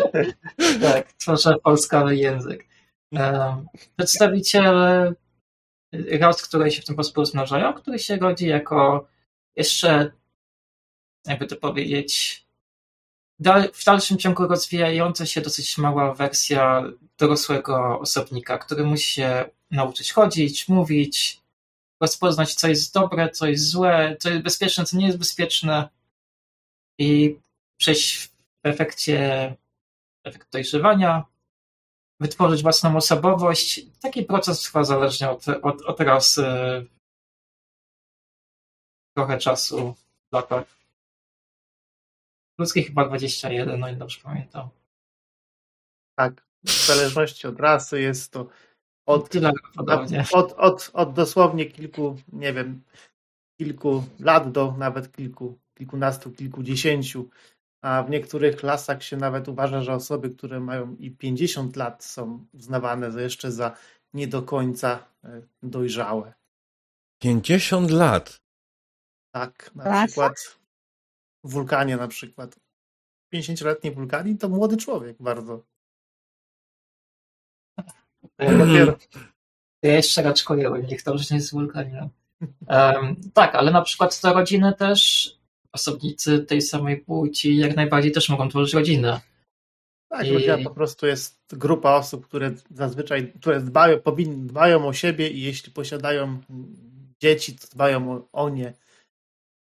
tak, 0.82 1.14
tworzę 1.14 1.56
polskowy 1.64 2.16
język. 2.16 2.68
Przedstawiciele 3.98 5.14
ras, 5.94 6.41
które 6.41 6.72
się 6.72 6.82
w 6.82 6.86
ten 6.86 6.95
sposób 6.95 7.18
rozmnażają, 7.18 7.74
który 7.74 7.99
się 7.99 8.18
rodzi 8.18 8.48
jako 8.48 9.08
jeszcze 9.56 10.12
jakby 11.28 11.48
to 11.48 11.56
powiedzieć, 11.56 12.44
w 13.74 13.84
dalszym 13.86 14.18
ciągu 14.18 14.48
rozwijająca 14.48 15.26
się 15.26 15.41
dosyć 15.41 15.78
mała 15.78 16.14
wersja 16.14 16.84
dorosłego 17.18 17.99
osobnika, 17.99 18.58
który 18.58 18.84
musi 18.84 19.14
się 19.14 19.49
nauczyć 19.72 20.12
chodzić, 20.12 20.68
mówić, 20.68 21.41
rozpoznać, 22.02 22.56
co 22.56 22.68
jest 22.68 22.94
dobre, 22.94 23.30
co 23.30 23.48
jest 23.48 23.70
złe, 23.70 24.18
co 24.20 24.30
jest 24.30 24.44
bezpieczne, 24.44 24.86
co 24.86 24.98
nie 24.98 25.06
jest 25.06 25.18
bezpieczne 25.18 25.90
i 26.99 27.40
przejść 27.78 28.18
w 28.18 28.32
efekcie 28.64 29.56
efekt 30.24 30.52
dojrzewania, 30.52 31.26
wytworzyć 32.20 32.62
własną 32.62 32.98
osobowość. 32.98 33.82
Taki 34.02 34.24
proces 34.24 34.62
trwa 34.62 34.84
zależnie 34.84 35.30
od, 35.30 35.48
od, 35.48 35.82
od 35.82 35.99
rasy 35.99 36.45
trochę 39.16 39.38
czasu, 39.38 39.95
latach. 40.32 40.77
Ludzkie 42.57 42.84
chyba 42.84 43.05
21, 43.05 43.79
no 43.79 43.89
i 43.89 43.95
dobrze 43.95 44.19
pamiętam. 44.23 44.69
Tak, 46.15 46.47
w 46.65 46.88
zależności 46.88 47.47
od 47.47 47.59
rasy 47.59 48.01
jest 48.01 48.31
to 48.31 48.49
od, 49.07 49.29
od, 50.34 50.53
od, 50.57 50.91
od 50.93 51.13
dosłownie 51.13 51.65
kilku, 51.65 52.17
nie 52.34 52.53
wiem, 52.53 52.84
kilku 53.61 54.03
lat 54.19 54.51
do 54.51 54.75
nawet 54.77 55.11
kilku, 55.11 55.59
kilkunastu, 55.77 56.31
kilkudziesięciu. 56.31 57.29
A 57.81 58.03
w 58.03 58.09
niektórych 58.09 58.63
lasach 58.63 59.03
się 59.03 59.17
nawet 59.17 59.47
uważa, 59.47 59.81
że 59.81 59.93
osoby, 59.93 60.29
które 60.29 60.59
mają 60.59 60.95
i 60.95 61.11
50 61.11 61.75
lat 61.75 62.03
są 62.03 62.45
uznawane 62.53 63.21
jeszcze 63.21 63.51
za 63.51 63.77
nie 64.13 64.27
do 64.27 64.41
końca 64.41 65.07
e, 65.23 65.41
dojrzałe. 65.63 66.34
50 67.21 67.91
lat? 67.91 68.41
Tak, 69.31 69.71
na 69.75 70.07
przykład 70.07 70.57
wulkanie 71.43 71.97
na 71.97 72.07
przykład. 72.07 72.55
50-letni 73.34 73.91
wulkanin 73.91 74.38
to 74.38 74.49
młody 74.49 74.77
człowiek 74.77 75.18
bardzo. 75.19 75.64
Ja 78.39 78.57
dopiero... 78.57 78.97
Ja 79.84 79.93
jeszcze 79.93 80.22
raczkuję, 80.22 80.72
niech 80.89 81.03
to 81.03 81.14
już 81.14 81.30
nie 81.30 81.38
jest 81.38 81.51
wulkaninem. 81.51 82.09
Um, 82.68 83.15
tak, 83.34 83.55
ale 83.55 83.72
na 83.72 83.81
przykład 83.81 84.22
te 84.22 84.34
rodziny 84.34 84.73
też, 84.73 85.31
osobnicy 85.72 86.39
tej 86.39 86.61
samej 86.61 86.97
płci 86.97 87.57
jak 87.57 87.76
najbardziej 87.76 88.11
też 88.11 88.30
mogą 88.30 88.49
tworzyć 88.49 88.73
rodzinę. 88.73 89.22
Tak, 90.09 90.27
I... 90.27 90.34
rodzina 90.34 90.57
po 90.57 90.69
prostu 90.69 91.05
jest 91.05 91.39
grupa 91.49 91.91
osób, 91.91 92.27
które 92.27 92.51
zazwyczaj 92.72 93.34
które 93.39 93.61
dbają, 93.61 93.99
powinny, 93.99 94.47
dbają 94.47 94.88
o 94.88 94.93
siebie 94.93 95.30
i 95.30 95.41
jeśli 95.41 95.72
posiadają 95.72 96.41
dzieci, 97.19 97.55
to 97.55 97.68
dbają 97.68 98.11
o, 98.11 98.27
o 98.31 98.49
nie 98.49 98.73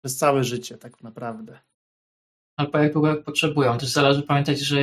przez 0.04 0.18
całe 0.18 0.44
życie 0.44 0.78
tak 0.78 1.04
naprawdę. 1.04 1.60
Albo 2.58 2.78
jak 2.78 2.94
długo 2.94 3.16
potrzebują. 3.16 3.78
Też 3.78 3.90
zależy 3.90 4.24
pamiętać, 4.24 4.60
że 4.60 4.78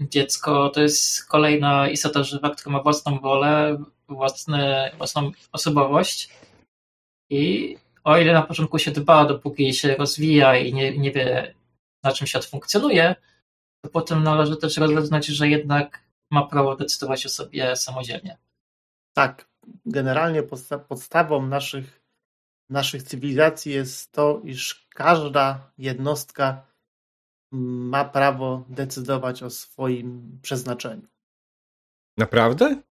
dziecko 0.00 0.68
to 0.68 0.82
jest 0.82 1.24
kolejna 1.26 1.88
istota 1.88 2.24
żywa, 2.24 2.50
która 2.50 2.72
ma 2.72 2.82
własną 2.82 3.18
wolę, 3.18 3.78
własny, 4.08 4.90
własną 4.98 5.30
osobowość 5.52 6.30
i 7.30 7.76
o 8.04 8.18
ile 8.18 8.32
na 8.32 8.42
początku 8.42 8.78
się 8.78 8.90
dba, 8.90 9.24
dopóki 9.24 9.74
się 9.74 9.96
rozwija 9.96 10.56
i 10.56 10.74
nie, 10.74 10.98
nie 10.98 11.12
wie 11.12 11.54
na 12.04 12.12
czym 12.12 12.26
świat 12.26 12.44
funkcjonuje, 12.44 13.14
to 13.84 13.90
potem 13.90 14.22
należy 14.22 14.56
też 14.56 14.76
rozeznać, 14.76 15.26
że 15.26 15.48
jednak 15.48 16.04
ma 16.30 16.46
prawo 16.46 16.76
decydować 16.76 17.26
o 17.26 17.28
sobie 17.28 17.76
samodzielnie. 17.76 18.38
Tak, 19.16 19.48
generalnie 19.86 20.42
podsta 20.42 20.78
podstawą 20.78 21.46
naszych 21.46 21.99
naszych 22.70 23.02
cywilizacji 23.02 23.72
jest 23.72 24.12
to, 24.12 24.40
iż 24.44 24.88
każda 24.94 25.72
jednostka 25.78 26.66
ma 27.52 28.04
prawo 28.04 28.64
decydować 28.68 29.42
o 29.42 29.50
swoim 29.50 30.38
przeznaczeniu. 30.42 31.08
Naprawdę? 32.16 32.82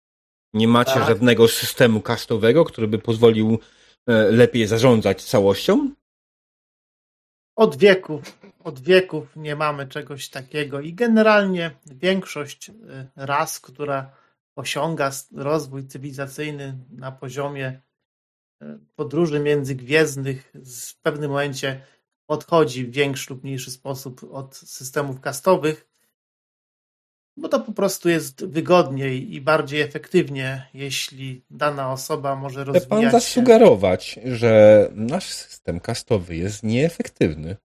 Nie 0.53 0.67
macie 0.67 0.93
tak. 0.93 1.07
żadnego 1.07 1.47
systemu 1.47 2.01
kastowego, 2.01 2.65
który 2.65 2.87
by 2.87 2.99
pozwolił 2.99 3.59
e, 4.07 4.31
lepiej 4.31 4.67
zarządzać 4.67 5.23
całością? 5.23 5.91
Od 7.55 7.75
wieków, 7.75 8.39
od 8.63 8.79
wieków 8.79 9.35
nie 9.35 9.55
mamy 9.55 9.87
czegoś 9.87 10.29
takiego 10.29 10.81
i 10.81 10.93
generalnie 10.93 11.71
większość 11.85 12.69
e, 12.69 12.73
ras, 13.15 13.59
która 13.59 14.11
osiąga 14.55 15.11
rozwój 15.35 15.87
cywilizacyjny 15.87 16.77
na 16.91 17.11
poziomie 17.11 17.81
podróży 18.95 19.39
międzygwiezdnych, 19.39 20.53
w 20.65 21.01
pewnym 21.01 21.29
momencie 21.29 21.81
odchodzi 22.27 22.85
w 22.85 22.91
większy 22.91 23.33
lub 23.33 23.43
mniejszy 23.43 23.71
sposób 23.71 24.23
od 24.31 24.55
systemów 24.55 25.21
kastowych, 25.21 25.89
bo 27.37 27.49
to 27.49 27.59
po 27.59 27.71
prostu 27.71 28.09
jest 28.09 28.45
wygodniej 28.45 29.33
i 29.33 29.41
bardziej 29.41 29.81
efektywnie, 29.81 30.69
jeśli 30.73 31.45
dana 31.49 31.91
osoba 31.91 32.35
może 32.35 32.63
rozwijać 32.63 32.83
Chce 32.83 32.89
pan 32.89 33.11
zasugerować, 33.11 34.19
że 34.25 34.89
nasz 34.93 35.25
system 35.25 35.79
kastowy 35.79 36.35
jest 36.35 36.63
nieefektywny? 36.63 37.57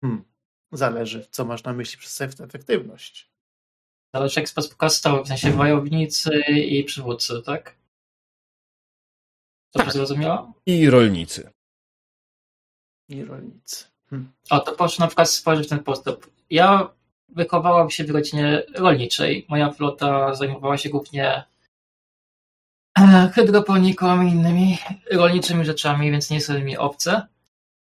Hmm. 0.00 0.24
Zależy, 0.72 1.26
co 1.30 1.44
masz 1.44 1.64
na 1.64 1.72
myśli 1.72 1.98
przez 1.98 2.20
efektywność. 2.20 3.30
Zależy 4.14 4.40
jak 4.40 4.48
sposób 4.48 4.76
kastowy, 4.76 5.24
w 5.24 5.28
sensie 5.28 5.50
wojownicy 5.50 6.30
i 6.48 6.84
przywódcy, 6.84 7.42
tak? 7.42 7.75
Dobrze 9.76 9.84
tak. 9.84 9.92
zrozumiałam? 9.92 10.52
I 10.66 10.90
rolnicy. 10.90 11.50
I 13.08 13.24
rolnicy. 13.24 13.84
Hmm. 14.10 14.32
O, 14.50 14.60
to 14.60 14.72
proszę 14.72 15.02
na 15.02 15.06
przykład 15.06 15.30
spojrzeć 15.30 15.66
w 15.66 15.70
ten 15.70 15.80
sposób. 15.80 16.30
Ja 16.50 16.88
wychowałam 17.28 17.90
się 17.90 18.04
w 18.04 18.10
rodzinie 18.10 18.62
rolniczej. 18.74 19.46
Moja 19.48 19.72
flota 19.72 20.34
zajmowała 20.34 20.76
się 20.76 20.88
głównie 20.88 21.44
e, 22.98 23.30
hydroponiką 23.34 24.22
i 24.22 24.30
innymi 24.30 24.78
rolniczymi 25.12 25.64
rzeczami, 25.64 26.10
więc 26.10 26.30
nie 26.30 26.40
są 26.40 26.60
mi 26.60 26.76
obce. 26.76 27.26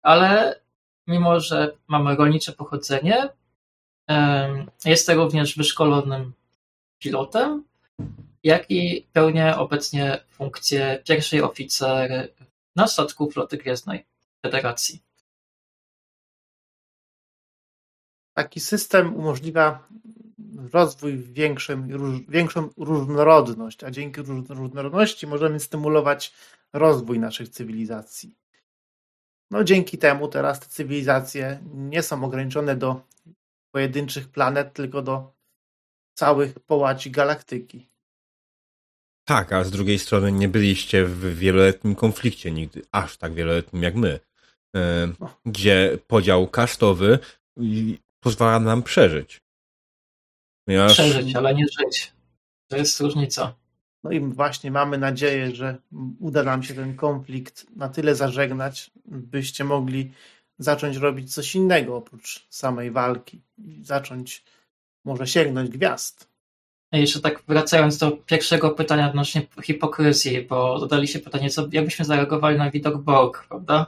Ale 0.02 0.60
mimo, 1.08 1.40
że 1.40 1.72
mamy 1.88 2.16
rolnicze 2.16 2.52
pochodzenie, 2.52 3.30
jestem 4.86 5.20
również 5.20 5.58
wyszkolonym 5.58 6.34
pilotem, 7.00 7.64
jak 8.44 8.72
i 8.72 9.08
pełnię 9.14 9.58
obecnie 9.58 10.24
funkcję 10.30 11.04
pierwszej 11.08 11.42
oficer 11.42 12.30
na 12.76 12.88
statku 12.88 13.32
floty 13.32 13.58
gwiezdnej 13.58 14.06
Federacji. 14.46 15.02
Taki 18.34 18.60
system 18.60 19.16
umożliwia 19.16 19.88
rozwój, 20.74 21.18
większym, 21.18 21.88
większą 22.30 22.70
różnorodność, 22.78 23.84
a 23.84 23.92
dzięki 23.92 24.22
różnorodności 24.50 25.28
możemy 25.28 25.60
stymulować 25.60 26.34
rozwój 26.74 27.20
naszych 27.20 27.50
cywilizacji. 27.50 28.36
No 29.52 29.64
dzięki 29.64 29.98
temu 29.98 30.28
teraz 30.28 30.60
te 30.60 30.66
cywilizacje 30.66 31.60
nie 31.74 32.04
są 32.04 32.24
ograniczone 32.24 32.76
do 32.76 33.02
pojedynczych 33.72 34.30
planet, 34.30 34.74
tylko 34.74 35.02
do 35.02 35.34
całych 36.14 36.60
połaci 36.60 37.12
galaktyki. 37.12 37.91
Tak, 39.26 39.54
a 39.54 39.64
z 39.64 39.72
drugiej 39.72 40.00
strony 40.00 40.32
nie 40.32 40.48
byliście 40.48 41.06
w 41.06 41.38
wieloletnim 41.38 41.96
konflikcie 41.96 42.52
nigdy, 42.52 42.82
aż 42.92 43.18
tak 43.18 43.34
wieloletnim 43.34 43.84
jak 43.84 43.96
my, 43.96 44.20
e, 44.76 45.14
no. 45.20 45.38
gdzie 45.46 45.98
podział 46.08 46.48
kastowy 46.48 47.20
pozwala 48.20 48.60
nam 48.60 48.84
przeżyć. 48.84 49.42
Ponieważ... 50.66 50.94
Przeżyć, 50.94 51.36
ale 51.36 51.56
nie 51.56 51.66
żyć. 51.80 52.14
To 52.68 52.78
jest 52.78 53.00
różnica. 53.00 53.56
No 54.04 54.12
i 54.12 54.20
właśnie 54.20 54.72
mamy 54.72 54.98
nadzieję, 54.98 55.56
że 55.56 55.78
uda 56.20 56.44
nam 56.44 56.64
się 56.64 56.74
ten 56.74 56.96
konflikt 56.96 57.66
na 57.76 57.90
tyle 57.90 58.16
zażegnać, 58.16 58.92
byście 59.06 59.64
mogli 59.64 60.12
zacząć 60.60 60.98
robić 60.98 61.34
coś 61.34 61.56
innego 61.56 61.96
oprócz 61.96 62.48
samej 62.50 62.92
walki 62.92 63.42
zacząć 63.82 64.44
może 65.06 65.28
sięgnąć 65.28 65.70
gwiazd. 65.70 66.31
Jeszcze 66.94 67.22
tak 67.22 67.44
wracając 67.48 67.98
do 67.98 68.12
pierwszego 68.12 68.72
pytania 68.72 69.10
odnośnie 69.10 69.48
hipokryzji, 69.64 70.42
bo 70.42 70.80
dodali 70.80 71.08
się 71.08 71.20
pytanie, 71.20 71.50
co, 71.50 71.68
jakbyśmy 71.72 72.06
zareagowali 72.06 72.58
na 72.58 72.72
widok 72.72 72.98
Borg, 72.98 73.48
prawda? 73.48 73.86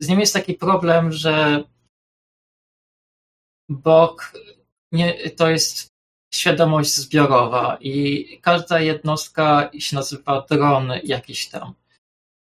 Z 0.00 0.08
nim 0.08 0.20
jest 0.20 0.32
taki 0.32 0.54
problem, 0.54 1.12
że 1.12 1.64
Borg 3.68 4.32
nie, 4.92 5.30
to 5.30 5.50
jest 5.50 5.88
świadomość 6.34 6.96
zbiorowa 6.96 7.76
i 7.80 8.26
każda 8.42 8.80
jednostka 8.80 9.70
się 9.78 9.96
nazywa 9.96 10.46
dron 10.50 10.92
jakiś 11.04 11.48
tam. 11.48 11.74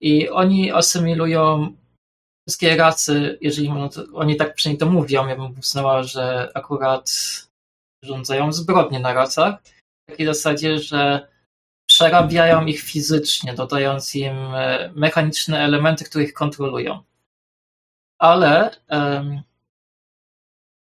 I 0.01 0.29
oni 0.29 0.71
asymilują 0.71 1.75
wszystkie 2.47 2.77
rasy, 2.77 3.37
jeżeli 3.41 3.69
oni 4.13 4.35
tak 4.35 4.53
przynajmniej 4.55 4.79
to 4.79 4.85
mówią, 4.85 5.27
ja 5.27 5.35
bym 5.35 5.59
uznała, 5.59 6.03
że 6.03 6.51
akurat 6.53 7.11
rządzają 8.03 8.51
zbrodnie 8.51 8.99
na 8.99 9.13
rasach, 9.13 9.61
w 10.07 10.11
takiej 10.11 10.25
zasadzie, 10.25 10.79
że 10.79 11.27
przerabiają 11.89 12.65
ich 12.65 12.81
fizycznie, 12.81 13.53
dodając 13.53 14.15
im 14.15 14.37
e, 14.37 14.91
mechaniczne 14.95 15.59
elementy, 15.59 16.05
które 16.05 16.23
ich 16.23 16.33
kontrolują. 16.33 17.03
Ale 18.19 18.71
um, 18.89 19.41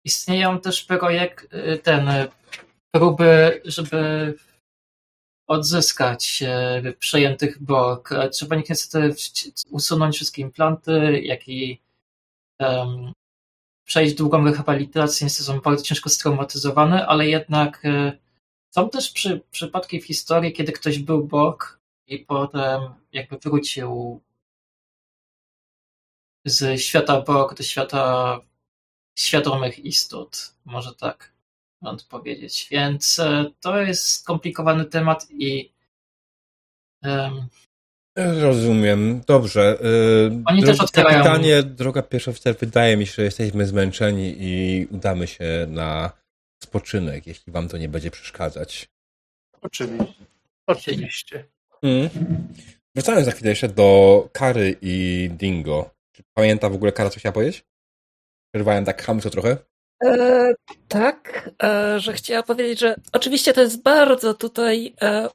istnieją 0.04 0.60
też 0.60 0.84
projekt, 0.84 1.54
e, 1.54 1.78
ten 1.78 2.08
próby, 2.94 3.62
żeby 3.64 4.34
odzyskać 5.48 6.42
e, 6.42 6.92
przejętych 6.98 7.62
Borg. 7.62 8.10
Trzeba 8.32 8.56
niestety 8.56 9.14
usunąć 9.70 10.16
wszystkie 10.16 10.42
implanty, 10.42 11.20
jak 11.20 11.48
i 11.48 11.80
um, 12.60 13.12
przejść 13.90 14.14
długą 14.14 14.44
rehabilitację. 14.44 15.24
Niestety 15.24 15.44
są 15.44 15.60
bardzo 15.60 15.84
ciężko 15.84 16.10
straumatyzowane, 16.10 17.06
ale 17.06 17.28
jednak 17.28 17.84
e, 17.84 18.18
są 18.70 18.90
też 18.90 19.10
przy, 19.12 19.40
przypadki 19.50 20.00
w 20.00 20.06
historii, 20.06 20.52
kiedy 20.52 20.72
ktoś 20.72 20.98
był 20.98 21.24
Borg 21.24 21.80
i 22.06 22.18
potem 22.18 22.82
jakby 23.12 23.38
wrócił 23.38 24.20
z 26.44 26.80
świata 26.80 27.20
Borg 27.20 27.56
do 27.56 27.62
świata 27.62 28.40
świadomych 29.18 29.78
istot. 29.78 30.54
Może 30.64 30.94
tak 30.94 31.32
odpowiedzieć. 31.80 32.68
Więc 32.70 33.18
e, 33.18 33.50
to 33.60 33.80
jest 33.80 34.06
skomplikowany 34.06 34.84
temat 34.84 35.26
i. 35.30 35.72
Rozumiem, 38.16 39.20
dobrze. 39.26 39.78
E, 40.28 40.42
Oni 40.46 40.62
też 40.62 40.80
otwierają. 40.80 41.22
Pytanie, 41.22 41.62
droga 41.62 42.02
pierwsza 42.02 42.30
oficer, 42.30 42.56
wydaje 42.56 42.96
mi 42.96 43.06
się, 43.06 43.12
że 43.12 43.22
jesteśmy 43.22 43.66
zmęczeni 43.66 44.36
i 44.38 44.86
udamy 44.90 45.26
się 45.26 45.66
na 45.68 46.12
spoczynek, 46.62 47.26
jeśli 47.26 47.52
wam 47.52 47.68
to 47.68 47.78
nie 47.78 47.88
będzie 47.88 48.10
przeszkadzać. 48.10 48.88
Oczywiście. 49.62 50.14
Oczywiście. 50.66 51.44
Hmm. 51.80 52.08
Wracając 52.94 53.26
za 53.26 53.32
chwilę 53.32 53.50
jeszcze 53.50 53.68
do 53.68 54.28
Kary 54.32 54.76
i 54.82 55.28
Dingo. 55.32 55.90
Czy 56.12 56.22
pamięta 56.34 56.70
w 56.70 56.74
ogóle 56.74 56.92
Kara, 56.92 57.10
co 57.10 57.18
chciała 57.18 57.32
powiedzieć? 57.32 57.64
Przerwałem 58.54 58.84
tak 58.84 59.02
hamsko 59.02 59.30
trochę? 59.30 59.56
E, 60.04 60.54
tak, 60.88 61.50
e, 61.62 62.00
że 62.00 62.12
chciała 62.12 62.42
powiedzieć, 62.42 62.80
że 62.80 62.94
oczywiście 63.12 63.52
to 63.52 63.60
jest 63.60 63.82
bardzo 63.82 64.34
tutaj 64.34 64.94
e, 65.02 65.28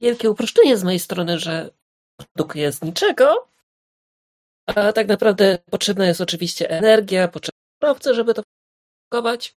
wielkie 0.00 0.30
uproszczenie 0.30 0.76
z 0.76 0.84
mojej 0.84 0.98
strony, 0.98 1.38
że 1.38 1.70
produkuje 2.18 2.72
z 2.72 2.82
niczego. 2.82 3.48
A 4.66 4.92
tak 4.92 5.08
naprawdę 5.08 5.58
potrzebna 5.70 6.06
jest 6.06 6.20
oczywiście 6.20 6.70
energia, 6.70 7.28
potrzebne 7.28 7.58
surowce, 7.82 8.14
żeby 8.14 8.34
to 8.34 8.42
produkować. 9.10 9.56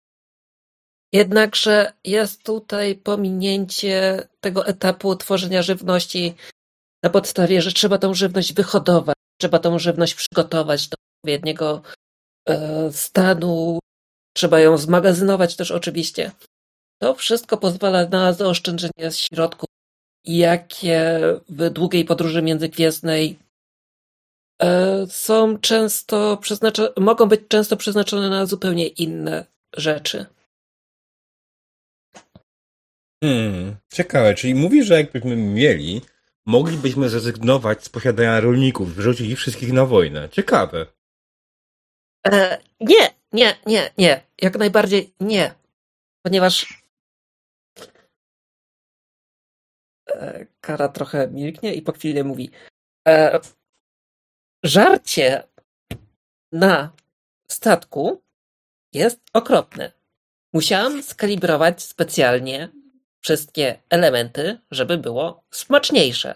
Jednakże 1.12 1.93
jest 2.05 2.43
tutaj 2.43 2.97
pominięcie 2.97 4.28
tego 4.40 4.66
etapu 4.66 5.16
tworzenia 5.16 5.62
żywności 5.62 6.35
na 7.02 7.10
podstawie, 7.10 7.62
że 7.62 7.72
trzeba 7.72 7.98
tą 7.98 8.14
żywność 8.14 8.52
wyhodować, 8.52 9.16
trzeba 9.40 9.59
tą 9.59 9.78
żywność 9.78 10.14
przygotować 10.14 10.89
do 10.89 10.97
odpowiedniego 11.16 11.82
e, 12.48 12.93
stanu 12.93 13.78
Trzeba 14.39 14.60
ją 14.60 14.78
zmagazynować 14.78 15.56
też 15.56 15.70
oczywiście. 15.70 16.30
To 17.02 17.14
wszystko 17.14 17.56
pozwala 17.56 18.06
na 18.09 18.32
zaoszczędzenie 18.32 19.10
środków, 19.10 19.68
jakie 20.28 21.20
w 21.48 21.70
długiej 21.70 22.05
podróży 22.05 22.42
międzygwiezdnej 22.42 23.38
e, 24.62 25.06
są 25.06 25.59
często 25.59 26.36
przeznaczone, 26.36 26.88
mogą 26.96 27.26
być 27.26 27.40
często 27.48 27.76
przeznaczone 27.76 28.28
na 28.30 28.46
zupełnie 28.46 28.86
inne 28.86 29.44
rzeczy. 29.76 30.26
Hmm, 33.24 33.76
ciekawe, 33.92 34.34
czyli 34.34 34.55
mówi, 34.55 34.84
że 34.84 34.94
jakbyśmy 34.94 35.36
mieli, 35.36 36.00
moglibyśmy 36.46 37.09
zrezygnować 37.09 37.84
z 37.84 37.88
posiadania 37.88 38.40
rolników, 38.40 38.94
wyrzucić 38.94 39.30
ich 39.30 39.38
wszystkich 39.38 39.72
na 39.72 39.86
wojnę. 39.86 40.28
Ciekawe. 40.28 40.86
E, 42.26 42.59
nie, 42.80 43.10
nie, 43.32 43.56
nie, 43.66 43.90
nie. 43.98 44.22
Jak 44.42 44.59
najbardziej 44.59 45.12
nie. 45.20 45.55
Ponieważ 46.22 46.77
Kara 50.60 50.89
trochę 50.89 51.28
milknie 51.28 51.74
i 51.74 51.82
po 51.82 51.93
chwili 51.93 52.24
mówi 52.24 52.51
e, 53.09 53.40
żarcie 54.64 55.43
na 56.52 56.93
statku 57.51 58.22
jest 58.93 59.20
okropne. 59.32 59.93
musiałam 60.52 61.02
skalibrować 61.02 61.82
specjalnie 61.82 62.68
wszystkie 63.20 63.82
elementy, 63.90 64.59
żeby 64.70 64.98
było 64.98 65.44
smaczniejsze. 65.51 66.35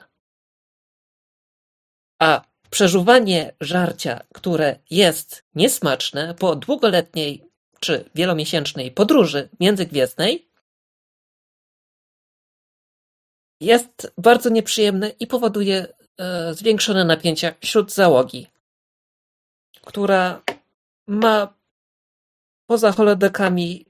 A 2.21 2.45
przeżuwanie 2.71 3.55
żarcia, 3.61 4.21
które 4.35 4.79
jest 4.91 5.45
niesmaczne 5.55 6.35
po 6.35 6.57
długoletniej 6.57 7.45
czy 7.81 8.11
wielomiesięcznej 8.15 8.91
podróży 8.91 9.49
międzygwiezdnej, 9.61 10.52
jest 13.63 14.13
bardzo 14.19 14.49
nieprzyjemne 14.49 15.09
i 15.21 15.27
powoduje 15.27 15.87
e, 16.19 16.55
zwiększone 16.55 17.05
napięcia 17.05 17.55
wśród 17.61 17.93
załogi, 17.93 18.47
która 19.83 20.43
ma 21.09 21.55
poza 22.67 22.93
holodekami 22.93 23.87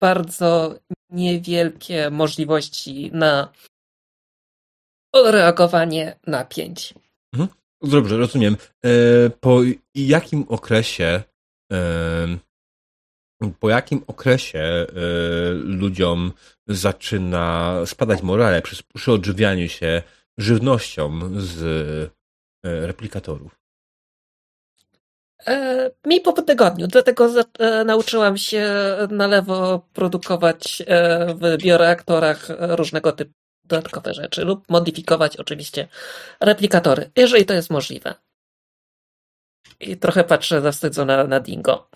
bardzo 0.00 0.74
niewielkie 1.10 2.10
możliwości 2.10 3.10
na 3.12 3.52
odreagowanie 5.12 6.16
napięć. 6.26 6.94
Mhm. 7.32 7.48
Dobrze, 7.82 8.16
rozumiem. 8.16 8.56
E, 8.84 8.90
po 9.30 9.60
jakim 9.94 10.44
okresie 10.48 11.22
po 13.50 13.70
jakim 13.70 14.04
okresie 14.06 14.58
e, 14.58 14.86
ludziom 15.52 16.32
zaczyna 16.66 17.76
spadać 17.86 18.22
morale 18.22 18.62
przy, 18.62 18.82
przy 18.94 19.12
odżywianiu 19.12 19.68
się 19.68 20.02
żywnością 20.38 21.20
z 21.36 22.12
replikatorów? 22.64 23.62
E, 25.46 25.90
mi 26.06 26.20
po 26.20 26.32
tygodniu, 26.32 26.86
dlatego 26.86 27.28
e, 27.58 27.84
nauczyłam 27.84 28.36
się 28.36 28.74
na 29.10 29.26
lewo 29.26 29.86
produkować 29.92 30.82
e, 30.86 31.34
w 31.34 31.62
bioreaktorach 31.62 32.48
różnego 32.58 33.12
typu 33.12 33.32
dodatkowe 33.64 34.14
rzeczy 34.14 34.44
lub 34.44 34.70
modyfikować 34.70 35.36
oczywiście 35.36 35.88
replikatory, 36.40 37.10
jeżeli 37.16 37.44
to 37.46 37.54
jest 37.54 37.70
możliwe. 37.70 38.14
I 39.80 39.96
trochę 39.96 40.24
patrzę 40.24 40.60
zawstydzona 40.60 41.24
na 41.24 41.40
Dingo, 41.40 41.88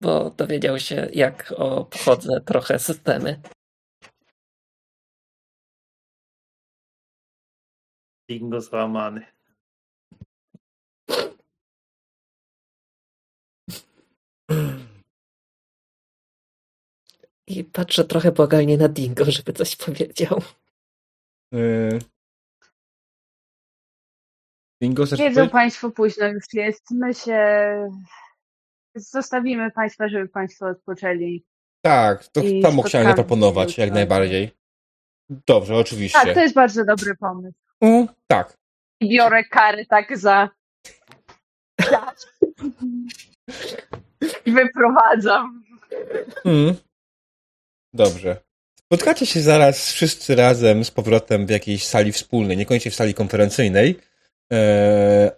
bo 0.00 0.30
dowiedział 0.30 0.78
się, 0.78 1.08
jak 1.12 1.54
obchodzę 1.56 2.40
trochę 2.40 2.78
systemy. 2.78 3.40
Dingo 8.28 8.60
złamany. 8.60 9.26
I 17.46 17.64
patrzę 17.64 18.04
trochę 18.04 18.32
błagalnie 18.32 18.78
na 18.78 18.88
Dingo, 18.88 19.24
żeby 19.24 19.52
coś 19.52 19.76
powiedział. 19.76 20.42
Yy... 21.52 21.98
Dingo 24.82 25.04
Wiedzą 25.06 25.48
Państwo, 25.48 25.90
późno 25.90 26.26
już 26.26 26.44
jest. 26.52 26.90
My 26.90 27.14
się 27.14 27.38
zostawimy 28.94 29.70
Państwa, 29.70 30.08
żeby 30.08 30.28
Państwo 30.28 30.66
odpoczęli. 30.66 31.44
Tak, 31.82 32.28
to 32.28 32.40
samo 32.62 32.82
chciałem 32.82 33.06
zaproponować, 33.06 33.78
jak 33.78 33.92
najbardziej. 33.92 34.50
Dobrze, 35.46 35.76
oczywiście. 35.76 36.18
Tak, 36.24 36.34
to 36.34 36.40
jest 36.40 36.54
bardzo 36.54 36.84
dobry 36.84 37.16
pomysł. 37.16 37.58
Mm, 37.80 38.06
tak. 38.26 38.56
I 39.00 39.08
biorę 39.08 39.44
kary 39.44 39.86
tak 39.86 40.18
za... 40.18 40.48
I 44.46 44.52
wyprowadzam. 44.52 45.64
Mm. 46.44 46.74
Dobrze. 47.92 48.36
Spotkacie 48.76 49.26
się 49.26 49.40
zaraz 49.40 49.92
wszyscy 49.92 50.34
razem 50.34 50.84
z 50.84 50.90
powrotem 50.90 51.46
w 51.46 51.50
jakiejś 51.50 51.86
sali 51.86 52.12
wspólnej, 52.12 52.56
niekoniecznie 52.56 52.90
w 52.90 52.94
sali 52.94 53.14
konferencyjnej, 53.14 53.98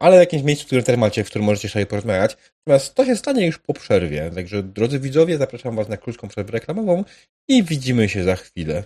ale 0.00 0.16
w 0.16 0.20
jakimś 0.20 0.42
miejscu, 0.42 0.64
w 0.64 0.66
którym 0.66 0.84
też 0.84 0.96
macie, 0.96 1.24
w 1.24 1.26
którym 1.26 1.46
możecie 1.46 1.68
sobie 1.68 1.86
porozmawiać. 1.86 2.36
Natomiast 2.66 2.94
to 2.94 3.04
się 3.04 3.16
stanie 3.16 3.46
już 3.46 3.58
po 3.58 3.74
przerwie. 3.74 4.30
Także, 4.34 4.62
drodzy 4.62 4.98
widzowie, 5.00 5.38
zapraszam 5.38 5.76
Was 5.76 5.88
na 5.88 5.96
krótką 5.96 6.28
przerwę 6.28 6.52
reklamową 6.52 7.04
i 7.48 7.62
widzimy 7.64 8.08
się 8.08 8.24
za 8.24 8.36
chwilę. 8.36 8.84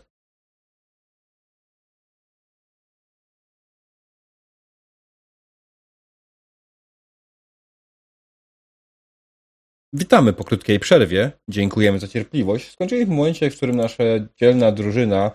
Witamy 9.93 10.32
po 10.32 10.44
krótkiej 10.44 10.81
przerwie. 10.81 11.32
Dziękujemy 11.48 11.98
za 11.98 12.09
cierpliwość. 12.09 12.70
Skończyliśmy 12.70 13.15
w 13.15 13.16
momencie, 13.16 13.51
w 13.51 13.57
którym 13.57 13.77
nasza 13.77 14.05
dzielna 14.40 14.73
drużyna 14.73 15.31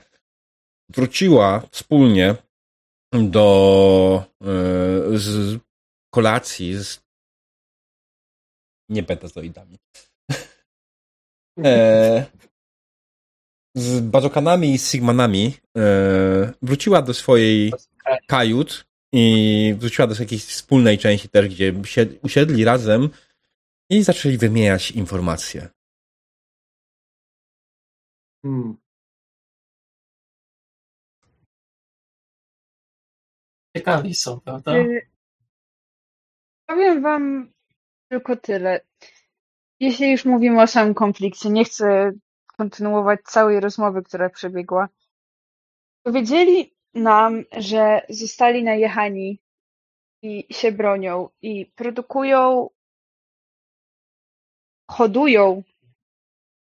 wróciła 0.90 1.68
wspólnie 1.72 2.36
do 3.12 4.26
yy, 4.42 5.20
z 5.20 5.60
kolacji 6.14 6.76
z 6.76 7.02
nie 8.90 9.04
betazoidami. 9.04 9.78
e, 11.66 12.26
z 13.76 14.00
bazokanami 14.00 14.74
i 14.74 14.80
sigmanami 14.80 15.54
e, 15.78 16.54
wróciła 16.62 17.02
do 17.02 17.14
swojej 17.14 17.74
kajut 18.28 18.86
i 19.14 19.76
wróciła 19.80 20.08
do 20.08 20.16
jakiejś 20.20 20.46
wspólnej 20.46 20.98
części 20.98 21.30
też, 21.30 21.50
gdzie 21.50 21.74
usiedli 22.24 22.66
razem 22.66 23.10
i 23.90 24.04
zaczęli 24.04 24.38
wymieniać 24.38 24.92
informacje. 24.92 25.70
Hmm. 28.46 28.81
Ciekawi 33.77 34.15
są, 34.15 34.39
prawda? 34.39 34.77
Y, 34.77 35.07
powiem 36.65 37.02
wam 37.02 37.52
tylko 38.10 38.35
tyle. 38.35 38.81
Jeśli 39.80 40.11
już 40.11 40.26
mówimy 40.26 40.61
o 40.61 40.68
samym 40.68 40.93
konflikcie, 40.93 41.49
nie 41.49 41.65
chcę 41.65 42.11
kontynuować 42.57 43.22
całej 43.23 43.60
rozmowy, 43.60 44.03
która 44.03 44.30
przebiegła. 44.30 44.89
Powiedzieli 46.03 46.73
nam, 46.93 47.43
że 47.57 48.06
zostali 48.10 48.64
najechani 48.64 49.39
i 50.22 50.53
się 50.53 50.72
bronią 50.72 51.30
i 51.41 51.65
produkują 51.65 52.69
hodują 54.91 55.64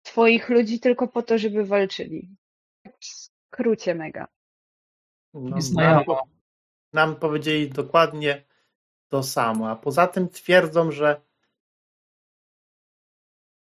swoich 0.06 0.48
ludzi 0.48 0.80
tylko 0.80 1.08
po 1.08 1.22
to, 1.22 1.38
żeby 1.38 1.64
walczyli. 1.64 2.28
W 3.00 3.04
skrócie 3.04 3.94
mega. 3.94 4.28
No, 5.34 6.22
nam 6.92 7.16
powiedzieli 7.16 7.70
dokładnie 7.70 8.44
to 9.08 9.22
samo, 9.22 9.70
a 9.70 9.76
poza 9.76 10.06
tym 10.06 10.28
twierdzą, 10.28 10.90
że 10.92 11.20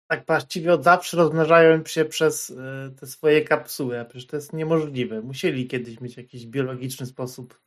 tak 0.08 0.26
właściwie 0.26 0.74
od 0.74 0.84
zawsze 0.84 1.18
rozmnażają 1.18 1.86
się 1.86 2.06
przez 2.06 2.50
e, 2.50 2.92
te 3.00 3.08
swoje 3.08 3.42
kapsuły, 3.42 4.00
a 4.00 4.06
przecież 4.06 4.28
to 4.28 4.36
jest 4.36 4.54
niemożliwe. 4.54 5.22
Musieli 5.22 5.68
kiedyś 5.68 6.02
mieć 6.02 6.18
jakiś 6.18 6.46
biologiczny 6.46 7.06
sposób 7.06 7.60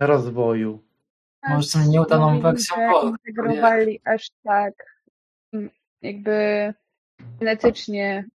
rozwoju. 0.00 0.82
Może 1.48 1.68
są 1.68 1.90
nieudaną 1.90 2.40
wersją. 2.40 2.76
Integrowali 3.08 4.00
aż 4.04 4.30
tak 4.44 4.74
jakby 6.02 6.74
genetycznie 7.40 8.28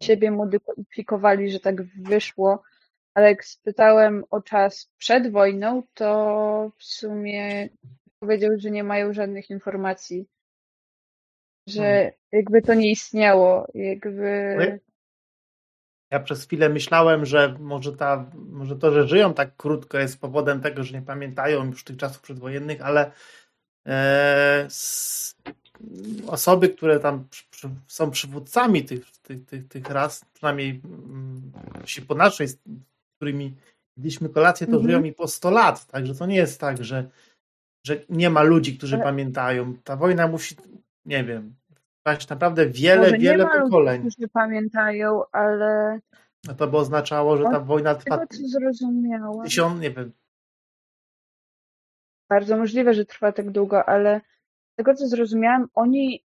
siebie 0.00 0.30
modyfikowali, 0.30 1.50
że 1.50 1.60
tak 1.60 1.84
wyszło, 1.84 2.62
ale 3.14 3.28
jak 3.28 3.44
spytałem 3.44 4.24
o 4.30 4.42
czas 4.42 4.90
przed 4.98 5.32
wojną, 5.32 5.82
to 5.94 6.70
w 6.78 6.84
sumie 6.84 7.68
powiedział, 8.20 8.50
że 8.56 8.70
nie 8.70 8.84
mają 8.84 9.12
żadnych 9.12 9.50
informacji, 9.50 10.26
że 11.66 11.82
hmm. 11.82 12.12
jakby 12.32 12.62
to 12.62 12.74
nie 12.74 12.90
istniało, 12.90 13.66
jakby... 13.74 14.80
Ja 16.10 16.20
przez 16.20 16.44
chwilę 16.44 16.68
myślałem, 16.68 17.26
że 17.26 17.56
może, 17.60 17.96
ta, 17.96 18.30
może 18.34 18.76
to, 18.76 18.92
że 18.92 19.08
żyją 19.08 19.34
tak 19.34 19.56
krótko 19.56 19.98
jest 19.98 20.20
powodem 20.20 20.60
tego, 20.60 20.84
że 20.84 20.94
nie 20.94 21.02
pamiętają 21.02 21.64
już 21.66 21.84
tych 21.84 21.96
czasów 21.96 22.22
przedwojennych, 22.22 22.82
ale 22.82 23.12
e, 23.86 24.68
osoby, 26.26 26.68
które 26.68 27.00
tam 27.00 27.28
są 27.86 28.10
przywódcami 28.10 28.84
tych, 28.84 29.10
tych, 29.10 29.46
tych, 29.46 29.68
tych 29.68 29.90
ras, 29.90 30.24
przynajmniej 30.32 30.80
mm, 30.84 31.52
się 31.84 32.02
po 32.02 32.14
naszej, 32.14 32.46
którymi 33.16 33.56
jedliśmy 33.96 34.28
kolację, 34.28 34.66
to 34.66 34.72
-hmm. 34.72 34.82
żyją 34.82 35.04
i 35.04 35.12
po 35.12 35.28
100 35.28 35.50
lat. 35.50 35.86
Także 35.86 36.14
to 36.14 36.26
nie 36.26 36.36
jest 36.36 36.60
tak, 36.60 36.84
że, 36.84 37.10
że 37.86 38.00
nie 38.08 38.30
ma 38.30 38.42
ludzi, 38.42 38.78
którzy 38.78 38.94
ale... 38.94 39.04
pamiętają. 39.04 39.76
Ta 39.84 39.96
wojna 39.96 40.28
musi, 40.28 40.56
nie 41.04 41.24
wiem, 41.24 41.54
trwać 42.02 42.28
naprawdę 42.28 42.66
wiele, 42.66 43.02
Może 43.02 43.18
wiele 43.18 43.44
nie 43.44 43.60
pokoleń. 43.60 44.02
Ludzi, 44.02 44.16
którzy 44.16 44.28
pamiętają, 44.28 45.22
ale. 45.32 46.00
No 46.46 46.54
to 46.54 46.68
by 46.68 46.76
oznaczało, 46.76 47.36
że 47.36 47.44
ta 47.44 47.60
wojna 47.60 47.94
trwa. 47.94 48.18
Tego, 48.18 48.42
co 48.42 48.48
zrozumiałam. 48.48 49.44
Tysiąc, 49.44 49.80
nie 49.80 49.90
wiem. 49.90 50.12
Bardzo 52.30 52.56
możliwe, 52.56 52.94
że 52.94 53.04
trwa 53.04 53.32
tak 53.32 53.50
długo, 53.50 53.88
ale 53.88 54.20
tego 54.76 54.94
co 54.94 55.08
zrozumiałam, 55.08 55.68
oni 55.74 56.24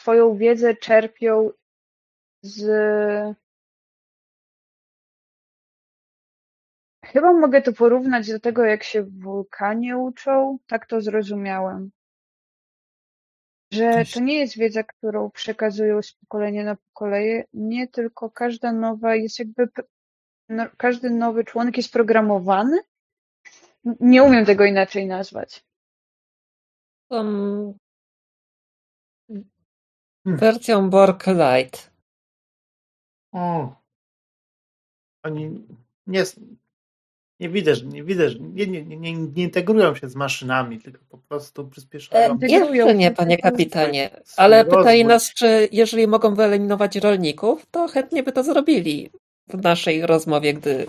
swoją 0.00 0.36
wiedzę 0.36 0.76
czerpią 0.76 1.50
z 2.42 2.64
Chyba 7.12 7.32
mogę 7.32 7.62
to 7.62 7.72
porównać 7.72 8.28
do 8.28 8.40
tego, 8.40 8.64
jak 8.64 8.82
się 8.82 9.02
w 9.02 9.20
wulkanie 9.20 9.96
uczą. 9.96 10.58
Tak 10.66 10.86
to 10.86 11.00
zrozumiałem. 11.00 11.90
Że 13.72 14.04
to 14.14 14.20
nie 14.20 14.38
jest 14.38 14.58
wiedza, 14.58 14.82
którą 14.82 15.30
przekazują 15.30 16.02
z 16.02 16.12
pokolenia 16.12 16.64
na 16.64 16.76
pokolenie, 16.76 17.44
nie 17.52 17.88
tylko 17.88 18.30
każda 18.30 18.72
nowa 18.72 19.14
jest 19.14 19.38
jakby, 19.38 19.68
no, 20.48 20.66
każdy 20.76 21.10
nowy 21.10 21.44
członek 21.44 21.76
jest 21.76 21.92
programowany. 21.92 22.78
Nie 24.00 24.22
umiem 24.22 24.44
tego 24.44 24.64
inaczej 24.64 25.06
nazwać. 25.06 25.64
Um, 27.10 27.78
wersją 30.24 30.90
Borg 30.90 31.26
Light. 31.26 31.90
O. 33.32 33.76
Oni 35.22 35.66
nie, 36.06 36.24
nie 37.40 37.48
widać, 37.48 37.82
nie 37.82 38.04
widać, 38.04 38.34
nie, 38.40 38.66
nie, 38.66 38.84
nie, 38.84 39.12
nie 39.14 39.42
integrują 39.42 39.94
się 39.94 40.08
z 40.08 40.16
maszynami, 40.16 40.78
tylko 40.78 40.98
po 41.08 41.18
prostu 41.18 41.68
przyspieszają. 41.68 42.38
E, 42.42 42.46
jeszcze 42.46 42.94
nie, 42.94 43.10
panie 43.10 43.38
kapitanie, 43.38 44.10
ale 44.36 44.64
pytali 44.64 45.04
nas, 45.04 45.34
czy 45.34 45.68
jeżeli 45.72 46.06
mogą 46.06 46.34
wyeliminować 46.34 46.96
rolników, 46.96 47.66
to 47.70 47.88
chętnie 47.88 48.22
by 48.22 48.32
to 48.32 48.42
zrobili 48.42 49.10
w 49.48 49.62
naszej 49.62 50.06
rozmowie, 50.06 50.54
gdy 50.54 50.86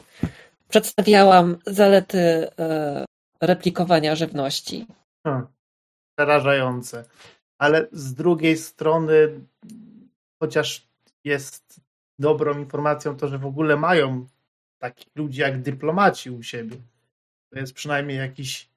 przedstawiałam 0.69 1.57
zalety 1.65 2.19
e, 2.59 3.05
replikowania 3.41 4.15
żywności. 4.15 4.85
Hmm, 5.23 5.47
przerażające. 6.15 7.05
Ale 7.57 7.88
z 7.91 8.13
drugiej 8.13 8.57
strony, 8.57 9.39
chociaż 10.39 10.88
jest 11.23 11.81
dobrą 12.19 12.59
informacją 12.59 13.17
to, 13.17 13.27
że 13.27 13.38
w 13.38 13.45
ogóle 13.45 13.77
mają 13.77 14.26
takich 14.80 15.15
ludzi 15.15 15.41
jak 15.41 15.61
dyplomaci 15.61 16.30
u 16.30 16.43
siebie. 16.43 16.77
To 17.49 17.60
jest 17.60 17.73
przynajmniej 17.73 18.18
jakiś, 18.18 18.69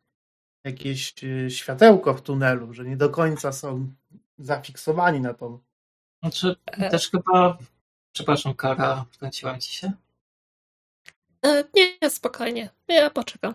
jakieś 0.65 1.15
e, 1.25 1.51
światełko 1.51 2.15
w 2.15 2.23
tunelu, 2.23 2.75
że 2.75 2.85
nie 2.85 2.97
do 2.97 3.11
końca 3.11 3.53
są 3.53 3.93
zafiksowani 4.39 5.21
na 5.21 5.35
tą. 5.35 5.59
Znaczy, 6.23 6.57
też 6.91 7.11
chyba, 7.11 7.59
przepraszam, 8.13 8.55
Kara, 8.55 9.05
wkręciłam 9.11 9.61
ci 9.61 9.73
się? 9.73 9.93
E, 11.45 11.65
nie, 11.75 12.11
spokojnie. 12.11 12.71
Ja 12.89 13.11
poczekam. 13.11 13.55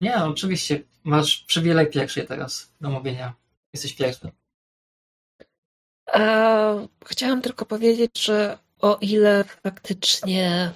Nie, 0.00 0.16
oczywiście. 0.16 0.82
Masz 1.04 1.44
przywilej 1.44 1.86
pierwszy 1.86 2.24
teraz 2.24 2.72
do 2.80 2.90
mówienia. 2.90 3.34
Jesteś 3.72 3.94
pierwszy. 3.94 4.30
chciałam 7.04 7.42
tylko 7.42 7.66
powiedzieć, 7.66 8.24
że 8.24 8.58
o 8.80 8.98
ile 9.00 9.44
faktycznie 9.44 10.72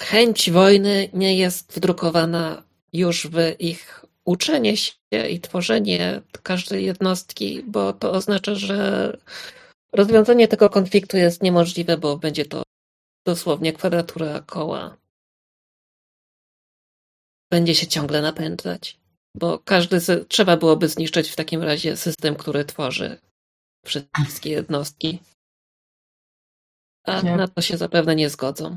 chęć 0.00 0.50
wojny 0.50 1.08
nie 1.12 1.38
jest 1.38 1.72
wdrukowana 1.72 2.62
już 2.92 3.26
w 3.26 3.36
ich 3.58 4.04
uczenie 4.24 4.76
się 4.76 4.92
i 5.30 5.40
tworzenie 5.40 6.22
każdej 6.42 6.84
jednostki, 6.84 7.62
bo 7.62 7.92
to 7.92 8.12
oznacza, 8.12 8.54
że 8.54 9.18
rozwiązanie 9.92 10.48
tego 10.48 10.70
konfliktu 10.70 11.16
jest 11.16 11.42
niemożliwe, 11.42 11.98
bo 11.98 12.16
będzie 12.16 12.44
to 12.44 12.62
dosłownie 13.26 13.72
kwadratura 13.72 14.40
koła. 14.40 14.96
Będzie 17.50 17.74
się 17.74 17.86
ciągle 17.86 18.22
napędzać, 18.22 18.98
bo 19.36 19.58
każdy 19.58 20.00
z, 20.00 20.28
trzeba 20.28 20.56
byłoby 20.56 20.88
zniszczyć 20.88 21.30
w 21.30 21.36
takim 21.36 21.62
razie 21.62 21.96
system, 21.96 22.36
który 22.36 22.64
tworzy 22.64 23.18
wszystkie 23.84 24.50
jednostki. 24.50 25.18
A 27.04 27.20
nie. 27.20 27.36
na 27.36 27.48
to 27.48 27.62
się 27.62 27.76
zapewne 27.76 28.16
nie 28.16 28.30
zgodzą 28.30 28.76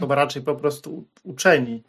chyba 0.00 0.14
raczej 0.14 0.42
po 0.42 0.54
prostu 0.54 1.04
uczeni 1.24 1.82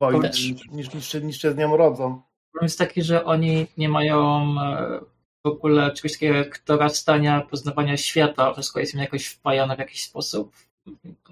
wojny 0.00 0.28
niż, 0.28 0.68
niż, 0.68 0.94
niż, 0.94 1.14
niż 1.14 1.40
się 1.40 1.52
z 1.52 1.56
nią 1.56 1.76
rodzą. 1.76 2.22
Problem 2.52 2.66
jest 2.66 2.78
taki, 2.78 3.02
że 3.02 3.24
oni 3.24 3.66
nie 3.76 3.88
mają 3.88 4.54
e, 4.60 5.00
w 5.44 5.48
ogóle 5.48 5.92
czegoś 5.92 6.12
takiego 6.12 6.34
jak 6.34 6.62
dorastania, 6.66 7.40
poznawania 7.40 7.96
świata, 7.96 8.52
wszystko 8.52 8.80
jest 8.80 8.94
im 8.94 9.00
jakoś 9.00 9.26
wpajane 9.26 9.76
w 9.76 9.78
jakiś 9.78 10.04
sposób. 10.04 10.52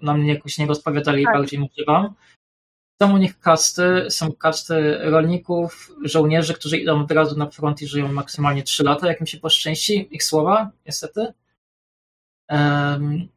Na 0.02 0.14
mnie 0.14 0.34
jakoś 0.34 0.58
nie 0.58 0.66
rozpowiadali, 0.66 1.24
tak. 1.24 1.34
bardziej 1.34 1.60
mówię 1.60 1.84
wam. 1.86 2.14
Są 3.02 3.14
u 3.14 3.16
nich 3.16 3.38
kasty, 3.38 4.06
są 4.10 4.32
kasty 4.32 4.98
rolników, 4.98 5.92
żołnierzy, 6.04 6.54
którzy 6.54 6.78
idą 6.78 7.00
od 7.00 7.10
razu 7.10 7.38
na 7.38 7.50
front 7.50 7.82
i 7.82 7.86
żyją 7.86 8.12
maksymalnie 8.12 8.62
3 8.62 8.84
lata, 8.84 9.08
jak 9.08 9.20
im 9.20 9.26
się 9.26 9.38
poszczęści, 9.38 10.08
ich 10.10 10.24
słowa, 10.24 10.70
niestety. 10.86 11.32
Um, 12.50 13.28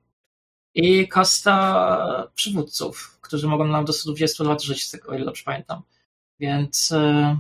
i 0.78 1.08
kasta 1.08 2.28
przywódców, 2.36 3.18
którzy 3.22 3.48
mogą 3.48 3.68
nam 3.68 3.86
do 3.86 3.94
120 3.94 4.44
lat 4.44 4.64
żyć, 4.64 4.84
z 4.84 4.92
tego, 4.92 5.12
o 5.12 5.16
ile 5.16 5.26
dobrze 5.26 5.44
pamiętam. 5.44 5.82
Więc 6.40 6.92
e, 6.92 7.40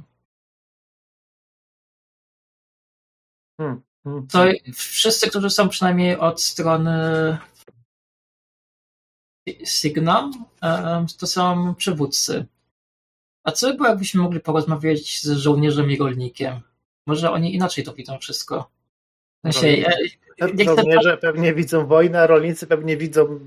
hmm, 3.59 3.81
hmm, 4.03 4.27
to 4.27 4.38
hmm. 4.38 4.55
wszyscy, 4.73 5.30
którzy 5.30 5.49
są 5.49 5.69
przynajmniej 5.69 6.18
od 6.18 6.41
strony 6.41 7.38
Signa, 9.65 10.31
e, 10.64 11.05
to 11.18 11.27
są 11.27 11.76
przywódcy. 11.76 12.45
A 13.43 13.51
co 13.51 13.68
by 13.68 13.73
było, 13.73 13.89
jakbyśmy 13.89 14.22
mogli 14.22 14.39
porozmawiać 14.39 15.22
z 15.22 15.38
żołnierzem 15.38 15.91
i 15.91 15.97
rolnikiem? 15.97 16.61
Może 17.07 17.31
oni 17.31 17.55
inaczej 17.55 17.84
to 17.84 17.93
widzą 17.93 18.18
wszystko. 18.18 18.77
Sensie, 19.53 19.86
Żołnierze 20.65 21.18
pewnie 21.18 21.53
widzą 21.53 21.88
wojnę, 21.88 22.22
a 22.22 22.28
rolnicy 22.28 22.68
pewnie 22.68 22.98
widzą 22.98 23.40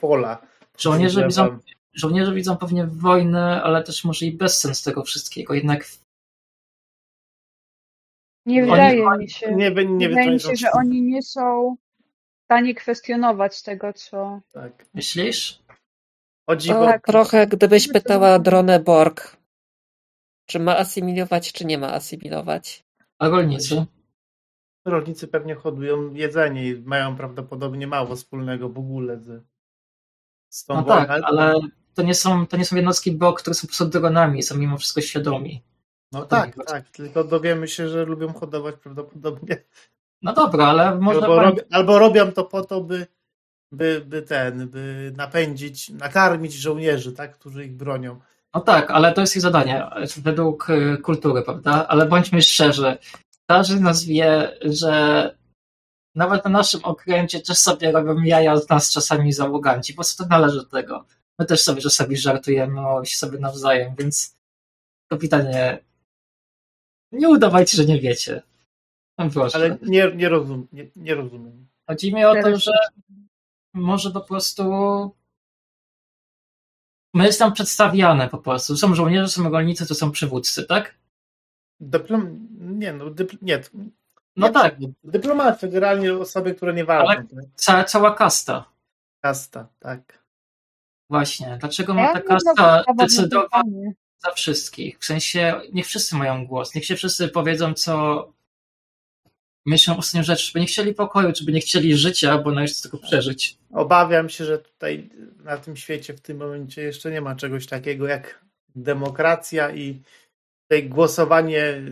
pola. 0.00 0.46
Żołnierze 0.78 1.26
widzą, 1.26 1.58
żołnierze 1.94 2.34
widzą 2.34 2.56
pewnie 2.56 2.86
wojnę, 2.86 3.62
ale 3.62 3.82
też 3.82 4.04
może 4.04 4.26
i 4.26 4.32
bezsens 4.32 4.82
tego 4.82 5.02
wszystkiego. 5.02 5.54
Jednak 5.54 5.84
nie 8.46 8.62
wydaje 8.62 9.18
mi 9.18 9.30
się, 9.30 9.54
nie, 9.54 9.70
nie, 9.70 9.84
nie 9.84 10.08
wydaje 10.08 10.30
mi 10.30 10.40
się, 10.40 10.56
że 10.56 10.70
oni 10.72 11.02
nie 11.02 11.22
są 11.22 11.76
w 12.40 12.44
stanie 12.44 12.74
kwestionować 12.74 13.62
tego, 13.62 13.92
co... 13.92 14.40
Tak. 14.52 14.86
Myślisz? 14.94 15.58
Chodzi 16.48 16.68
to 16.68 16.80
o... 16.80 16.98
trochę 17.06 17.46
gdybyś 17.46 17.88
pytała 17.88 18.38
dronę 18.38 18.80
Borg, 18.80 19.36
czy 20.46 20.58
ma 20.58 20.76
asymilować, 20.78 21.52
czy 21.52 21.64
nie 21.64 21.78
ma 21.78 21.92
asymilować. 21.92 22.84
A 23.18 23.28
rolnicy? 23.28 23.86
Rolnicy 24.86 25.28
pewnie 25.28 25.54
hodują 25.54 26.14
jedzenie 26.14 26.68
i 26.68 26.82
mają 26.82 27.16
prawdopodobnie 27.16 27.86
mało 27.86 28.16
wspólnego 28.16 28.68
w 28.68 28.78
ogóle 28.78 29.20
z, 29.20 29.44
z 30.48 30.64
tą 30.64 30.74
No 30.74 30.82
tak, 30.82 31.10
ale 31.10 31.54
to 31.94 32.02
nie, 32.02 32.14
są, 32.14 32.46
to 32.46 32.56
nie 32.56 32.64
są 32.64 32.76
jednostki 32.76 33.12
BOK, 33.12 33.40
które 33.40 33.54
są 33.54 33.90
dronami, 33.90 34.42
są 34.42 34.56
mimo 34.56 34.78
wszystko 34.78 35.00
świadomi. 35.00 35.62
No 36.12 36.24
tak, 36.24 36.56
tak, 36.66 36.88
tylko 36.88 37.24
dowiemy 37.24 37.68
się, 37.68 37.88
że 37.88 38.04
lubią 38.04 38.32
hodować 38.32 38.76
prawdopodobnie. 38.76 39.56
No 40.22 40.32
dobra, 40.32 40.66
ale 40.66 40.94
można... 40.94 41.26
Albo, 41.26 41.42
rob, 41.42 41.56
albo 41.70 41.98
robią 41.98 42.32
to 42.32 42.44
po 42.44 42.64
to, 42.64 42.80
by, 42.80 43.06
by, 43.72 44.02
by 44.06 44.22
ten, 44.22 44.68
by 44.68 45.12
napędzić, 45.16 45.88
nakarmić 45.88 46.52
żołnierzy, 46.52 47.12
tak, 47.12 47.38
którzy 47.38 47.64
ich 47.64 47.76
bronią. 47.76 48.20
No 48.54 48.60
tak, 48.60 48.90
ale 48.90 49.12
to 49.12 49.20
jest 49.20 49.36
ich 49.36 49.42
zadanie, 49.42 49.86
według 50.16 50.70
y, 50.70 50.98
kultury, 51.02 51.42
prawda? 51.42 51.86
Ale 51.88 52.06
bądźmy 52.06 52.42
szczerzy, 52.42 52.96
każdy 53.50 53.80
nas 53.80 54.04
wie, 54.04 54.58
że 54.60 55.34
nawet 56.14 56.44
na 56.44 56.50
naszym 56.50 56.84
okręcie 56.84 57.40
też 57.40 57.58
sobie 57.58 57.92
robią 57.92 58.22
jaja 58.22 58.56
z 58.56 58.68
nas 58.68 58.92
czasami 58.92 59.32
załoganci, 59.32 59.94
bo 59.94 60.04
co 60.04 60.24
to 60.24 60.28
należy 60.28 60.56
do 60.56 60.64
tego. 60.64 61.04
My 61.38 61.46
też 61.46 61.60
sobie 61.60 61.82
czasami 61.82 62.16
żartujemy 62.16 62.88
o 62.88 63.04
sobie 63.04 63.38
nawzajem, 63.38 63.94
więc 63.98 64.36
kapitanie, 65.12 65.78
nie 67.12 67.28
udawajcie, 67.28 67.76
że 67.76 67.84
nie 67.84 68.00
wiecie. 68.00 68.42
No 69.18 69.30
proszę. 69.30 69.56
Ale 69.56 69.78
nie, 69.82 70.12
nie, 70.14 70.28
rozum, 70.28 70.68
nie, 70.72 70.90
nie 70.96 71.14
rozumiem. 71.14 71.66
Chodzi 71.88 72.14
mi 72.14 72.24
o 72.24 72.42
to, 72.42 72.58
że 72.58 72.72
może 73.74 74.10
po 74.10 74.20
prostu 74.20 74.62
my 77.14 77.26
jest 77.26 77.38
tam 77.38 77.52
przedstawiane 77.52 78.28
po 78.28 78.38
prostu. 78.38 78.76
Są 78.76 78.94
żołnierze, 78.94 79.28
są 79.28 79.50
rolnicy, 79.50 79.86
to 79.86 79.94
są 79.94 80.10
przywódcy, 80.10 80.64
tak? 80.64 80.94
Dyplom... 81.80 82.48
Nie, 82.78 82.92
no, 82.92 83.10
dypl... 83.10 83.36
nie. 83.42 83.62
No 84.36 84.46
nie, 84.46 84.52
tak. 84.52 84.76
Dyplomaty, 85.04 85.68
generalnie 85.68 86.14
osoby, 86.14 86.54
które 86.54 86.74
nie 86.74 86.84
walczą. 86.84 87.10
Ale 87.10 87.26
cała, 87.54 87.84
cała 87.84 88.14
kasta. 88.14 88.64
Kasta, 89.20 89.68
tak. 89.78 90.24
Właśnie. 91.10 91.56
Dlaczego 91.60 91.94
ma 91.94 92.12
ta 92.12 92.20
kasta 92.20 92.84
decydować 92.98 93.66
za 94.18 94.30
wszystkich? 94.30 94.98
W 94.98 95.04
sensie, 95.04 95.60
niech 95.72 95.86
wszyscy 95.86 96.16
mają 96.16 96.46
głos. 96.46 96.74
Niech 96.74 96.84
się 96.84 96.96
wszyscy 96.96 97.28
powiedzą, 97.28 97.74
co 97.74 98.26
myślą 99.66 99.94
o 99.94 99.98
ostatnią 99.98 100.22
rzecz, 100.22 100.46
żeby 100.46 100.60
nie 100.60 100.66
chcieli 100.66 100.94
pokoju, 100.94 101.32
czy 101.32 101.44
by 101.44 101.52
nie 101.52 101.60
chcieli 101.60 101.96
życia, 101.96 102.38
bo 102.38 102.52
należy 102.52 102.82
tylko 102.82 102.98
przeżyć. 102.98 103.58
Obawiam 103.72 104.28
się, 104.28 104.44
że 104.44 104.58
tutaj 104.58 105.10
na 105.44 105.56
tym 105.56 105.76
świecie 105.76 106.14
w 106.14 106.20
tym 106.20 106.36
momencie 106.36 106.82
jeszcze 106.82 107.10
nie 107.10 107.20
ma 107.20 107.36
czegoś 107.36 107.66
takiego 107.66 108.06
jak 108.06 108.44
demokracja 108.76 109.70
i 109.70 110.02
tutaj 110.62 110.88
głosowanie 110.88 111.82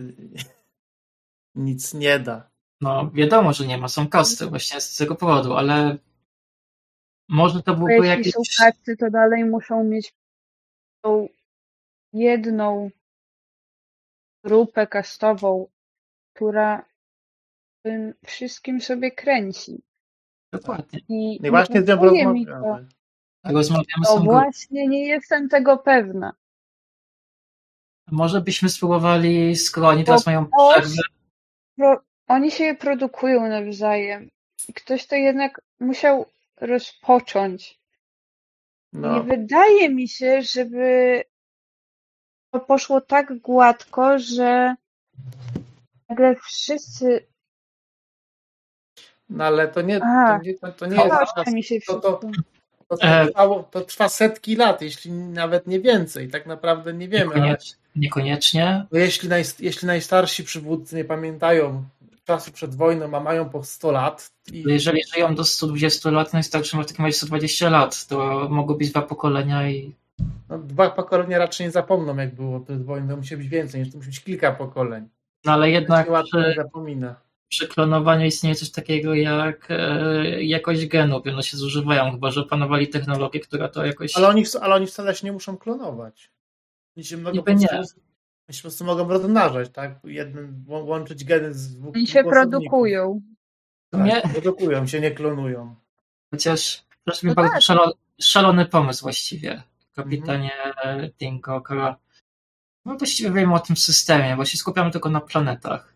nic 1.55 1.93
nie 1.93 2.19
da. 2.19 2.49
No, 2.81 3.11
wiadomo, 3.13 3.53
że 3.53 3.67
nie 3.67 3.77
ma, 3.77 3.87
są 3.87 4.07
kasty 4.07 4.45
właśnie 4.45 4.81
z 4.81 4.97
tego 4.97 5.15
powodu, 5.15 5.53
ale 5.53 5.97
może 7.29 7.63
to 7.63 7.75
byłby 7.75 8.07
jakiś... 8.07 8.25
Jeśli 8.25 8.31
są 8.31 8.63
kasty, 8.65 8.97
to 8.97 9.09
dalej 9.09 9.45
muszą 9.45 9.83
mieć 9.83 10.13
tą 11.01 11.29
jedną 12.13 12.89
grupę 14.43 14.87
kastową, 14.87 15.67
która 16.33 16.85
tym 17.83 18.13
wszystkim 18.25 18.81
sobie 18.81 19.11
kręci. 19.11 19.81
Dokładnie. 20.53 20.99
I, 21.09 21.39
no 21.41 21.47
I 21.47 21.51
właśnie 21.51 21.81
z 21.81 21.87
nią 21.87 21.95
rozmawiamy. 21.95 22.87
Rozmawiamy 23.43 24.05
to 24.05 24.19
właśnie 24.19 24.87
nie 24.87 25.07
jestem 25.07 25.49
tego 25.49 25.77
pewna. 25.77 26.33
Może 28.11 28.41
byśmy 28.41 28.69
spróbowali, 28.69 29.55
skoro 29.55 29.87
oni 29.87 30.03
teraz 30.03 30.25
mają 30.25 30.47
przerwę. 30.71 31.14
Oni 32.27 32.51
się 32.51 32.75
produkują 32.79 33.47
nawzajem. 33.47 34.29
I 34.69 34.73
ktoś 34.73 35.07
to 35.07 35.15
jednak 35.15 35.61
musiał 35.79 36.25
rozpocząć. 36.61 37.79
No. 38.93 39.15
Nie 39.15 39.23
wydaje 39.23 39.89
mi 39.89 40.07
się, 40.07 40.41
żeby 40.41 41.23
to 42.51 42.59
poszło 42.59 43.01
tak 43.01 43.37
gładko, 43.39 44.19
że 44.19 44.75
nagle 46.09 46.35
wszyscy. 46.35 47.27
No 49.29 49.43
ale 49.43 49.67
to 49.67 49.81
nie, 49.81 49.99
to 49.99 50.39
nie, 50.43 50.53
to, 50.53 50.71
to 50.71 50.85
nie 50.85 50.95
jest. 50.95 51.87
To, 51.87 51.99
to, 51.99 52.19
to, 52.87 52.97
trwało, 52.97 53.63
to 53.63 53.81
trwa 53.81 54.09
setki 54.09 54.55
lat, 54.55 54.81
jeśli 54.81 55.11
nawet 55.11 55.67
nie 55.67 55.79
więcej. 55.79 56.29
Tak 56.29 56.45
naprawdę 56.45 56.93
nie 56.93 57.07
wiemy. 57.07 57.35
Ale, 57.35 57.57
niekoniecznie. 57.95 58.85
Jeśli, 58.91 59.29
naj, 59.29 59.43
jeśli 59.59 59.87
najstarsi 59.87 60.43
przywódcy 60.43 60.95
nie 60.95 61.05
pamiętają 61.05 61.83
czasu 62.25 62.51
przed 62.51 62.75
wojną, 62.75 63.17
a 63.17 63.19
mają 63.19 63.49
po 63.49 63.63
100 63.63 63.91
lat. 63.91 64.31
I... 64.51 64.63
Jeżeli 64.67 65.01
żyją 65.13 65.35
do 65.35 65.43
120 65.43 66.11
lat, 66.11 66.33
najstarszy 66.33 66.77
ma 66.77 66.83
w 66.83 66.85
takim 66.85 67.05
razie 67.05 67.17
120 67.17 67.69
lat, 67.69 68.07
to 68.07 68.47
mogą 68.49 68.73
być 68.73 68.89
dwa 68.91 69.01
pokolenia 69.01 69.69
i 69.69 69.93
no, 70.49 70.57
dwa 70.57 70.89
pokolenia 70.89 71.37
raczej 71.37 71.65
nie 71.65 71.71
zapomną, 71.71 72.17
jak 72.17 72.35
było 72.35 72.59
przed 72.59 72.85
wojną. 72.85 73.09
To 73.09 73.17
musi 73.17 73.37
być 73.37 73.47
więcej, 73.47 73.81
niż 73.81 73.91
to 73.91 73.97
musi 73.97 74.09
być 74.09 74.23
kilka 74.23 74.51
pokoleń. 74.51 75.09
No 75.45 75.51
ale 75.51 75.71
jednak 75.71 76.07
przy, 76.23 76.53
zapomina. 76.55 77.15
przy 77.49 77.67
klonowaniu 77.67 78.25
istnieje 78.25 78.55
coś 78.55 78.71
takiego 78.71 79.13
jak 79.13 79.67
e, 79.69 80.43
jakość 80.43 80.87
genów. 80.87 81.27
One 81.27 81.43
się 81.43 81.57
zużywają, 81.57 82.11
chyba 82.11 82.31
że 82.31 82.41
opanowali 82.41 82.87
technologię, 82.87 83.39
która 83.39 83.67
to 83.67 83.85
jakoś... 83.85 84.17
Ale 84.17 84.27
oni, 84.27 84.43
ale 84.61 84.75
oni 84.75 84.87
wcale 84.87 85.15
się 85.15 85.27
nie 85.27 85.31
muszą 85.31 85.57
klonować. 85.57 86.29
Oni 86.97 87.05
się 87.05 87.17
mogą 87.17 87.35
Niby 87.35 87.55
nie. 87.55 87.69
Oni 88.47 88.55
się 88.55 88.61
po 88.61 88.61
prostu 88.61 88.85
mogą 88.85 89.07
rozmnażać, 89.07 89.69
tak? 89.69 89.99
Jednym, 90.03 90.65
łączyć 90.67 91.23
geny 91.25 91.53
z 91.53 91.73
dwóch 91.73 91.95
Oni 91.95 92.07
się 92.07 92.23
produkują. 92.23 93.21
Tak, 93.89 94.05
nie? 94.05 94.21
produkują 94.21 94.87
się, 94.87 94.99
nie 95.01 95.11
klonują. 95.11 95.75
Chociaż 96.31 96.85
proszę 97.03 97.19
no 97.23 97.29
mi 97.29 97.35
tak. 97.35 97.45
bardzo 97.45 97.61
szalony, 97.61 97.93
szalony 98.21 98.65
pomysł 98.65 99.01
właściwie 99.03 99.63
kapitanie 99.95 100.51
mhm. 100.63 101.11
Dingo, 101.19 101.61
Kara. 101.61 101.97
No 102.85 102.97
właściwie 102.97 103.31
wiemy 103.31 103.53
o 103.53 103.59
tym 103.59 103.77
systemie, 103.77 104.35
bo 104.37 104.45
się 104.45 104.57
skupiamy 104.57 104.91
tylko 104.91 105.09
na 105.09 105.21
planetach. 105.21 105.95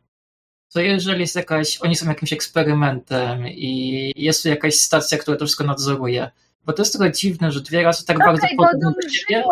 To 0.74 0.80
jeżeli 0.80 1.22
jest 1.22 1.36
jakaś, 1.36 1.78
oni 1.82 1.96
są 1.96 2.10
jakimś 2.10 2.34
eksperymentem 2.34 3.48
i 3.48 4.12
jest 4.16 4.44
tu 4.44 4.50
jakaś 4.50 4.76
stacja, 4.76 5.18
która 5.18 5.38
to 5.38 5.46
wszystko 5.46 5.64
nadzoruje. 5.64 6.32
Bo 6.66 6.74
to 6.74 6.82
jest 6.82 6.94
trochę 6.94 7.12
dziwne, 7.12 7.52
że 7.52 7.62
dwie 7.62 7.84
razy 7.84 8.06
tak 8.06 8.18
okay, 8.18 8.28
bardzo 8.28 8.48
podobne 8.58 8.92
do 9.04 9.10
siebie. 9.10 9.44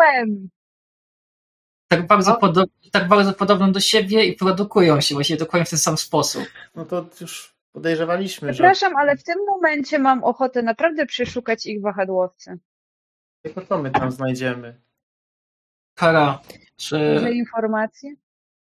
Tak 1.88 2.06
bardzo, 2.06 2.30
no. 2.30 2.38
podo- 2.38 2.66
tak 2.92 3.08
bardzo 3.08 3.32
podobne 3.32 3.72
do 3.72 3.80
siebie 3.80 4.24
i 4.24 4.32
produkują 4.36 5.00
się 5.00 5.14
właśnie 5.14 5.36
dokładnie 5.36 5.66
w 5.66 5.70
ten 5.70 5.78
sam 5.78 5.98
sposób. 5.98 6.44
No 6.74 6.84
to 6.84 7.06
już 7.20 7.54
podejrzewaliśmy, 7.72 8.52
Przepraszam, 8.52 8.92
że... 8.92 8.96
ale 8.98 9.16
w 9.16 9.24
tym 9.24 9.38
momencie 9.46 9.98
mam 9.98 10.24
ochotę 10.24 10.62
naprawdę 10.62 11.06
przeszukać 11.06 11.66
ich 11.66 11.80
wahadłowce. 11.80 12.58
Tylko 13.42 13.66
co 13.66 13.82
my 13.82 13.90
tam 13.90 14.12
znajdziemy? 14.12 14.80
Kara, 15.94 16.40
czy 16.76 17.14
Duże 17.14 17.32
informacje? 17.32 18.14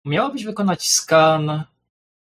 miałabyś 0.04 0.44
wykonać 0.44 0.90
skan 0.90 1.64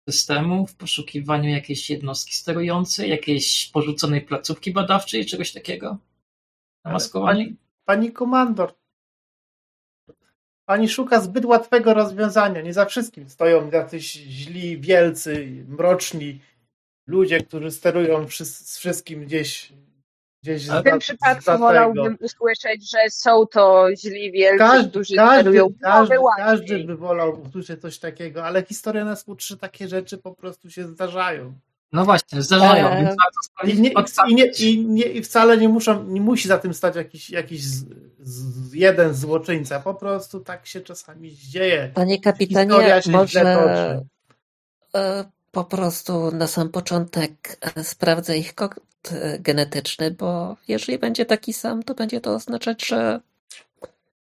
systemu 0.09 0.67
w 0.67 0.75
poszukiwaniu 0.75 1.49
jakiejś 1.49 1.89
jednostki 1.89 2.33
sterującej, 2.33 3.09
jakiejś 3.09 3.71
porzuconej 3.73 4.21
placówki 4.21 4.73
badawczej, 4.73 5.25
czegoś 5.25 5.51
takiego? 5.53 5.97
Namaskowanie? 6.85 7.43
Pani, 7.45 7.55
pani 7.85 8.11
komandor, 8.11 8.73
pani 10.65 10.89
szuka 10.89 11.19
zbyt 11.19 11.45
łatwego 11.45 11.93
rozwiązania. 11.93 12.61
Nie 12.61 12.73
za 12.73 12.85
wszystkim 12.85 13.29
stoją 13.29 13.69
jacyś 13.71 14.11
źli, 14.13 14.77
wielcy, 14.77 15.47
mroczni 15.67 16.41
ludzie, 17.07 17.41
którzy 17.41 17.71
sterują 17.71 18.27
z 18.29 18.77
wszystkim 18.77 19.25
gdzieś 19.25 19.73
Gdzieś 20.43 20.67
w 20.67 20.83
tym 20.83 20.99
przypadku 20.99 21.57
wolałbym 21.57 22.17
usłyszeć, 22.21 22.91
że 22.91 22.99
są 23.09 23.45
to 23.47 23.87
źli 23.95 24.31
wielcy, 24.31 24.57
każdy, 24.57 24.89
którzy 24.89 25.15
każdy, 25.15 25.61
każdy, 25.81 26.15
każdy 26.37 26.83
by 26.83 26.97
wolał 26.97 27.41
usłyszeć 27.41 27.81
coś 27.81 27.99
takiego, 27.99 28.45
ale 28.45 28.63
historia 28.63 29.05
nas 29.05 29.23
uczy, 29.27 29.57
takie 29.57 29.87
rzeczy 29.87 30.17
po 30.17 30.35
prostu 30.35 30.69
się 30.71 30.87
zdarzają. 30.87 31.53
No 31.93 32.05
właśnie, 32.05 32.41
zdarzają. 32.41 32.87
Eee. 32.87 33.15
I, 33.63 33.81
nie, 33.81 33.91
i, 34.27 34.35
nie, 34.35 34.45
i, 34.45 34.85
nie, 34.85 35.03
I 35.03 35.23
wcale 35.23 35.57
nie 35.57 35.69
muszą, 35.69 36.03
nie 36.03 36.21
musi 36.21 36.47
za 36.47 36.57
tym 36.57 36.73
stać 36.73 36.95
jakiś, 36.95 37.29
jakiś 37.29 37.63
z, 37.63 37.85
z, 38.19 38.73
jeden 38.73 39.13
złoczyńca. 39.13 39.79
Po 39.79 39.93
prostu 39.93 40.39
tak 40.39 40.67
się 40.67 40.81
czasami 40.81 41.35
dzieje. 41.35 41.91
Panie 41.93 42.21
kapitanie, 42.21 43.01
może 43.07 44.01
po 45.53 45.63
prostu 45.63 46.31
na 46.31 46.47
sam 46.47 46.69
początek 46.69 47.57
e, 47.61 47.83
sprawdzę 47.83 48.37
ich 48.37 48.55
kod 48.55 48.73
e, 49.11 49.39
genetyczny, 49.39 50.11
bo 50.11 50.57
jeżeli 50.67 50.99
będzie 50.99 51.25
taki 51.25 51.53
sam, 51.53 51.83
to 51.83 51.93
będzie 51.95 52.21
to 52.21 52.35
oznaczać, 52.35 52.85
że 52.85 53.19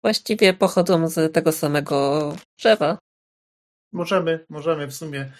właściwie 0.02 0.54
pochodzą 0.54 1.08
z 1.08 1.32
tego 1.34 1.52
samego 1.52 2.36
drzewa. 2.58 2.98
Możemy, 3.92 4.44
możemy 4.48 4.86
w 4.86 4.94
sumie, 4.94 5.32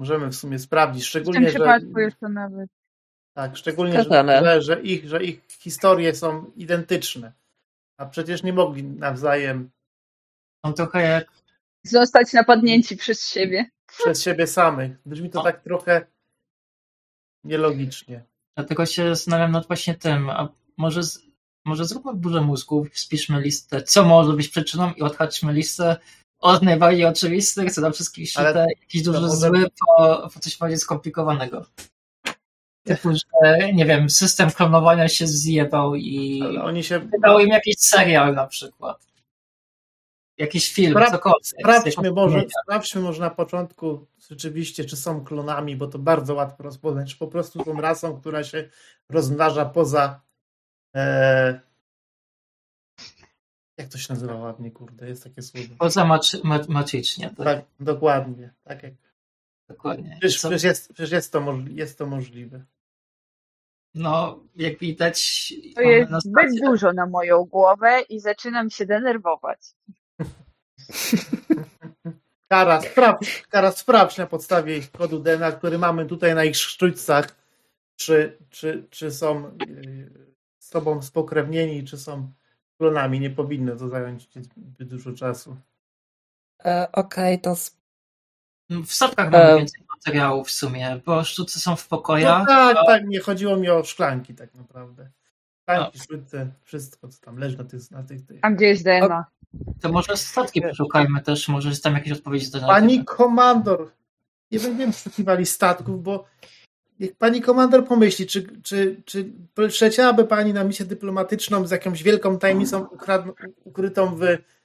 możemy 0.00 0.28
w 0.28 0.36
sumie 0.36 0.58
sprawdzić, 0.58 1.04
szczególnie, 1.04 1.40
w 1.40 1.42
tym 1.42 1.50
przypadku 1.50 1.92
że, 1.96 2.02
jeszcze 2.02 2.28
nawet. 2.28 2.70
Tak, 3.34 3.56
szczególnie, 3.56 4.04
że, 4.04 4.62
że, 4.62 4.80
ich, 4.80 5.08
że 5.08 5.24
ich 5.24 5.40
historie 5.48 6.14
są 6.14 6.52
identyczne, 6.56 7.32
a 7.96 8.06
przecież 8.06 8.42
nie 8.42 8.52
mogli 8.52 8.84
nawzajem 8.84 9.70
są 10.66 10.72
trochę 10.72 11.02
jak 11.02 11.30
zostać 11.84 12.32
napadnięci 12.32 12.96
przez 12.96 13.28
siebie 13.28 13.70
przez 13.98 14.22
siebie 14.22 14.46
samych. 14.46 14.92
Brzmi 15.06 15.30
to 15.30 15.42
tak 15.42 15.62
trochę 15.62 16.06
nielogicznie. 17.44 18.24
Dlatego 18.56 18.86
się 18.86 19.08
zastanawiam 19.08 19.52
nad 19.52 19.66
właśnie 19.66 19.94
tym, 19.94 20.30
a 20.30 20.48
może, 20.76 21.00
może 21.64 21.84
zróbmy 21.84 22.14
burzę 22.14 22.40
mózgów, 22.40 22.98
spiszmy 22.98 23.40
listę, 23.40 23.82
co 23.82 24.04
może 24.04 24.32
być 24.32 24.48
przyczyną 24.48 24.92
i 24.92 25.02
odhaczmy 25.02 25.52
listę 25.52 25.96
od 26.40 26.62
najbardziej 26.62 27.04
oczywistych, 27.04 27.72
co 27.72 27.80
dla 27.80 27.90
wszystkich 27.90 28.30
świetne, 28.30 28.66
jakiś 28.80 29.02
duży 29.02 29.20
może... 29.20 29.36
zły, 29.36 29.66
po, 29.86 30.28
po 30.34 30.40
coś 30.40 30.58
bardziej 30.58 30.78
skomplikowanego. 30.78 31.66
Typu, 32.84 33.10
że 33.12 33.72
nie 33.72 33.84
wiem, 33.84 34.10
system 34.10 34.50
klonowania 34.50 35.08
się 35.08 35.26
zjebał 35.26 35.94
i 35.94 36.42
Ale 36.44 36.62
oni 36.62 36.84
się... 36.84 36.98
wydał 36.98 37.38
im 37.38 37.48
jakiś 37.48 37.76
serial 37.78 38.34
na 38.34 38.46
przykład 38.46 39.10
jakiś 40.40 40.72
film, 40.72 40.90
Spra 40.90 41.10
cokolwiek. 41.10 41.46
Sprawdźmy 41.46 42.12
może, 42.12 42.44
sprawdźmy 42.62 43.00
może 43.00 43.20
na 43.20 43.30
początku 43.30 44.06
rzeczywiście, 44.28 44.84
czy 44.84 44.96
są 44.96 45.24
klonami, 45.24 45.76
bo 45.76 45.86
to 45.86 45.98
bardzo 45.98 46.34
łatwo 46.34 46.62
rozpoznać, 46.62 47.12
czy 47.12 47.18
po 47.18 47.26
prostu 47.28 47.64
są 47.64 47.80
rasą, 47.80 48.20
która 48.20 48.44
się 48.44 48.68
rozmnaża 49.08 49.64
poza 49.64 50.20
e... 50.96 51.60
jak 53.80 53.88
to 53.88 53.98
się 53.98 54.14
nazywa 54.14 54.34
ładnie, 54.34 54.70
kurde, 54.70 55.08
jest 55.08 55.24
takie 55.24 55.42
słowo. 55.42 55.74
Poza 55.78 56.04
maczy, 56.04 56.40
maczycznie. 56.68 57.30
Tak? 57.36 57.46
tak, 57.46 57.64
dokładnie. 57.80 58.50
Tak 58.64 58.82
jak... 58.82 58.92
Dokładnie. 59.68 60.16
Przecież, 60.20 60.38
przecież, 60.38 60.62
jest, 60.62 60.92
przecież 60.92 61.12
jest, 61.12 61.32
to 61.32 61.58
jest 61.70 61.98
to 61.98 62.06
możliwe. 62.06 62.64
No, 63.94 64.40
jak 64.56 64.78
widać. 64.78 65.52
To 65.74 65.80
jest 65.80 66.12
zbyt 66.12 66.60
dużo 66.64 66.92
na 66.92 67.06
moją 67.06 67.44
głowę 67.44 68.00
i 68.08 68.20
zaczynam 68.20 68.70
się 68.70 68.86
denerwować. 68.86 69.58
Kara, 72.48 72.80
sprawdź, 72.80 73.42
Kara, 73.50 73.72
sprawdź 73.72 74.18
na 74.18 74.26
podstawie 74.26 74.76
ich 74.76 74.90
kodu 74.90 75.18
DNA, 75.18 75.52
który 75.52 75.78
mamy 75.78 76.06
tutaj 76.06 76.34
na 76.34 76.44
ich 76.44 76.56
sztućcach, 76.56 77.36
czy, 77.96 78.38
czy, 78.50 78.86
czy 78.90 79.10
są 79.10 79.46
y, 79.46 79.50
z 80.58 80.70
tobą 80.70 81.02
spokrewnieni, 81.02 81.84
czy 81.84 81.98
są 81.98 82.32
klonami. 82.80 83.20
Nie 83.20 83.30
powinno 83.30 83.76
to 83.76 83.88
zająć 83.88 84.28
zbyt 84.56 84.88
dużo 84.88 85.12
czasu. 85.12 85.56
E, 86.64 86.88
Okej, 86.92 87.34
okay, 87.34 87.38
to. 87.38 87.54
W 88.84 88.92
statkach 88.92 89.30
mamy 89.32 89.44
e... 89.44 89.56
więcej 89.56 89.84
materiałów 89.96 90.48
w 90.48 90.50
sumie, 90.50 91.00
bo 91.06 91.24
sztuce 91.24 91.60
są 91.60 91.76
w 91.76 91.88
pokojach. 91.88 92.38
No 92.38 92.46
tak, 92.46 92.76
a... 92.76 92.86
tak, 92.86 93.06
nie 93.06 93.20
chodziło 93.20 93.56
mi 93.56 93.70
o 93.70 93.84
szklanki 93.84 94.34
tak 94.34 94.54
naprawdę. 94.54 95.10
Szklanki, 95.62 95.98
sztuce, 95.98 96.50
wszystko 96.62 97.08
co 97.08 97.20
tam 97.20 97.38
leży 97.38 97.58
na 97.58 97.64
tych... 97.64 97.90
Na 97.90 98.02
tych, 98.02 98.26
tych. 98.26 98.38
A 98.42 98.50
gdzie 98.50 98.66
jest 98.66 98.84
DNA? 98.84 99.24
To 99.80 99.92
może 99.92 100.16
statki 100.16 100.62
poszukajmy 100.62 101.20
też, 101.20 101.48
może 101.48 101.68
jest 101.68 101.84
tam 101.84 101.94
jakieś 101.94 102.12
odpowiedzi 102.12 102.50
do 102.50 102.60
Pani 102.60 103.04
komandor, 103.04 103.90
nie 104.50 104.60
będziemy 104.60 104.92
przeszukiwali 104.92 105.46
statków, 105.46 106.02
bo 106.02 106.24
jak 107.00 107.16
pani 107.16 107.40
komandor 107.42 107.86
pomyśli, 107.86 108.26
czy, 108.26 108.62
czy, 108.62 109.02
czy 109.04 109.32
przecięłaby 109.68 110.24
pani 110.24 110.52
na 110.52 110.64
misję 110.64 110.86
dyplomatyczną 110.86 111.66
z 111.66 111.70
jakąś 111.70 112.02
wielką 112.02 112.38
tajemnicą 112.38 112.86
ukrytą 113.64 114.16
w 114.16 114.22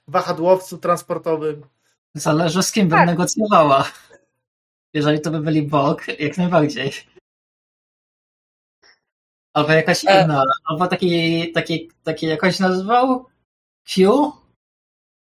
wahadłowcu 0.08 0.78
transportowym? 0.78 1.66
Zależy 2.14 2.64
z 2.64 2.72
kim 2.72 2.88
bym 2.88 2.98
tak. 2.98 3.08
negocjowała. 3.08 3.92
Jeżeli 4.94 5.22
to 5.22 5.32
by 5.32 5.40
byli 5.40 5.62
Bog, 5.62 6.08
jak 6.20 6.38
najbardziej. 6.38 6.92
Albo 9.54 9.72
jakaś 9.72 10.06
e... 10.06 10.24
inna, 10.24 10.44
albo 10.66 10.88
taki, 10.88 11.52
taki, 11.52 11.92
taki 12.04 12.26
jakoś 12.26 12.60
nazywał? 12.60 13.26
Q? 13.86 14.32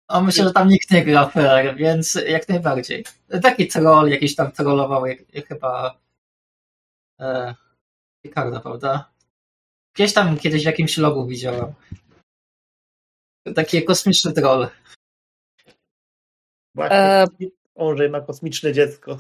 O, 0.07 0.21
myślę, 0.21 0.43
że 0.43 0.53
tam 0.53 0.67
nikt 0.67 0.91
nie 0.91 1.05
gra 1.05 1.27
fair, 1.27 1.75
więc 1.75 2.19
jak 2.27 2.49
najbardziej. 2.49 3.05
Taki 3.43 3.67
troll, 3.67 4.09
jakiś 4.09 4.35
tam 4.35 4.51
trollował, 4.51 5.05
jak, 5.05 5.33
jak 5.33 5.47
chyba 5.47 6.01
e, 7.21 7.55
Ricardo, 8.25 8.61
prawda? 8.61 9.11
Gdzieś 9.95 10.13
tam 10.13 10.37
kiedyś 10.37 10.63
w 10.63 10.65
jakimś 10.65 10.97
logu 10.97 11.27
widziałem. 11.27 11.73
Taki 13.55 13.83
kosmiczny 13.83 14.33
troll. 14.33 14.67
Właśnie, 16.75 16.97
e... 16.97 18.09
Ma 18.09 18.21
kosmiczne 18.21 18.73
dziecko. 18.73 19.17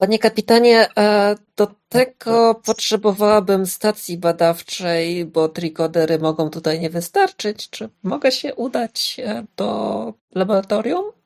Panie 0.00 0.18
kapitanie, 0.18 0.88
e, 0.98 1.34
do 1.56 1.66
tego 1.88 2.54
potrzebowałabym 2.54 3.66
stacji 3.66 4.18
badawczej, 4.18 5.24
bo 5.24 5.48
trikodery 5.48 6.18
mogą 6.18 6.50
tutaj 6.50 6.80
nie 6.80 6.90
wystarczyć. 6.90 7.70
Czy 7.70 7.88
mogę 8.02 8.32
się 8.32 8.54
udać 8.54 9.16
e, 9.24 9.44
do 9.56 10.14
laboratorium? 10.34 11.17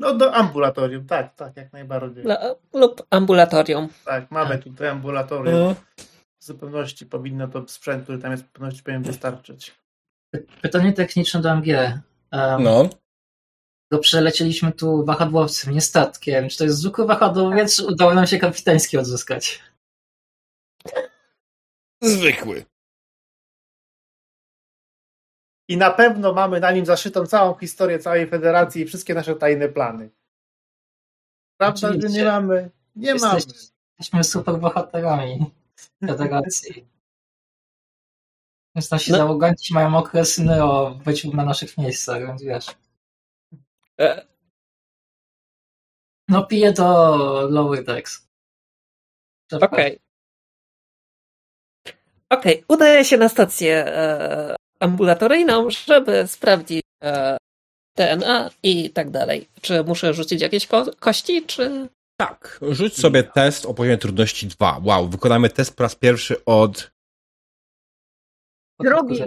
No 0.00 0.14
do 0.14 0.34
ambulatorium, 0.34 1.06
tak, 1.06 1.34
tak, 1.34 1.56
jak 1.56 1.72
najbardziej. 1.72 2.24
lub 2.72 3.06
ambulatorium. 3.10 3.88
Tak, 4.04 4.30
mamy 4.30 4.58
tutaj 4.58 4.88
ambulatorium. 4.88 5.54
No. 5.54 5.74
W 6.40 6.44
zupełności 6.44 7.06
powinno 7.06 7.48
to 7.48 7.68
sprzęt, 7.68 8.02
który 8.02 8.18
tam 8.18 8.30
jest, 8.30 8.44
w 8.44 8.46
zupełności 8.46 8.82
powinien 8.82 9.02
wystarczyć. 9.02 9.74
Pytanie 10.62 10.92
techniczne 10.92 11.40
do 11.40 11.50
MG. 11.50 12.00
Um, 12.32 12.62
no 12.62 12.88
to 13.92 13.98
przelecieliśmy 13.98 14.72
tu 14.72 15.04
wahadłowcem, 15.04 15.74
nie 15.74 15.80
statkiem. 15.80 16.48
Czy 16.48 16.58
to 16.58 16.64
jest 16.64 16.76
zwykły 16.76 17.06
wahadłowiec, 17.06 17.76
czy 17.76 17.86
udało 17.86 18.14
nam 18.14 18.26
się 18.26 18.38
kapitański 18.38 18.98
odzyskać? 18.98 19.62
Zwykły. 22.02 22.64
I 25.70 25.76
na 25.76 25.90
pewno 25.90 26.32
mamy 26.32 26.60
na 26.60 26.72
nim 26.72 26.86
zaszytą 26.86 27.26
całą 27.26 27.54
historię 27.54 27.98
całej 27.98 28.26
federacji 28.26 28.82
i 28.82 28.86
wszystkie 28.86 29.14
nasze 29.14 29.36
tajne 29.36 29.68
plany. 29.68 30.10
Prawda, 31.56 31.88
Oczywiście. 31.88 32.08
że 32.08 32.18
nie 32.18 32.24
mamy? 32.24 32.70
Nie 32.96 33.08
Jesteś, 33.08 33.22
mamy. 33.22 33.40
Jesteśmy 33.98 34.24
super 34.24 34.58
bohaterami 34.58 35.50
federacji. 36.06 36.86
Więc 38.74 38.90
nasi 38.90 39.10
no. 39.12 39.18
załoganci 39.18 39.74
mają 39.74 39.96
okresy 39.96 40.62
o 40.62 40.90
byciu 40.90 41.36
na 41.36 41.44
naszych 41.44 41.78
miejscach, 41.78 42.26
więc 42.26 42.42
wiesz. 42.42 42.66
E. 44.00 44.26
No 46.28 46.46
piję 46.46 46.72
to 46.72 47.46
Lower 47.50 47.84
Decks. 47.84 48.28
Okej. 49.52 49.66
Okay. 49.68 49.98
Okej, 52.30 52.64
okay. 52.64 52.76
udaję 52.76 53.04
się 53.04 53.16
na 53.16 53.28
stację 53.28 53.86
e, 53.86 54.59
ambulatoryjną, 54.80 55.70
żeby 55.70 56.26
sprawdzić 56.26 56.82
e, 57.04 57.36
DNA 57.96 58.50
i 58.62 58.90
tak 58.90 59.10
dalej. 59.10 59.48
Czy 59.60 59.84
muszę 59.84 60.14
rzucić 60.14 60.40
jakieś 60.40 60.66
ko 60.66 60.86
kości, 61.00 61.46
czy... 61.46 61.88
Tak, 62.20 62.60
rzuć 62.70 62.96
sobie 62.96 63.22
test 63.22 63.66
o 63.66 63.74
poziomie 63.74 63.98
trudności 63.98 64.46
2. 64.46 64.80
Wow, 64.84 65.08
wykonamy 65.08 65.50
test 65.50 65.76
po 65.76 65.82
raz 65.82 65.94
pierwszy 65.94 66.44
od... 66.44 66.90
Drugi. 68.80 69.22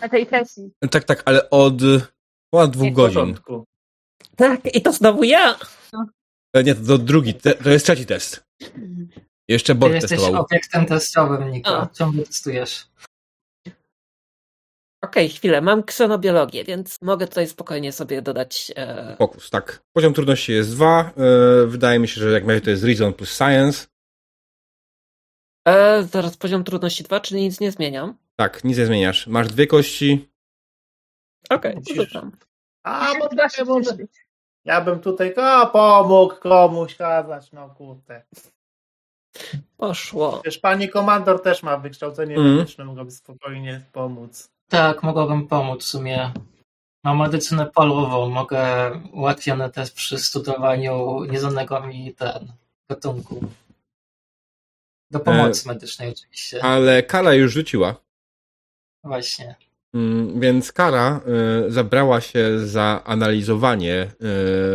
Na 0.00 0.08
tej 0.08 0.26
sesji. 0.26 0.70
Tak, 0.90 1.04
tak, 1.04 1.22
ale 1.24 1.50
od 1.50 1.74
Ponad 2.50 2.70
dwóch 2.70 2.92
godzin. 2.92 3.36
Tak, 4.36 4.74
i 4.74 4.82
to 4.82 4.92
znowu 4.92 5.24
ja. 5.24 5.58
No. 5.92 6.06
Nie, 6.64 6.74
to, 6.74 6.86
to 6.86 6.98
drugi, 6.98 7.34
te, 7.34 7.54
to 7.54 7.70
jest 7.70 7.84
trzeci 7.84 8.06
test. 8.06 8.44
Jeszcze 9.48 9.74
Borg 9.74 9.92
Ty 9.92 9.96
jesteś 9.96 10.10
testował. 10.10 10.42
obiektem 10.42 10.86
testowym, 10.86 11.50
Niko. 11.50 11.88
Ciągle 11.92 12.24
testujesz. 12.24 12.86
Okej, 15.02 15.26
okay, 15.26 15.36
chwilę. 15.36 15.60
Mam 15.60 15.82
ksenobiologię, 15.82 16.64
więc 16.64 17.02
mogę 17.02 17.28
tutaj 17.28 17.46
spokojnie 17.48 17.92
sobie 17.92 18.22
dodać. 18.22 18.72
E... 18.76 19.16
Fokus, 19.16 19.50
tak. 19.50 19.82
Poziom 19.92 20.14
trudności 20.14 20.52
jest 20.52 20.70
dwa. 20.74 21.10
E, 21.16 21.66
wydaje 21.66 21.98
mi 21.98 22.08
się, 22.08 22.20
że 22.20 22.30
jak 22.30 22.42
najbardziej 22.42 22.64
to 22.64 22.70
jest 22.70 22.84
Reason 22.84 23.12
plus 23.12 23.36
Science. 23.36 23.86
E, 25.68 26.02
zaraz 26.02 26.36
poziom 26.36 26.64
trudności 26.64 27.04
dwa, 27.04 27.20
czyli 27.20 27.40
nic 27.40 27.60
nie 27.60 27.72
zmieniam. 27.72 28.14
Tak, 28.36 28.64
nic 28.64 28.78
nie 28.78 28.86
zmieniasz. 28.86 29.26
Masz 29.26 29.48
dwie 29.48 29.66
kości, 29.66 30.28
Okej, 31.50 31.74
okay, 31.76 32.30
A, 32.82 33.12
bo 33.18 33.28
ja, 33.36 33.64
może, 33.64 33.90
ja 34.64 34.80
bym 34.80 35.00
tutaj 35.00 35.34
o, 35.34 35.66
pomógł 35.66 36.34
komuś 36.34 36.96
kazać, 36.96 37.52
no 37.52 37.68
kurde. 37.68 38.22
Poszło. 39.76 40.42
Wiesz, 40.44 40.58
pani 40.58 40.88
komandor 40.88 41.42
też 41.42 41.62
ma 41.62 41.76
wykształcenie 41.76 42.36
mm. 42.36 42.54
medyczne, 42.54 42.84
mogłaby 42.84 43.10
spokojnie 43.10 43.82
pomóc. 43.92 44.50
Tak, 44.68 45.02
mogłabym 45.02 45.48
pomóc 45.48 45.84
w 45.84 45.86
sumie. 45.86 46.32
Mam 47.04 47.18
medycynę 47.18 47.66
polową, 47.66 48.28
mogę 48.28 48.90
ułatwione 49.12 49.70
też 49.70 49.90
przy 49.90 50.18
studowaniu 50.18 51.24
nieznanego 51.24 51.86
mi 51.86 52.14
ten 52.14 52.52
gatunku. 52.90 53.44
Do 55.10 55.20
pomocy 55.20 55.62
e, 55.64 55.72
medycznej 55.72 56.10
oczywiście. 56.10 56.64
Ale 56.64 57.02
Kala 57.02 57.34
już 57.34 57.52
rzuciła. 57.52 57.96
Właśnie. 59.04 59.54
Mm, 59.94 60.40
więc 60.40 60.72
Kara 60.72 61.20
y, 61.66 61.72
zabrała 61.72 62.20
się 62.20 62.66
za 62.66 63.02
analizowanie 63.04 64.12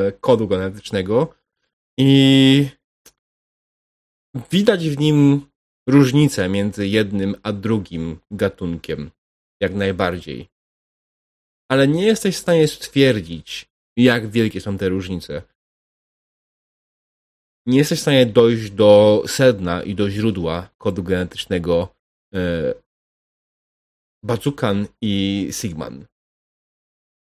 y, 0.07 0.11
kodu 0.21 0.47
genetycznego 0.47 1.35
i 1.97 2.69
widać 4.51 4.89
w 4.89 4.99
nim 4.99 5.45
różnicę 5.89 6.49
między 6.49 6.87
jednym 6.87 7.35
a 7.43 7.51
drugim 7.51 8.19
gatunkiem, 8.31 9.11
jak 9.61 9.73
najbardziej. 9.73 10.49
Ale 11.71 11.87
nie 11.87 12.05
jesteś 12.05 12.35
w 12.35 12.39
stanie 12.39 12.67
stwierdzić, 12.67 13.65
jak 13.97 14.29
wielkie 14.29 14.61
są 14.61 14.77
te 14.77 14.89
różnice. 14.89 15.41
Nie 17.65 17.77
jesteś 17.77 17.99
w 17.99 18.01
stanie 18.01 18.25
dojść 18.25 18.71
do 18.71 19.23
sedna 19.27 19.83
i 19.83 19.95
do 19.95 20.09
źródła 20.09 20.69
kodu 20.77 21.03
genetycznego 21.03 21.95
y, 22.35 22.37
Bazukan 24.23 24.87
i 25.01 25.47
Sigman. 25.51 26.05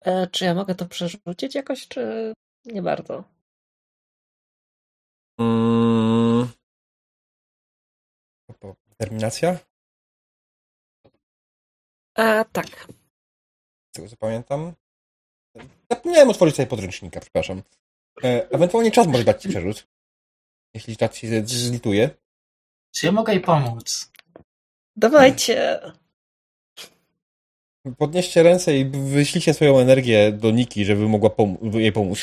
E, 0.04 0.26
czy 0.26 0.44
ja 0.44 0.54
mogę 0.54 0.74
to 0.74 0.86
przerzucić 0.86 1.54
jakoś, 1.54 1.88
czy 1.88 2.32
nie 2.64 2.82
bardzo? 2.82 3.24
Hmm. 5.40 6.48
Terminacja? 8.96 9.58
A, 12.14 12.44
tak. 12.44 12.66
Z 13.92 13.96
tego 13.96 14.08
co 14.08 14.16
pamiętam. 14.16 14.72
Zapomniałem 15.90 16.30
otworzyć 16.30 16.56
sobie 16.56 16.66
podręcznika, 16.66 17.20
przepraszam. 17.20 17.62
E, 18.24 18.50
ewentualnie 18.50 18.90
czas 18.90 19.06
może 19.06 19.24
dać 19.24 19.42
ci 19.42 19.48
przerzut. 19.48 19.86
Jeśli 20.74 20.96
czas 20.96 21.14
ci 21.14 21.28
zlituje. 21.46 22.10
Czy 22.94 23.06
ja 23.06 23.12
mogę 23.12 23.32
jej 23.32 23.42
pomóc? 23.42 24.12
Dawajcie. 24.96 25.80
Podnieście 27.98 28.42
ręce 28.42 28.76
i 28.78 28.84
wyślijcie 28.90 29.54
swoją 29.54 29.78
energię 29.78 30.32
do 30.32 30.50
Niki, 30.50 30.84
żeby 30.84 31.08
mogła 31.08 31.30
pom- 31.30 31.74
jej 31.78 31.92
pomóc. 31.92 32.18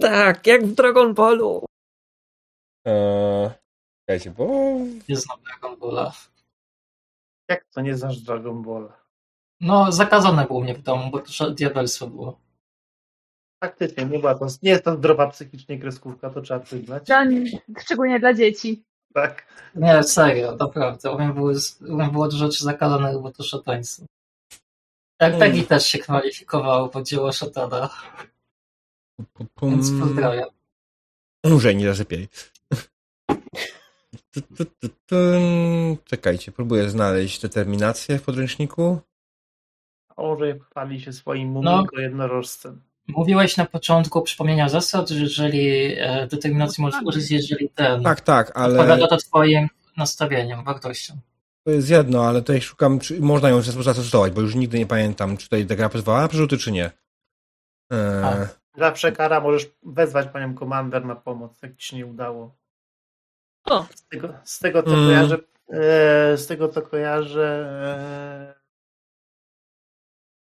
tak, 0.00 0.46
jak 0.46 0.66
w 0.66 0.74
Dragon 0.74 1.14
Ballu. 1.14 1.64
Eee, 2.86 3.50
czekajcie, 4.00 4.30
bo... 4.30 4.46
Nie 5.08 5.16
znam 5.16 5.38
Dragon 5.42 5.78
Balla. 5.78 6.14
Jak 7.48 7.64
to 7.64 7.80
nie 7.80 7.96
znasz 7.96 8.20
Dragon 8.20 8.62
Balla? 8.62 8.96
No, 9.60 9.92
zakazane 9.92 10.46
było 10.46 10.60
mnie 10.60 10.74
w 10.74 10.82
domu, 10.82 11.10
bo 11.10 11.18
to 11.20 11.50
diabelstwo 11.50 12.06
było. 12.06 12.40
Faktycznie, 13.64 14.04
nie 14.06 14.18
była 14.18 14.34
to, 14.34 14.46
nie 14.62 14.70
jest 14.70 14.84
to 14.84 14.96
zdrowa 14.96 15.26
psychicznie 15.26 15.78
kreskówka, 15.78 16.30
to 16.30 16.40
trzeba 16.40 16.60
przyznać. 16.60 17.08
Szczególnie 17.78 18.20
dla 18.20 18.34
dzieci. 18.34 18.84
Tak. 19.14 19.46
Nie, 19.74 20.02
serio, 20.02 20.56
naprawdę. 20.56 21.10
U 21.10 21.18
mnie 21.18 21.32
było, 21.32 21.52
u 21.88 21.94
mnie 21.96 22.08
było 22.08 22.28
dużo 22.28 22.46
rzeczy 22.46 22.64
zakazanych, 22.64 23.22
bo 23.22 23.32
to 23.32 23.42
szataństwo. 23.42 24.04
Jak 25.20 25.32
hmm. 25.32 25.40
Peggy 25.40 25.66
też 25.66 25.86
się 25.86 25.98
kwalifikowało 25.98 26.88
pod 26.88 27.06
dzieło 27.06 27.32
szatana. 27.32 27.90
Więc 29.62 29.90
pozdrawiam. 30.00 30.48
Może 31.44 31.74
nie 31.74 31.86
zasypiaj. 31.86 32.28
Czekajcie, 36.04 36.52
próbuję 36.52 36.90
znaleźć 36.90 37.40
determinację 37.40 38.18
w 38.18 38.22
podręczniku. 38.22 39.00
Orze 40.16 40.58
chwali 40.58 41.00
się 41.00 41.12
swoim 41.12 41.48
muminko 41.48 41.96
no. 41.96 42.02
jednorożcem. 42.02 42.82
Mówiłeś 43.08 43.56
na 43.56 43.66
początku 43.66 44.22
przypomnienia 44.22 44.68
zasad, 44.68 45.08
że 45.08 45.20
jeżeli 45.20 45.94
e, 45.98 46.26
determinacji 46.26 46.82
możesz 46.82 47.02
użyć, 47.02 47.30
jeżeli 47.30 47.68
ten. 47.68 48.02
Tak, 48.02 48.20
tak, 48.20 48.52
ale. 48.54 48.80
Odpowiada 48.80 49.08
to 49.08 49.16
twoim 49.16 49.68
nastawieniem, 49.96 50.64
wartościom. 50.64 51.20
To 51.64 51.70
jest 51.70 51.90
jedno, 51.90 52.24
ale 52.24 52.40
tutaj 52.40 52.60
szukam, 52.60 52.98
czy 52.98 53.20
można 53.20 53.48
ją 53.48 53.62
zastosować, 53.62 54.32
bo 54.32 54.40
już 54.40 54.54
nigdy 54.54 54.78
nie 54.78 54.86
pamiętam, 54.86 55.36
czy 55.36 55.44
tutaj 55.44 55.66
ta 55.66 55.76
gra 55.76 55.88
pozwala 55.88 56.20
na 56.20 56.28
przerzuty, 56.28 56.58
czy 56.58 56.72
nie. 56.72 56.90
Eee... 57.90 58.46
Zawsze 58.76 59.12
kara 59.12 59.40
możesz 59.40 59.70
wezwać 59.82 60.28
panią 60.28 60.54
komander 60.54 61.04
na 61.04 61.16
pomoc, 61.16 61.62
jak 61.62 61.76
ci 61.76 61.88
się 61.88 61.96
nie 61.96 62.06
udało. 62.06 62.56
O. 63.70 63.86
Z 63.94 64.02
tego, 64.08 64.34
z 64.44 64.58
tego 64.58 64.82
co 64.82 64.94
mm. 64.94 65.06
kojarzę, 65.06 65.38
e, 65.68 66.36
z 66.36 66.46
tego 66.46 66.68
co 66.68 66.82
kojarzę. 66.82 67.68
E... 68.54 68.58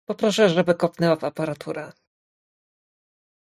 Poproszę, 0.06 0.50
żeby 0.50 0.76
kopnęła 0.76 1.16
w 1.16 1.24
aparaturę. 1.24 1.92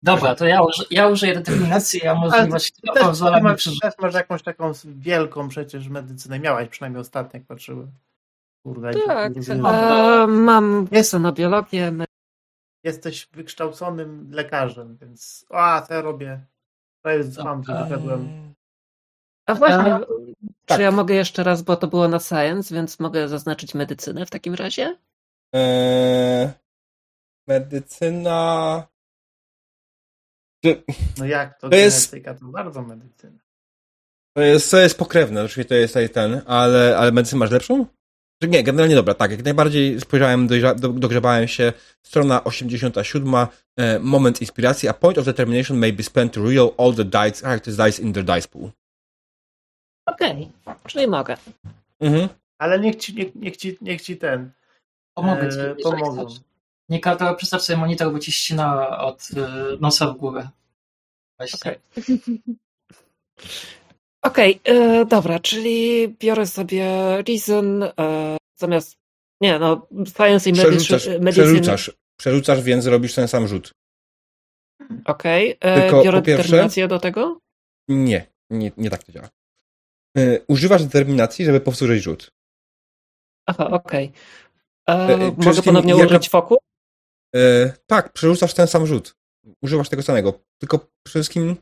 Dobra, 0.02 0.34
to 0.34 0.46
ja, 0.46 0.60
ja 0.90 1.08
użyję 1.08 1.34
determinacji, 1.34 2.00
ja 2.04 2.14
możliwość 2.14 2.74
masz, 2.82 3.80
też 3.80 3.94
masz 3.98 4.14
jakąś 4.14 4.42
taką 4.42 4.72
wielką 4.84 5.48
przecież 5.48 5.88
medycynę. 5.88 6.38
Miałaś 6.38 6.68
przynajmniej 6.68 7.00
ostatnio, 7.00 7.38
jak 7.38 7.46
patrzyłem. 7.46 7.90
Kurde, 8.62 8.90
tak, 9.06 9.32
e, 9.48 10.26
mam 10.26 10.88
jest 10.92 11.12
na 11.12 11.32
biologię. 11.32 11.92
Jesteś 12.84 13.28
wykształconym 13.32 14.28
lekarzem, 14.32 14.96
więc 15.00 15.46
a, 15.50 15.82
co 15.82 15.94
ja 15.94 16.00
robię? 16.00 16.40
To 17.02 17.10
jest 17.10 17.34
sam, 17.34 17.64
że 17.64 17.84
wyszedłem. 17.84 18.54
A 19.52 19.54
właśnie, 19.54 19.94
e, 19.94 20.00
czy 20.40 20.46
tak. 20.66 20.80
ja 20.80 20.90
mogę 20.90 21.14
jeszcze 21.14 21.42
raz, 21.42 21.62
bo 21.62 21.76
to 21.76 21.86
było 21.86 22.08
na 22.08 22.20
science, 22.20 22.74
więc 22.74 23.00
mogę 23.00 23.28
zaznaczyć 23.28 23.74
medycynę 23.74 24.26
w 24.26 24.30
takim 24.30 24.54
razie? 24.54 24.96
Eee, 25.52 26.48
medycyna 27.46 28.86
no 31.18 31.24
jak 31.26 31.58
to, 31.58 31.68
to 31.68 31.76
jest 31.76 32.16
to 32.40 32.46
bardzo 32.46 32.82
medycyna. 32.82 33.38
To 34.36 34.42
jest, 34.42 34.70
to 34.70 34.78
jest 34.78 34.98
pokrewne, 34.98 35.42
oczywiście 35.44 35.68
to 35.68 35.74
jest 35.74 36.14
ten, 36.14 36.42
ale, 36.46 36.98
ale 36.98 37.12
medycynę 37.12 37.38
masz 37.38 37.50
lepszą? 37.50 37.86
Nie, 38.48 38.64
generalnie 38.64 38.94
dobra, 38.94 39.14
tak, 39.14 39.30
jak 39.30 39.44
najbardziej 39.44 40.00
spojrzałem, 40.00 40.48
dogrzebałem 40.94 41.48
się, 41.48 41.72
strona 42.02 42.44
87, 42.44 43.34
e, 43.76 43.98
moment 43.98 44.40
inspiracji, 44.40 44.88
a 44.88 44.94
point 44.94 45.18
of 45.18 45.24
determination 45.24 45.78
may 45.78 45.92
be 45.92 46.02
spent 46.02 46.32
to 46.32 46.44
real 46.44 46.70
all 46.78 46.94
the 46.94 47.04
dice, 47.04 47.42
characters 47.42 47.76
dice 47.76 48.02
in 48.02 48.12
their 48.12 48.24
dice 48.24 48.48
pool. 48.48 48.70
Okej, 50.06 50.48
okay. 50.64 50.76
czyli 50.86 51.06
mogę. 51.06 51.36
Mhm. 52.00 52.28
Ale 52.58 52.80
niech 52.80 52.96
ci, 52.96 53.14
niech, 53.14 53.34
niech, 53.34 53.56
ci, 53.56 53.78
niech 53.80 54.02
ci 54.02 54.16
ten 54.16 54.50
Pomogę 55.14 55.48
ci, 55.48 55.58
e, 55.58 55.74
pomogą. 55.74 56.26
Nie 56.88 57.00
każdy 57.00 57.34
przestaw 57.36 57.62
sobie 57.62 57.76
monitor, 57.76 58.12
bo 58.12 58.18
ci 58.18 58.32
ścina 58.32 58.98
od 58.98 59.30
y, 59.30 59.34
nosa 59.80 60.06
w 60.06 60.16
górę. 60.16 60.48
Okej. 61.38 61.78
Okay. 61.96 62.14
Okej, 64.22 64.60
okay, 64.64 64.74
e, 64.74 65.04
dobra, 65.04 65.38
czyli 65.38 66.08
biorę 66.08 66.46
sobie 66.46 66.86
Reason 67.28 67.82
e, 67.82 67.90
zamiast. 68.56 68.96
Nie, 69.40 69.58
no, 69.58 69.86
Science 70.16 70.50
i 70.50 70.52
Przerzucasz, 70.52 71.08
przerzucasz, 71.30 71.90
przerzucasz, 72.16 72.62
więc 72.62 72.86
robisz 72.86 73.14
ten 73.14 73.28
sam 73.28 73.48
rzut. 73.48 73.72
Okej, 75.04 75.58
okay, 75.58 75.72
e, 75.72 76.02
biorę 76.04 76.22
pierwsze, 76.22 76.42
determinację 76.42 76.88
do 76.88 76.98
tego? 76.98 77.38
Nie, 77.88 78.26
nie, 78.50 78.72
nie 78.76 78.90
tak 78.90 79.04
to 79.04 79.12
działa. 79.12 79.28
E, 80.18 80.40
używasz 80.48 80.84
determinacji, 80.84 81.44
żeby 81.44 81.60
powtórzyć 81.60 82.02
rzut. 82.02 82.30
Aha, 83.46 83.70
okej. 83.70 84.12
Okay. 84.86 85.14
E, 85.14 85.32
mogę 85.36 85.62
ponownie 85.62 85.94
jaka... 85.94 86.06
użyć 86.06 86.28
foku? 86.28 86.56
E, 87.34 87.72
tak, 87.86 88.12
przerzucasz 88.12 88.54
ten 88.54 88.66
sam 88.66 88.86
rzut. 88.86 89.16
Używasz 89.62 89.88
tego 89.88 90.02
samego. 90.02 90.40
Tylko 90.58 90.78
przede 90.78 91.22
wszystkim 91.22 91.56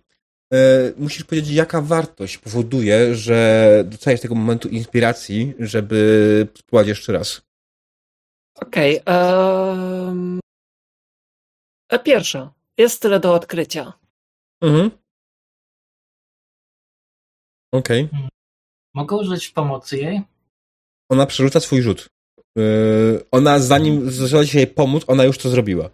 e, 0.52 0.56
musisz 0.96 1.24
powiedzieć, 1.24 1.54
jaka 1.54 1.80
wartość 1.80 2.38
powoduje, 2.38 3.14
że 3.14 3.84
dostajesz 3.86 4.20
tego 4.20 4.34
momentu 4.34 4.68
inspiracji, 4.68 5.54
żeby 5.58 6.48
spróbować 6.58 6.88
jeszcze 6.88 7.12
raz. 7.12 7.42
Okej. 8.54 9.00
Okay, 9.00 9.16
um... 10.06 10.40
Pierwsza. 12.04 12.52
Jest 12.78 13.02
tyle 13.02 13.20
do 13.20 13.34
odkrycia. 13.34 13.92
Mhm. 14.62 14.90
Okej. 17.72 18.04
Okay. 18.04 18.28
Mogę 18.94 19.16
użyć 19.16 19.48
pomocy 19.48 19.98
jej? 19.98 20.22
Ona 21.10 21.26
przerzuca 21.26 21.60
swój 21.60 21.82
rzut. 21.82 22.08
Yy, 22.56 23.24
ona 23.30 23.58
zanim 23.58 24.10
zaczęła 24.10 24.46
się 24.46 24.58
jej 24.58 24.66
pomóc, 24.66 25.04
ona 25.06 25.24
już 25.24 25.38
to 25.38 25.48
zrobiła. 25.48 25.90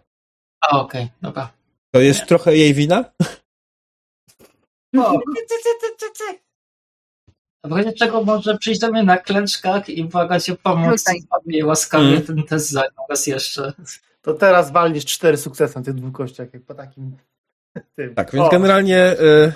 A, 0.60 0.80
okej, 0.80 1.02
okay, 1.02 1.16
dobra. 1.22 1.52
To 1.94 2.00
jest 2.00 2.20
Nie. 2.20 2.26
trochę 2.26 2.56
jej 2.56 2.74
wina? 2.74 3.04
No. 4.92 5.20
W 7.64 7.72
razie 7.72 7.92
czego 7.92 8.24
może 8.24 8.58
przyjść 8.58 8.80
do 8.80 8.90
mnie 8.90 9.02
na 9.02 9.18
klęczkach 9.18 9.88
i 9.88 10.04
błagać 10.04 10.50
o 10.50 10.56
pomoc 10.56 11.04
i 11.46 11.64
łaskawie 11.64 12.08
mm. 12.08 12.22
ten 12.22 12.42
test 12.42 12.70
za 12.70 12.82
raz 13.10 13.26
jeszcze. 13.26 13.72
To 14.22 14.34
teraz 14.34 14.72
walnisz 14.72 15.04
cztery 15.04 15.36
sukcesy 15.36 15.78
na 15.78 15.84
tych 15.84 15.94
dwóch 15.94 16.12
kościach, 16.12 16.54
jak 16.54 16.62
po 16.62 16.74
takim 16.74 17.16
tym. 17.96 18.14
Tak, 18.14 18.32
więc 18.32 18.46
o. 18.46 18.50
generalnie 18.50 19.12
y, 19.20 19.52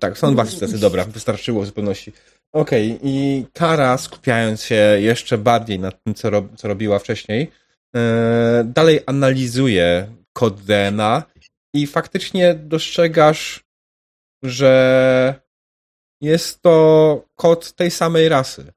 tak, 0.00 0.18
są 0.18 0.32
dwa 0.32 0.44
sukcesy, 0.44 0.78
dobra, 0.78 1.04
wystarczyło 1.04 1.62
w 1.62 1.66
zupełności. 1.66 2.12
Okej, 2.52 2.92
okay. 2.92 3.00
i 3.02 3.46
Kara, 3.52 3.98
skupiając 3.98 4.62
się 4.62 4.74
jeszcze 5.00 5.38
bardziej 5.38 5.78
nad 5.78 6.04
tym, 6.04 6.14
co, 6.14 6.30
rob, 6.30 6.56
co 6.56 6.68
robiła 6.68 6.98
wcześniej, 6.98 7.50
e, 7.96 8.64
dalej 8.66 9.00
analizuje 9.06 10.06
kod 10.32 10.60
DNA 10.60 11.22
i 11.74 11.86
faktycznie 11.86 12.54
dostrzegasz, 12.54 13.64
że 14.42 15.34
jest 16.20 16.62
to 16.62 17.24
kod 17.36 17.72
tej 17.72 17.90
samej 17.90 18.28
rasy, 18.28 18.72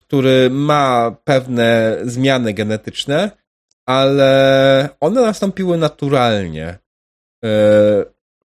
który 0.00 0.50
ma 0.50 1.16
pewne 1.24 1.98
zmiany 2.02 2.54
genetyczne, 2.54 3.30
ale 3.86 4.88
one 5.00 5.20
nastąpiły 5.20 5.76
naturalnie. 5.78 6.78
E, 7.44 8.04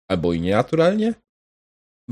albo 0.08 0.32
i 0.32 0.40
nienaturalnie 0.40 1.14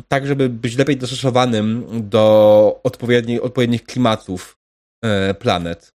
tak, 0.08 0.26
żeby 0.26 0.48
być 0.48 0.76
lepiej 0.76 0.96
dostosowanym 0.96 1.86
do 2.08 2.80
odpowiednich, 2.84 3.44
odpowiednich 3.44 3.84
klimatów 3.84 4.58
e, 5.02 5.34
planet. 5.34 5.94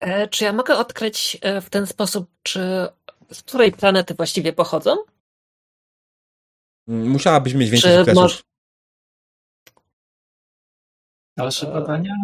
E, 0.00 0.28
czy 0.28 0.44
ja 0.44 0.52
mogę 0.52 0.78
odkryć 0.78 1.38
e, 1.42 1.60
w 1.60 1.70
ten 1.70 1.86
sposób, 1.86 2.30
czy 2.42 2.88
z 3.32 3.42
której 3.42 3.72
planety 3.72 4.14
właściwie 4.14 4.52
pochodzą? 4.52 4.96
Musiałabyś 6.86 7.54
mieć 7.54 7.70
więcej 7.70 7.90
czy 7.90 7.96
sukcesów. 7.96 8.22
Moż... 8.22 8.42
Dalsze 11.36 11.66
badania? 11.66 12.14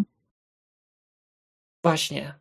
Właśnie. 1.85 2.35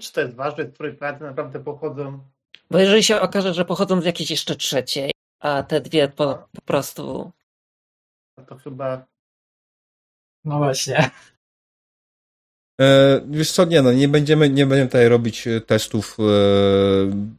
Czy 0.00 0.12
to 0.12 0.20
jest 0.20 0.34
ważne, 0.34 0.64
z 0.64 0.74
której 0.74 0.94
planety 0.94 1.24
naprawdę 1.24 1.60
pochodzą? 1.60 2.24
Bo 2.70 2.78
jeżeli 2.78 3.04
się 3.04 3.20
okaże, 3.20 3.54
że 3.54 3.64
pochodzą 3.64 4.00
z 4.00 4.04
jakiejś 4.04 4.30
jeszcze 4.30 4.56
trzeciej, 4.56 5.10
a 5.40 5.62
te 5.62 5.80
dwie 5.80 6.08
po, 6.08 6.48
po 6.52 6.60
prostu. 6.60 7.32
No 8.38 8.44
to 8.44 8.56
chyba. 8.56 9.06
No 10.44 10.58
właśnie. 10.58 11.10
E, 12.80 13.20
wiesz 13.28 13.52
co, 13.52 13.64
nie 13.64 13.82
no, 13.82 13.92
nie 13.92 14.08
będziemy, 14.08 14.50
nie 14.50 14.66
będziemy 14.66 14.88
tutaj 14.88 15.08
robić 15.08 15.46
e, 15.46 15.60
testów 15.60 16.16
e, 16.18 16.22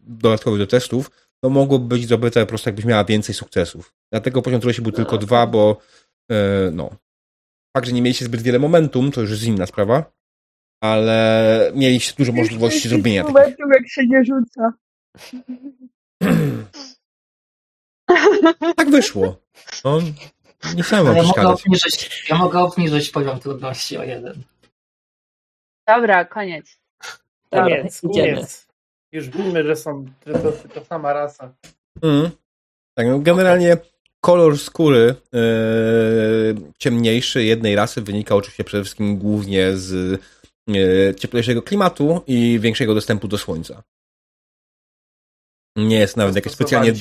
dodatkowych 0.03 0.59
do 0.59 0.67
testów. 0.67 1.11
To 1.43 1.49
mogłoby 1.49 1.87
być 1.87 2.03
zdobyte 2.03 2.41
po 2.41 2.47
prostu 2.47 2.69
jakbyś 2.69 2.85
miała 2.85 3.03
więcej 3.03 3.35
sukcesów. 3.35 3.93
Dlatego 4.11 4.41
poziom 4.41 4.59
trudności 4.61 4.81
był 4.81 4.91
tylko 4.91 5.17
dwa, 5.17 5.47
bo 5.47 5.77
e, 6.31 6.71
no. 6.71 6.89
Fakt, 7.77 7.87
że 7.87 7.93
nie 7.93 8.01
mieliście 8.01 8.25
zbyt 8.25 8.41
wiele 8.41 8.59
momentum, 8.59 9.11
to 9.11 9.21
już 9.21 9.29
jest 9.29 9.43
inna 9.43 9.65
sprawa, 9.65 10.11
ale 10.83 11.71
mieliście 11.75 12.13
dużo 12.17 12.31
możliwości 12.31 12.89
zrobienia 12.89 13.23
momentum, 13.23 13.69
takich. 13.69 13.81
jak 13.81 13.89
się 13.89 14.07
nie 14.07 14.23
rzuca. 14.25 14.73
Tak 18.75 18.89
wyszło. 18.89 19.37
No, 19.85 19.99
nie 20.75 20.83
chciałem 20.83 21.05
wam 21.05 21.15
ja 21.15 21.23
mogę, 21.23 21.47
obniżyć, 21.47 22.25
ja 22.29 22.37
mogę 22.37 22.59
obniżyć 22.59 23.09
poziom 23.09 23.39
trudności 23.39 23.97
o 23.97 24.03
jeden. 24.03 24.43
Dobra, 25.87 26.25
koniec. 26.25 26.79
Koniec, 27.49 28.01
koniec. 28.01 28.67
Już 29.11 29.29
wiemy, 29.29 29.63
że 29.63 29.75
są 29.75 30.05
to, 30.25 30.33
to, 30.33 30.51
to 30.73 30.85
sama 30.85 31.13
rasa. 31.13 31.53
Mm. 32.01 32.29
Tak, 32.93 33.07
no 33.07 33.19
generalnie 33.19 33.77
kolor 34.21 34.57
skóry 34.57 35.15
yy, 35.33 35.41
ciemniejszy 36.79 37.43
jednej 37.43 37.75
rasy 37.75 38.01
wynika 38.01 38.35
oczywiście 38.35 38.63
przede 38.63 38.83
wszystkim 38.83 39.17
głównie 39.17 39.77
z 39.77 40.21
yy, 40.67 41.15
cieplejszego 41.19 41.61
klimatu 41.61 42.21
i 42.27 42.59
większego 42.61 42.95
dostępu 42.95 43.27
do 43.27 43.37
słońca. 43.37 43.83
Nie 45.75 45.99
jest 45.99 46.17
nawet 46.17 46.35
jakaś 46.35 46.53
specjalnie, 46.53 46.93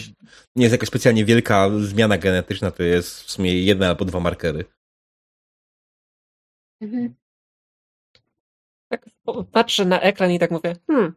nie 0.57 0.65
jest 0.65 0.73
jakaś 0.73 0.89
specjalnie 0.89 1.24
wielka 1.24 1.70
zmiana 1.81 2.18
genetyczna, 2.18 2.70
to 2.70 2.82
jest 2.82 3.23
w 3.23 3.31
sumie 3.31 3.62
jedna 3.65 3.89
albo 3.89 4.05
dwa 4.05 4.20
markery. 4.20 4.65
Mhm. 6.81 7.15
Tak 8.89 9.10
patrzę 9.52 9.84
na 9.84 10.00
ekran 10.00 10.31
i 10.31 10.39
tak 10.39 10.50
mówię, 10.50 10.76
hmm, 10.86 11.15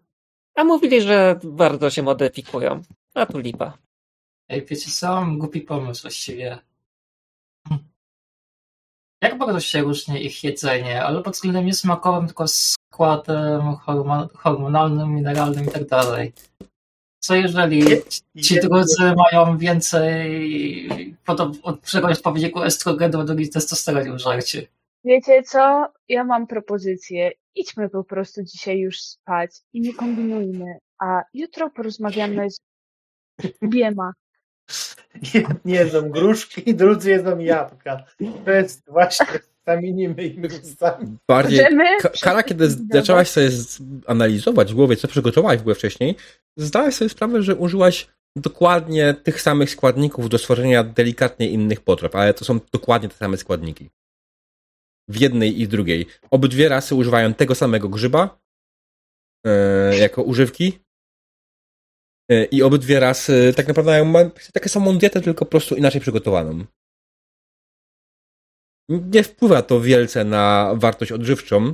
A 0.56 0.64
mówili, 0.64 1.02
że 1.02 1.40
bardzo 1.44 1.90
się 1.90 2.04
modyfikują. 2.04 2.82
A 3.14 3.26
tu 3.26 3.40
lipa. 3.40 3.78
Ej, 4.50 4.66
wiecie 4.66 4.92
co? 4.92 5.08
Mam 5.08 5.40
głupi 5.40 5.62
pomysł 5.62 6.02
właściwie. 6.02 6.60
Jak 9.22 9.38
bardzo 9.38 9.60
się 9.60 9.82
różni 9.82 10.26
ich 10.26 10.44
jedzenie, 10.44 11.04
ale 11.04 11.24
pod 11.24 11.34
względem 11.34 11.66
nie 11.66 11.74
smakowym, 11.74 12.28
tylko 12.28 12.46
składem 12.48 13.76
hormonalnym, 14.34 15.16
mineralnym 15.16 15.66
i 15.66 15.72
tak 15.72 15.88
dalej. 15.88 16.34
Co 17.24 17.36
jeżeli 17.36 17.84
ci 18.44 18.60
drudzy 18.60 19.14
mają 19.16 19.58
więcej 19.58 21.18
od 21.64 21.82
czegoś 21.82 22.20
po 22.22 22.32
wyniku 22.32 22.64
estrogenu, 22.64 23.20
a 23.20 23.24
drugi 23.24 23.50
testosteronu 23.50 24.16
w 24.16 24.20
żarcie? 24.20 24.68
Wiecie 25.04 25.44
co? 25.44 25.88
Ja 26.08 26.24
mam 26.24 26.48
propozycję. 26.48 27.32
Idźmy 27.56 27.90
po 27.90 28.04
prostu 28.04 28.44
dzisiaj 28.44 28.80
już 28.80 29.00
spać 29.00 29.52
i 29.74 29.82
nie 29.82 29.94
kombinujmy, 29.94 30.78
a 31.00 31.22
jutro 31.34 31.70
porozmawiamy 31.70 32.50
z 32.52 32.60
obiema. 33.62 34.14
Jedni 35.34 35.74
jedzą 35.74 36.10
gruszki, 36.10 36.76
drudzy 36.76 37.12
jedzą 37.12 37.40
jabłka. 37.40 38.04
To 38.46 38.52
jest 38.52 38.92
właśnie 38.92 39.26
zamienimy 39.68 40.24
ich 40.24 40.64
ustami. 40.64 41.18
Bardziej 41.28 41.66
Kara, 42.22 42.44
kiedy 42.44 42.70
zaczęłaś 42.70 43.30
sobie 43.30 43.50
analizować 44.08 44.72
w 44.72 44.76
głowie, 44.76 44.96
co 44.96 45.08
przygotowałaś 45.08 45.58
w 45.58 45.62
ogóle 45.62 45.76
wcześniej, 45.76 46.16
zdałaś 46.58 46.96
sobie 46.96 47.10
sprawę, 47.10 47.42
że 47.42 47.56
użyłaś 47.56 48.08
dokładnie 48.36 49.14
tych 49.14 49.42
samych 49.42 49.70
składników 49.70 50.30
do 50.30 50.38
stworzenia 50.38 50.84
delikatnie 50.84 51.50
innych 51.50 51.82
potraw, 51.82 52.16
ale 52.16 52.34
to 52.34 52.46
są 52.46 52.60
dokładnie 52.74 53.10
te 53.10 53.16
same 53.16 53.38
składniki. 53.38 53.90
W 55.10 55.20
jednej 55.20 55.62
i 55.62 55.66
w 55.66 55.70
drugiej. 55.70 56.06
Obydwie 56.32 56.70
rasy 56.70 56.96
używają 56.96 57.34
tego 57.34 57.56
samego 57.56 57.90
grzyba 57.90 58.40
e, 59.46 59.98
jako 59.98 60.24
używki 60.24 60.80
e, 62.32 62.46
i 62.46 62.64
obydwie 62.64 63.00
rasy 63.00 63.54
tak 63.56 63.68
naprawdę 63.68 64.06
mają 64.06 64.32
taką 64.54 64.70
samą 64.70 64.98
dietę, 64.98 65.22
tylko 65.22 65.46
po 65.46 65.52
prostu 65.52 65.76
inaczej 65.76 66.02
przygotowaną. 66.02 66.66
Nie 68.90 69.24
wpływa 69.24 69.62
to 69.62 69.82
wielce 69.82 70.24
na 70.24 70.74
wartość 70.76 71.12
odżywczą. 71.12 71.74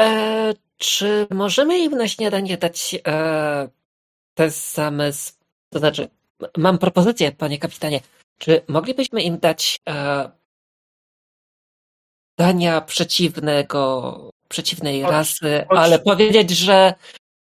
E, 0.00 0.54
czy 0.76 1.26
możemy 1.30 1.78
im 1.78 1.92
na 1.92 2.08
śniadanie 2.08 2.58
dać 2.58 2.96
e, 3.06 3.68
te 4.34 4.50
same. 4.50 5.10
To 5.72 5.78
znaczy, 5.78 6.08
mam 6.56 6.78
propozycję, 6.78 7.32
panie 7.32 7.58
kapitanie. 7.58 8.00
Czy 8.38 8.62
moglibyśmy 8.68 9.22
im 9.22 9.38
dać 9.38 9.80
e, 9.88 10.30
dania 12.38 12.80
przeciwnego, 12.80 14.30
przeciwnej 14.48 15.02
chodź, 15.02 15.10
rasy, 15.10 15.64
chodź. 15.68 15.78
ale 15.78 15.98
powiedzieć, 15.98 16.50
że 16.50 16.94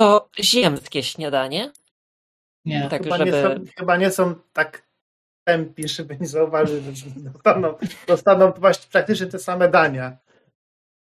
to 0.01 0.29
ziemskie 0.41 1.03
śniadanie? 1.03 1.73
Nie, 2.65 2.89
tak, 2.91 3.03
chyba, 3.03 3.19
żeby... 3.19 3.31
nie 3.31 3.43
są, 3.43 3.65
chyba 3.77 3.97
nie 3.97 4.11
są 4.11 4.35
tak 4.53 4.88
tępi, 5.49 5.89
żeby 5.89 6.17
nie 6.21 6.27
zauważyć, 6.27 6.99
że 6.99 7.07
dostaną, 7.11 7.75
dostaną 8.07 8.53
właśnie 8.53 8.87
praktycznie 8.93 9.27
te 9.27 9.39
same 9.39 9.69
dania. 9.69 10.17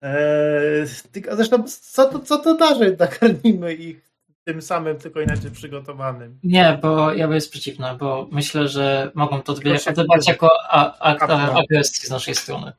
Eee, 0.02 0.86
zresztą, 1.32 1.64
co 1.68 2.08
to, 2.08 2.18
co 2.18 2.38
to 2.38 2.56
da, 2.56 2.74
że 2.74 2.90
nakarmimy 2.98 3.74
ich 3.74 4.12
tym 4.44 4.62
samym, 4.62 4.98
tylko 4.98 5.20
inaczej 5.20 5.50
przygotowanym? 5.50 6.38
Nie, 6.44 6.78
bo 6.82 7.12
ja 7.12 7.26
bym 7.26 7.34
jest 7.34 7.50
przeciwna, 7.50 7.94
bo 7.94 8.28
myślę, 8.32 8.68
że 8.68 9.10
mogą 9.14 9.42
to 9.42 9.52
odebrać 9.52 10.28
jako 10.28 10.50
akt 11.00 11.30
agresji 11.30 12.06
z 12.06 12.10
naszej 12.10 12.34
strony. 12.34 12.72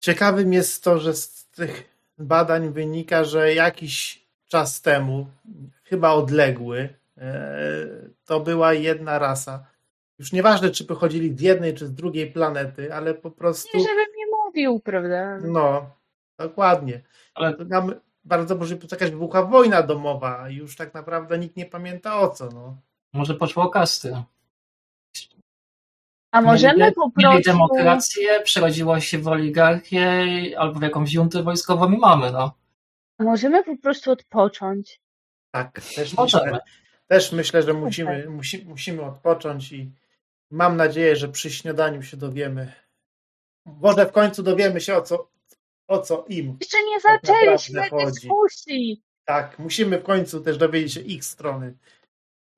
Ciekawym 0.00 0.52
jest 0.52 0.84
to, 0.84 0.98
że 0.98 1.14
z 1.14 1.46
tych 1.46 1.84
badań 2.18 2.72
wynika, 2.72 3.24
że 3.24 3.54
jakiś 3.54 4.26
czas 4.48 4.82
temu, 4.82 5.26
chyba 5.84 6.12
odległy, 6.12 6.88
eee, 7.16 7.26
to 8.24 8.40
była 8.40 8.72
jedna 8.74 9.18
rasa, 9.18 9.66
już 10.18 10.32
nieważne, 10.32 10.70
czy 10.70 10.84
pochodzili 10.84 11.36
z 11.36 11.40
jednej, 11.40 11.74
czy 11.74 11.86
z 11.86 11.94
drugiej 11.94 12.30
planety, 12.30 12.94
ale 12.94 13.14
po 13.14 13.30
prostu. 13.30 13.78
Nie, 13.78 13.84
żebym 13.84 14.06
nie 14.16 14.26
mówił, 14.44 14.80
prawda? 14.80 15.38
No, 15.38 15.90
dokładnie. 16.38 17.00
Ale 17.34 17.56
nam 17.56 17.94
bardzo 18.24 18.56
może 18.56 18.76
być 18.76 18.92
jakaś 18.92 19.10
wybuchła 19.10 19.42
wojna 19.42 19.82
domowa, 19.82 20.50
i 20.50 20.54
już 20.54 20.76
tak 20.76 20.94
naprawdę 20.94 21.38
nikt 21.38 21.56
nie 21.56 21.66
pamięta 21.66 22.20
o 22.20 22.28
co. 22.28 22.48
No. 22.48 22.76
Może 23.12 23.34
poszło 23.34 23.68
kasty. 23.70 24.22
A 26.32 26.40
możemy 26.40 26.78
mieli, 26.78 26.94
po 26.94 27.10
prostu. 27.10 27.30
Mieli 27.30 27.44
demokrację, 27.44 28.40
przerodziło 28.40 29.00
się 29.00 29.18
w 29.18 29.28
oligarchię 29.28 30.26
albo 30.58 30.78
w 30.78 30.82
jakąś 30.82 31.12
juntę 31.12 31.42
wojskową 31.42 31.92
i 31.92 31.98
mamy, 31.98 32.32
no. 32.32 32.54
A 33.18 33.24
możemy 33.24 33.64
po 33.64 33.76
prostu 33.76 34.10
odpocząć. 34.10 35.00
Tak, 35.50 35.80
też 35.80 36.16
możemy. 36.16 36.44
Myślę, 36.44 36.60
też 37.06 37.32
myślę, 37.32 37.62
że 37.62 37.72
musimy, 37.72 38.28
musi, 38.28 38.64
musimy 38.64 39.02
odpocząć 39.02 39.72
i 39.72 39.90
Mam 40.50 40.76
nadzieję, 40.76 41.16
że 41.16 41.28
przy 41.28 41.50
śniadaniu 41.50 42.02
się 42.02 42.16
dowiemy. 42.16 42.72
Może 43.66 44.06
w 44.06 44.12
końcu 44.12 44.42
dowiemy 44.42 44.80
się 44.80 44.96
o 44.96 45.02
co, 45.02 45.30
o 45.88 45.98
co 45.98 46.24
im. 46.28 46.56
Jeszcze 46.60 46.78
nie 46.84 47.00
tak 47.00 47.26
zaczęliśmy 47.26 47.82
dyskusji. 48.06 49.02
Tak, 49.24 49.58
musimy 49.58 49.98
w 49.98 50.02
końcu 50.02 50.40
też 50.40 50.58
dowiedzieć 50.58 50.92
się 50.92 51.00
ich 51.00 51.24
strony 51.24 51.74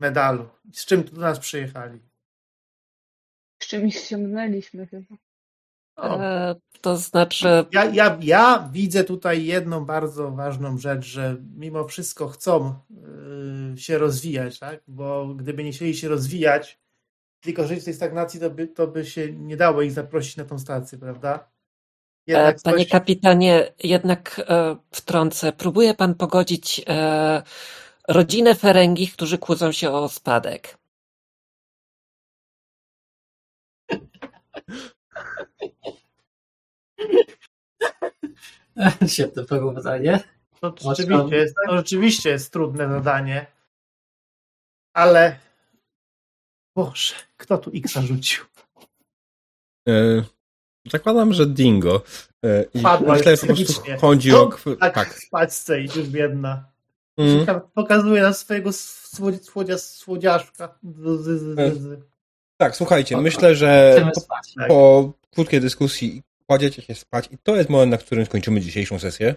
medalu. 0.00 0.49
Z 0.73 0.84
czym 0.84 1.05
tu 1.05 1.15
do 1.15 1.20
nas 1.20 1.39
przyjechali. 1.39 2.00
Z 3.62 3.67
czym 3.67 3.91
ściągnęliśmy 3.91 4.86
chyba. 4.86 5.17
E, 5.99 6.55
to 6.81 6.97
znaczy. 6.97 7.49
Ja, 7.73 7.84
ja, 7.84 8.18
ja 8.23 8.68
widzę 8.73 9.05
tutaj 9.05 9.44
jedną 9.44 9.84
bardzo 9.84 10.31
ważną 10.31 10.78
rzecz, 10.78 11.05
że 11.05 11.36
mimo 11.57 11.84
wszystko 11.84 12.28
chcą 12.28 12.75
y, 13.75 13.78
się 13.78 13.99
rozwijać, 13.99 14.58
tak? 14.58 14.81
Bo 14.89 15.34
gdyby 15.34 15.65
nie 15.65 15.73
chcieli 15.73 15.94
się 15.94 16.08
rozwijać, 16.08 16.78
tylko 17.41 17.67
żyć 17.67 17.81
w 17.81 17.84
tej 17.84 17.94
stagnacji, 17.94 18.41
to 18.41 18.50
by, 18.50 18.68
to 18.68 18.86
by 18.86 19.07
się 19.07 19.33
nie 19.33 19.57
dało 19.57 19.83
ich 19.83 19.92
zaprosić 19.92 20.36
na 20.36 20.44
tą 20.44 20.58
stację, 20.58 20.99
prawda? 20.99 21.49
Jednak 22.26 22.57
e, 22.57 22.60
Panie 22.62 22.84
coś... 22.84 22.89
kapitanie, 22.89 23.73
jednak 23.84 24.41
e, 24.49 24.76
wtrącę. 24.91 25.52
Próbuje 25.52 25.94
pan 25.94 26.15
pogodzić 26.15 26.84
e, 26.89 27.42
rodzinę 28.08 28.55
Ferengi, 28.55 29.08
którzy 29.08 29.39
kłócą 29.39 29.73
się 29.73 29.91
o 29.91 30.08
spadek. 30.08 30.78
Świetne 39.12 39.44
porównanie. 39.44 40.20
To 40.60 40.75
rzeczywiście, 40.97 41.36
jest, 41.36 41.55
to 41.67 41.76
rzeczywiście 41.76 42.31
jest 42.31 42.52
trudne 42.52 42.89
zadanie, 42.89 43.47
ale 44.92 45.39
Boże, 46.78 47.15
kto 47.36 47.58
tu 47.58 47.70
X 47.74 47.94
rzucił? 47.94 48.44
E, 49.89 50.23
zakładam, 50.90 51.32
że 51.32 51.47
Dingo. 51.47 52.02
E, 52.44 52.65
I 52.74 52.82
Padła 52.82 53.15
myślę, 53.15 53.36
po 53.36 53.47
prostu 53.47 53.82
chodzi 54.00 54.34
o... 54.34 54.50
Tak, 54.81 54.94
tak. 54.94 55.15
w 55.15 55.28
i 55.78 55.98
już 55.98 56.08
biedna. 56.08 56.73
Mm. 57.16 57.47
Pokazuje 57.74 58.23
na 58.23 58.32
swojego 58.32 58.70
słodzia, 59.42 59.78
słodziaszka. 59.78 60.78
E, 61.58 61.73
tak, 62.57 62.76
słuchajcie, 62.76 63.16
myślę, 63.16 63.57
że 63.57 64.00
po, 64.15 64.20
tak. 64.20 64.68
po 64.68 65.12
krótkiej 65.34 65.60
dyskusji 65.60 66.23
kładziecie 66.47 66.82
się 66.82 66.94
spać 66.94 67.28
i 67.31 67.39
to 67.39 67.57
jest 67.57 67.70
moment, 67.70 67.90
na 67.90 67.98
którym 67.98 68.26
skończymy 68.26 68.60
dzisiejszą 68.60 68.98
sesję. 68.98 69.34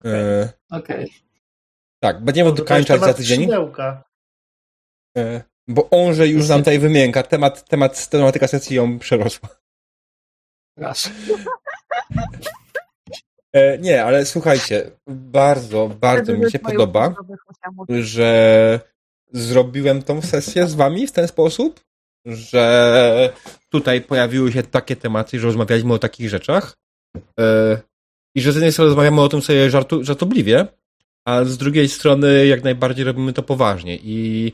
Okej. 0.00 0.44
Okay. 0.70 0.80
okay. 0.80 1.06
Tak, 2.00 2.24
będziemy 2.24 2.52
dokończać 2.52 3.00
za 3.00 3.14
tydzień. 3.14 3.48
E, 5.16 5.51
bo 5.68 5.90
onże 5.90 6.28
już 6.28 6.48
nam 6.48 6.60
tutaj 6.60 6.78
wymięka. 6.78 7.22
Temat, 7.22 7.68
temat, 7.68 8.08
tematyka 8.08 8.48
sesji 8.48 8.76
ją 8.76 8.98
przerosła. 8.98 9.48
Raz. 10.76 11.10
E, 13.52 13.78
nie, 13.78 14.04
ale 14.04 14.26
słuchajcie, 14.26 14.90
bardzo, 15.06 15.88
bardzo 16.00 16.32
mi 16.32 16.50
się 16.50 16.58
podoba, 16.58 17.14
że 17.88 18.80
zrobiłem 19.32 20.02
tą 20.02 20.22
sesję 20.22 20.66
z 20.66 20.74
wami 20.74 21.06
w 21.06 21.12
ten 21.12 21.28
sposób, 21.28 21.80
że 22.26 23.32
tutaj 23.68 24.00
pojawiły 24.00 24.52
się 24.52 24.62
takie 24.62 24.96
tematy, 24.96 25.40
że 25.40 25.46
rozmawialiśmy 25.46 25.94
o 25.94 25.98
takich 25.98 26.28
rzeczach 26.28 26.76
e, 27.40 27.78
i 28.34 28.40
że 28.40 28.52
z 28.52 28.54
jednej 28.54 28.72
strony 28.72 28.88
rozmawiamy 28.88 29.20
o 29.20 29.28
tym 29.28 29.42
sobie 29.42 29.70
żartu, 29.70 30.04
żartobliwie, 30.04 30.66
a 31.24 31.44
z 31.44 31.58
drugiej 31.58 31.88
strony 31.88 32.46
jak 32.46 32.64
najbardziej 32.64 33.04
robimy 33.04 33.32
to 33.32 33.42
poważnie 33.42 33.96
i 33.96 34.52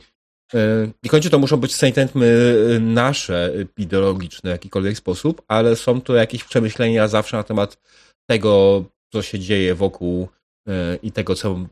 nie 1.03 1.11
kończy 1.11 1.31
to 1.31 1.39
muszą 1.39 1.57
być 1.57 1.75
statementy 1.75 2.19
y, 2.19 2.81
nasze, 2.81 3.53
ideologiczne 3.79 4.51
w 4.51 4.53
jakikolwiek 4.53 4.99
sposób, 4.99 5.43
ale 5.49 5.77
są 5.77 6.01
to 6.01 6.15
jakieś 6.15 6.45
przemyślenia 6.45 7.09
zawsze 7.09 7.37
na 7.37 7.43
temat 7.43 7.79
tego, 8.27 8.85
co 9.13 9.23
się 9.23 9.39
dzieje 9.39 9.75
wokół 9.75 10.29
y, 10.69 10.73
i 11.03 11.13
tego, 11.13 11.35
co 11.35 11.67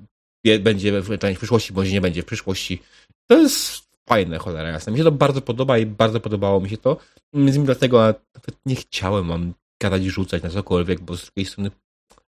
będzie 0.60 1.02
w 1.02 1.36
przyszłości, 1.36 1.72
bądź 1.72 1.92
nie 1.92 2.00
będzie 2.00 2.22
w 2.22 2.26
przyszłości. 2.26 2.82
To 3.26 3.38
jest 3.38 3.86
fajne, 4.08 4.38
cholera 4.38 4.68
jasne. 4.68 4.92
Mi 4.92 4.98
się 4.98 5.04
to 5.04 5.12
bardzo 5.12 5.40
podoba 5.40 5.78
i 5.78 5.86
bardzo 5.86 6.20
podobało 6.20 6.60
mi 6.60 6.70
się 6.70 6.76
to. 6.76 6.96
Między 7.32 7.50
innymi 7.50 7.66
dlatego 7.66 7.98
nawet 8.34 8.56
nie 8.66 8.76
chciałem 8.76 9.26
mam 9.26 9.52
gadać 9.82 10.02
i 10.02 10.10
rzucać 10.10 10.42
na 10.42 10.50
cokolwiek, 10.50 11.00
bo 11.00 11.16
z 11.16 11.24
drugiej 11.24 11.46
strony 11.46 11.70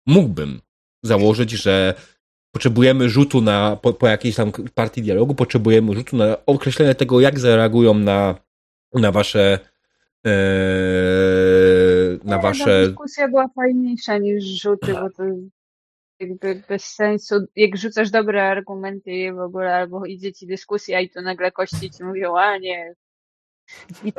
mógłbym, 0.07 0.61
założyć, 1.03 1.51
że 1.51 1.95
potrzebujemy 2.57 3.09
rzutu 3.09 3.41
na, 3.41 3.77
po, 3.83 3.93
po 3.93 4.07
jakiejś 4.09 4.37
tam 4.37 4.53
partii 4.75 5.03
dialogu, 5.03 5.35
potrzebujemy 5.35 5.95
rzutu 5.95 6.17
na 6.17 6.37
określenie 6.47 6.95
tego, 6.95 7.21
jak 7.21 7.39
zareagują 7.39 7.95
na, 7.95 8.35
na 8.95 9.13
wasze 9.13 9.59
e, 10.27 10.31
na 12.25 12.39
wasze... 12.39 12.87
Dyskusja 12.87 13.29
była 13.29 13.49
fajniejsza 13.49 14.19
niż 14.19 14.45
rzuty, 14.45 14.93
bo 14.93 15.11
to 15.11 15.23
jakby 16.21 16.63
bez 16.69 16.85
sensu. 16.85 17.35
Jak 17.57 17.77
rzucasz 17.77 18.11
dobre 18.11 18.43
argumenty 18.43 19.33
w 19.33 19.41
ogóle, 19.41 19.75
albo 19.75 20.07
idzie 20.07 20.33
ci 20.33 20.47
dyskusja 20.47 21.01
i 21.01 21.11
to 21.11 21.23
nagle 21.23 21.53
kości 21.53 21.91
ci 21.91 22.05
mówią, 22.05 22.37
a 22.37 22.59
nie, 22.59 22.95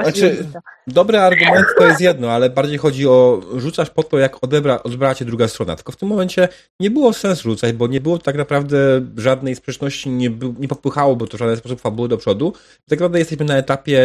znaczy, 0.02 0.46
dobre 0.88 1.24
argumenty 1.24 1.70
to 1.78 1.88
jest 1.88 2.02
jedno, 2.02 2.32
ale 2.32 2.50
bardziej 2.50 2.78
chodzi 2.78 3.08
o 3.08 3.42
rzucasz 3.56 3.90
po 3.90 4.04
to, 4.04 4.18
jak 4.18 4.44
odebra, 4.44 4.84
odbrała 4.84 5.16
cię 5.16 5.26
druga 5.26 5.48
strona. 5.48 5.76
Tylko 5.76 5.92
w 5.92 5.96
tym 5.96 6.10
momencie 6.10 6.50
nie 6.80 6.92
było 6.92 7.14
sensu 7.14 7.44
rzucać, 7.44 7.74
bo 7.74 7.88
nie 7.88 8.02
było 8.02 8.18
tak 8.18 8.36
naprawdę 8.36 8.78
żadnej 9.18 9.56
sprzeczności, 9.56 10.10
nie, 10.10 10.30
nie 10.60 10.68
popychało, 10.68 11.16
bo 11.16 11.28
to 11.28 11.38
w 11.38 11.40
żaden 11.40 11.58
sposób 11.58 11.82
fabuły 11.82 12.10
do 12.10 12.18
przodu. 12.18 12.54
Tak 12.90 13.00
naprawdę 13.00 13.20
jesteśmy 13.20 13.46
na 13.46 13.58
etapie 13.58 14.02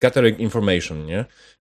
gathering 0.00 0.38
information, 0.38 1.06
nie? 1.06 1.24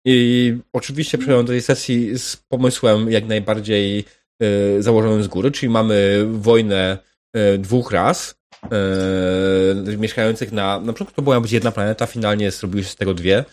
I 0.09 0.59
oczywiście 0.73 1.19
przejąłem 1.19 1.47
do 1.47 1.53
tej 1.53 1.63
sesji 1.63 2.19
z 2.19 2.37
pomysłem 2.37 3.11
jak 3.11 3.27
najbardziej 3.27 4.05
y, 4.43 4.83
założonym 4.83 5.23
z 5.23 5.29
góry, 5.29 5.51
czyli 5.51 5.71
mamy 5.71 6.27
wojnę 6.31 6.99
y, 7.37 7.59
dwóch 7.59 7.93
ras, 7.93 8.35
e, 8.73 9.97
mieszkających 9.97 10.53
na. 10.53 10.81
Na 10.81 10.93
początku 10.93 11.17
to 11.17 11.23
była 11.23 11.41
być 11.41 11.53
jedna 11.53 11.73
planeta, 11.73 12.07
finalnie 12.07 12.51
zrobiły 12.51 12.85
się 12.85 12.91
z 12.91 12.97
tego 12.97 13.15
dwie. 13.15 13.45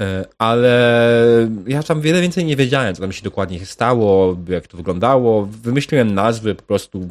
E, 0.00 0.24
ale 0.38 1.50
ja 1.66 1.82
tam 1.82 2.00
wiele 2.00 2.20
więcej 2.20 2.44
nie 2.44 2.56
wiedziałem, 2.56 2.94
co 2.94 3.00
tam 3.00 3.12
się 3.12 3.22
dokładnie 3.22 3.66
stało, 3.66 4.36
jak 4.48 4.66
to 4.66 4.76
wyglądało. 4.76 5.46
Wymyśliłem 5.46 6.14
nazwy 6.14 6.54
po 6.54 6.62
prostu 6.62 7.08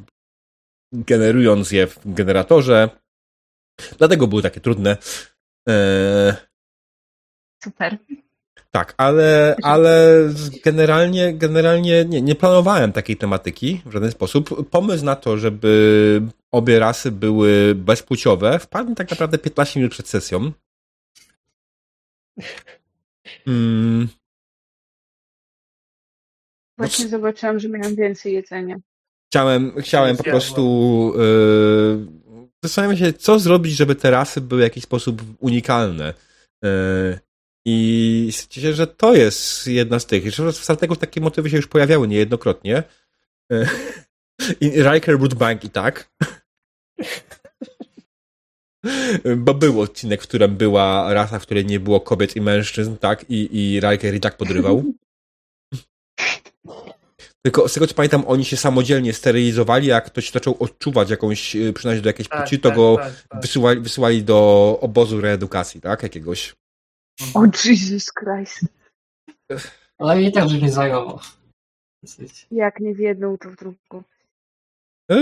generując 0.94 1.72
je 1.72 1.88
w 1.88 2.00
generatorze. 2.06 2.90
Dlatego 3.98 4.28
były 4.28 4.42
takie 4.42 4.60
trudne. 4.60 4.98
E, 5.70 6.36
Super. 7.64 7.98
Tak, 8.72 8.94
ale, 8.98 9.56
ale 9.64 10.24
generalnie, 10.64 11.34
generalnie 11.34 12.06
nie, 12.06 12.22
nie 12.22 12.36
planowałem 12.36 12.92
takiej 12.92 13.18
tematyki 13.18 13.82
w 13.86 13.92
żaden 13.92 14.12
sposób. 14.12 14.70
Pomysł 14.70 15.06
na 15.06 15.16
to, 15.16 15.38
żeby 15.38 16.22
obie 16.52 16.80
rasy 16.80 17.12
były 17.12 17.76
bezpłciowe, 17.76 18.60
wpadł 18.60 18.90
mi 18.90 18.96
tak 18.96 19.10
naprawdę 19.10 19.38
15 19.38 19.80
minut 19.80 19.92
przed 19.92 20.08
sesją. 20.08 20.52
Hmm. 23.46 24.08
Właśnie 26.78 27.06
no, 27.06 27.12
zobaczyłam, 27.12 27.60
że 27.60 27.70
miałem 27.70 27.96
więcej 27.96 28.34
jedzenia. 28.34 28.76
Chciałem, 29.32 29.82
chciałem 29.82 30.18
po 30.18 30.24
prostu 30.24 31.14
yy, 31.18 32.08
zastanawiam 32.64 32.98
się, 32.98 33.14
co 33.14 33.40
zrobić, 33.40 33.76
żeby 33.76 33.96
te 33.96 34.12
rasy 34.12 34.42
były 34.42 34.62
w 34.62 34.64
jakiś 34.64 34.84
sposób 34.84 35.22
unikalne. 35.40 36.14
Yy, 36.64 37.20
i 37.66 38.30
się, 38.50 38.74
że 38.74 38.88
to 38.88 39.16
jest 39.16 39.68
jedna 39.68 40.00
z 40.00 40.06
tych. 40.06 40.26
Jeszcze 40.26 40.52
w 40.52 40.56
Starteku 40.56 40.96
takie 40.96 41.22
motywy 41.22 41.50
się 41.50 41.58
już 41.58 41.68
pojawiały 41.68 42.08
niejednokrotnie. 42.08 42.84
I 44.62 44.70
Riker 44.70 45.20
Root 45.20 45.34
Bank 45.34 45.64
i 45.64 45.70
tak. 45.70 46.12
Bo 49.38 49.54
był 49.54 49.82
odcinek, 49.82 50.22
w 50.22 50.28
którym 50.28 50.56
była 50.56 51.14
rasa, 51.14 51.40
w 51.40 51.42
której 51.42 51.66
nie 51.66 51.80
było 51.80 52.02
kobiet 52.02 52.36
i 52.36 52.42
mężczyzn, 52.42 52.98
tak? 52.98 53.26
I, 53.30 53.50
i 53.52 53.80
Riker 53.80 54.16
i 54.16 54.20
tak 54.20 54.38
podrywał. 54.38 54.84
Tylko 57.46 57.68
z 57.68 57.74
tego 57.74 57.88
co 57.88 57.94
pamiętam, 57.94 58.24
oni 58.28 58.46
się 58.46 58.58
samodzielnie 58.58 59.14
sterylizowali, 59.14 59.88
jak 59.88 60.06
ktoś 60.06 60.32
zaczął 60.32 60.56
odczuwać 60.60 61.10
jakąś 61.10 61.56
y, 61.56 61.74
przynależność 61.74 62.04
do 62.04 62.10
jakiejś 62.10 62.28
tak, 62.28 62.42
płci, 62.42 62.60
to 62.60 62.70
tak, 62.70 62.78
go 62.78 62.98
tak, 62.98 63.14
tak. 63.30 63.42
Wysyłali, 63.42 63.82
wysyłali 63.82 64.24
do 64.24 64.78
obozu 64.82 65.22
reedukacji, 65.22 65.82
tak? 65.82 66.04
Jakiegoś. 66.04 66.56
O 67.34 67.40
oh, 67.40 67.48
Jesus 67.66 68.12
Christ. 68.14 68.66
Ale 69.98 70.24
i 70.24 70.32
tak, 70.32 70.50
że 70.50 70.58
nie 70.58 70.72
zajęło. 70.72 71.22
Jak 72.52 72.80
nie 72.80 72.96
w 72.96 73.00
jedną, 73.00 73.38
to 73.38 73.50
w 73.50 73.56
drugą. 73.56 74.04
E, 75.10 75.16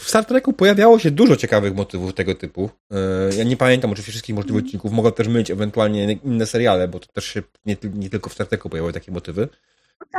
w 0.00 0.08
Star 0.08 0.24
Treku 0.24 0.52
pojawiało 0.52 0.98
się 0.98 1.10
dużo 1.10 1.36
ciekawych 1.36 1.74
motywów 1.74 2.14
tego 2.14 2.34
typu. 2.34 2.70
E, 2.90 2.96
ja 3.36 3.44
nie 3.44 3.56
pamiętam 3.56 3.90
oczywiście 3.90 4.12
wszystkich 4.12 4.36
możliwych 4.36 4.60
mm. 4.60 4.66
odcinków, 4.66 4.92
mogą 4.92 5.12
też 5.12 5.28
mylić 5.28 5.50
ewentualnie 5.50 6.12
inne 6.12 6.46
seriale, 6.46 6.88
bo 6.88 7.00
to 7.00 7.06
też 7.12 7.24
się 7.24 7.42
nie, 7.66 7.76
nie 7.94 8.10
tylko 8.10 8.30
w 8.30 8.32
Star 8.32 8.46
Treku 8.46 8.68
pojawiały 8.68 8.92
takie 8.92 9.12
motywy. 9.12 9.48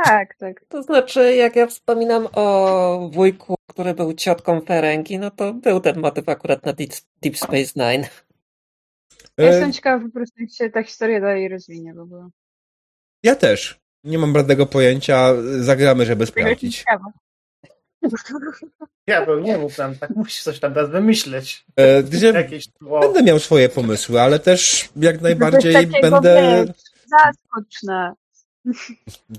Tak, 0.04 0.34
tak. 0.38 0.64
To 0.68 0.82
znaczy, 0.82 1.34
jak 1.34 1.56
ja 1.56 1.66
wspominam 1.66 2.28
o 2.32 3.10
wujku, 3.12 3.54
który 3.66 3.94
był 3.94 4.12
ciotką 4.12 4.60
Ferengi, 4.60 5.18
no 5.18 5.30
to 5.30 5.54
był 5.54 5.80
ten 5.80 6.00
motyw 6.00 6.28
akurat 6.28 6.66
na 6.66 6.72
Deep, 6.72 6.90
Deep 7.22 7.36
Space 7.36 7.72
Nine. 7.76 8.08
Ja 9.38 9.44
jestem 9.44 9.70
e, 9.70 9.72
ciekawa 9.72 10.04
po 10.04 10.10
prostu, 10.10 10.40
jak 10.40 10.52
się 10.52 10.70
ta 10.70 10.82
historia 10.82 11.20
dalej 11.20 11.48
rozwinie 11.48 11.94
w 11.94 11.98
ogóle. 11.98 12.28
Ja 13.22 13.36
też. 13.36 13.80
Nie 14.04 14.18
mam 14.18 14.32
bradnego 14.32 14.66
pojęcia. 14.66 15.34
Zagramy, 15.60 16.06
żeby 16.06 16.26
sprawdzić. 16.26 16.84
Ja 19.06 19.26
bym 19.26 19.42
nie 19.42 19.58
mów 19.58 19.76
tam, 19.76 19.94
tak 19.94 20.10
musisz 20.10 20.42
coś 20.42 20.60
tam 20.60 20.74
teraz 20.74 20.90
wymyśleć. 20.90 21.64
E, 21.76 22.02
Jakieś 22.34 22.64
Będę 23.00 23.22
miał 23.22 23.38
swoje 23.38 23.68
pomysły, 23.68 24.20
ale 24.20 24.38
też 24.38 24.88
jak 24.96 25.20
najbardziej 25.20 25.86
będę... 26.02 26.64
Zaskoczne. 27.06 28.12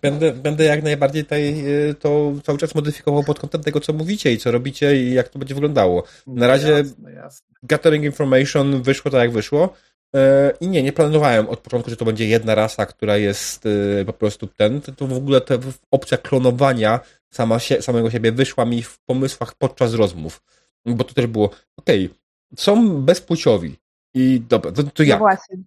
Będę, 0.01 0.31
będę 0.31 0.63
jak 0.63 0.83
najbardziej 0.83 1.23
tutaj 1.23 1.63
e, 1.89 1.93
to 1.93 2.33
cały 2.43 2.57
czas 2.57 2.75
modyfikował 2.75 3.23
pod 3.23 3.39
kątem 3.39 3.63
tego, 3.63 3.79
co 3.79 3.93
mówicie 3.93 4.33
i 4.33 4.37
co 4.37 4.51
robicie 4.51 4.97
i 4.97 5.13
jak 5.13 5.29
to 5.29 5.39
będzie 5.39 5.55
wyglądało. 5.55 6.03
Na 6.27 6.47
razie 6.47 6.71
jasne, 6.71 7.13
jasne. 7.13 7.47
Gathering 7.63 8.05
Information 8.05 8.81
wyszło 8.81 9.11
tak, 9.11 9.21
jak 9.21 9.31
wyszło. 9.31 9.73
E, 10.15 10.53
I 10.61 10.67
nie, 10.67 10.83
nie 10.83 10.93
planowałem 10.93 11.49
od 11.49 11.59
początku, 11.59 11.89
że 11.89 11.97
to 11.97 12.05
będzie 12.05 12.27
jedna 12.27 12.55
rasa, 12.55 12.85
która 12.85 13.17
jest 13.17 13.65
e, 13.65 14.05
po 14.05 14.13
prostu 14.13 14.47
ten. 14.47 14.81
To 14.81 15.07
w 15.07 15.13
ogóle 15.13 15.41
ta 15.41 15.55
opcja 15.91 16.17
klonowania 16.17 16.99
sama 17.33 17.59
się, 17.59 17.81
samego 17.81 18.11
siebie 18.11 18.31
wyszła 18.31 18.65
mi 18.65 18.83
w 18.83 18.99
pomysłach 18.99 19.55
podczas 19.55 19.93
rozmów. 19.93 20.43
Bo 20.85 21.03
to 21.03 21.13
też 21.13 21.27
było, 21.27 21.49
okej, 21.77 22.05
okay, 22.05 22.17
są 22.55 23.01
bezpłciowi. 23.01 23.75
I 24.15 24.41
dobra, 24.49 24.71
to, 24.71 24.83
to 24.83 24.89
no 24.99 25.05
jak? 25.05 25.19
No 25.19 25.25
właśnie. 25.25 25.57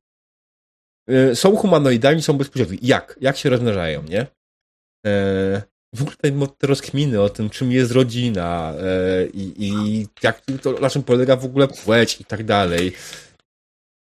Są 1.35 1.57
humanoidalni, 1.57 2.23
są 2.23 2.33
bezpłciowi. 2.33 2.79
Jak? 2.83 3.19
Jak 3.21 3.37
się 3.37 3.51
rozmnażają, 3.51 4.03
nie? 4.03 4.27
w 5.95 6.03
ogóle 6.03 6.49
te 6.59 6.67
rozkminy 6.67 7.21
o 7.21 7.29
tym, 7.29 7.51
czym 7.51 7.73
jest 7.73 7.93
rodzina 7.93 8.75
i, 9.33 9.55
i 9.59 10.07
jak 10.23 10.41
to, 10.63 10.73
na 10.73 10.91
czym 10.91 11.03
polega 11.03 11.37
w 11.37 11.45
ogóle 11.45 11.69
płeć 11.69 12.21
i 12.21 12.25
tak 12.25 12.45
dalej. 12.45 12.93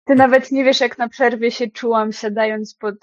Ty 0.05 0.14
nawet 0.14 0.52
nie 0.52 0.64
wiesz, 0.64 0.80
jak 0.80 0.98
na 0.98 1.08
przerwie 1.08 1.50
się 1.50 1.70
czułam, 1.70 2.12
siadając 2.12 2.74
pod 2.74 2.94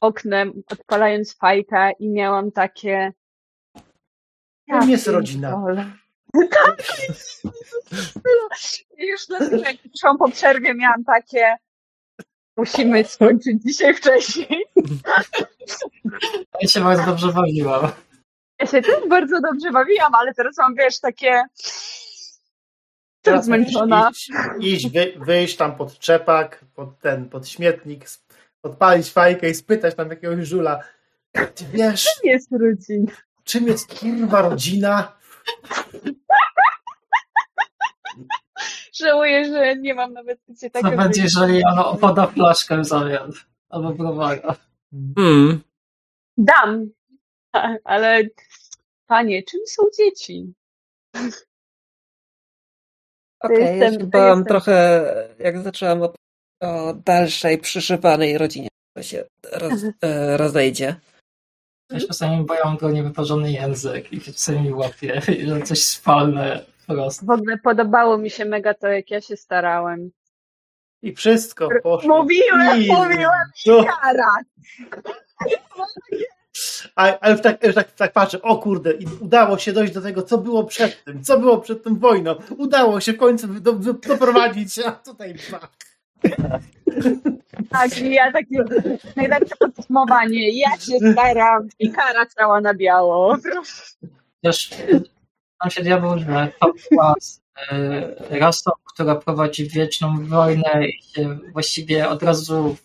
oknem, 0.00 0.62
odpalając 0.70 1.34
fajka 1.34 1.90
i 1.90 2.08
miałam 2.08 2.52
takie. 2.52 3.12
Ja 4.66 4.84
jest 4.84 5.06
rodzina. 5.06 5.62
Tak. 6.50 6.82
Już 9.12 9.28
na 9.28 9.38
tym, 9.38 9.58
jak 9.58 9.76
przyszłam 9.76 10.18
po 10.18 10.30
przerwie, 10.30 10.74
miałam 10.74 11.04
takie. 11.04 11.56
Musimy 12.56 13.04
skończyć 13.04 13.62
dzisiaj 13.62 13.94
wcześniej. 13.94 14.64
Ja 16.60 16.68
się 16.68 16.80
bardzo 16.80 17.06
dobrze 17.06 17.32
bawiłam. 17.32 17.90
Ja 18.60 18.66
się 18.66 18.82
też 18.82 19.08
bardzo 19.08 19.40
dobrze 19.40 19.70
bawiłam, 19.70 20.14
ale 20.14 20.34
teraz 20.34 20.58
mam, 20.58 20.74
wiesz, 20.74 21.00
takie 21.00 21.42
Teraz 23.22 23.44
zmęczona. 23.44 24.10
Iść, 24.10 24.30
iść 24.60 24.92
wy, 24.92 25.12
wyjść 25.16 25.56
tam 25.56 25.76
pod 25.76 25.98
czepak, 25.98 26.64
pod 26.74 26.98
ten, 27.00 27.28
pod 27.28 27.48
śmietnik, 27.48 28.04
odpalić 28.62 29.10
fajkę 29.10 29.50
i 29.50 29.54
spytać 29.54 29.94
tam 29.94 30.10
jakiegoś 30.10 30.46
żula. 30.46 30.80
Ty 31.32 31.64
wiesz. 31.72 32.06
Jest 32.24 32.52
rodzina? 32.52 33.12
Czym 33.46 33.66
jest 33.66 34.00
kurwa 34.00 34.42
rodzina? 34.42 35.16
Żałuję, 39.00 39.44
że 39.44 39.76
nie 39.76 39.94
mam 39.94 40.12
nawet 40.12 40.40
wiecie 40.48 40.70
takiego. 40.70 40.90
Co 40.90 40.96
będzie, 40.96 41.22
jeżeli 41.22 41.64
ono 41.64 41.90
opoda 41.90 42.26
flaszkę 42.26 42.80
w 42.80 42.84
zamian? 42.84 43.32
Albo 43.68 43.92
browara. 43.92 44.56
Hmm. 45.16 45.60
Dam. 46.38 46.90
Ale 47.84 48.22
panie, 49.06 49.42
czym 49.42 49.60
są 49.66 49.82
dzieci? 49.98 50.52
Okej, 53.40 53.62
okay, 53.62 53.76
ja 53.76 53.92
się 53.92 54.06
bałam 54.06 54.44
trochę, 54.44 55.04
jak 55.38 55.62
zaczęłam 55.62 56.02
o, 56.02 56.12
o 56.60 56.94
dalszej 56.94 57.58
przyszywanej 57.58 58.38
rodzinie, 58.38 58.68
to 58.96 59.02
się 59.02 59.24
roz, 59.52 59.84
e, 60.02 60.36
rozejdzie. 60.36 60.96
Ja 61.90 62.00
się 62.00 62.06
czasami 62.06 62.44
boją 62.44 62.76
go 62.76 62.90
niewyparzony 62.90 63.52
język 63.52 64.12
i 64.12 64.20
czasami 64.20 64.72
łapie, 64.72 65.20
że 65.48 65.62
coś 65.62 65.84
spalne 65.84 66.64
prosto. 66.86 67.26
W 67.26 67.30
ogóle 67.30 67.58
podobało 67.58 68.18
mi 68.18 68.30
się 68.30 68.44
mega 68.44 68.74
to, 68.74 68.86
jak 68.86 69.10
ja 69.10 69.20
się 69.20 69.36
starałem. 69.36 70.10
I 71.02 71.14
wszystko 71.14 71.68
poszło. 71.82 72.22
Mówiłem, 72.22 72.82
I... 72.82 72.92
mówiłem 72.92 73.30
i 73.66 73.70
no. 73.70 73.86
ale 76.96 77.32
już 77.32 77.40
tak, 77.40 77.64
już 77.64 77.74
tak, 77.74 77.92
tak 77.92 78.12
patrzę, 78.12 78.42
o 78.42 78.58
kurde, 78.58 78.92
i 78.92 79.06
udało 79.20 79.58
się 79.58 79.72
dojść 79.72 79.92
do 79.92 80.02
tego, 80.02 80.22
co 80.22 80.38
było 80.38 80.64
przed 80.64 81.04
tym, 81.04 81.24
co 81.24 81.38
było 81.38 81.58
przed 81.58 81.84
tą 81.84 81.98
wojną. 81.98 82.34
Udało 82.58 83.00
się 83.00 83.12
w 83.12 83.16
końcu 83.16 83.48
do, 83.48 83.72
do, 83.72 83.92
doprowadzić, 83.92 84.78
a 84.78 84.92
tutaj 84.92 85.34
bach. 85.50 85.70
Tak, 87.70 87.98
i 87.98 88.10
ja 88.10 88.32
takie 88.32 88.64
najlepsze 89.16 89.56
podsumowanie. 89.56 90.58
Ja 90.58 90.70
się 90.70 91.12
staram 91.12 91.68
i 91.78 91.90
kara 91.90 92.26
cała 92.26 92.60
na 92.60 92.74
biało. 92.74 93.36
Też 94.42 94.70
tam 95.60 95.70
się 95.70 95.82
diabeł, 95.82 96.18
że 96.18 96.52
e, 97.72 98.38
rasą, 98.38 98.70
która 98.84 99.14
prowadzi 99.14 99.68
wieczną 99.68 100.26
wojnę 100.26 100.88
i 100.88 101.02
się 101.02 101.38
właściwie 101.52 102.08
od 102.08 102.22
razu 102.22 102.76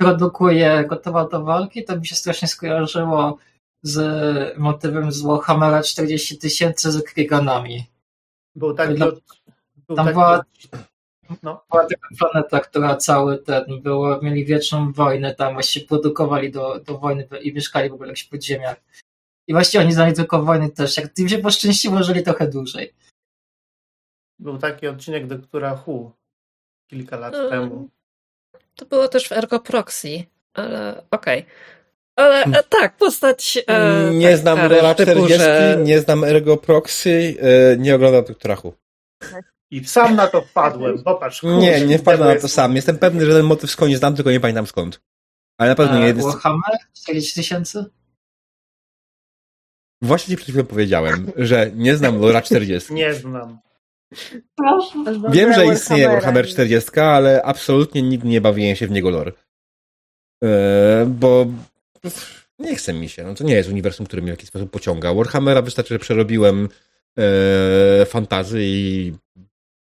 produkuje 0.00 0.84
gotowa 0.88 1.28
do 1.28 1.44
walki, 1.44 1.84
to 1.84 1.96
mi 1.96 2.06
się 2.06 2.14
strasznie 2.14 2.48
skojarzyło 2.48 3.38
z 3.82 4.58
motywem 4.58 5.12
z 5.12 5.22
Warhammera 5.22 5.82
40 5.82 6.38
tysięcy 6.38 6.92
z 6.92 7.02
Kriganami. 7.02 7.86
Był 8.54 8.74
taki... 8.74 8.94
Był 8.94 9.96
tam 9.96 10.06
taki... 10.06 10.12
Była, 10.12 10.44
no. 11.42 11.64
była 11.70 11.86
taka 11.86 12.08
planeta, 12.18 12.60
która 12.60 12.96
cały 12.96 13.38
ten, 13.38 13.64
było, 13.82 14.22
mieli 14.22 14.44
wieczną 14.44 14.92
wojnę, 14.92 15.34
tam 15.34 15.52
właściwie 15.52 15.86
produkowali 15.86 16.50
do, 16.50 16.80
do 16.80 16.98
wojny 16.98 17.28
i 17.42 17.54
mieszkali 17.54 17.90
w 17.90 17.94
ogóle 17.94 18.14
w 18.16 18.28
podziemiach. 18.28 18.76
I 19.46 19.52
właściwie 19.52 19.84
oni 19.84 19.92
znali 19.92 20.14
tylko 20.14 20.42
wojny 20.42 20.70
też. 20.70 20.96
Jak 20.96 21.18
im 21.18 21.28
się 21.28 21.38
poszczęściło, 21.38 22.02
żyli 22.02 22.22
trochę 22.22 22.48
dłużej. 22.48 22.92
Był 24.38 24.58
taki 24.58 24.86
odcinek 24.86 25.26
Doktora 25.26 25.76
Hu 25.76 26.12
kilka 26.90 27.16
lat 27.16 27.34
um, 27.34 27.50
temu. 27.50 27.88
To 28.74 28.86
było 28.86 29.08
też 29.08 29.28
w 29.28 29.32
Ergo 29.32 29.60
Proxy, 29.60 30.24
ale 30.54 31.04
okej. 31.10 31.40
Okay. 31.40 31.52
Ale 32.16 32.44
e, 32.44 32.62
tak, 32.62 32.96
postać. 32.96 33.58
E, 33.66 34.10
nie 34.14 34.30
tak, 34.30 34.38
znam 34.38 34.68
Lora 34.70 34.94
40, 34.94 35.38
że... 35.38 35.78
nie 35.84 36.00
znam 36.00 36.24
Ergo 36.24 36.56
Proxy, 36.56 37.36
e, 37.40 37.76
nie 37.76 37.94
oglądam 37.94 38.24
Doktora 38.24 38.56
Hu. 38.56 38.74
I 39.70 39.84
sam 39.84 40.16
na 40.16 40.26
to 40.26 40.42
wpadłem, 40.42 41.02
popatrz. 41.02 41.40
Kurz, 41.40 41.62
nie, 41.62 41.86
nie 41.86 41.98
wpadłem 41.98 42.34
na 42.34 42.40
to 42.40 42.48
sam. 42.48 42.76
Jestem 42.76 42.98
pewny, 42.98 43.26
że 43.26 43.32
ten 43.32 43.46
motyw 43.46 43.70
skądś 43.70 43.96
znam, 43.96 44.14
tylko 44.16 44.30
nie 44.30 44.40
pamiętam 44.40 44.66
skąd. 44.66 45.00
Ale 45.58 45.70
na 45.70 45.76
pewno 45.76 45.98
nie 45.98 46.06
jest. 46.06 46.22
Warhammer? 46.22 46.76
40 46.94 47.34
tysięcy? 47.34 47.84
Właśnie 50.02 50.32
ci 50.32 50.36
przed 50.36 50.48
chwilą 50.48 50.64
powiedziałem, 50.64 51.32
że 51.36 51.70
nie 51.74 51.96
znam 51.96 52.20
Lora 52.20 52.42
40. 52.42 52.94
Nie 52.94 53.14
znam. 53.14 53.58
Wiem, 55.30 55.52
że 55.52 55.66
istnieje 55.66 56.08
Warhammer 56.08 56.46
40, 56.46 57.00
ale 57.00 57.42
absolutnie 57.42 58.02
nigdy 58.02 58.28
nie 58.28 58.40
bawiłem 58.40 58.76
się 58.76 58.86
w 58.86 58.90
niego 58.90 59.10
lore. 59.10 59.32
Eee, 60.42 61.06
bo 61.06 61.46
nie 62.58 62.76
chce 62.76 62.92
mi 62.92 63.08
się. 63.08 63.24
No 63.24 63.34
to 63.34 63.44
nie 63.44 63.54
jest 63.54 63.68
uniwersum, 63.68 64.06
który 64.06 64.22
mnie 64.22 64.32
w 64.32 64.34
jakiś 64.34 64.48
sposób 64.48 64.70
pociąga. 64.70 65.14
Warhammera 65.14 65.62
wystarczy, 65.62 65.94
że 65.94 65.98
przerobiłem 65.98 66.68
e, 67.18 68.06
fantazy 68.06 68.58
i 68.62 69.14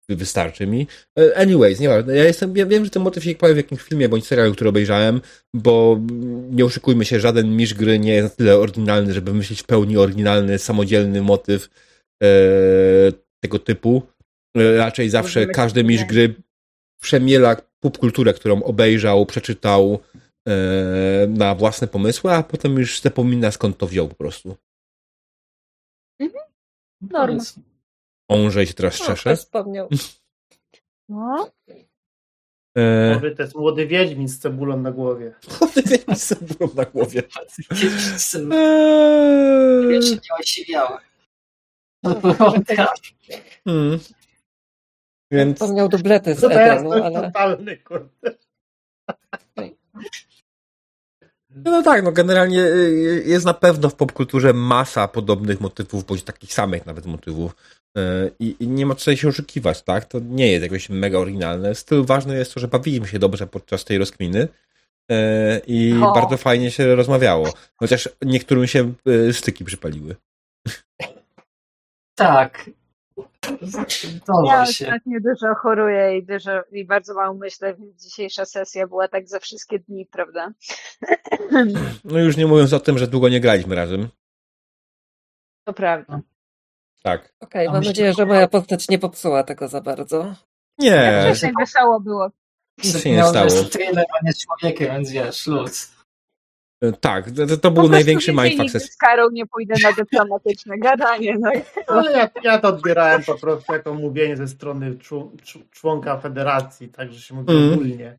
wystarczy 0.09 0.67
mi. 0.67 0.87
E, 1.19 1.37
anyways, 1.37 1.79
nie 1.79 1.87
Ja, 1.87 2.23
jestem, 2.23 2.57
ja 2.57 2.65
wiem, 2.65 2.85
że 2.85 2.91
ten 2.91 3.03
motyw 3.03 3.23
się 3.23 3.35
pojawił 3.35 3.55
w 3.55 3.65
jakimś 3.65 3.81
filmie 3.81 4.09
bądź 4.09 4.27
serialu, 4.27 4.53
który 4.53 4.69
obejrzałem, 4.69 5.21
bo 5.53 5.99
nie 6.51 6.65
oszukujmy 6.65 7.05
się, 7.05 7.19
żaden 7.19 7.55
misz 7.55 7.73
gry 7.73 7.99
nie 7.99 8.13
jest 8.13 8.29
na 8.29 8.35
tyle 8.35 8.57
oryginalny, 8.57 9.13
żeby 9.13 9.33
myśleć 9.33 9.61
w 9.61 9.65
pełni 9.65 9.97
oryginalny, 9.97 10.59
samodzielny 10.59 11.21
motyw 11.21 11.69
e, 12.23 12.27
tego 13.43 13.59
typu. 13.59 14.01
E, 14.57 14.77
raczej 14.77 15.09
zawsze 15.09 15.45
każdy 15.45 15.83
misz 15.83 16.05
gry 16.05 16.35
przemiela 17.01 17.55
popkulturę, 17.79 18.33
którą 18.33 18.63
obejrzał, 18.63 19.25
przeczytał 19.25 19.99
e, 20.47 21.27
na 21.27 21.55
własne 21.55 21.87
pomysły, 21.87 22.31
a 22.31 22.43
potem 22.43 22.77
już 22.77 23.01
zapomina 23.01 23.51
skąd 23.51 23.77
to 23.77 23.87
wziął 23.87 24.07
po 24.07 24.15
prostu. 24.15 24.57
Mhm. 26.19 26.43
Norma. 27.01 27.43
Onżej 28.33 28.67
się 28.67 28.73
teraz 28.73 28.99
czesze. 28.99 29.35
Wspomniał. 29.35 29.89
No. 31.09 31.49
E... 32.77 33.31
To 33.35 33.43
jest 33.43 33.55
młody 33.55 33.87
Wiedźmin 33.87 34.27
z 34.27 34.39
cebulą 34.39 34.79
na 34.79 34.91
głowie. 34.91 35.33
Młody 35.61 35.81
Wiedźmin 35.81 36.15
z 36.15 36.25
cebulą 36.25 36.69
na 36.75 36.85
głowie. 36.85 37.23
Eee... 38.51 39.93
Jeszcze 39.93 40.15
nie 40.15 40.35
osiwiały. 40.39 40.97
Hmm. 43.63 43.99
Więc... 45.31 45.61
On 45.61 45.75
miał 45.75 45.89
dublety 45.89 46.35
z 46.35 46.43
Edenu, 46.43 46.91
ale... 46.91 47.21
Totalny, 47.21 47.77
kurde. 47.77 48.37
No 51.55 51.83
tak, 51.83 52.03
no 52.03 52.11
generalnie 52.11 52.61
y, 52.61 52.65
y, 52.65 53.23
jest 53.25 53.45
na 53.45 53.53
pewno 53.53 53.89
w 53.89 53.95
popkulturze 53.95 54.53
masa 54.53 55.07
podobnych 55.07 55.61
motywów, 55.61 56.05
bądź 56.05 56.23
takich 56.23 56.53
samych 56.53 56.85
nawet 56.85 57.05
motywów. 57.05 57.55
Y, 57.97 58.31
I, 58.39 58.55
I, 58.59 58.67
nie 58.67 58.85
ma 58.85 58.95
co 58.95 59.15
się 59.15 59.27
oszukiwać, 59.27 59.81
tak? 59.81 60.05
To 60.05 60.19
nie 60.19 60.51
jest 60.51 60.63
jakoś 60.63 60.89
mega 60.89 61.17
oryginalne. 61.17 61.75
Styl 61.75 62.05
ważne 62.05 62.35
jest 62.35 62.53
to, 62.53 62.59
że 62.59 62.67
bawiliśmy 62.67 63.07
się 63.07 63.19
dobrze 63.19 63.47
podczas 63.47 63.85
tej 63.85 63.97
rozkminy 63.97 64.47
i 65.67 65.93
o. 66.03 66.13
bardzo 66.13 66.37
fajnie 66.37 66.71
się 66.71 66.95
rozmawiało. 66.95 67.53
Chociaż 67.75 68.09
niektórym 68.21 68.67
się 68.67 68.93
styki 69.31 69.65
przypaliły. 69.65 70.15
Tak. 72.15 72.69
ja 74.45 74.61
ostatnio 74.61 75.19
dużo 75.19 75.55
choruję 75.55 76.17
i, 76.17 76.25
dużo, 76.25 76.51
i 76.71 76.85
bardzo 76.85 77.13
mało 77.13 77.33
myślę, 77.33 77.75
więc 77.75 78.03
dzisiejsza 78.03 78.45
sesja 78.45 78.87
była 78.87 79.07
tak 79.07 79.29
za 79.29 79.39
wszystkie 79.39 79.79
dni, 79.79 80.05
prawda? 80.05 80.53
No 82.03 82.19
już 82.19 82.37
nie 82.37 82.47
mówiąc 82.47 82.73
o 82.73 82.79
tym, 82.79 82.97
że 82.97 83.07
długo 83.07 83.29
nie 83.29 83.39
graliśmy 83.39 83.75
razem. 83.75 84.07
To 85.63 85.73
prawda. 85.73 86.21
Tak. 87.05 87.33
Okej, 87.39 87.67
okay, 87.67 87.79
mam 87.79 87.83
nadzieję, 87.83 88.13
że 88.13 88.25
moja 88.25 88.47
postać 88.47 88.89
nie 88.89 88.99
popsuła 88.99 89.43
tego 89.43 89.67
za 89.67 89.81
bardzo. 89.81 90.35
Nie. 90.79 91.21
Wcześniej 91.25 91.51
wesoło 91.59 91.99
było. 91.99 92.29
Nic 92.83 93.03
się 93.03 93.11
nie 93.11 93.23
stało. 93.23 93.45
Jest 93.45 93.71
thriller, 93.71 94.05
a 94.19 94.25
nie 94.25 94.33
człowiekiem, 94.33 94.87
więc 94.87 95.11
wiesz, 95.11 95.47
luz. 95.47 95.93
E, 96.83 96.91
tak, 96.91 97.31
to, 97.31 97.57
to 97.57 97.71
był 97.71 97.89
największy 97.89 98.33
mindfuck 98.33 98.69
sesji. 98.69 98.89
Z 98.91 98.97
Karą 98.97 99.29
nie 99.29 99.45
pójdę 99.45 99.75
na 99.83 99.91
dyplomatyczne 99.91 100.77
gadanie. 100.77 101.35
No. 101.39 101.51
Ale 101.87 102.11
ja, 102.11 102.29
ja 102.43 102.59
to 102.59 102.67
odbierałem 102.67 103.23
po 103.23 103.37
prostu 103.37 103.73
jako 103.73 103.93
mówienie 103.93 104.37
ze 104.37 104.47
strony 104.47 104.97
członka 105.71 106.17
federacji, 106.17 106.89
także 106.89 107.21
się 107.21 107.35
mówi 107.35 107.51
mm. 107.51 107.73
ogólnie. 107.73 108.17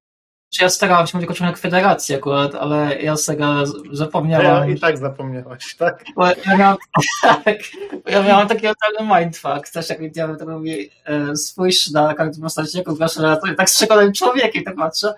Ja 0.61 0.69
starałem 0.69 1.07
się 1.07 1.17
mówić 1.17 1.29
jako 1.29 1.35
członek 1.35 1.59
federacji 1.59 2.15
akurat, 2.15 2.55
ale 2.55 3.03
ja 3.03 3.17
z 3.17 3.25
tego 3.25 3.65
zapomniałem. 3.93 4.69
Ja 4.69 4.75
I 4.75 4.81
tak 4.81 4.99
zapomniałaś, 4.99 5.77
tak? 5.77 6.05
Bo 6.17 6.27
ja 6.27 6.57
miałem, 6.59 6.77
tak, 7.23 7.59
ja 8.07 8.23
miałem 8.23 8.49
taki 8.49 8.63
totalny 8.63 9.17
mindfuck, 9.17 9.73
też 9.73 9.89
jak 9.89 10.01
widziałem, 10.01 10.37
to 10.37 10.47
mówi, 10.47 10.91
e, 11.05 11.37
spójrz 11.37 11.91
na 11.91 12.15
kartę 12.15 12.41
postaci, 12.41 12.79
jako 12.79 12.95
grasz 12.95 13.15
tak 13.57 13.71
z 13.71 13.77
przekonanym 13.77 14.13
człowiekiem, 14.13 14.65
tak 14.65 14.77
patrzę. 14.77 15.15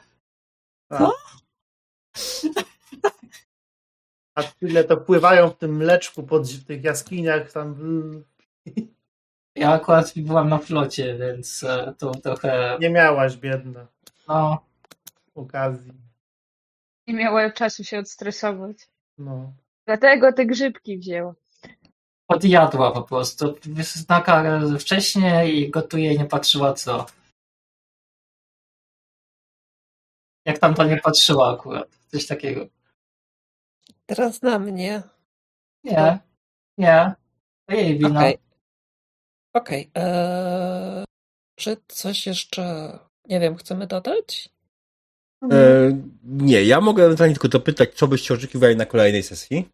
Tak. 0.89 0.99
Co? 0.99 1.13
A 4.35 4.43
tyle 4.43 4.85
to 4.85 4.97
pływają 4.97 5.51
w 5.51 5.57
tym 5.57 5.77
mleczku 5.77 6.23
pod, 6.23 6.49
w 6.49 6.65
tych 6.65 6.85
jaskiniach 6.85 7.53
tam. 7.53 7.77
Ja 9.55 9.73
akurat 9.73 10.13
byłam 10.17 10.49
na 10.49 10.59
flocie, 10.59 11.19
więc 11.19 11.65
e, 11.65 11.95
to 11.99 12.11
trochę. 12.15 12.79
Nie 12.81 12.91
miałaś, 12.91 13.37
biedna. 13.37 13.87
No. 14.29 14.66
Okazji. 15.37 15.93
Nie 17.07 17.15
miała 17.15 17.51
czasu 17.51 17.85
się 17.85 17.99
odstresować. 17.99 18.89
No. 19.19 19.53
Dlatego 19.87 20.33
te 20.33 20.47
grzybki 20.47 20.99
wzięła. 20.99 21.35
Odjadła 22.29 22.93
po 22.93 23.03
prostu. 23.03 23.55
Na 24.09 24.21
karę 24.21 24.79
wcześniej 24.79 25.57
i 25.57 25.71
gotuje 25.71 26.15
i 26.15 26.19
nie 26.19 26.25
patrzyła 26.25 26.75
co. 26.75 27.07
Jak 30.45 30.59
tam 30.59 30.75
to 30.75 30.85
nie 30.85 30.97
patrzyła 30.97 31.55
akurat. 31.55 31.89
Coś 32.07 32.27
takiego. 32.27 32.67
Teraz 34.07 34.43
na 34.43 34.59
mnie. 34.59 35.03
Nie. 35.85 36.19
Nie. 36.79 37.15
To 37.67 37.75
jej 37.75 37.99
wina. 37.99 38.21
Okej. 38.21 38.39
Okay. 39.53 39.87
okay. 39.93 40.03
Eee, 40.03 41.05
czy 41.57 41.77
coś 41.89 42.27
jeszcze, 42.27 42.99
nie 43.25 43.41
wiem, 43.41 43.57
chcemy 43.57 43.87
dodać? 43.87 44.56
Eee, 45.43 46.03
nie, 46.25 46.65
ja 46.65 46.81
mogę 46.81 47.05
ewentualnie 47.05 47.35
tylko 47.35 47.49
dopytać, 47.49 47.95
co 47.95 48.09
byście 48.09 48.35
oczekiwali 48.35 48.77
na 48.77 48.87
kolejnej 48.87 49.23
sesji? 49.23 49.69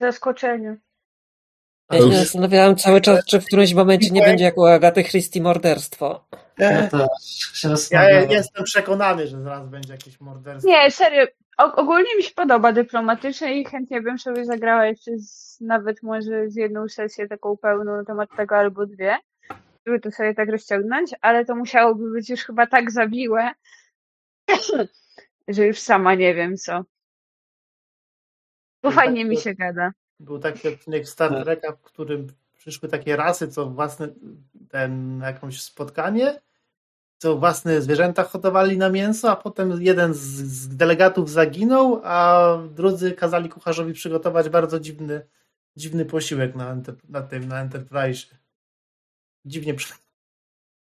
Zaskoczenie. 0.00 0.76
Ja 1.92 1.98
się 1.98 2.12
zastanawiałam 2.12 2.76
cały 2.76 3.00
czas, 3.00 3.24
czy 3.24 3.40
w 3.40 3.46
którymś 3.46 3.74
momencie 3.74 4.10
nie 4.10 4.22
będzie 4.22 4.44
jak 4.44 4.58
u 4.58 4.66
Agaty 4.66 5.04
Christie 5.04 5.42
morderstwo. 5.42 6.24
Ja 6.58 6.88
Ja 7.90 8.20
jestem 8.20 8.64
przekonany, 8.64 9.26
że 9.26 9.42
zaraz 9.42 9.68
będzie 9.68 9.92
jakieś 9.92 10.20
morderstwo. 10.20 10.70
Nie, 10.70 10.90
serio. 10.90 11.26
ogólnie 11.58 12.16
mi 12.16 12.22
się 12.22 12.34
podoba 12.34 12.72
dyplomatyczne 12.72 13.54
i 13.54 13.64
chętnie 13.64 14.02
bym 14.02 14.18
sobie 14.18 14.44
zagrała 14.44 14.86
jeszcze 14.86 15.10
z, 15.18 15.60
nawet 15.60 16.02
może 16.02 16.50
z 16.50 16.56
jedną 16.56 16.88
sesję 16.88 17.28
taką 17.28 17.56
pełną 17.56 17.96
na 17.96 18.04
temat 18.04 18.28
tego 18.36 18.56
albo 18.56 18.86
dwie, 18.86 19.16
żeby 19.86 20.00
to 20.00 20.10
sobie 20.10 20.34
tak 20.34 20.48
rozciągnąć, 20.48 21.10
ale 21.20 21.44
to 21.44 21.54
musiałoby 21.54 22.10
być 22.10 22.30
już 22.30 22.40
chyba 22.40 22.66
tak 22.66 22.90
zawiłe, 22.90 23.50
że 25.48 25.66
już 25.66 25.78
sama 25.78 26.14
nie 26.14 26.34
wiem 26.34 26.56
co. 26.56 26.84
Bo 28.82 28.90
fajnie 28.90 29.24
mi 29.24 29.36
się 29.36 29.54
gada. 29.54 29.92
Był 30.20 30.38
taki 30.38 30.68
odcinek 30.68 31.08
Star 31.08 31.30
tak. 31.30 31.44
Treka, 31.44 31.72
w 31.72 31.82
którym 31.82 32.26
przyszły 32.58 32.88
takie 32.88 33.16
rasy, 33.16 33.48
co 33.48 33.66
własne 33.66 34.08
ten 34.68 35.20
jakąś 35.20 35.62
spotkanie, 35.62 36.40
co 37.18 37.36
własne 37.36 37.82
zwierzęta 37.82 38.22
hodowali 38.22 38.78
na 38.78 38.90
mięso, 38.90 39.30
a 39.30 39.36
potem 39.36 39.82
jeden 39.82 40.14
z, 40.14 40.18
z 40.18 40.76
delegatów 40.76 41.30
zaginął, 41.30 42.00
a 42.04 42.48
drudzy 42.74 43.12
kazali 43.12 43.48
kucharzowi 43.48 43.92
przygotować 43.92 44.48
bardzo 44.48 44.80
dziwny, 44.80 45.26
dziwny 45.76 46.04
posiłek 46.04 46.54
na, 46.54 46.76
na 47.08 47.22
tym, 47.22 47.48
na 47.48 47.60
Enterprise. 47.60 48.41
Dziwnie 49.46 49.74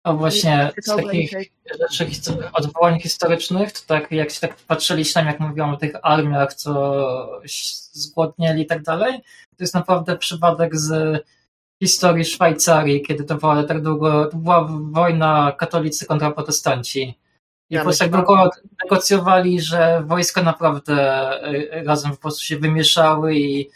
a 0.08 0.12
właśnie 0.12 0.72
z 0.82 0.96
takich 0.96 1.30
rzeczy, 1.90 2.06
odwołań 2.52 3.00
historycznych, 3.00 3.72
to 3.72 3.80
tak 3.86 4.12
jak 4.12 4.30
się 4.30 4.40
tak 4.40 4.56
patrzyliśmy, 4.56 5.24
jak 5.24 5.40
mówiłam 5.40 5.70
o 5.70 5.76
tych 5.76 5.92
armiach, 6.02 6.54
co 6.54 7.40
zgłodnieli 7.92 8.62
i 8.62 8.66
tak 8.66 8.82
dalej, 8.82 9.20
to 9.56 9.64
jest 9.64 9.74
naprawdę 9.74 10.16
przypadek 10.16 10.76
z 10.76 11.18
historii 11.82 12.24
Szwajcarii, 12.24 13.02
kiedy 13.02 13.24
to 13.24 13.34
była 13.34 13.62
tak 13.64 13.82
długo, 13.82 14.26
to 14.26 14.36
była 14.36 14.68
wojna 14.90 15.52
katolicy 15.58 16.06
kontra 16.06 16.30
protestanci. 16.30 17.18
I 17.70 17.74
ja 17.74 17.80
po 17.80 17.84
prostu 17.84 18.04
tak 18.04 18.12
długo 18.12 18.50
negocjowali, 18.84 19.60
że 19.60 20.02
wojska 20.06 20.42
naprawdę 20.42 20.94
e, 21.42 21.84
razem 21.84 22.10
po 22.10 22.16
prostu 22.16 22.44
się 22.44 22.58
wymieszały 22.58 23.36
i 23.36 23.70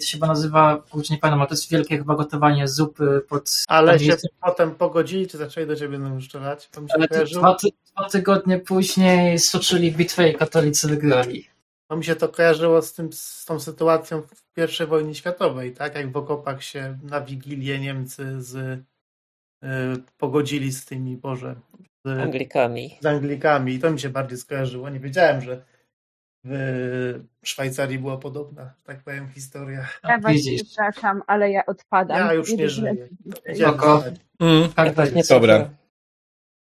to 0.00 0.06
się 0.06 0.18
chyba 0.18 0.26
nazywa, 0.26 0.82
kurczę 0.90 1.14
nie 1.14 1.20
pamiętam, 1.20 1.40
ale 1.40 1.48
to 1.48 1.54
jest 1.54 1.70
wielkie 1.70 1.98
chyba 1.98 2.14
gotowanie 2.14 2.68
zupy 2.68 3.22
pod... 3.28 3.50
Ale 3.68 3.98
się 3.98 4.16
potem 4.40 4.74
pogodzili, 4.74 5.26
czy 5.26 5.38
zaczęli 5.38 5.66
do 5.66 5.76
ciebie 5.76 5.98
strzelać? 6.20 6.70
Ale 6.94 7.08
dwa, 7.08 7.56
dwa, 7.94 8.08
tygodnie 8.08 8.58
później 8.58 9.38
stoczyli 9.38 9.92
bitwę 9.92 10.30
i 10.30 10.34
katolicy 10.34 10.88
wygrali. 10.88 11.48
To 11.90 11.96
mi 11.96 12.04
się 12.04 12.16
to 12.16 12.28
kojarzyło 12.28 12.82
z, 12.82 12.92
tym, 12.92 13.12
z 13.12 13.44
tą 13.44 13.60
sytuacją 13.60 14.22
w 14.22 14.82
I 14.82 14.86
wojnie 14.86 15.14
światowej, 15.14 15.72
tak? 15.72 15.94
Jak 15.94 16.12
w 16.12 16.16
okopach 16.16 16.62
się 16.62 16.98
na 17.02 17.20
Wigilię 17.20 17.78
Niemcy 17.78 18.42
z, 18.42 18.54
y, 18.56 20.02
pogodzili 20.18 20.72
z 20.72 20.84
tymi, 20.84 21.16
Boże... 21.16 21.54
Z 22.04 22.20
Anglikami. 22.20 22.98
Z 23.00 23.06
Anglikami. 23.06 23.74
I 23.74 23.78
to 23.78 23.90
mi 23.90 24.00
się 24.00 24.08
bardziej 24.08 24.38
skojarzyło. 24.38 24.90
Nie 24.90 25.00
wiedziałem, 25.00 25.40
że 25.40 25.64
w 26.48 27.48
Szwajcarii 27.48 27.98
była 27.98 28.16
podobna, 28.16 28.74
tak 28.84 29.02
powiem, 29.02 29.28
historia. 29.34 29.88
Ja 30.04 30.18
właśnie 30.18 30.56
przepraszam, 30.64 31.22
ale 31.26 31.50
ja 31.50 31.66
odpadam. 31.66 32.18
Ja 32.18 32.32
już 32.32 32.52
nie 32.52 32.68
żyję. 32.68 33.08
Mm, 34.40 34.72
tak, 34.72 34.94
tak, 34.94 35.14
nie 35.14 35.22
Dobra. 35.28 35.70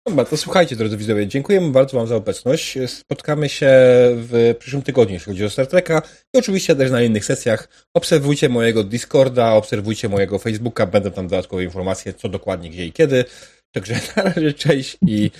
Dobra, 0.06 0.24
to 0.24 0.36
słuchajcie, 0.36 0.76
drodzy 0.76 0.96
widzowie, 0.96 1.26
dziękujemy 1.26 1.70
bardzo 1.70 1.96
Wam 1.96 2.06
za 2.06 2.16
obecność. 2.16 2.78
Spotkamy 2.86 3.48
się 3.48 3.70
w 4.14 4.54
przyszłym 4.58 4.82
tygodniu, 4.82 5.14
jeśli 5.14 5.32
chodzi 5.32 5.44
o 5.44 5.50
Star 5.50 5.66
Treka 5.66 6.02
i 6.34 6.38
oczywiście 6.38 6.76
też 6.76 6.90
na 6.90 7.02
innych 7.02 7.24
sesjach. 7.24 7.68
Obserwujcie 7.94 8.48
mojego 8.48 8.84
Discorda, 8.84 9.52
obserwujcie 9.52 10.08
mojego 10.08 10.38
Facebooka, 10.38 10.86
będą 10.86 11.10
tam 11.10 11.28
dodatkowe 11.28 11.64
informacje, 11.64 12.14
co 12.14 12.28
dokładnie, 12.28 12.70
gdzie 12.70 12.86
i 12.86 12.92
kiedy. 12.92 13.24
Także 13.72 13.94
na 14.16 14.22
razie 14.22 14.52
cześć 14.52 14.98
i 15.06 15.30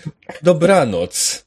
dobranoc. 0.43 1.45